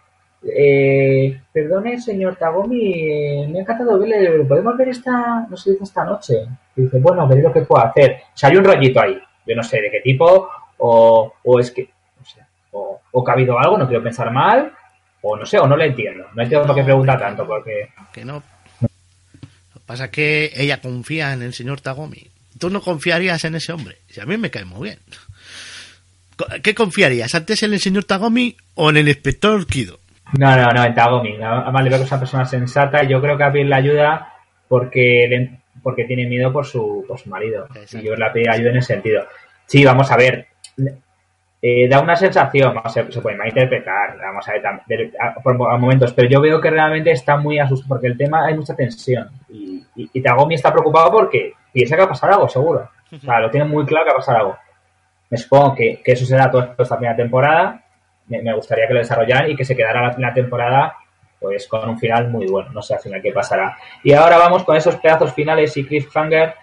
eh, 0.54 1.40
perdone 1.50 1.98
señor 1.98 2.36
Tagomi, 2.36 2.92
eh, 2.92 3.48
me 3.48 3.60
ha 3.60 3.62
encantado 3.62 3.98
verle, 3.98 4.44
¿podemos 4.44 4.76
ver 4.76 4.88
esta, 4.88 5.46
no 5.48 5.56
sé, 5.56 5.70
esta 5.80 6.04
noche? 6.04 6.34
Y 6.76 6.82
dice, 6.82 6.98
bueno, 7.00 7.26
veré 7.26 7.40
lo 7.40 7.52
que 7.52 7.62
puedo 7.62 7.82
hacer. 7.82 8.20
O 8.34 8.36
sea, 8.36 8.50
hay 8.50 8.56
un 8.56 8.64
rollito 8.64 9.00
ahí, 9.00 9.18
yo 9.46 9.56
no 9.56 9.62
sé 9.62 9.80
de 9.80 9.90
qué 9.90 10.00
tipo, 10.00 10.50
o, 10.76 11.32
o 11.42 11.58
es 11.58 11.70
que, 11.70 11.88
o, 12.72 13.00
o 13.12 13.24
que 13.24 13.30
ha 13.30 13.34
habido 13.34 13.58
algo, 13.58 13.78
no 13.78 13.86
quiero 13.88 14.02
pensar 14.02 14.30
mal, 14.30 14.72
o 15.22 15.36
no 15.36 15.46
sé, 15.46 15.58
o 15.58 15.66
no 15.66 15.76
le 15.76 15.86
entiendo. 15.86 16.26
No 16.34 16.42
entiendo 16.42 16.66
por 16.66 16.76
qué 16.76 16.82
pregunta 16.84 17.16
tanto, 17.18 17.46
porque... 17.46 17.88
Que 18.12 18.24
no. 18.24 18.42
Lo 18.80 18.88
que 19.80 19.86
pasa 19.86 20.04
es 20.06 20.10
que 20.10 20.52
ella 20.56 20.80
confía 20.80 21.32
en 21.32 21.42
el 21.42 21.54
señor 21.54 21.80
Tagomi. 21.80 22.26
Tú 22.58 22.70
no 22.70 22.80
confiarías 22.80 23.44
en 23.44 23.54
ese 23.54 23.72
hombre. 23.72 23.98
Y 24.14 24.20
a 24.20 24.26
mí 24.26 24.36
me 24.36 24.50
cae 24.50 24.64
muy 24.64 24.88
bien. 24.90 24.98
¿Qué 26.62 26.74
confiarías? 26.74 27.34
¿Antes 27.34 27.62
en 27.62 27.72
el 27.72 27.80
señor 27.80 28.04
Tagomi 28.04 28.56
o 28.74 28.90
en 28.90 28.96
el 28.96 29.08
inspector 29.08 29.66
Kido? 29.66 30.00
No, 30.38 30.56
no, 30.56 30.70
no, 30.70 30.84
en 30.84 30.94
Tagomi. 30.94 31.36
Además 31.42 31.84
le 31.84 31.90
veo 31.90 31.98
que 31.98 32.04
es 32.04 32.10
una 32.10 32.20
persona 32.20 32.44
sensata 32.44 33.04
y 33.04 33.08
yo 33.08 33.20
creo 33.20 33.36
que 33.36 33.44
a 33.44 33.50
Bill 33.50 33.68
le 33.68 33.74
ayuda 33.76 34.32
porque, 34.68 35.26
le- 35.28 35.60
porque 35.82 36.04
tiene 36.04 36.26
miedo 36.26 36.52
por 36.52 36.66
su, 36.66 37.04
por 37.06 37.18
su 37.18 37.28
marido. 37.28 37.66
Exacto. 37.74 37.98
Y 37.98 38.02
yo 38.08 38.16
le 38.16 38.30
pedido 38.30 38.52
ayuda 38.52 38.70
en 38.70 38.76
ese 38.78 38.94
sentido. 38.94 39.22
Sí, 39.66 39.84
vamos 39.84 40.10
a 40.10 40.16
ver. 40.16 40.46
Eh, 41.64 41.86
da 41.88 42.00
una 42.00 42.16
sensación, 42.16 42.74
vamos 42.74 42.96
a- 42.96 43.08
se 43.10 43.20
puede 43.20 43.36
malinterpretar, 43.36 44.18
vamos 44.20 44.48
a 44.48 44.52
ver, 44.52 44.62
tam- 44.62 44.82
de- 44.84 45.12
a, 45.20 45.78
momentos, 45.78 46.12
pero 46.12 46.28
yo 46.28 46.40
veo 46.40 46.60
que 46.60 46.70
realmente 46.70 47.12
está 47.12 47.36
muy 47.36 47.60
asustado 47.60 47.88
porque 47.90 48.08
el 48.08 48.16
tema 48.18 48.44
hay 48.46 48.54
mucha 48.54 48.74
tensión 48.74 49.30
y, 49.48 49.80
y, 49.94 50.10
y 50.12 50.20
Tagomi 50.20 50.56
está 50.56 50.72
preocupado 50.72 51.12
porque 51.12 51.52
piensa 51.72 51.94
que 51.94 52.00
va 52.02 52.06
a 52.06 52.10
pasar 52.10 52.32
algo, 52.32 52.48
seguro. 52.48 52.90
O 53.12 53.16
sea, 53.16 53.38
lo 53.38 53.48
tiene 53.50 53.66
muy 53.66 53.84
claro 53.86 54.04
que 54.06 54.10
va 54.10 54.14
a 54.14 54.18
pasar 54.18 54.36
algo. 54.38 54.56
Me 55.30 55.38
supongo 55.38 55.74
que, 55.76 56.00
que 56.04 56.12
eso 56.12 56.26
será 56.26 56.50
toda 56.50 56.74
esta 56.76 56.96
primera 56.96 57.14
temporada. 57.16 57.80
Me, 58.26 58.42
me 58.42 58.54
gustaría 58.54 58.88
que 58.88 58.94
lo 58.94 58.98
desarrollaran 59.00 59.48
y 59.50 59.54
que 59.54 59.64
se 59.64 59.76
quedara 59.76 60.02
la, 60.08 60.14
la 60.18 60.34
temporada 60.34 60.96
pues 61.38 61.68
con 61.68 61.88
un 61.88 61.98
final 61.98 62.28
muy 62.28 62.46
bueno. 62.48 62.70
No 62.72 62.82
sé 62.82 62.94
al 62.94 63.00
final 63.00 63.22
qué 63.22 63.30
pasará. 63.32 63.76
Y 64.02 64.12
ahora 64.14 64.36
vamos 64.38 64.64
con 64.64 64.76
esos 64.76 64.96
pedazos 64.96 65.32
finales 65.32 65.76
y 65.76 65.84
cliffhanger. 65.86 66.54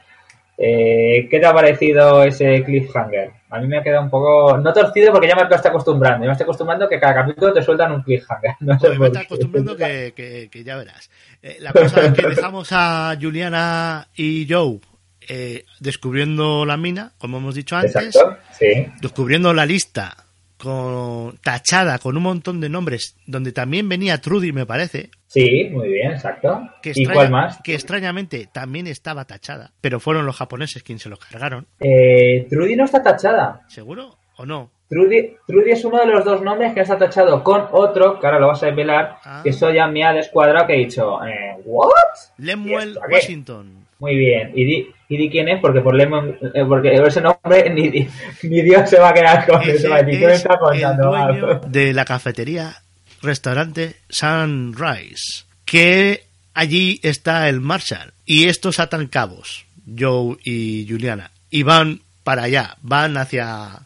Eh, 0.57 1.27
¿Qué 1.29 1.39
te 1.39 1.45
ha 1.45 1.53
parecido 1.53 2.23
ese 2.23 2.63
cliffhanger? 2.63 3.31
A 3.51 3.59
mí 3.59 3.67
me 3.67 3.79
ha 3.79 3.83
quedado 3.83 4.03
un 4.03 4.09
poco... 4.09 4.57
No 4.57 4.71
torcido 4.73 5.11
porque 5.11 5.27
ya 5.27 5.35
me 5.35 5.41
estoy 5.43 5.57
acostumbrando. 5.69 6.23
Ya 6.23 6.27
me 6.27 6.31
estoy 6.33 6.43
acostumbrando 6.43 6.87
que 6.87 6.99
cada 6.99 7.15
capítulo 7.15 7.51
te 7.53 7.63
sueltan 7.63 7.91
un 7.93 8.03
cliffhanger. 8.03 8.55
No 8.59 8.77
Pues 8.77 8.99
me 8.99 9.07
está 9.07 9.21
acostumbrando 9.21 9.75
que, 9.75 10.13
que- 10.15 10.49
que 10.51 10.63
ya 10.63 10.77
verás. 10.77 11.09
Eh, 11.41 11.57
la 11.59 11.73
cosa 11.73 12.05
es 12.05 12.13
que 12.13 12.27
dejamos 12.27 12.69
a 12.71 13.17
Juliana 13.19 14.07
y 14.15 14.45
Joe 14.49 14.79
eh, 15.27 15.65
descubriendo 15.79 16.65
la 16.65 16.77
mina, 16.77 17.11
como 17.17 17.37
hemos 17.37 17.55
dicho 17.55 17.75
antes, 17.75 17.95
Exacto, 17.95 18.37
sí. 18.51 18.87
descubriendo 19.01 19.53
la 19.53 19.65
lista 19.65 20.15
con 20.61 21.37
tachada 21.43 21.97
con 21.99 22.17
un 22.17 22.23
montón 22.23 22.59
de 22.61 22.69
nombres, 22.69 23.15
donde 23.25 23.51
también 23.51 23.87
venía 23.89 24.19
Trudy, 24.19 24.51
me 24.51 24.65
parece, 24.65 25.09
Sí, 25.27 25.69
muy 25.71 25.89
bien, 25.89 26.11
exacto. 26.11 26.61
que, 26.81 26.89
¿Y 26.95 27.03
extraña- 27.03 27.13
cuál 27.13 27.31
más? 27.31 27.59
que 27.63 27.75
extrañamente 27.75 28.47
también 28.51 28.87
estaba 28.87 29.25
tachada, 29.25 29.71
pero 29.81 29.99
fueron 29.99 30.25
los 30.25 30.35
japoneses 30.37 30.83
quienes 30.83 31.03
se 31.03 31.09
los 31.09 31.19
cargaron. 31.19 31.67
Eh, 31.79 32.47
Trudy 32.49 32.75
no 32.75 32.85
está 32.85 33.01
tachada. 33.03 33.61
¿Seguro 33.67 34.17
o 34.37 34.45
no? 34.45 34.71
Trudy, 34.89 35.35
Trudy 35.45 35.71
es 35.71 35.85
uno 35.85 35.99
de 35.99 36.07
los 36.07 36.25
dos 36.25 36.41
nombres 36.41 36.73
que 36.73 36.79
está 36.81 36.97
tachado 36.97 37.43
con 37.43 37.67
otro, 37.71 38.19
que 38.19 38.25
ahora 38.25 38.39
lo 38.39 38.47
vas 38.47 38.63
a 38.63 38.67
desvelar, 38.67 39.17
Ah. 39.23 39.41
que 39.43 39.51
eso 39.51 39.71
ya 39.71 39.85
me 39.87 40.03
ha 40.03 40.13
descuadrado 40.13 40.65
que 40.65 40.73
he 40.73 40.77
dicho, 40.79 41.23
eh, 41.23 41.57
¿what? 41.63 41.91
Lemuel. 42.37 42.97
Washington. 43.11 43.78
Muy 43.99 44.15
bien. 44.15 44.51
¿Y 44.55 44.63
di, 44.65 44.87
y 45.09 45.17
di 45.17 45.29
quién 45.29 45.49
es? 45.49 45.59
Porque 45.59 45.81
por 45.81 45.95
Lemon, 45.95 46.37
eh, 46.53 46.63
porque 46.67 46.93
ese 46.93 47.21
nombre 47.21 47.69
ni, 47.73 48.07
ni 48.43 48.61
Dios 48.61 48.89
se 48.89 48.99
va 48.99 49.09
a 49.09 49.13
quedar 49.13 49.45
con 49.45 49.61
Ese 49.61 49.87
eso. 49.87 49.89
¿qué 49.89 50.03
me 50.03 50.33
es 50.33 50.37
está 50.37 50.53
el 50.53 50.59
contando? 50.59 51.09
dueño 51.09 51.61
de 51.67 51.93
la 51.93 52.05
cafetería 52.05 52.81
restaurante 53.21 53.97
Sunrise, 54.09 55.43
que 55.65 56.23
allí 56.53 56.99
está 57.03 57.49
el 57.49 57.59
Marshall 57.59 58.13
y 58.25 58.45
estos 58.47 58.79
atan 58.79 59.07
cabos, 59.07 59.65
Joe 59.97 60.37
y 60.43 60.87
Juliana, 60.89 61.31
y 61.49 61.63
van 61.63 62.01
para 62.23 62.43
allá, 62.43 62.77
van 62.81 63.17
hacia 63.17 63.81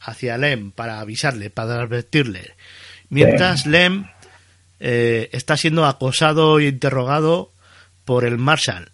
hacia 0.00 0.38
Lem 0.38 0.70
para 0.70 1.00
avisarle, 1.00 1.50
para 1.50 1.82
advertirle, 1.82 2.54
mientras 3.10 3.66
Lem 3.66 4.06
eh, 4.80 5.28
está 5.32 5.56
siendo 5.56 5.84
acosado 5.86 6.60
e 6.60 6.66
interrogado 6.68 7.50
por 8.04 8.24
el 8.24 8.38
Marshall, 8.38 8.90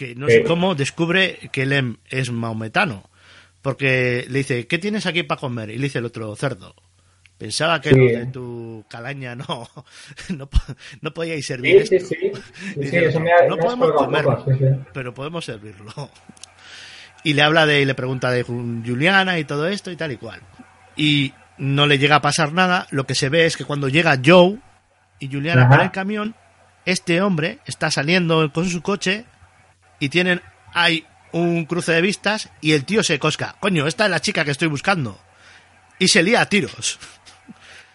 que 0.00 0.14
no 0.14 0.28
sé 0.28 0.38
Sí. 0.38 0.44
cómo 0.46 0.74
descubre 0.74 1.38
que 1.52 1.66
Lem 1.66 1.98
es 2.08 2.30
maometano, 2.32 3.10
porque 3.60 4.24
le 4.30 4.38
dice, 4.38 4.66
¿qué 4.66 4.78
tienes 4.78 5.04
aquí 5.04 5.24
para 5.24 5.38
comer? 5.38 5.68
Y 5.68 5.76
le 5.76 5.84
dice 5.84 5.98
el 5.98 6.06
otro, 6.06 6.34
cerdo. 6.36 6.74
Pensaba 7.36 7.82
que 7.82 7.90
Sí. 7.90 7.96
lo 7.96 8.06
de 8.06 8.26
tu 8.26 8.84
calaña 8.88 9.34
no, 9.34 9.68
no, 10.30 10.48
no 11.02 11.14
podíais 11.14 11.44
servir 11.44 11.82
Sí, 11.82 11.88
sí, 11.88 11.96
esto. 11.96 12.08
sí. 12.08 12.16
Sí, 12.34 12.42
sí, 12.74 12.80
Dice, 12.80 13.04
eso 13.06 13.20
me 13.20 13.30
ha, 13.30 13.46
no 13.46 13.56
me 13.56 13.62
podemos 13.62 13.92
comerlo, 13.92 14.38
poco, 14.44 14.58
pero 14.94 15.12
podemos 15.12 15.44
servirlo. 15.44 15.92
Y 17.22 17.34
le 17.34 17.42
habla 17.42 17.66
de, 17.66 17.82
y 17.82 17.84
le 17.84 17.94
pregunta 17.94 18.30
de 18.30 18.42
Juliana 18.44 19.38
y 19.38 19.44
todo 19.44 19.68
esto 19.68 19.90
y 19.90 19.96
tal 19.96 20.10
y 20.12 20.16
cual. 20.16 20.40
Y 20.96 21.34
no 21.58 21.86
le 21.86 21.98
llega 21.98 22.16
a 22.16 22.22
pasar 22.22 22.54
nada. 22.54 22.86
Lo 22.92 23.04
que 23.06 23.14
se 23.14 23.28
ve 23.28 23.44
es 23.44 23.58
que 23.58 23.66
cuando 23.66 23.88
llega 23.88 24.18
Joe 24.24 24.56
y 25.18 25.28
Juliana 25.30 25.62
Ajá. 25.64 25.70
para 25.70 25.84
el 25.84 25.90
camión, 25.90 26.34
este 26.86 27.20
hombre 27.20 27.58
está 27.66 27.90
saliendo 27.90 28.50
con 28.54 28.70
su 28.70 28.80
coche 28.80 29.26
y 30.00 30.08
tienen 30.08 30.40
hay 30.74 31.04
un 31.32 31.64
cruce 31.66 31.92
de 31.92 32.00
vistas 32.00 32.50
y 32.60 32.72
el 32.72 32.84
tío 32.84 33.02
se 33.04 33.18
cosca. 33.20 33.54
Coño, 33.60 33.86
esta 33.86 34.04
es 34.06 34.10
la 34.10 34.20
chica 34.20 34.44
que 34.44 34.50
estoy 34.50 34.66
buscando. 34.68 35.18
Y 35.98 36.08
se 36.08 36.22
lía 36.22 36.40
a 36.40 36.46
tiros. 36.48 36.98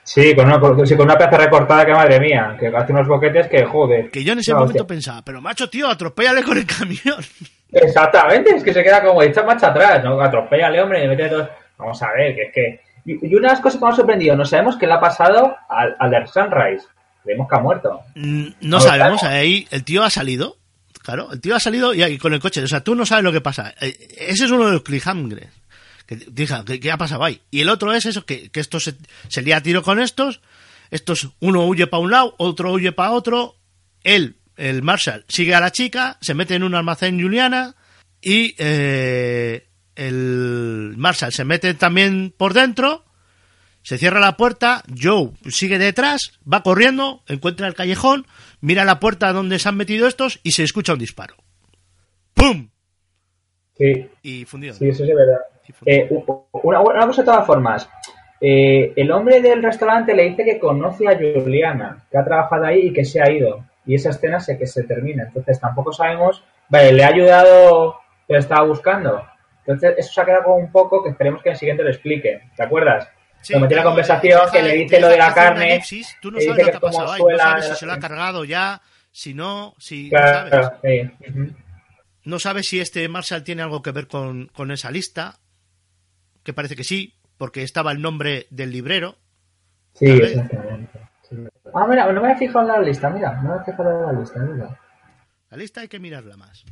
Sí, 0.03 0.35
con 0.35 0.45
una, 0.45 0.59
con- 0.59 0.85
sí, 0.85 0.95
con 0.95 1.05
una 1.07 1.17
pieza 1.17 1.35
recortada 1.37 1.85
que 1.85 1.91
madre 1.93 2.19
mía, 2.19 2.55
que 2.59 2.67
hace 2.67 2.91
unos 2.93 3.07
boquetes 3.07 3.47
que 3.47 3.65
joder. 3.65 4.11
Que 4.11 4.23
yo 4.23 4.33
en 4.33 4.39
ese 4.39 4.51
No, 4.51 4.59
momento 4.59 4.83
hostia. 4.83 4.87
pensaba, 4.95 5.21
pero 5.23 5.41
macho, 5.41 5.67
tío, 5.69 5.89
atropéllale 5.89 6.43
con 6.43 6.57
el 6.57 6.65
camión. 6.67 7.25
Exactamente, 7.71 8.55
es 8.55 8.63
que 8.63 8.73
se 8.73 8.83
queda 8.83 9.03
como 9.03 9.21
hecha 9.23 9.43
marcha 9.43 9.67
atrás, 9.67 10.03
¿no? 10.03 10.21
Atropéllale, 10.21 10.81
hombre, 10.81 11.03
y 11.03 11.07
mete 11.07 11.27
todo. 11.27 11.49
Vamos 11.77 12.01
a 12.03 12.11
ver, 12.13 12.35
que 12.35 12.41
es 12.43 12.53
que. 12.53 12.81
Y, 13.05 13.27
y 13.27 13.35
una 13.35 13.49
de 13.49 13.53
las 13.55 13.61
cosas 13.61 13.79
que 13.79 13.85
me 13.85 13.91
ha 13.91 13.95
sorprendido, 13.95 14.35
no 14.35 14.45
sabemos 14.45 14.77
qué 14.77 14.85
le 14.87 14.93
ha 14.93 14.99
pasado 14.99 15.55
al, 15.67 15.95
al 15.99 16.27
Sunrise. 16.27 16.85
Creemos 17.23 17.49
que 17.49 17.55
ha 17.55 17.59
muerto. 17.59 18.01
Mm, 18.13 18.47
No 18.61 18.79
sabemos, 18.79 19.23
ahí 19.23 19.67
el 19.71 19.83
tío 19.83 20.03
ha 20.03 20.09
salido. 20.11 20.57
Claro, 21.05 21.31
el 21.31 21.39
tío 21.39 21.55
ha 21.55 21.59
salido 21.59 21.93
y 21.93 22.01
ahí 22.01 22.17
con 22.17 22.33
el 22.33 22.39
coche. 22.39 22.63
O 22.63 22.67
sea, 22.67 22.83
tú 22.83 22.95
no 22.95 23.05
sabes 23.05 23.23
lo 23.23 23.31
que 23.31 23.39
pasa. 23.39 23.75
Eh, 23.79 23.95
Ese 24.17 24.45
es 24.45 24.51
uno 24.51 24.65
de 24.65 24.71
los 24.71 24.81
cliffhangers. 24.81 25.51
Que 26.07 26.79
¿qué, 26.79 26.91
ha 26.91 26.97
pasado 26.97 27.23
ahí? 27.23 27.39
Y 27.51 27.61
el 27.61 27.69
otro 27.69 27.93
es 27.93 28.07
eso, 28.07 28.25
que, 28.25 28.49
que 28.49 28.63
se, 28.63 28.95
se 29.27 29.41
lía 29.43 29.57
a 29.57 29.61
tiro 29.61 29.83
con 29.83 29.99
estos. 29.99 30.41
Estos, 30.89 31.29
uno 31.41 31.63
huye 31.67 31.85
para 31.85 32.01
un 32.01 32.09
lado, 32.09 32.33
otro 32.39 32.71
huye 32.71 32.91
para 32.91 33.11
otro. 33.11 33.55
Él, 34.03 34.37
el 34.57 34.81
Marshall, 34.81 35.25
sigue 35.27 35.53
a 35.53 35.59
la 35.59 35.71
chica, 35.71 36.17
se 36.21 36.33
mete 36.33 36.55
en 36.55 36.63
un 36.63 36.73
almacén 36.73 37.21
Juliana 37.21 37.75
y 38.19 38.55
eh, 38.57 39.67
el 39.95 40.95
Marshall 40.97 41.33
se 41.33 41.45
mete 41.45 41.75
también 41.75 42.33
por 42.35 42.55
dentro. 42.55 43.04
Se 43.85 43.99
cierra 43.99 44.19
la 44.19 44.35
puerta, 44.35 44.81
Joe 44.99 45.29
sigue 45.47 45.77
detrás, 45.77 46.39
va 46.51 46.63
corriendo, 46.63 47.21
encuentra 47.27 47.67
el 47.67 47.75
callejón, 47.75 48.25
mira 48.59 48.83
la 48.83 48.99
puerta 48.99 49.31
donde 49.31 49.59
se 49.59 49.69
han 49.69 49.77
metido 49.77 50.07
estos 50.07 50.39
y 50.41 50.53
se 50.53 50.63
escucha 50.63 50.93
un 50.93 50.97
disparo. 50.97 51.35
¡Pum! 52.33 52.67
Sí, 53.77 54.09
Y 54.23 54.45
fundido. 54.45 54.73
sí, 54.73 54.87
eso 54.89 55.05
sí 55.05 55.11
es 55.11 55.15
verdad. 55.15 55.39
Eh, 55.85 56.09
una 56.63 57.05
cosa 57.05 57.21
de 57.21 57.25
todas 57.27 57.45
formas. 57.45 57.87
Eh, 58.41 58.91
el 58.95 59.11
hombre 59.11 59.39
del 59.39 59.61
restaurante 59.61 60.15
le 60.15 60.29
dice 60.29 60.43
que 60.43 60.57
conoce 60.57 61.07
a 61.07 61.15
Juliana, 61.15 62.07
que 62.09 62.17
ha 62.17 62.25
trabajado 62.25 62.65
ahí 62.65 62.87
y 62.87 62.93
que 62.93 63.05
se 63.05 63.21
ha 63.21 63.29
ido. 63.29 63.65
Y 63.85 63.93
esa 63.93 64.09
escena 64.09 64.39
sé 64.39 64.57
que 64.57 64.65
se 64.65 64.81
termina. 64.85 65.25
Entonces 65.27 65.59
tampoco 65.59 65.93
sabemos. 65.93 66.43
Vale, 66.69 66.91
le 66.91 67.03
ha 67.03 67.09
ayudado, 67.09 67.97
pero 68.27 68.39
estaba 68.39 68.65
buscando. 68.65 69.23
Entonces 69.59 69.93
eso 69.99 70.11
se 70.11 70.21
ha 70.21 70.25
quedado 70.25 70.45
como 70.45 70.55
un 70.55 70.71
poco 70.71 71.03
que 71.03 71.11
esperemos 71.11 71.43
que 71.43 71.49
en 71.49 71.53
el 71.53 71.59
siguiente 71.59 71.83
lo 71.83 71.89
explique. 71.91 72.41
¿Te 72.57 72.63
acuerdas? 72.63 73.07
Sí, 73.45 73.53
Lo 73.53 73.59
metí 73.59 73.73
en 73.73 73.77
la 73.77 73.83
conversación 73.83 74.39
deja- 74.39 74.51
que 74.51 74.63
le 74.63 74.73
dice 74.73 74.99
lo 74.99 75.07
de 75.07 75.17
la 75.17 75.33
carne. 75.33 75.73
elipsis, 75.73 76.17
Tú 76.21 76.31
no 76.31 76.39
sabes 76.41 76.65
lo 76.65 76.71
que 76.71 76.77
ha 76.77 76.79
pasado 76.79 77.11
ahí, 77.11 77.21
no 77.21 77.37
sabes 77.37 77.65
si 77.69 77.75
se 77.75 77.85
lo 77.85 77.93
ha 77.93 77.99
cargado 77.99 78.43
ya, 78.43 78.81
si 79.11 79.33
no, 79.35 79.75
si 79.77 80.05
no 80.05 80.09
Claro, 80.09 80.49
sabes. 80.63 80.69
sí. 81.21 81.29
Ujú. 81.29 81.55
No 82.23 82.39
sabes 82.39 82.67
si 82.67 82.79
este 82.79 83.07
Marshall 83.07 83.43
tiene 83.43 83.61
algo 83.61 83.83
que 83.83 83.91
ver 83.91 84.07
con, 84.07 84.47
con 84.47 84.71
esa 84.71 84.89
lista, 84.89 85.35
que 86.43 86.53
parece 86.53 86.75
que 86.75 86.83
sí, 86.83 87.13
porque 87.37 87.61
estaba 87.61 87.91
el 87.91 88.01
nombre 88.01 88.47
del 88.49 88.71
librero. 88.71 89.15
Sí, 89.93 90.07
¿Sabes? 90.07 90.31
exactamente. 90.31 90.99
Sí. 91.29 91.35
Ah, 91.73 91.85
mira, 91.87 92.11
no 92.11 92.21
me 92.21 92.31
he 92.31 92.35
fijado 92.37 92.61
en 92.61 92.67
la 92.67 92.79
lista, 92.81 93.09
mira, 93.11 93.33
no 93.43 93.55
me 93.55 93.61
he 93.61 93.65
fijado 93.65 93.91
en 93.91 94.05
la 94.15 94.19
lista, 94.19 94.39
mira. 94.39 94.79
La 95.51 95.57
lista 95.57 95.81
hay 95.81 95.87
que 95.87 95.99
mirarla 95.99 96.35
más. 96.35 96.65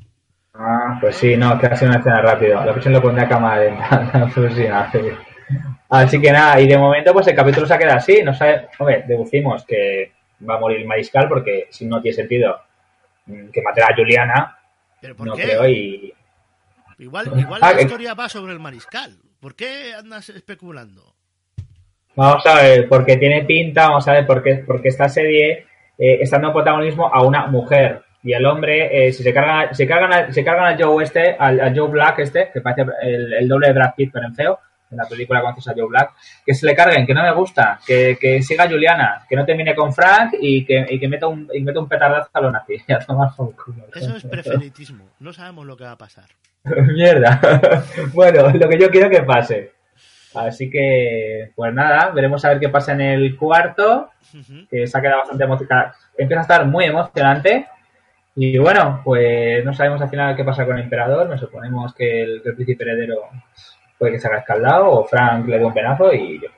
Ah, 0.56 0.98
pues 1.02 1.16
sí, 1.18 1.36
no, 1.38 1.58
que 1.60 1.68
ha 1.68 1.76
sido 1.76 1.90
una 1.92 2.00
escena 2.00 2.22
rápido. 2.22 2.64
La 2.66 2.72
próxima 2.72 2.96
lo 2.96 3.02
pondré 3.04 3.26
a 3.26 3.30
cámara 3.30 3.62
lenta, 3.64 4.10
la. 4.14 5.24
Así 5.96 6.20
que 6.20 6.32
nada, 6.32 6.60
y 6.60 6.68
de 6.68 6.78
momento 6.78 7.14
pues 7.14 7.28
el 7.28 7.36
capítulo 7.36 7.68
se 7.68 7.74
ha 7.74 7.78
quedado 7.78 7.98
así, 7.98 8.22
no 8.24 8.34
sé, 8.34 8.68
hombre, 8.80 9.04
deducimos 9.08 9.64
que 9.66 10.12
va 10.50 10.56
a 10.56 10.60
morir 10.60 10.80
el 10.80 10.88
mariscal 10.88 11.28
porque 11.30 11.68
si 11.70 11.86
no 11.86 12.02
tiene 12.02 12.16
sentido 12.16 12.60
mm, 13.28 13.50
que 13.50 13.62
matar 13.62 13.92
a 13.92 13.96
Juliana, 13.96 14.58
¿Pero 15.00 15.16
por 15.16 15.28
no 15.28 15.36
qué? 15.36 15.44
creo, 15.44 15.68
y 15.68 16.14
Igual, 17.00 17.28
igual 17.40 17.60
Ah, 17.64 17.72
la 17.72 17.78
que- 17.78 17.84
historia 17.84 18.14
va 18.14 18.28
sobre 18.30 18.54
el 18.54 18.60
mariscal. 18.60 19.18
¿Por 19.40 19.56
qué 19.56 19.94
andas 19.98 20.30
especulando? 20.30 21.14
Vamos 22.16 22.46
a 22.46 22.56
ver, 22.62 22.88
porque 22.88 23.18
tiene 23.18 23.44
pinta, 23.44 23.88
vamos 23.90 24.08
a 24.08 24.14
ver, 24.14 24.26
porque, 24.26 24.64
porque 24.66 24.90
esta 24.90 25.10
serie 25.10 25.66
eh, 25.98 26.18
está 26.22 26.38
dando 26.38 26.54
protagonismo 26.54 27.08
a 27.14 27.24
una 27.24 27.48
mujer. 27.48 28.02
Y 28.24 28.34
el 28.34 28.46
hombre, 28.46 29.08
eh, 29.08 29.12
si 29.12 29.22
se 29.24 29.34
cargan, 29.34 29.74
se 29.76 29.86
cargan, 29.86 30.14
a, 30.14 30.32
se 30.32 30.44
cargan 30.46 30.66
al 30.66 30.82
Joe 30.82 31.04
este, 31.04 31.36
al, 31.38 31.60
al 31.60 31.78
Joe 31.78 31.90
Black 31.90 32.20
este, 32.20 32.52
que 32.54 32.62
parece 32.62 32.86
el, 33.02 33.34
el 33.34 33.48
doble 33.48 33.68
de 33.68 33.74
Brad 33.74 33.94
Pitt, 33.98 34.12
pero 34.14 34.28
en 34.28 34.36
feo, 34.36 34.60
en 34.94 34.98
la 34.98 35.08
película 35.08 35.42
conoces 35.42 35.68
a 35.68 35.74
Joe 35.74 35.88
Black, 35.88 36.14
que 36.46 36.54
se 36.54 36.66
le 36.66 36.76
carguen, 36.76 37.06
que 37.06 37.14
no 37.14 37.24
me 37.24 37.34
gusta, 37.34 37.80
que, 37.86 38.18
que 38.20 38.42
siga 38.42 38.70
Juliana, 38.70 39.26
que 39.28 39.36
no 39.36 39.46
termine 39.46 39.76
con 39.76 39.94
Frank 39.94 40.36
y 40.40 40.64
que, 40.66 40.86
y 40.90 41.00
que 41.00 41.08
meta 41.08 41.28
un, 41.28 41.50
y 41.54 41.62
meta 41.62 41.80
un 41.80 41.90
petardazo 41.90 42.30
a 42.34 42.42
los 42.42 42.52
nazis. 42.52 42.84
Ya 42.94 43.00
tomar 43.00 43.30
por 43.36 43.56
culo. 43.56 43.86
Eso 43.96 44.16
es 44.16 44.24
preferitismo. 44.24 45.06
No 45.20 45.34
sabemos 45.34 45.66
lo 45.66 45.76
que 45.76 45.86
va 45.86 45.94
a 45.94 45.98
pasar. 45.98 46.26
Mierda. 46.64 47.40
bueno, 48.14 48.50
lo 48.50 48.70
que 48.70 48.80
yo 48.80 48.90
quiero 48.90 49.10
que 49.10 49.24
pase. 49.24 49.72
Así 50.36 50.70
que, 50.70 51.52
pues 51.56 51.74
nada, 51.74 52.10
veremos 52.10 52.44
a 52.44 52.50
ver 52.50 52.60
qué 52.60 52.70
pasa 52.70 52.94
en 52.94 53.02
el 53.02 53.38
cuarto, 53.38 54.10
que 54.70 54.88
se 54.88 54.98
ha 54.98 55.02
quedado 55.02 55.20
bastante 55.20 55.44
emocionante. 55.44 55.98
Empieza 56.18 56.40
a 56.40 56.44
estar 56.44 56.66
muy 56.66 56.86
emocionante. 56.86 57.68
Y 58.36 58.58
bueno, 58.58 59.02
pues 59.04 59.64
no 59.64 59.74
sabemos 59.74 60.02
al 60.02 60.10
final 60.10 60.36
qué 60.36 60.44
pasa 60.44 60.66
con 60.66 60.78
el 60.78 60.84
emperador. 60.84 61.30
Nos 61.30 61.40
suponemos 61.40 61.94
que 61.94 62.24
el, 62.24 62.42
príncipe 62.42 62.84
heredero 62.84 63.30
puede 63.98 64.12
que 64.14 64.20
se 64.20 64.28
haga 64.28 64.40
escaldado 64.40 64.90
o 64.90 65.06
Frank 65.06 65.48
le 65.48 65.60
dé 65.60 65.66
un 65.66 65.74
penazo 65.74 66.14
y 66.14 66.42
yo. 66.42 66.50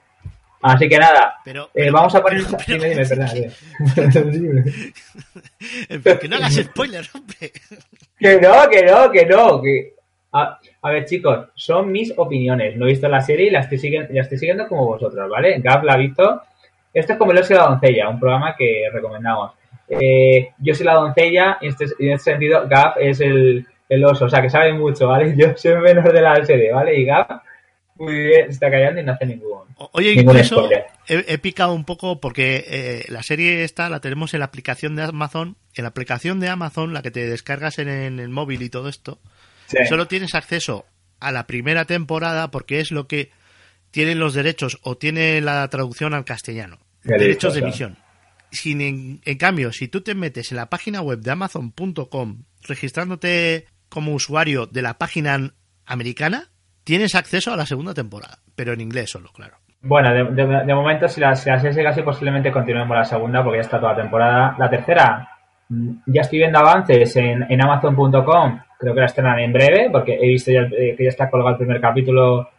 Así 0.61 0.87
que 0.89 0.97
nada, 0.97 1.35
eh, 1.75 1.91
vamos 1.91 2.15
a 2.15 2.23
poner. 2.23 2.41
dime, 2.67 2.89
dime, 2.89 3.05
perdón. 3.05 3.27
que 6.19 6.27
no 6.27 6.37
hagas 6.37 6.55
spoilers, 6.55 7.13
hombre. 7.13 7.51
Que 8.17 8.39
no, 8.39 8.69
que 8.69 8.81
no, 8.83 9.11
que 9.11 9.25
no. 9.25 9.61
Que... 9.61 9.93
A, 10.31 10.57
ver, 10.83 11.03
chicos, 11.05 11.49
son 11.53 11.91
mis 11.91 12.13
opiniones. 12.17 12.77
No 12.77 12.85
he 12.85 12.91
visto 12.91 13.09
la 13.09 13.21
serie 13.21 13.47
y 13.47 13.51
la 13.51 13.59
estoy 13.59 13.77
siguiendo, 13.77 14.11
la 14.11 14.21
estoy 14.21 14.37
siguiendo 14.37 14.67
como 14.67 14.85
vosotros, 14.85 15.29
¿vale? 15.29 15.59
Gab 15.59 15.83
la 15.83 15.93
ha 15.93 15.97
visto. 15.97 16.41
Esto 16.93 17.13
es 17.13 17.19
como 17.19 17.31
El 17.31 17.39
oso 17.39 17.53
y 17.53 17.57
la 17.57 17.67
doncella, 17.67 18.09
un 18.09 18.19
programa 18.19 18.55
que 18.57 18.89
recomendamos. 18.91 19.51
Eh, 19.87 20.53
yo 20.57 20.73
soy 20.73 20.85
la 20.85 20.95
doncella 20.95 21.57
y 21.61 21.65
en 21.65 21.71
este, 21.71 21.85
en 21.99 22.11
este 22.13 22.31
sentido 22.31 22.67
Gab 22.67 22.95
es 22.99 23.19
el, 23.19 23.67
el, 23.89 24.03
oso, 24.05 24.25
o 24.25 24.29
sea 24.29 24.41
que 24.41 24.49
sabe 24.49 24.73
mucho, 24.73 25.07
¿vale? 25.07 25.33
Yo 25.37 25.55
soy 25.55 25.75
menor 25.75 26.11
de 26.11 26.21
la 26.21 26.45
serie, 26.45 26.71
¿vale? 26.71 26.99
Y 26.99 27.05
Gab 27.05 27.41
muy 27.97 28.13
bien, 28.13 28.49
está 28.49 28.69
callando 28.69 28.99
y 28.99 29.03
no 29.05 29.13
hace 29.13 29.25
ningún. 29.25 29.63
Oye, 29.93 30.11
incluso 30.13 30.69
he, 31.07 31.37
picado 31.37 31.73
un 31.73 31.85
poco 31.85 32.19
porque 32.19 32.65
eh, 32.67 33.05
la 33.07 33.23
serie 33.23 33.63
esta 33.63 33.89
la 33.89 34.01
tenemos 34.01 34.33
en 34.33 34.39
la 34.39 34.47
aplicación 34.47 34.95
de 34.95 35.03
Amazon. 35.03 35.55
En 35.73 35.83
la 35.83 35.89
aplicación 35.89 36.39
de 36.39 36.49
Amazon, 36.49 36.93
la 36.93 37.01
que 37.01 37.11
te 37.11 37.25
descargas 37.25 37.79
en, 37.79 37.87
el 37.89 38.29
móvil 38.29 38.61
y 38.63 38.69
todo 38.69 38.89
esto, 38.89 39.19
solo 39.87 40.07
tienes 40.07 40.35
acceso 40.35 40.85
a 41.19 41.31
la 41.31 41.47
primera 41.47 41.85
temporada 41.85 42.51
porque 42.51 42.81
es 42.81 42.91
lo 42.91 43.07
que 43.07 43.31
tienen 43.91 44.19
los 44.19 44.33
derechos 44.33 44.77
o 44.83 44.97
tiene 44.97 45.39
la 45.39 45.65
traducción 45.69 46.13
al 46.13 46.25
castellano. 46.25 46.79
derechos 47.03 47.53
de 47.53 47.61
emisión. 47.61 47.97
Sin, 48.51 48.81
en, 48.81 49.37
cambio, 49.37 49.71
si 49.71 49.87
tú 49.87 50.01
te 50.01 50.15
metes 50.15 50.51
en 50.51 50.57
la 50.57 50.69
página 50.69 51.01
web 51.01 51.19
de 51.19 51.31
Amazon.com 51.31 52.43
registrándote 52.61 53.67
como 53.95 54.13
usuario 54.13 54.67
de 54.67 54.81
la 54.81 54.95
página 54.95 55.39
americana, 55.85 56.49
tienes 56.83 57.15
acceso 57.15 57.53
a 57.53 57.55
la 57.55 57.65
segunda 57.65 57.93
temporada, 57.93 58.39
pero 58.55 58.73
en 58.73 58.81
inglés 58.81 59.09
solo, 59.09 59.31
claro. 59.33 59.55
Bueno, 59.81 60.13
de, 60.13 60.73
momento, 60.73 61.07
si 61.07 61.21
la, 61.21 61.33
si 61.35 61.49
la 61.49 61.59
sigue 61.59 62.03
posiblemente 62.03 62.51
continuemos 62.51 62.97
la 62.97 63.05
segunda, 63.05 63.41
porque 63.41 63.59
ya 63.59 63.61
está 63.61 63.79
toda 63.79 63.93
la 63.93 64.01
temporada. 64.01 64.55
La 64.59 64.69
tercera, 64.69 65.29
mm, 65.69 65.91
ya 66.07 66.21
estoy 66.21 66.39
viendo 66.39 66.59
avances 66.59 67.15
en, 67.15 67.45
en 67.49 67.63
Amazon.com, 67.63 68.59
creo 68.77 68.93
que 68.93 68.99
la 68.99 69.05
estrenan 69.05 69.39
en 69.39 69.53
breve, 69.53 69.89
porque 69.89 70.17
he 70.19 70.27
visto 70.27 70.51
ya, 70.51 70.61
eh, 70.61 70.95
que 70.97 71.03
ya 71.03 71.09
está 71.09 71.29
colgado 71.29 71.51
el 71.51 71.57
primer 71.57 71.79
capítulo, 71.79 72.49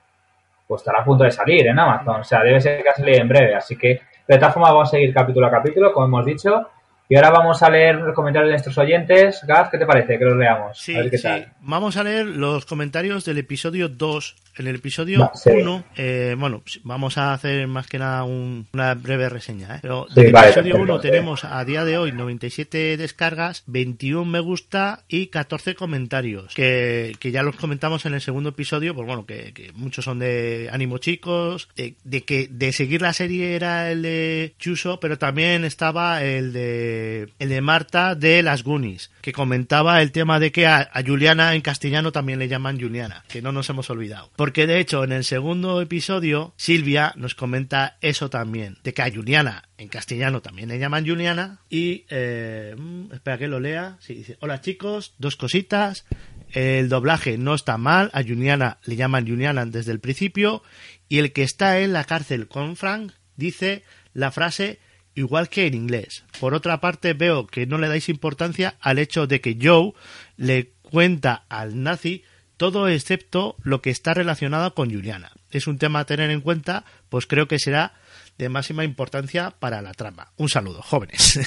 pues 0.67 0.81
estará 0.81 1.01
a 1.01 1.05
punto 1.05 1.25
de 1.25 1.31
salir 1.31 1.67
en 1.67 1.79
Amazon. 1.79 2.21
O 2.21 2.25
sea, 2.25 2.43
debe 2.43 2.61
ser 2.61 2.83
que 2.83 2.89
ha 2.89 2.95
en 3.07 3.29
breve, 3.29 3.55
así 3.55 3.77
que 3.77 4.01
de 4.27 4.39
todas 4.39 4.55
formas 4.55 4.73
vamos 4.73 4.89
a 4.89 4.93
seguir 4.93 5.13
capítulo 5.13 5.47
a 5.47 5.51
capítulo, 5.51 5.93
como 5.93 6.07
hemos 6.07 6.25
dicho. 6.25 6.67
Y 7.09 7.17
ahora 7.17 7.31
vamos 7.31 7.63
a 7.63 7.71
leer 7.71 7.97
los 7.97 8.15
comentarios 8.15 8.49
de 8.49 8.53
nuestros 8.53 8.79
oyentes. 8.79 9.41
Gaz, 9.47 9.71
¿qué 9.71 9.79
te 9.79 9.87
parece 9.87 10.19
que 10.19 10.25
los 10.25 10.37
leamos? 10.37 10.79
Sí, 10.79 10.95
sí. 11.17 11.29
Vamos 11.61 11.97
a 11.97 12.03
leer 12.03 12.27
los 12.27 12.67
comentarios 12.67 13.25
del 13.25 13.39
episodio 13.39 13.89
2 13.89 14.35
en 14.59 14.67
el 14.67 14.77
episodio 14.77 15.31
1, 15.45 15.85
eh, 15.97 16.35
bueno, 16.39 16.63
vamos 16.83 17.19
a 17.19 17.35
hacer 17.35 17.67
más 17.67 17.87
que 17.87 17.99
nada 17.99 18.25
una 18.25 18.95
breve 18.95 19.29
reseña. 19.29 19.77
¿eh? 19.77 19.79
Pero 19.83 20.07
del 20.15 20.35
episodio 20.35 20.77
1 20.77 21.01
tenemos 21.01 21.45
a 21.45 21.65
día 21.65 21.85
de 21.85 21.99
hoy 21.99 22.13
97 22.13 22.97
descargas, 22.97 23.65
21 23.67 24.25
me 24.25 24.41
gusta 24.41 25.05
y 25.09 25.27
14 25.27 25.75
comentarios. 25.75 26.55
Que, 26.55 27.17
ya 27.23 27.43
los 27.43 27.57
comentamos 27.57 28.07
en 28.07 28.15
el 28.15 28.21
segundo 28.21 28.51
episodio, 28.51 28.95
pues 28.95 29.07
bueno, 29.07 29.27
que, 29.27 29.73
muchos 29.75 30.05
son 30.05 30.21
de 30.21 30.71
ánimo 30.73 30.99
chicos, 30.99 31.69
de, 31.77 32.23
que 32.23 32.49
de 32.51 32.73
seguir 32.73 33.03
la 33.03 33.13
serie 33.13 33.57
era 33.57 33.91
el 33.91 34.03
de 34.03 34.55
Chuso, 34.59 35.01
pero 35.01 35.19
también 35.19 35.65
estaba 35.65 36.23
el 36.25 36.53
de, 36.53 37.29
el 37.39 37.49
de 37.49 37.61
Marta 37.61 38.15
de 38.15 38.43
las 38.43 38.63
Goonies, 38.63 39.11
que 39.21 39.33
comentaba 39.33 40.01
el 40.01 40.13
tema 40.13 40.41
de 40.41 40.53
que 40.53 40.67
a, 40.67 40.89
a 40.93 41.03
Juliana 41.03 41.55
en 41.55 41.61
castellano 41.61 42.13
también 42.13 42.39
le 42.39 42.49
llaman 42.49 42.81
Juliana, 42.81 43.25
que 43.29 43.43
no 43.43 43.53
nos 43.53 43.69
hemos 43.69 43.91
olvidado. 43.91 44.31
Porque 44.47 44.69
de 44.69 44.79
hecho 44.79 45.03
en 45.03 45.11
el 45.11 45.25
segundo 45.25 45.83
episodio 45.83 46.55
Silvia 46.57 47.13
nos 47.17 47.35
comenta 47.35 47.99
eso 48.01 48.31
también, 48.31 48.79
de 48.85 48.95
que 48.95 49.03
a 49.03 49.11
Juliana 49.13 49.69
en 49.77 49.89
castellano 49.89 50.41
también 50.41 50.69
le 50.69 50.79
llaman 50.79 51.05
Juliana 51.05 51.59
y 51.69 52.05
eh, 52.11 52.77
mm, 52.79 53.13
espera 53.13 53.39
que 53.39 53.49
lo 53.49 53.59
lea, 53.59 53.97
sí, 53.99 54.15
dice, 54.15 54.37
hola 54.39 54.61
chicos, 54.61 55.15
dos 55.19 55.35
cositas, 55.35 56.05
el 56.53 56.89
doblaje 56.89 57.39
no 57.39 57.57
está 57.57 57.77
mal, 57.77 58.09
a 58.13 58.23
Juliana 58.23 58.79
le 58.85 58.95
llaman 58.95 59.27
Juliana 59.27 59.67
desde 59.67 59.91
el 59.91 59.99
principio 59.99 60.63
y 61.09 61.19
el 61.19 61.33
que 61.33 61.43
está 61.43 61.81
en 61.81 61.93
la 61.93 62.05
cárcel 62.05 62.47
con 62.47 62.77
Frank 62.77 63.15
dice 63.35 63.83
la 64.15 64.31
frase 64.31 64.79
igual 65.17 65.49
que 65.49 65.67
en 65.67 65.75
inglés. 65.75 66.25
Por 66.39 66.55
otra 66.55 66.81
parte, 66.81 67.15
veo 67.15 67.49
que 67.49 67.67
no 67.67 67.79
le 67.79 67.89
dais 67.89 68.09
importancia 68.09 68.77
al 68.81 69.01
hecho 69.01 69.27
de 69.27 69.41
que 69.41 69.59
Joe 69.61 69.93
le 70.37 70.71
cuenta 70.83 71.47
al 71.49 71.83
nazi 71.83 72.23
todo 72.57 72.89
excepto 72.89 73.57
lo 73.63 73.83
que 73.83 73.91
está 73.91 74.15
relacionado 74.15 74.75
con 74.75 74.91
Juliana. 74.91 75.33
Es 75.51 75.67
un 75.67 75.79
tema 75.79 76.01
a 76.01 76.05
tener 76.07 76.31
en 76.31 76.41
cuenta, 76.41 76.85
pues 77.09 77.27
creo 77.27 77.49
que 77.49 77.59
será 77.59 77.93
de 78.39 78.49
máxima 78.49 78.85
importancia 78.85 79.53
para 79.59 79.81
la 79.83 79.95
trama. 79.95 80.29
Un 80.37 80.49
saludo, 80.49 80.83
jóvenes. 80.83 81.41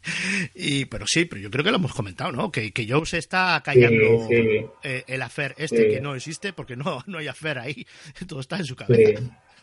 y 0.54 0.84
pero 0.86 1.06
sí, 1.06 1.24
pero 1.24 1.40
yo 1.40 1.50
creo 1.50 1.64
que 1.64 1.70
lo 1.70 1.78
hemos 1.78 1.94
comentado, 1.94 2.32
¿no? 2.32 2.52
Que, 2.52 2.72
que 2.72 2.86
Joe 2.88 3.04
se 3.06 3.18
está 3.18 3.60
callando 3.64 4.28
eh, 4.30 5.04
el 5.06 5.22
afer 5.22 5.54
este 5.58 5.88
que 5.88 6.00
no 6.00 6.14
existe 6.14 6.52
porque 6.52 6.76
no, 6.76 7.02
no 7.06 7.18
hay 7.18 7.28
afer 7.28 7.58
ahí. 7.58 7.86
Todo 8.28 8.40
está 8.40 8.56
en 8.56 8.64
su 8.64 8.76
cabeza. 8.76 9.20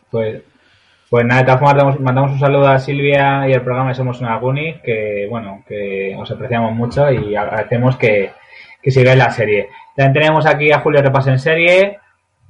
Pues, 0.10 0.42
pues 1.10 1.26
nada, 1.26 1.42
de 1.42 1.46
todas 1.46 1.60
formas 1.60 2.00
mandamos 2.00 2.32
un 2.32 2.40
saludo 2.40 2.68
a 2.68 2.80
Silvia 2.80 3.48
y 3.48 3.54
al 3.54 3.64
programa 3.64 3.94
Somos 3.94 4.20
una 4.20 4.38
Guni, 4.38 4.82
que 4.82 5.28
bueno, 5.30 5.64
que 5.68 6.16
os 6.18 6.30
apreciamos 6.32 6.74
mucho 6.74 7.12
y 7.12 7.36
agradecemos 7.36 7.98
que, 7.98 8.32
que 8.82 8.92
sigáis 8.92 9.18
la 9.18 9.32
serie. 9.32 9.70
También 9.96 10.14
tenemos 10.14 10.46
aquí 10.46 10.72
a 10.72 10.80
Julio 10.80 11.02
Repas 11.02 11.28
en 11.28 11.40
serie, 11.40 12.00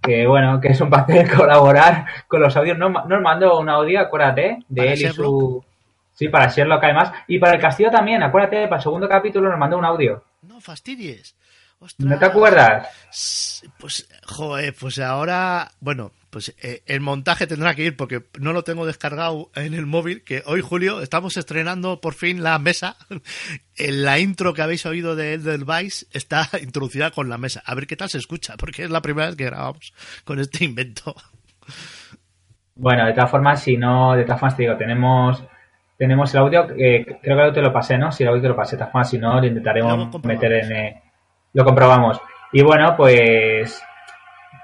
que 0.01 0.25
bueno, 0.27 0.59
que 0.59 0.69
es 0.69 0.81
un 0.81 0.89
placer 0.89 1.29
colaborar 1.35 2.05
con 2.27 2.41
los 2.41 2.55
audios. 2.55 2.77
Nos, 2.77 2.91
nos 3.05 3.21
mandó 3.21 3.59
un 3.59 3.69
audio, 3.69 3.99
acuérdate, 3.99 4.59
de 4.67 4.93
él 4.93 5.01
y 5.01 5.07
su... 5.09 5.63
Sí, 6.13 6.27
para 6.27 6.47
Sherlock 6.47 6.83
además. 6.83 7.11
Y 7.27 7.39
para 7.39 7.55
el 7.55 7.61
castillo 7.61 7.89
también, 7.89 8.21
acuérdate, 8.21 8.67
para 8.67 8.77
el 8.77 8.83
segundo 8.83 9.09
capítulo 9.09 9.49
nos 9.49 9.57
mandó 9.57 9.77
un 9.77 9.85
audio. 9.85 10.23
No 10.43 10.61
fastidies. 10.61 11.35
¿No 11.97 12.17
te 12.17 12.25
acuerdas? 12.25 12.87
Pues, 13.77 14.07
joder, 14.25 14.73
pues 14.79 14.99
ahora, 14.99 15.69
bueno, 15.79 16.11
pues 16.33 16.55
eh, 16.61 16.81
el 16.87 16.99
montaje 16.99 17.45
tendrá 17.45 17.75
que 17.75 17.83
ir 17.83 17.95
porque 17.95 18.23
no 18.39 18.51
lo 18.51 18.63
tengo 18.63 18.87
descargado 18.87 19.51
en 19.55 19.75
el 19.75 19.85
móvil, 19.85 20.23
que 20.23 20.41
hoy, 20.47 20.61
Julio, 20.61 21.01
estamos 21.01 21.37
estrenando 21.37 22.01
por 22.01 22.15
fin 22.15 22.43
la 22.43 22.59
mesa. 22.59 22.97
En 23.75 24.03
la 24.03 24.19
intro 24.19 24.53
que 24.53 24.61
habéis 24.61 24.85
oído 24.85 25.15
de 25.15 25.37
Vice 25.37 26.05
está 26.11 26.47
introducida 26.61 27.09
con 27.09 27.27
la 27.27 27.39
mesa. 27.39 27.63
A 27.65 27.73
ver 27.73 27.87
qué 27.87 27.95
tal 27.95 28.07
se 28.07 28.19
escucha, 28.19 28.53
porque 28.55 28.83
es 28.83 28.91
la 28.91 29.01
primera 29.01 29.27
vez 29.27 29.35
que 29.35 29.45
grabamos 29.45 29.93
con 30.23 30.39
este 30.39 30.63
invento. 30.65 31.15
Bueno, 32.75 33.03
de 33.07 33.13
todas 33.13 33.31
formas, 33.31 33.63
si 33.63 33.75
no, 33.75 34.15
de 34.15 34.25
todas 34.25 34.39
formas 34.39 34.55
te 34.55 34.63
digo, 34.63 34.77
tenemos 34.77 35.43
tenemos 35.97 36.33
el 36.33 36.41
audio, 36.41 36.67
eh, 36.77 37.03
creo 37.03 37.19
que 37.21 37.31
el 37.31 37.39
audio 37.39 37.53
te 37.53 37.61
lo 37.61 37.73
pasé, 37.73 37.97
¿no? 37.97 38.11
Si 38.11 38.21
el 38.23 38.29
audio 38.29 38.43
te 38.43 38.47
lo 38.49 38.55
pasé, 38.55 38.75
de 38.75 38.79
todas 38.79 38.91
formas, 38.91 39.09
si 39.09 39.17
no, 39.17 39.39
lo 39.39 39.47
intentaremos 39.47 40.23
meter 40.23 40.53
en... 40.53 40.71
Eh, 40.71 41.01
lo 41.53 41.63
comprobamos. 41.63 42.19
Y 42.51 42.61
bueno, 42.61 42.95
pues 42.95 43.81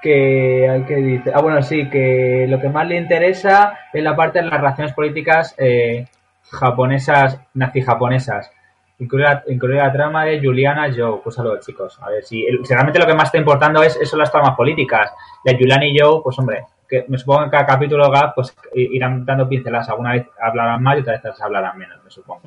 que 0.00 0.68
hay 0.68 0.82
que 0.84 0.96
decir, 0.96 1.32
ah 1.34 1.40
bueno 1.40 1.62
sí 1.62 1.88
que 1.88 2.46
lo 2.48 2.60
que 2.60 2.68
más 2.68 2.86
le 2.86 2.96
interesa 2.96 3.78
es 3.92 4.02
la 4.02 4.16
parte 4.16 4.40
de 4.40 4.46
las 4.46 4.60
relaciones 4.60 4.92
políticas 4.92 5.54
eh, 5.58 6.06
japonesas 6.50 7.40
nazi 7.54 7.82
japonesas 7.82 8.50
incluir 8.98 9.76
la, 9.76 9.92
trama 9.92 10.24
de 10.26 10.40
Juliana 10.40 10.92
Joe. 10.94 11.20
Pues 11.22 11.34
saludos 11.34 11.64
chicos 11.64 11.98
a 12.02 12.10
ver 12.10 12.22
si, 12.22 12.44
realmente 12.68 12.98
lo 12.98 13.06
que 13.06 13.14
más 13.14 13.24
está 13.24 13.38
importando 13.38 13.82
es 13.82 13.96
eso 13.96 14.16
las 14.16 14.30
tramas 14.30 14.54
políticas 14.56 15.12
de 15.44 15.56
Juliana 15.56 15.86
y 15.86 15.98
Joe 15.98 16.20
pues 16.22 16.38
hombre 16.38 16.64
que 16.88 17.04
me 17.08 17.18
supongo 17.18 17.40
que 17.40 17.44
en 17.44 17.50
cada 17.50 17.66
capítulo 17.66 18.12
pues 18.34 18.54
irán 18.74 19.24
dando 19.24 19.48
pinceladas. 19.48 19.88
Alguna 19.88 20.12
vez 20.12 20.26
hablarán 20.40 20.82
más 20.82 20.98
y 20.98 21.00
otras 21.00 21.22
veces 21.22 21.40
hablarán 21.40 21.78
menos 21.78 22.02
me 22.02 22.10
supongo 22.10 22.42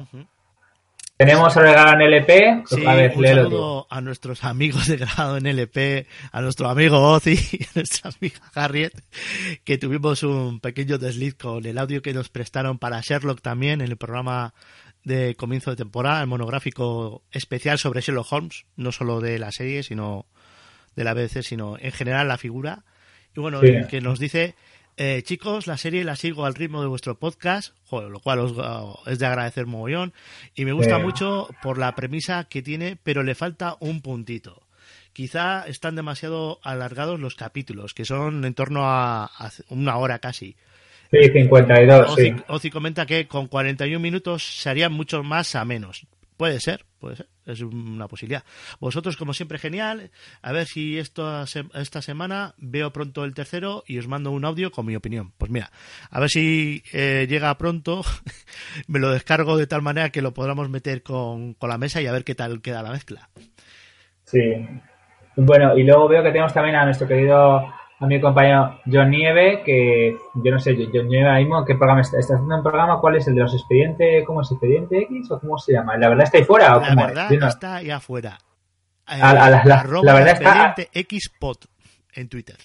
tenemos 1.26 1.56
a 1.56 1.62
regalo 1.62 1.94
en 1.94 2.02
LP. 2.02 2.64
Sí, 2.66 2.86
a 2.86 2.96
ver, 2.96 3.14
un 3.16 3.26
saludo 3.26 3.88
a 3.90 4.02
nuestros 4.02 4.44
amigos 4.44 4.88
de 4.88 4.98
grado 4.98 5.38
en 5.38 5.46
LP, 5.46 6.06
a 6.32 6.42
nuestro 6.42 6.70
amigo 6.70 7.00
Ozzy 7.00 7.34
y 7.52 7.64
a 7.64 7.68
nuestra 7.76 8.12
amiga 8.12 8.40
Harriet, 8.54 8.94
que 9.64 9.78
tuvimos 9.78 10.24
un 10.24 10.60
pequeño 10.60 10.98
desliz 10.98 11.36
con 11.36 11.66
el 11.66 11.78
audio 11.78 12.02
que 12.02 12.14
nos 12.14 12.30
prestaron 12.30 12.78
para 12.78 13.02
Sherlock 13.02 13.42
también 13.42 13.82
en 13.82 13.88
el 13.88 13.98
programa 13.98 14.54
de 15.04 15.36
comienzo 15.36 15.72
de 15.72 15.78
temporada, 15.78 16.22
el 16.22 16.28
monográfico 16.28 17.24
especial 17.32 17.78
sobre 17.78 18.02
Sherlock 18.02 18.32
Holmes, 18.32 18.66
no 18.76 18.92
solo 18.92 19.22
de 19.22 19.40
la 19.40 19.52
serie, 19.52 19.84
sino 19.84 20.26
de 20.96 21.04
la 21.04 21.14
BBC, 21.14 21.42
sino 21.42 21.78
en 21.80 21.92
general 21.92 22.28
la 22.28 22.38
figura. 22.38 22.84
Y 23.36 23.40
bueno, 23.40 23.62
que 23.62 24.02
nos 24.02 24.20
dice 24.20 24.56
eh, 24.98 25.22
chicos, 25.24 25.68
la 25.68 25.78
serie 25.78 26.04
la 26.04 26.16
sigo 26.16 26.46
al 26.46 26.56
ritmo 26.56 26.82
de 26.82 26.88
vuestro 26.88 27.18
podcast, 27.18 27.74
lo 27.92 28.20
cual 28.20 28.40
os, 28.40 28.52
uh, 28.54 29.10
es 29.10 29.20
de 29.20 29.26
agradecer 29.26 29.66
mogollón. 29.66 30.14
Y 30.56 30.66
me 30.66 30.74
gusta 30.74 31.00
mucho 31.00 31.48
por 31.62 31.78
la 31.78 31.96
premisa 31.96 32.46
que 32.46 32.62
tiene, 32.62 32.98
pero 33.02 33.24
le 33.24 33.36
falta 33.36 33.76
un 33.80 34.02
puntito. 34.02 34.62
quizá 35.14 35.66
están 35.68 35.96
demasiado 35.96 36.60
alargados 36.64 37.20
los 37.20 37.36
capítulos, 37.36 37.94
que 37.94 38.06
son 38.06 38.46
en 38.46 38.54
torno 38.54 38.86
a, 38.86 39.26
a 39.26 39.52
una 39.70 39.98
hora 39.98 40.20
casi. 40.20 40.56
Sí, 41.12 41.30
52, 41.32 42.12
Ozi, 42.12 42.24
sí. 42.24 42.36
Ozi 42.48 42.70
comenta 42.72 43.06
que 43.06 43.28
con 43.28 43.48
41 43.48 44.00
minutos 44.00 44.44
se 44.44 44.70
harían 44.70 44.92
mucho 44.92 45.22
más 45.24 45.54
a 45.56 45.64
menos. 45.66 46.08
Puede 46.38 46.60
ser, 46.60 46.86
puede 47.00 47.18
ser, 47.18 47.28
es 47.46 47.62
una 47.62 48.08
posibilidad. 48.08 48.44
Vosotros, 48.80 49.18
como 49.18 49.34
siempre, 49.34 49.60
genial. 49.60 50.12
A 50.42 50.52
ver 50.52 50.66
si 50.66 50.98
esto, 50.98 51.44
esta 51.44 52.02
semana 52.02 52.54
veo 52.58 52.92
pronto 52.92 53.24
el 53.24 53.34
tercero 53.34 53.84
y 53.88 53.98
os 54.00 54.08
mando 54.08 54.32
un 54.32 54.46
audio 54.46 54.72
con 54.72 54.86
mi 54.86 54.96
opinión. 54.96 55.32
Pues 55.38 55.52
mira, 55.52 55.72
a 56.10 56.20
ver 56.20 56.30
si 56.30 56.84
eh, 56.94 57.28
llega 57.30 57.58
pronto, 57.58 58.02
me 58.88 59.00
lo 59.00 59.12
descargo 59.12 59.58
de 59.58 59.68
tal 59.68 59.82
manera 59.82 60.10
que 60.10 60.22
lo 60.22 60.34
podamos 60.34 60.70
meter 60.70 61.04
con, 61.04 61.54
con 61.54 61.70
la 61.70 61.78
mesa 61.78 62.02
y 62.02 62.08
a 62.08 62.12
ver 62.12 62.24
qué 62.24 62.36
tal 62.36 62.62
queda 62.62 62.84
la 62.84 62.92
mezcla. 62.92 63.30
Sí. 64.24 64.40
Bueno, 65.36 65.78
y 65.78 65.84
luego 65.84 66.08
veo 66.08 66.24
que 66.24 66.30
tenemos 66.30 66.54
también 66.54 66.76
a 66.76 66.86
nuestro 66.86 67.08
querido 67.08 67.74
a 68.00 68.06
mi 68.08 68.20
compañero 68.20 68.80
John 68.92 69.10
Nieve, 69.12 69.62
que 69.64 70.16
yo 70.36 70.52
no 70.52 70.60
sé, 70.60 70.76
John 70.94 71.08
Nieve 71.08 71.26
ahora 71.28 71.40
mismo, 71.40 71.64
¿qué 71.66 71.76
programa 71.76 72.02
está? 72.02 72.20
¿Está 72.20 72.34
haciendo 72.36 72.56
un 72.58 72.64
programa? 72.64 73.00
¿Cuál 73.00 73.16
es 73.18 73.28
el 73.28 73.36
de 73.36 73.42
los 73.42 73.54
expedientes? 73.54 74.26
¿Cómo 74.26 74.42
es? 74.42 74.52
¿Expediente 74.52 74.98
X 75.04 75.32
o 75.32 75.40
cómo 75.40 75.58
se 75.58 75.74
llama? 75.74 75.98
¿La 75.98 76.10
verdad 76.10 76.26
está 76.26 76.38
ahí 76.38 76.44
fuera 76.44 76.78
o 76.78 76.82
La 76.82 76.90
cómo 76.90 77.06
verdad 77.08 77.32
es? 77.34 77.40
No. 77.40 77.48
está 77.48 77.76
ahí 77.76 77.90
afuera. 77.92 78.38
Eh, 79.08 79.20
A- 79.22 79.30
a 79.32 79.50
la- 79.50 79.64
la- 79.66 79.80
arroba 79.80 80.06
la 80.06 80.14
verdad 80.14 80.34
está- 80.34 80.74
expediente 80.74 81.20
xpod 81.20 81.58
en 82.16 82.30
Twitter. 82.30 82.56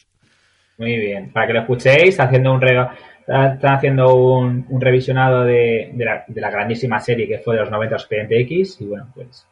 Muy 0.79 0.97
bien, 0.97 1.33
para 1.33 1.47
que 1.49 1.53
lo 1.55 1.61
escuchéis, 1.61 2.18
haciendo 2.20 2.53
un 2.55 2.61
está- 2.64 3.55
están 3.55 3.74
haciendo 3.74 4.14
un, 4.14 4.64
un 4.68 4.81
revisionado 4.81 5.43
de, 5.45 5.91
de 5.93 6.05
la, 6.05 6.24
de 6.26 6.41
la 6.41 6.51
grandísima 6.51 6.99
serie 7.01 7.26
que 7.29 7.39
fue 7.39 7.55
de 7.57 7.62
los 7.62 7.70
90 7.70 7.97
Expediente 7.97 8.41
X 8.43 8.81
y 8.81 8.87
bueno, 8.87 9.09
pues 9.14 9.47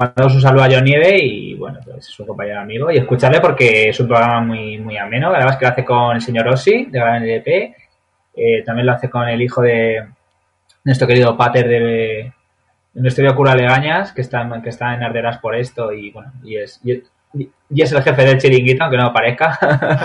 mandamos 0.00 0.34
un 0.34 0.40
saludo 0.40 0.64
a 0.64 0.68
John 0.70 0.84
Nieve 0.84 1.18
y 1.22 1.54
bueno, 1.54 1.78
pues 1.84 2.08
es 2.08 2.18
un 2.20 2.26
compañero 2.26 2.60
amigo 2.60 2.90
y 2.90 2.96
escucharle 2.96 3.40
porque 3.40 3.90
es 3.90 4.00
un 4.00 4.08
programa 4.08 4.40
muy, 4.40 4.78
muy 4.78 4.96
ameno, 4.96 5.32
además 5.34 5.56
que 5.58 5.64
lo 5.66 5.70
hace 5.72 5.84
con 5.84 6.16
el 6.16 6.22
señor 6.22 6.48
Ossi 6.48 6.86
de 6.86 6.98
Gran 6.98 7.22
LP, 7.22 7.76
eh, 8.34 8.62
también 8.64 8.86
lo 8.86 8.92
hace 8.92 9.10
con 9.10 9.28
el 9.28 9.40
hijo 9.42 9.60
de 9.62 10.04
nuestro 10.84 11.06
querido 11.06 11.36
Pater 11.36 11.68
de, 11.68 11.78
de 11.78 13.00
nuestro 13.02 13.22
querido 13.22 13.36
cura 13.36 13.54
Legañas, 13.54 14.12
que 14.12 14.22
está, 14.22 14.48
que 14.62 14.70
está 14.70 14.94
en 14.94 15.02
Arderas 15.02 15.38
por 15.38 15.54
esto 15.54 15.92
y 15.92 16.10
bueno, 16.10 16.32
y 16.42 16.56
es, 16.56 16.80
y, 16.82 17.02
y 17.68 17.82
es 17.82 17.92
el 17.92 18.02
jefe 18.02 18.24
del 18.24 18.38
chiringuito, 18.38 18.82
aunque 18.84 18.96
no 18.96 19.12
parezca. 19.12 19.58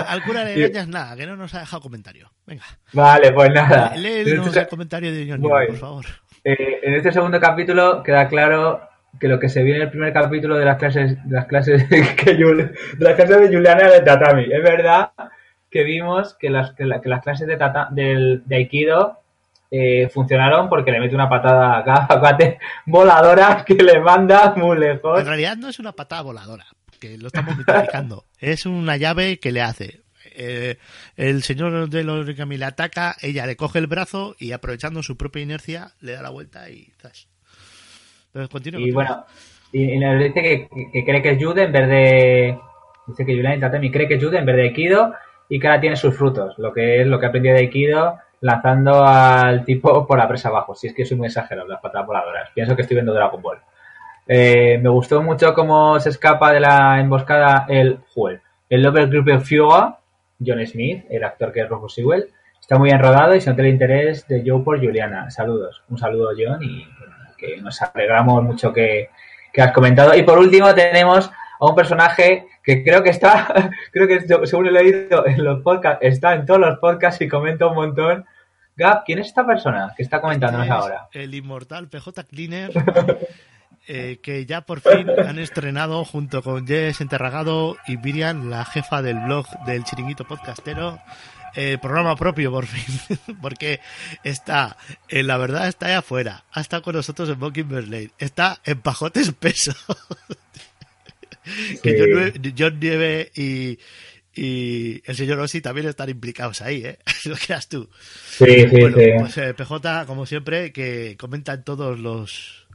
Al 0.08 0.22
cura 0.22 0.44
le 0.44 0.54
engañas 0.54 0.88
nada, 0.88 1.16
que 1.16 1.26
no 1.26 1.36
nos 1.36 1.54
ha 1.54 1.60
dejado 1.60 1.80
comentario. 1.82 2.30
Venga, 2.46 2.64
Vale, 2.92 3.32
pues 3.32 3.50
nada. 3.52 3.96
léenos 3.96 4.46
Este- 4.48 4.60
el 4.60 4.68
comentario 4.68 5.12
de 5.12 5.26
John 5.30 5.40
Voy. 5.40 5.66
por 5.68 5.76
favor. 5.76 6.04
eh, 6.44 6.80
en 6.82 6.94
este 6.94 7.10
segundo 7.12 7.40
capítulo 7.40 8.02
queda 8.02 8.28
claro 8.28 8.80
que 9.20 9.28
lo 9.28 9.38
que 9.38 9.48
se 9.48 9.62
vio 9.62 9.76
en 9.76 9.82
el 9.82 9.90
primer 9.90 10.12
capítulo 10.12 10.56
de 10.56 10.64
las 10.64 10.78
clases 10.78 11.16
de 11.24 11.34
las 11.34 11.46
clases 11.46 11.84
que 12.16 12.34
de 12.34 12.74
las 12.98 13.14
clases 13.14 13.40
de 13.40 13.48
Juliana 13.56 13.88
de 13.90 14.00
tatami. 14.00 14.44
Es 14.44 14.62
verdad 14.62 15.10
que 15.70 15.82
vimos 15.84 16.34
que 16.34 16.50
las, 16.50 16.72
que 16.72 16.84
la- 16.84 17.00
que 17.00 17.08
las 17.08 17.22
clases 17.22 17.46
de, 17.46 17.56
tata, 17.56 17.88
del, 17.90 18.42
de 18.46 18.56
Aikido 18.56 19.20
eh, 19.70 20.08
funcionaron 20.08 20.68
porque 20.68 20.90
le 20.92 21.00
mete 21.00 21.14
una 21.14 21.28
patada 21.28 21.78
a 21.78 21.84
cada 21.84 22.06
cuate 22.20 22.58
voladora 22.86 23.64
que 23.66 23.74
le 23.74 24.00
manda 24.00 24.54
muy 24.56 24.78
lejos. 24.78 25.20
En 25.20 25.26
realidad 25.26 25.56
no 25.56 25.68
es 25.68 25.78
una 25.78 25.92
patada 25.92 26.22
voladora, 26.22 26.66
que 27.00 27.18
lo 27.18 27.26
estamos 27.26 27.56
mitificando. 27.56 28.24
es 28.38 28.64
una 28.66 28.96
llave 28.96 29.38
que 29.38 29.52
le 29.52 29.62
hace. 29.62 30.02
Eh, 30.38 30.76
el 31.16 31.42
señor 31.42 31.88
del 31.88 32.10
origami 32.10 32.58
le 32.58 32.66
ataca, 32.66 33.16
ella 33.22 33.46
le 33.46 33.56
coge 33.56 33.78
el 33.78 33.86
brazo 33.86 34.36
y 34.38 34.52
aprovechando 34.52 35.02
su 35.02 35.16
propia 35.16 35.42
inercia 35.42 35.92
le 36.00 36.12
da 36.12 36.22
la 36.22 36.30
vuelta 36.30 36.68
y 36.70 36.92
zas. 37.00 37.26
Continúa. 38.50 38.80
Y 38.80 38.90
bueno, 38.90 39.24
y, 39.72 39.92
y 39.92 39.98
nos 39.98 40.18
dice 40.22 40.42
que, 40.42 40.68
que 40.92 41.04
cree 41.04 41.22
que 41.22 41.30
es 41.30 41.44
Jude 41.44 41.64
en 41.64 41.72
vez 41.72 41.88
de. 41.88 42.58
Dice 43.06 43.24
que 43.24 43.34
Juliana 43.34 43.60
Tatemi 43.60 43.90
cree 43.90 44.08
que 44.08 44.14
es 44.14 44.24
Jude 44.24 44.38
en 44.38 44.46
vez 44.46 44.56
de 44.56 44.62
Aikido 44.62 45.14
y 45.48 45.60
que 45.60 45.66
ahora 45.68 45.80
tiene 45.80 45.96
sus 45.96 46.16
frutos, 46.16 46.58
lo 46.58 46.72
que 46.72 47.00
es 47.00 47.06
lo 47.06 47.20
que 47.20 47.26
ha 47.26 47.28
aprendido 47.28 47.54
de 47.54 47.60
Aikido 47.62 48.18
lanzando 48.40 49.04
al 49.04 49.64
tipo 49.64 50.06
por 50.06 50.18
la 50.18 50.28
presa 50.28 50.48
abajo. 50.48 50.74
Si 50.74 50.86
es 50.86 50.94
que 50.94 51.04
soy 51.04 51.16
muy 51.16 51.26
exagerado, 51.26 51.68
las 51.68 51.80
patadas 51.80 52.06
voladoras. 52.06 52.50
Pienso 52.54 52.76
que 52.76 52.82
estoy 52.82 52.96
viendo 52.96 53.14
Dragon 53.14 53.40
Ball. 53.40 53.58
Eh, 54.28 54.78
me 54.82 54.88
gustó 54.88 55.22
mucho 55.22 55.54
cómo 55.54 55.98
se 56.00 56.10
escapa 56.10 56.52
de 56.52 56.60
la 56.60 57.00
emboscada 57.00 57.66
el 57.68 58.00
Joel. 58.14 58.40
El 58.68 58.82
Lover 58.82 59.08
Group 59.08 59.30
of 59.36 59.48
Fuga, 59.48 59.98
John 60.44 60.64
Smith, 60.66 61.04
el 61.08 61.24
actor 61.24 61.52
que 61.52 61.60
es 61.60 61.68
Rufus 61.68 61.94
Sewell, 61.94 62.28
está 62.60 62.78
muy 62.78 62.88
bien 62.88 63.00
rodado 63.00 63.34
y 63.34 63.40
se 63.40 63.50
nota 63.50 63.62
el 63.62 63.68
interés 63.68 64.26
de 64.26 64.42
Joe 64.44 64.62
por 64.62 64.78
Juliana. 64.78 65.30
Saludos. 65.30 65.82
Un 65.88 65.98
saludo, 65.98 66.30
John, 66.36 66.60
y 66.62 66.84
que 67.36 67.56
nos 67.58 67.80
alegramos 67.82 68.42
mucho 68.42 68.72
que, 68.72 69.10
que 69.52 69.62
has 69.62 69.72
comentado. 69.72 70.14
Y 70.14 70.22
por 70.22 70.38
último 70.38 70.74
tenemos 70.74 71.30
a 71.58 71.66
un 71.66 71.74
personaje 71.74 72.46
que 72.62 72.82
creo 72.82 73.02
que 73.02 73.10
está, 73.10 73.70
creo 73.92 74.08
que 74.08 74.46
según 74.46 74.66
he 74.66 74.72
leído 74.72 75.26
en 75.26 75.42
los 75.42 75.62
podcasts, 75.62 76.00
está 76.02 76.34
en 76.34 76.44
todos 76.44 76.60
los 76.60 76.78
podcasts 76.78 77.20
y 77.22 77.28
comenta 77.28 77.66
un 77.66 77.74
montón. 77.74 78.24
Gab, 78.76 79.04
¿quién 79.04 79.20
es 79.20 79.28
esta 79.28 79.46
persona 79.46 79.94
que 79.96 80.02
está 80.02 80.20
comentándonos 80.20 80.66
Es 80.66 80.72
ahora? 80.72 81.08
El 81.12 81.34
inmortal 81.34 81.88
PJ 81.88 82.24
Cleaner, 82.24 82.70
eh, 83.88 84.18
que 84.22 84.44
ya 84.44 84.60
por 84.60 84.80
fin 84.80 85.08
han 85.26 85.38
estrenado 85.38 86.04
junto 86.04 86.42
con 86.42 86.66
Jess 86.66 87.00
Enterragado 87.00 87.76
y 87.86 87.96
Miriam, 87.96 88.50
la 88.50 88.66
jefa 88.66 89.00
del 89.00 89.20
blog 89.20 89.46
del 89.64 89.84
Chiringuito 89.84 90.24
Podcastero, 90.24 90.98
eh, 91.56 91.78
programa 91.80 92.14
propio 92.16 92.50
por 92.50 92.66
fin, 92.66 93.18
porque 93.42 93.80
está, 94.22 94.76
en 95.08 95.26
la 95.26 95.38
verdad 95.38 95.68
está 95.68 95.86
ahí 95.86 95.94
afuera, 95.94 96.44
ha 96.52 96.60
estado 96.60 96.82
con 96.82 96.94
nosotros 96.94 97.28
en 97.28 97.38
Mockingbird 97.38 97.88
Lane, 97.88 98.10
está 98.18 98.60
en 98.64 98.80
Pajote 98.80 99.20
Espeso, 99.20 99.74
que. 101.82 102.52
John, 102.56 102.78
Nieve 102.78 103.32
y, 103.34 103.78
y 104.34 105.02
el 105.06 105.16
señor 105.16 105.40
Ossi 105.40 105.62
también 105.62 105.88
están 105.88 106.10
implicados 106.10 106.60
ahí, 106.60 106.84
¿eh? 106.84 106.98
Lo 107.24 107.36
creas 107.36 107.68
tú. 107.68 107.88
Sí, 108.28 108.44
sí, 108.44 108.66
bueno, 108.66 108.98
sí. 108.98 109.04
pues 109.18 109.38
eh, 109.38 109.54
PJ, 109.54 110.04
como 110.06 110.26
siempre, 110.26 110.72
que 110.72 111.16
comenta 111.18 111.54
en 111.54 111.64
todos 111.64 111.98
los 111.98 112.66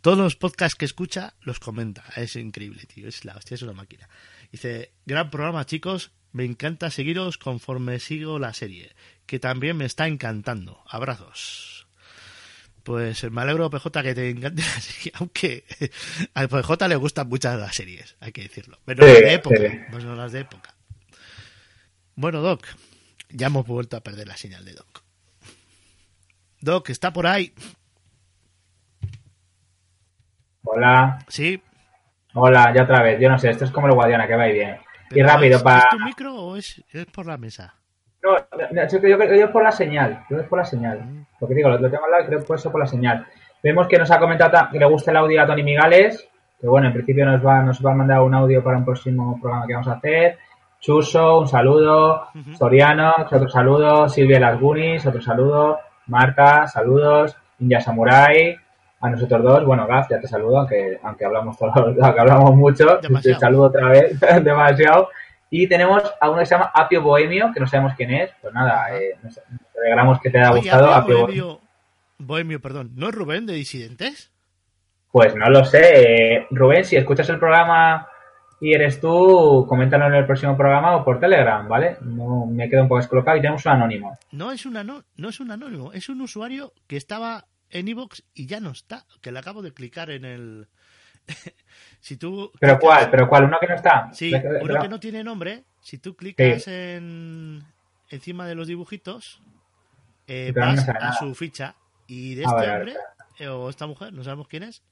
todos 0.00 0.18
los 0.18 0.36
podcasts 0.36 0.76
que 0.76 0.84
escucha, 0.84 1.34
los 1.42 1.58
comenta. 1.58 2.04
Es 2.16 2.36
increíble, 2.36 2.84
tío. 2.86 3.08
Es 3.08 3.24
la 3.24 3.34
hostia, 3.34 3.54
es 3.54 3.62
una 3.62 3.72
máquina. 3.72 4.08
Dice, 4.52 4.92
gran 5.04 5.30
programa, 5.30 5.66
chicos. 5.66 6.12
Me 6.36 6.44
encanta 6.44 6.90
seguiros 6.90 7.38
conforme 7.38 7.98
sigo 7.98 8.38
la 8.38 8.52
serie, 8.52 8.92
que 9.24 9.38
también 9.38 9.74
me 9.78 9.86
está 9.86 10.06
encantando. 10.06 10.82
Abrazos. 10.86 11.86
Pues 12.82 13.24
me 13.32 13.40
alegro, 13.40 13.70
PJ, 13.70 14.02
que 14.02 14.14
te 14.14 14.28
encante 14.28 14.60
la 14.60 14.80
serie, 14.80 15.12
aunque 15.18 15.64
a 16.34 16.46
PJ 16.46 16.88
le 16.88 16.96
gustan 16.96 17.28
muchas 17.30 17.58
las 17.58 17.74
series, 17.74 18.16
hay 18.20 18.32
que 18.32 18.42
decirlo. 18.42 18.78
Menos 18.84 19.06
Sí, 19.06 19.12
las 19.12 19.20
de 19.22 19.32
época. 19.32 19.56
sí. 19.56 19.78
menos 19.96 20.18
las 20.18 20.32
de 20.32 20.40
época. 20.40 20.74
Bueno, 22.16 22.42
Doc, 22.42 22.66
ya 23.30 23.46
hemos 23.46 23.66
vuelto 23.66 23.96
a 23.96 24.02
perder 24.02 24.28
la 24.28 24.36
señal 24.36 24.64
de 24.66 24.74
Doc. 24.74 25.02
Doc, 26.60 26.90
¿está 26.90 27.14
por 27.14 27.26
ahí? 27.26 27.54
Hola, 30.64 31.18
Sí. 31.28 31.62
hola, 32.34 32.72
ya 32.74 32.82
otra 32.82 33.02
vez. 33.02 33.18
Yo 33.20 33.28
no 33.30 33.38
sé, 33.38 33.50
esto 33.50 33.64
es 33.64 33.70
como 33.70 33.86
el 33.86 33.94
Guadiana, 33.94 34.26
que 34.26 34.36
va 34.36 34.48
y 34.48 34.52
viene. 34.52 34.80
Y 35.10 35.22
rápido, 35.22 35.56
¿es, 35.56 35.62
para... 35.62 35.78
¿Es 35.78 35.88
tu 35.90 35.98
micro 36.00 36.34
o 36.34 36.56
es, 36.56 36.82
es 36.92 37.06
por 37.06 37.26
la 37.26 37.36
mesa? 37.36 37.74
No, 38.22 38.32
no, 38.72 38.88
yo 38.88 39.00
creo 39.00 39.18
que 39.18 39.38
yo 39.38 39.44
es 39.46 39.50
por 39.50 39.62
la 39.62 39.70
señal. 39.72 40.24
Yo 40.28 40.38
es 40.38 40.48
por 40.48 40.58
la 40.58 40.64
señal. 40.64 41.00
Mm. 41.04 41.26
Porque 41.38 41.54
digo, 41.54 41.68
lo, 41.68 41.78
lo 41.78 41.90
tengo 41.90 42.04
al 42.04 42.10
lado 42.10 42.24
y 42.24 42.26
creo 42.26 42.40
que 42.40 42.46
puede 42.46 42.58
ser 42.60 42.72
por 42.72 42.80
la 42.80 42.86
señal. 42.86 43.26
Vemos 43.62 43.86
que 43.88 43.98
nos 43.98 44.10
ha 44.10 44.18
comentado 44.18 44.50
ta- 44.50 44.68
que 44.72 44.78
le 44.78 44.86
gusta 44.86 45.10
el 45.12 45.16
audio 45.18 45.42
a 45.42 45.46
Tony 45.46 45.62
Migales. 45.62 46.28
Que 46.60 46.66
bueno, 46.66 46.86
en 46.88 46.92
principio 46.94 47.24
nos 47.26 47.44
va, 47.44 47.62
nos 47.62 47.84
va 47.84 47.92
a 47.92 47.94
mandar 47.94 48.20
un 48.22 48.34
audio 48.34 48.64
para 48.64 48.78
un 48.78 48.84
próximo 48.84 49.38
programa 49.40 49.66
que 49.66 49.74
vamos 49.74 49.88
a 49.88 49.92
hacer. 49.92 50.38
Chuso, 50.80 51.40
un 51.40 51.46
saludo. 51.48 52.28
Soriano, 52.58 53.14
otro 53.30 53.48
saludo. 53.48 54.08
Silvia 54.08 54.40
Lasgunis, 54.40 55.06
otro 55.06 55.20
saludo. 55.20 55.78
Marta, 56.06 56.66
saludos. 56.66 57.36
Ninja 57.58 57.80
Samurai. 57.80 58.56
A 59.06 59.10
nosotros 59.10 59.42
dos, 59.42 59.64
bueno, 59.64 59.86
Gaf, 59.86 60.08
ya 60.10 60.18
te 60.20 60.26
saludo, 60.26 60.58
aunque, 60.58 60.98
aunque 61.02 61.24
hablamos 61.24 61.56
todos, 61.56 61.74
aunque 62.02 62.20
hablamos 62.20 62.54
mucho, 62.56 62.98
Demasiado. 63.00 63.38
te 63.38 63.40
saludo 63.40 63.62
otra 63.64 63.88
vez, 63.88 64.18
demasiado. 64.42 65.08
Y 65.48 65.68
tenemos 65.68 66.02
a 66.20 66.28
uno 66.28 66.40
que 66.40 66.46
se 66.46 66.54
llama 66.56 66.72
Apio 66.74 67.02
Bohemio, 67.02 67.50
que 67.54 67.60
no 67.60 67.66
sabemos 67.68 67.92
quién 67.96 68.10
es. 68.12 68.30
Pues 68.42 68.52
nada, 68.52 68.96
eh, 68.98 69.16
nos 69.22 69.40
alegramos 69.78 70.20
que 70.20 70.30
te 70.30 70.38
haya 70.38 70.50
Oye, 70.50 70.60
gustado. 70.62 70.92
Apio 70.92 70.98
Apio 70.98 71.20
Bohemio, 71.26 71.60
Bohemio, 72.18 72.60
perdón. 72.60 72.90
¿No 72.96 73.08
es 73.08 73.14
Rubén 73.14 73.46
de 73.46 73.52
Disidentes? 73.54 74.32
Pues 75.12 75.34
no 75.36 75.48
lo 75.48 75.64
sé. 75.64 76.46
Rubén, 76.50 76.84
si 76.84 76.96
escuchas 76.96 77.28
el 77.28 77.38
programa 77.38 78.08
y 78.60 78.72
eres 78.74 79.00
tú, 79.00 79.64
coméntalo 79.68 80.06
en 80.06 80.14
el 80.14 80.26
próximo 80.26 80.56
programa 80.56 80.96
o 80.96 81.04
por 81.04 81.20
Telegram, 81.20 81.68
¿vale? 81.68 81.96
No 82.00 82.46
me 82.46 82.68
quedo 82.68 82.82
un 82.82 82.88
poco 82.88 82.98
descolocado 82.98 83.36
y 83.36 83.40
tenemos 83.40 83.64
un 83.66 83.72
anónimo. 83.72 84.18
No 84.32 84.50
es, 84.50 84.66
un 84.66 84.76
ano- 84.76 85.04
no 85.16 85.28
es 85.28 85.38
un 85.40 85.50
anónimo, 85.52 85.92
es 85.92 86.08
un 86.08 86.20
usuario 86.22 86.72
que 86.86 86.96
estaba 86.96 87.44
en 87.70 87.88
iVoox 87.88 88.22
y 88.34 88.46
ya 88.46 88.60
no 88.60 88.70
está, 88.70 89.06
que 89.20 89.32
le 89.32 89.38
acabo 89.38 89.62
de 89.62 89.72
clicar 89.72 90.10
en 90.10 90.24
el... 90.24 90.68
si 92.00 92.16
tú... 92.16 92.52
¿Pero 92.60 92.78
cuál? 92.78 93.10
¿Pero 93.10 93.28
cuál? 93.28 93.44
¿Uno 93.44 93.58
que 93.60 93.66
no 93.66 93.74
está? 93.74 94.10
Sí, 94.12 94.32
uno 94.60 94.80
que 94.80 94.88
no 94.88 95.00
tiene 95.00 95.24
nombre, 95.24 95.64
si 95.80 95.98
tú 95.98 96.16
clicas 96.16 96.68
en 96.68 97.62
encima 98.08 98.46
de 98.46 98.54
los 98.54 98.68
dibujitos, 98.68 99.42
eh, 100.26 100.52
no 100.54 100.60
vas 100.60 100.88
a 100.88 101.12
su 101.12 101.34
ficha 101.34 101.74
y 102.06 102.34
de 102.34 102.44
Ah, 102.44 102.50
este 102.50 102.66
vale, 102.66 102.72
hombre 102.72 102.94
eh, 103.38 103.48
o 103.48 103.68
esta 103.68 103.86
mujer, 103.86 104.12
no 104.12 104.22
sabemos 104.24 104.48
quién 104.48 104.62
es, 104.62 104.82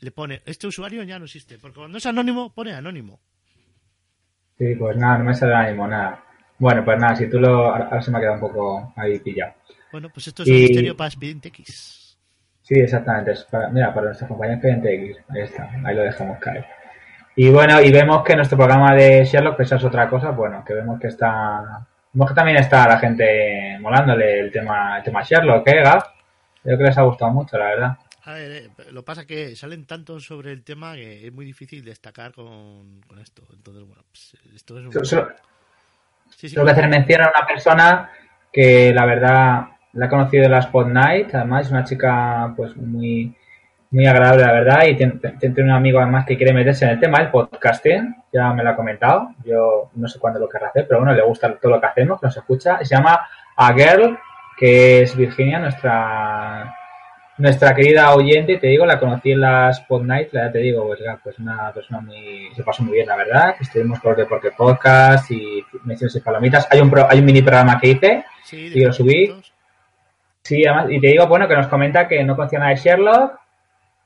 le 0.00 0.10
pone, 0.10 0.42
este 0.44 0.66
usuario 0.66 1.02
ya 1.02 1.18
no 1.18 1.24
existe, 1.24 1.58
porque 1.58 1.78
cuando 1.78 1.98
es 1.98 2.06
anónimo, 2.06 2.52
pone 2.52 2.74
anónimo. 2.74 3.20
Sí, 4.58 4.74
pues 4.76 4.96
nada, 4.96 5.18
no 5.18 5.24
me 5.24 5.34
sale 5.34 5.54
ánimo, 5.54 5.86
nada. 5.88 6.24
Bueno, 6.58 6.84
pues 6.84 6.98
nada, 6.98 7.16
si 7.16 7.28
tú 7.28 7.40
lo... 7.40 7.74
Ahora 7.74 8.00
se 8.00 8.10
me 8.10 8.18
ha 8.18 8.20
quedado 8.20 8.36
un 8.36 8.40
poco 8.40 8.92
ahí 8.96 9.18
pillado. 9.18 9.54
Bueno, 9.94 10.10
pues 10.12 10.26
esto 10.26 10.42
es 10.42 10.48
un 10.48 10.56
misterio 10.56 10.96
para 10.96 11.06
Expediente 11.06 11.50
X. 11.50 12.18
Sí, 12.62 12.74
exactamente. 12.74 13.30
Es 13.30 13.44
para, 13.44 13.68
mira, 13.68 13.94
para 13.94 14.06
nuestra 14.06 14.26
compañía 14.26 14.56
Expediente 14.56 14.92
X. 14.92 15.18
Ahí 15.28 15.42
está, 15.42 15.70
ahí 15.84 15.94
lo 15.94 16.02
dejamos 16.02 16.36
caer. 16.40 16.66
Y 17.36 17.48
bueno, 17.50 17.80
y 17.80 17.92
vemos 17.92 18.24
que 18.24 18.34
nuestro 18.34 18.58
programa 18.58 18.92
de 18.92 19.24
Sherlock, 19.24 19.54
pues 19.54 19.70
es 19.70 19.84
otra 19.84 20.10
cosa, 20.10 20.30
bueno, 20.30 20.64
que 20.66 20.74
vemos 20.74 20.98
que 20.98 21.06
está... 21.06 21.86
Vemos 22.12 22.28
que 22.28 22.34
también 22.34 22.56
está 22.56 22.88
la 22.88 22.98
gente 22.98 23.78
molándole 23.80 24.40
el 24.40 24.50
tema, 24.50 24.96
el 24.96 25.04
tema 25.04 25.22
Sherlock, 25.22 25.64
¿eh, 25.68 25.82
Gab? 25.84 26.02
Creo 26.60 26.76
que 26.76 26.84
les 26.84 26.98
ha 26.98 27.02
gustado 27.02 27.30
mucho, 27.30 27.56
la 27.56 27.66
verdad. 27.66 27.98
A 28.24 28.32
ver, 28.32 28.50
eh, 28.50 28.70
lo 28.90 29.04
pasa 29.04 29.24
que 29.24 29.54
salen 29.54 29.86
tantos 29.86 30.24
sobre 30.24 30.50
el 30.50 30.64
tema 30.64 30.96
que 30.96 31.24
es 31.24 31.32
muy 31.32 31.44
difícil 31.44 31.84
destacar 31.84 32.32
con, 32.32 33.00
con 33.02 33.20
esto. 33.20 33.44
Entonces, 33.52 33.84
bueno, 33.86 34.02
pues 34.10 34.36
esto 34.56 34.76
es 34.76 34.86
un... 34.86 35.04
Solo, 35.04 35.28
sí, 36.30 36.48
sí, 36.48 36.56
que 36.56 36.68
hacer 36.68 36.88
mención 36.88 37.22
a 37.22 37.30
una 37.30 37.46
persona 37.46 38.10
que 38.52 38.92
la 38.92 39.06
verdad 39.06 39.73
la 39.94 40.06
he 40.06 40.08
conocido 40.08 40.44
en 40.44 40.50
la 40.50 40.58
Spot 40.58 40.88
Night, 40.88 41.34
además 41.34 41.66
es 41.66 41.72
una 41.72 41.84
chica 41.84 42.52
pues 42.56 42.76
muy 42.76 43.34
muy 43.90 44.06
agradable 44.06 44.44
la 44.44 44.52
verdad 44.52 44.86
y 44.86 44.96
tiene, 44.96 45.62
un 45.62 45.70
amigo 45.70 46.00
además 46.00 46.26
que 46.26 46.36
quiere 46.36 46.52
meterse 46.52 46.84
en 46.84 46.92
el 46.92 47.00
tema, 47.00 47.18
el 47.18 47.30
podcasting, 47.30 48.16
ya 48.32 48.52
me 48.52 48.64
lo 48.64 48.70
ha 48.70 48.76
comentado, 48.76 49.30
yo 49.44 49.90
no 49.94 50.08
sé 50.08 50.18
cuándo 50.18 50.40
lo 50.40 50.48
querrá 50.48 50.68
hacer, 50.68 50.86
pero 50.88 50.98
bueno, 50.98 51.14
le 51.14 51.22
gusta 51.22 51.54
todo 51.54 51.72
lo 51.72 51.80
que 51.80 51.86
hacemos, 51.86 52.20
que 52.20 52.26
nos 52.26 52.36
escucha, 52.36 52.78
se 52.78 52.92
llama 52.96 53.20
A 53.56 53.72
Girl, 53.72 54.18
que 54.58 55.02
es 55.02 55.16
Virginia, 55.16 55.60
nuestra 55.60 56.74
nuestra 57.36 57.74
querida 57.74 58.14
oyente, 58.14 58.52
y 58.52 58.58
te 58.58 58.68
digo, 58.68 58.86
la 58.86 58.98
conocí 58.98 59.32
en 59.32 59.40
la 59.40 59.70
Spot 59.70 60.02
Night, 60.02 60.28
ya 60.32 60.50
te 60.52 60.58
digo, 60.58 60.86
pues, 60.86 61.00
pues 61.22 61.38
una 61.38 61.72
persona 61.72 62.00
muy, 62.00 62.48
se 62.54 62.62
pasó 62.62 62.82
muy 62.82 62.94
bien, 62.94 63.08
la 63.08 63.16
verdad, 63.16 63.56
que 63.56 63.64
estuvimos 63.64 63.98
por 64.00 64.16
Deporte 64.16 64.52
Podcast 64.56 65.30
y 65.32 65.64
menciones 65.84 66.14
y 66.14 66.20
palomitas. 66.20 66.68
Hay 66.70 66.80
un, 66.80 66.90
pro, 66.90 67.06
hay 67.08 67.18
un 67.18 67.24
mini 67.24 67.42
programa 67.42 67.78
que 67.80 67.88
hice 67.88 68.24
Sí, 68.44 68.70
y 68.74 68.84
lo 68.84 68.92
subí. 68.92 69.34
Sí, 70.44 70.62
además, 70.66 70.86
y 70.90 71.00
te 71.00 71.06
digo, 71.08 71.26
bueno, 71.26 71.48
que 71.48 71.56
nos 71.56 71.68
comenta 71.68 72.06
que 72.06 72.22
no 72.22 72.36
conocía 72.36 72.58
nada 72.58 72.70
de 72.72 72.76
Sherlock 72.76 73.40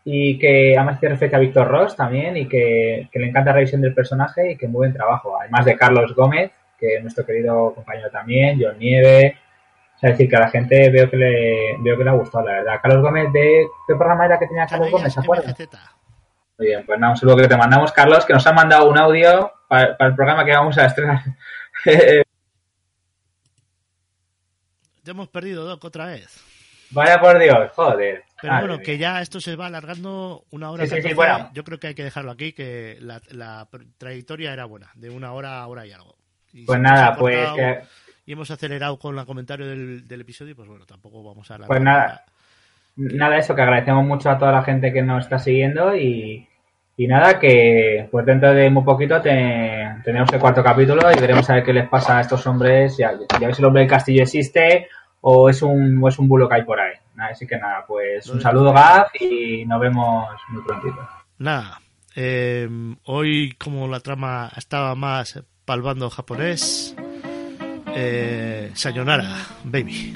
y 0.05 0.39
que 0.39 0.77
además 0.77 0.97
hace 0.97 1.09
referencia 1.09 1.37
a 1.37 1.41
Víctor 1.41 1.69
Ross 1.69 1.97
también 1.97 2.37
y 2.37 2.47
que, 2.49 3.09
que, 3.11 3.19
le 3.19 3.29
encanta 3.29 3.51
la 3.51 3.57
revisión 3.57 3.81
del 3.81 3.93
personaje 3.93 4.53
y 4.53 4.57
que 4.57 4.69
muy 4.69 4.79
buen 4.79 4.93
trabajo. 4.93 5.37
Además 5.39 5.65
de 5.65 5.77
Carlos 5.77 6.15
Gómez, 6.15 6.53
que 6.79 6.95
es 6.95 7.03
nuestro 7.03 7.27
querido 7.27 7.75
compañero 7.75 8.09
también, 8.11 8.57
John 8.63 8.79
Nieve, 8.79 9.37
o 9.97 9.99
sea, 9.99 10.11
es 10.11 10.17
decir, 10.17 10.31
que 10.31 10.37
a 10.37 10.41
la 10.41 10.49
gente 10.49 10.91
veo 10.91 11.11
que 11.11 11.17
le, 11.17 11.77
veo 11.81 11.99
que 11.99 12.05
le 12.05 12.11
ha 12.11 12.15
gustado, 12.15 12.47
la 12.47 12.53
verdad. 12.53 12.79
Carlos 12.81 13.03
Gómez, 13.03 13.33
¿de 13.33 13.67
qué 13.89 13.95
programa 13.97 14.27
era 14.27 14.39
que 14.39 14.47
tenía 14.47 14.65
Carlos 14.65 14.93
Gómez? 14.93 15.13
¿Se 15.13 15.19
acuerda? 15.19 15.55
Muy 16.57 16.69
bien, 16.69 16.87
pues 16.87 17.01
nada, 17.01 17.15
un 17.15 17.17
saludo 17.17 17.37
que 17.39 17.49
te 17.49 17.57
mandamos, 17.57 17.91
Carlos, 17.91 18.25
que 18.25 18.33
nos 18.33 18.47
han 18.47 18.55
mandado 18.55 18.89
un 18.89 18.97
audio 18.97 19.53
para, 19.67 19.97
para 19.97 20.11
el 20.11 20.15
programa 20.15 20.45
que 20.45 20.53
vamos 20.53 20.79
a 20.79 20.87
estrenar. 20.87 21.19
Te 25.09 25.13
hemos 25.13 25.29
perdido, 25.29 25.65
Doc, 25.65 25.83
otra 25.87 26.05
vez. 26.05 26.39
Vaya 26.91 27.19
por 27.19 27.39
Dios, 27.39 27.73
joder. 27.73 28.25
Pero 28.43 28.53
Madre 28.53 28.67
bueno, 28.67 28.77
mía. 28.77 28.85
que 28.85 28.99
ya 28.99 29.23
esto 29.23 29.41
se 29.41 29.57
va 29.57 29.69
alargando 29.69 30.45
una 30.51 30.71
hora. 30.71 30.85
Sí, 30.85 30.97
sí, 30.97 31.09
sí, 31.09 31.15
bueno. 31.15 31.49
Yo 31.55 31.65
creo 31.65 31.81
que 31.81 31.87
hay 31.87 31.95
que 31.95 32.05
dejarlo 32.05 32.31
aquí, 32.31 32.53
que 32.53 32.99
la, 33.01 33.19
la, 33.31 33.67
trayectoria 33.97 34.53
era 34.53 34.67
buena, 34.67 34.91
de 34.97 35.09
una 35.09 35.33
hora 35.33 35.63
a 35.63 35.67
hora 35.67 35.87
y 35.87 35.93
algo. 35.93 36.15
Y 36.53 36.67
pues 36.67 36.79
nada, 36.79 37.17
pues... 37.17 37.39
Que 37.57 37.79
y 38.27 38.33
hemos 38.33 38.51
acelerado 38.51 38.99
con 38.99 39.19
el 39.19 39.25
comentario 39.25 39.67
del, 39.67 40.07
del, 40.07 40.21
episodio, 40.21 40.55
pues 40.55 40.69
bueno, 40.69 40.85
tampoco 40.85 41.25
vamos 41.25 41.51
a 41.51 41.55
hablar. 41.55 41.69
Pues 41.69 41.81
nada, 41.81 42.27
nada, 42.97 43.39
eso, 43.39 43.55
que 43.55 43.63
agradecemos 43.63 44.05
mucho 44.05 44.29
a 44.29 44.37
toda 44.37 44.53
la 44.53 44.63
gente 44.63 44.93
que 44.93 45.01
nos 45.01 45.25
está 45.25 45.39
siguiendo 45.39 45.97
y, 45.97 46.47
y 46.99 47.07
nada, 47.07 47.39
que 47.39 48.07
pues 48.11 48.27
dentro 48.27 48.53
de 48.53 48.69
muy 48.69 48.85
poquito 48.85 49.23
te, 49.23 49.89
tenemos 50.05 50.31
el 50.31 50.39
cuarto 50.39 50.63
capítulo 50.63 51.11
y 51.11 51.19
veremos 51.19 51.49
a 51.49 51.55
ver 51.55 51.65
qué 51.65 51.73
les 51.73 51.89
pasa 51.89 52.19
a 52.19 52.21
estos 52.21 52.47
hombres, 52.47 52.99
ya, 52.99 53.13
ya 53.41 53.47
ves 53.47 53.57
si 53.57 53.63
el 53.63 53.67
hombre 53.69 53.83
del 53.83 53.91
castillo 53.91 54.25
existe 54.25 54.89
o 55.21 55.49
es 55.49 55.63
un, 55.63 56.03
o 56.03 56.09
es 56.09 56.19
un 56.19 56.29
bulo 56.29 56.49
que 56.49 56.57
hay 56.57 56.65
por 56.65 56.81
ahí. 56.81 56.95
Así 57.19 57.47
que 57.47 57.59
nada, 57.59 57.85
pues 57.87 58.29
un 58.29 58.41
saludo 58.41 58.73
Gaf 58.73 59.11
y 59.21 59.65
nos 59.67 59.81
vemos 59.81 60.29
muy 60.49 60.63
prontito. 60.63 61.09
Nada, 61.39 61.81
eh, 62.15 62.69
hoy 63.05 63.55
como 63.59 63.89
la 63.89 64.01
trama 64.01 64.51
estaba 64.57 64.95
más 64.95 65.43
palvando 65.65 66.11
japonés, 66.11 66.95
eh, 67.95 68.71
Sayonara, 68.75 69.37
baby. 69.65 70.15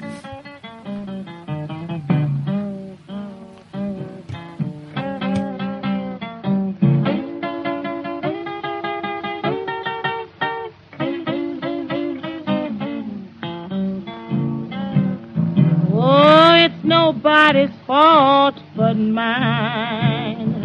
Nobody's 17.53 17.85
fault 17.85 18.55
but 18.75 18.95
mine. 18.95 20.55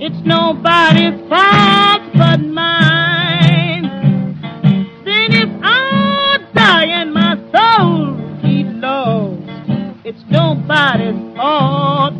It's 0.00 0.16
nobody's 0.24 1.20
fault 1.28 2.02
but 2.14 2.40
mine. 2.40 3.84
Then 5.04 5.32
if 5.32 5.50
I 5.62 6.38
die 6.52 6.86
and 6.86 7.14
my 7.14 7.36
soul 7.52 8.16
be 8.42 8.64
lost, 8.64 9.40
it's 10.04 10.24
nobody's 10.30 11.36
fault 11.36 12.13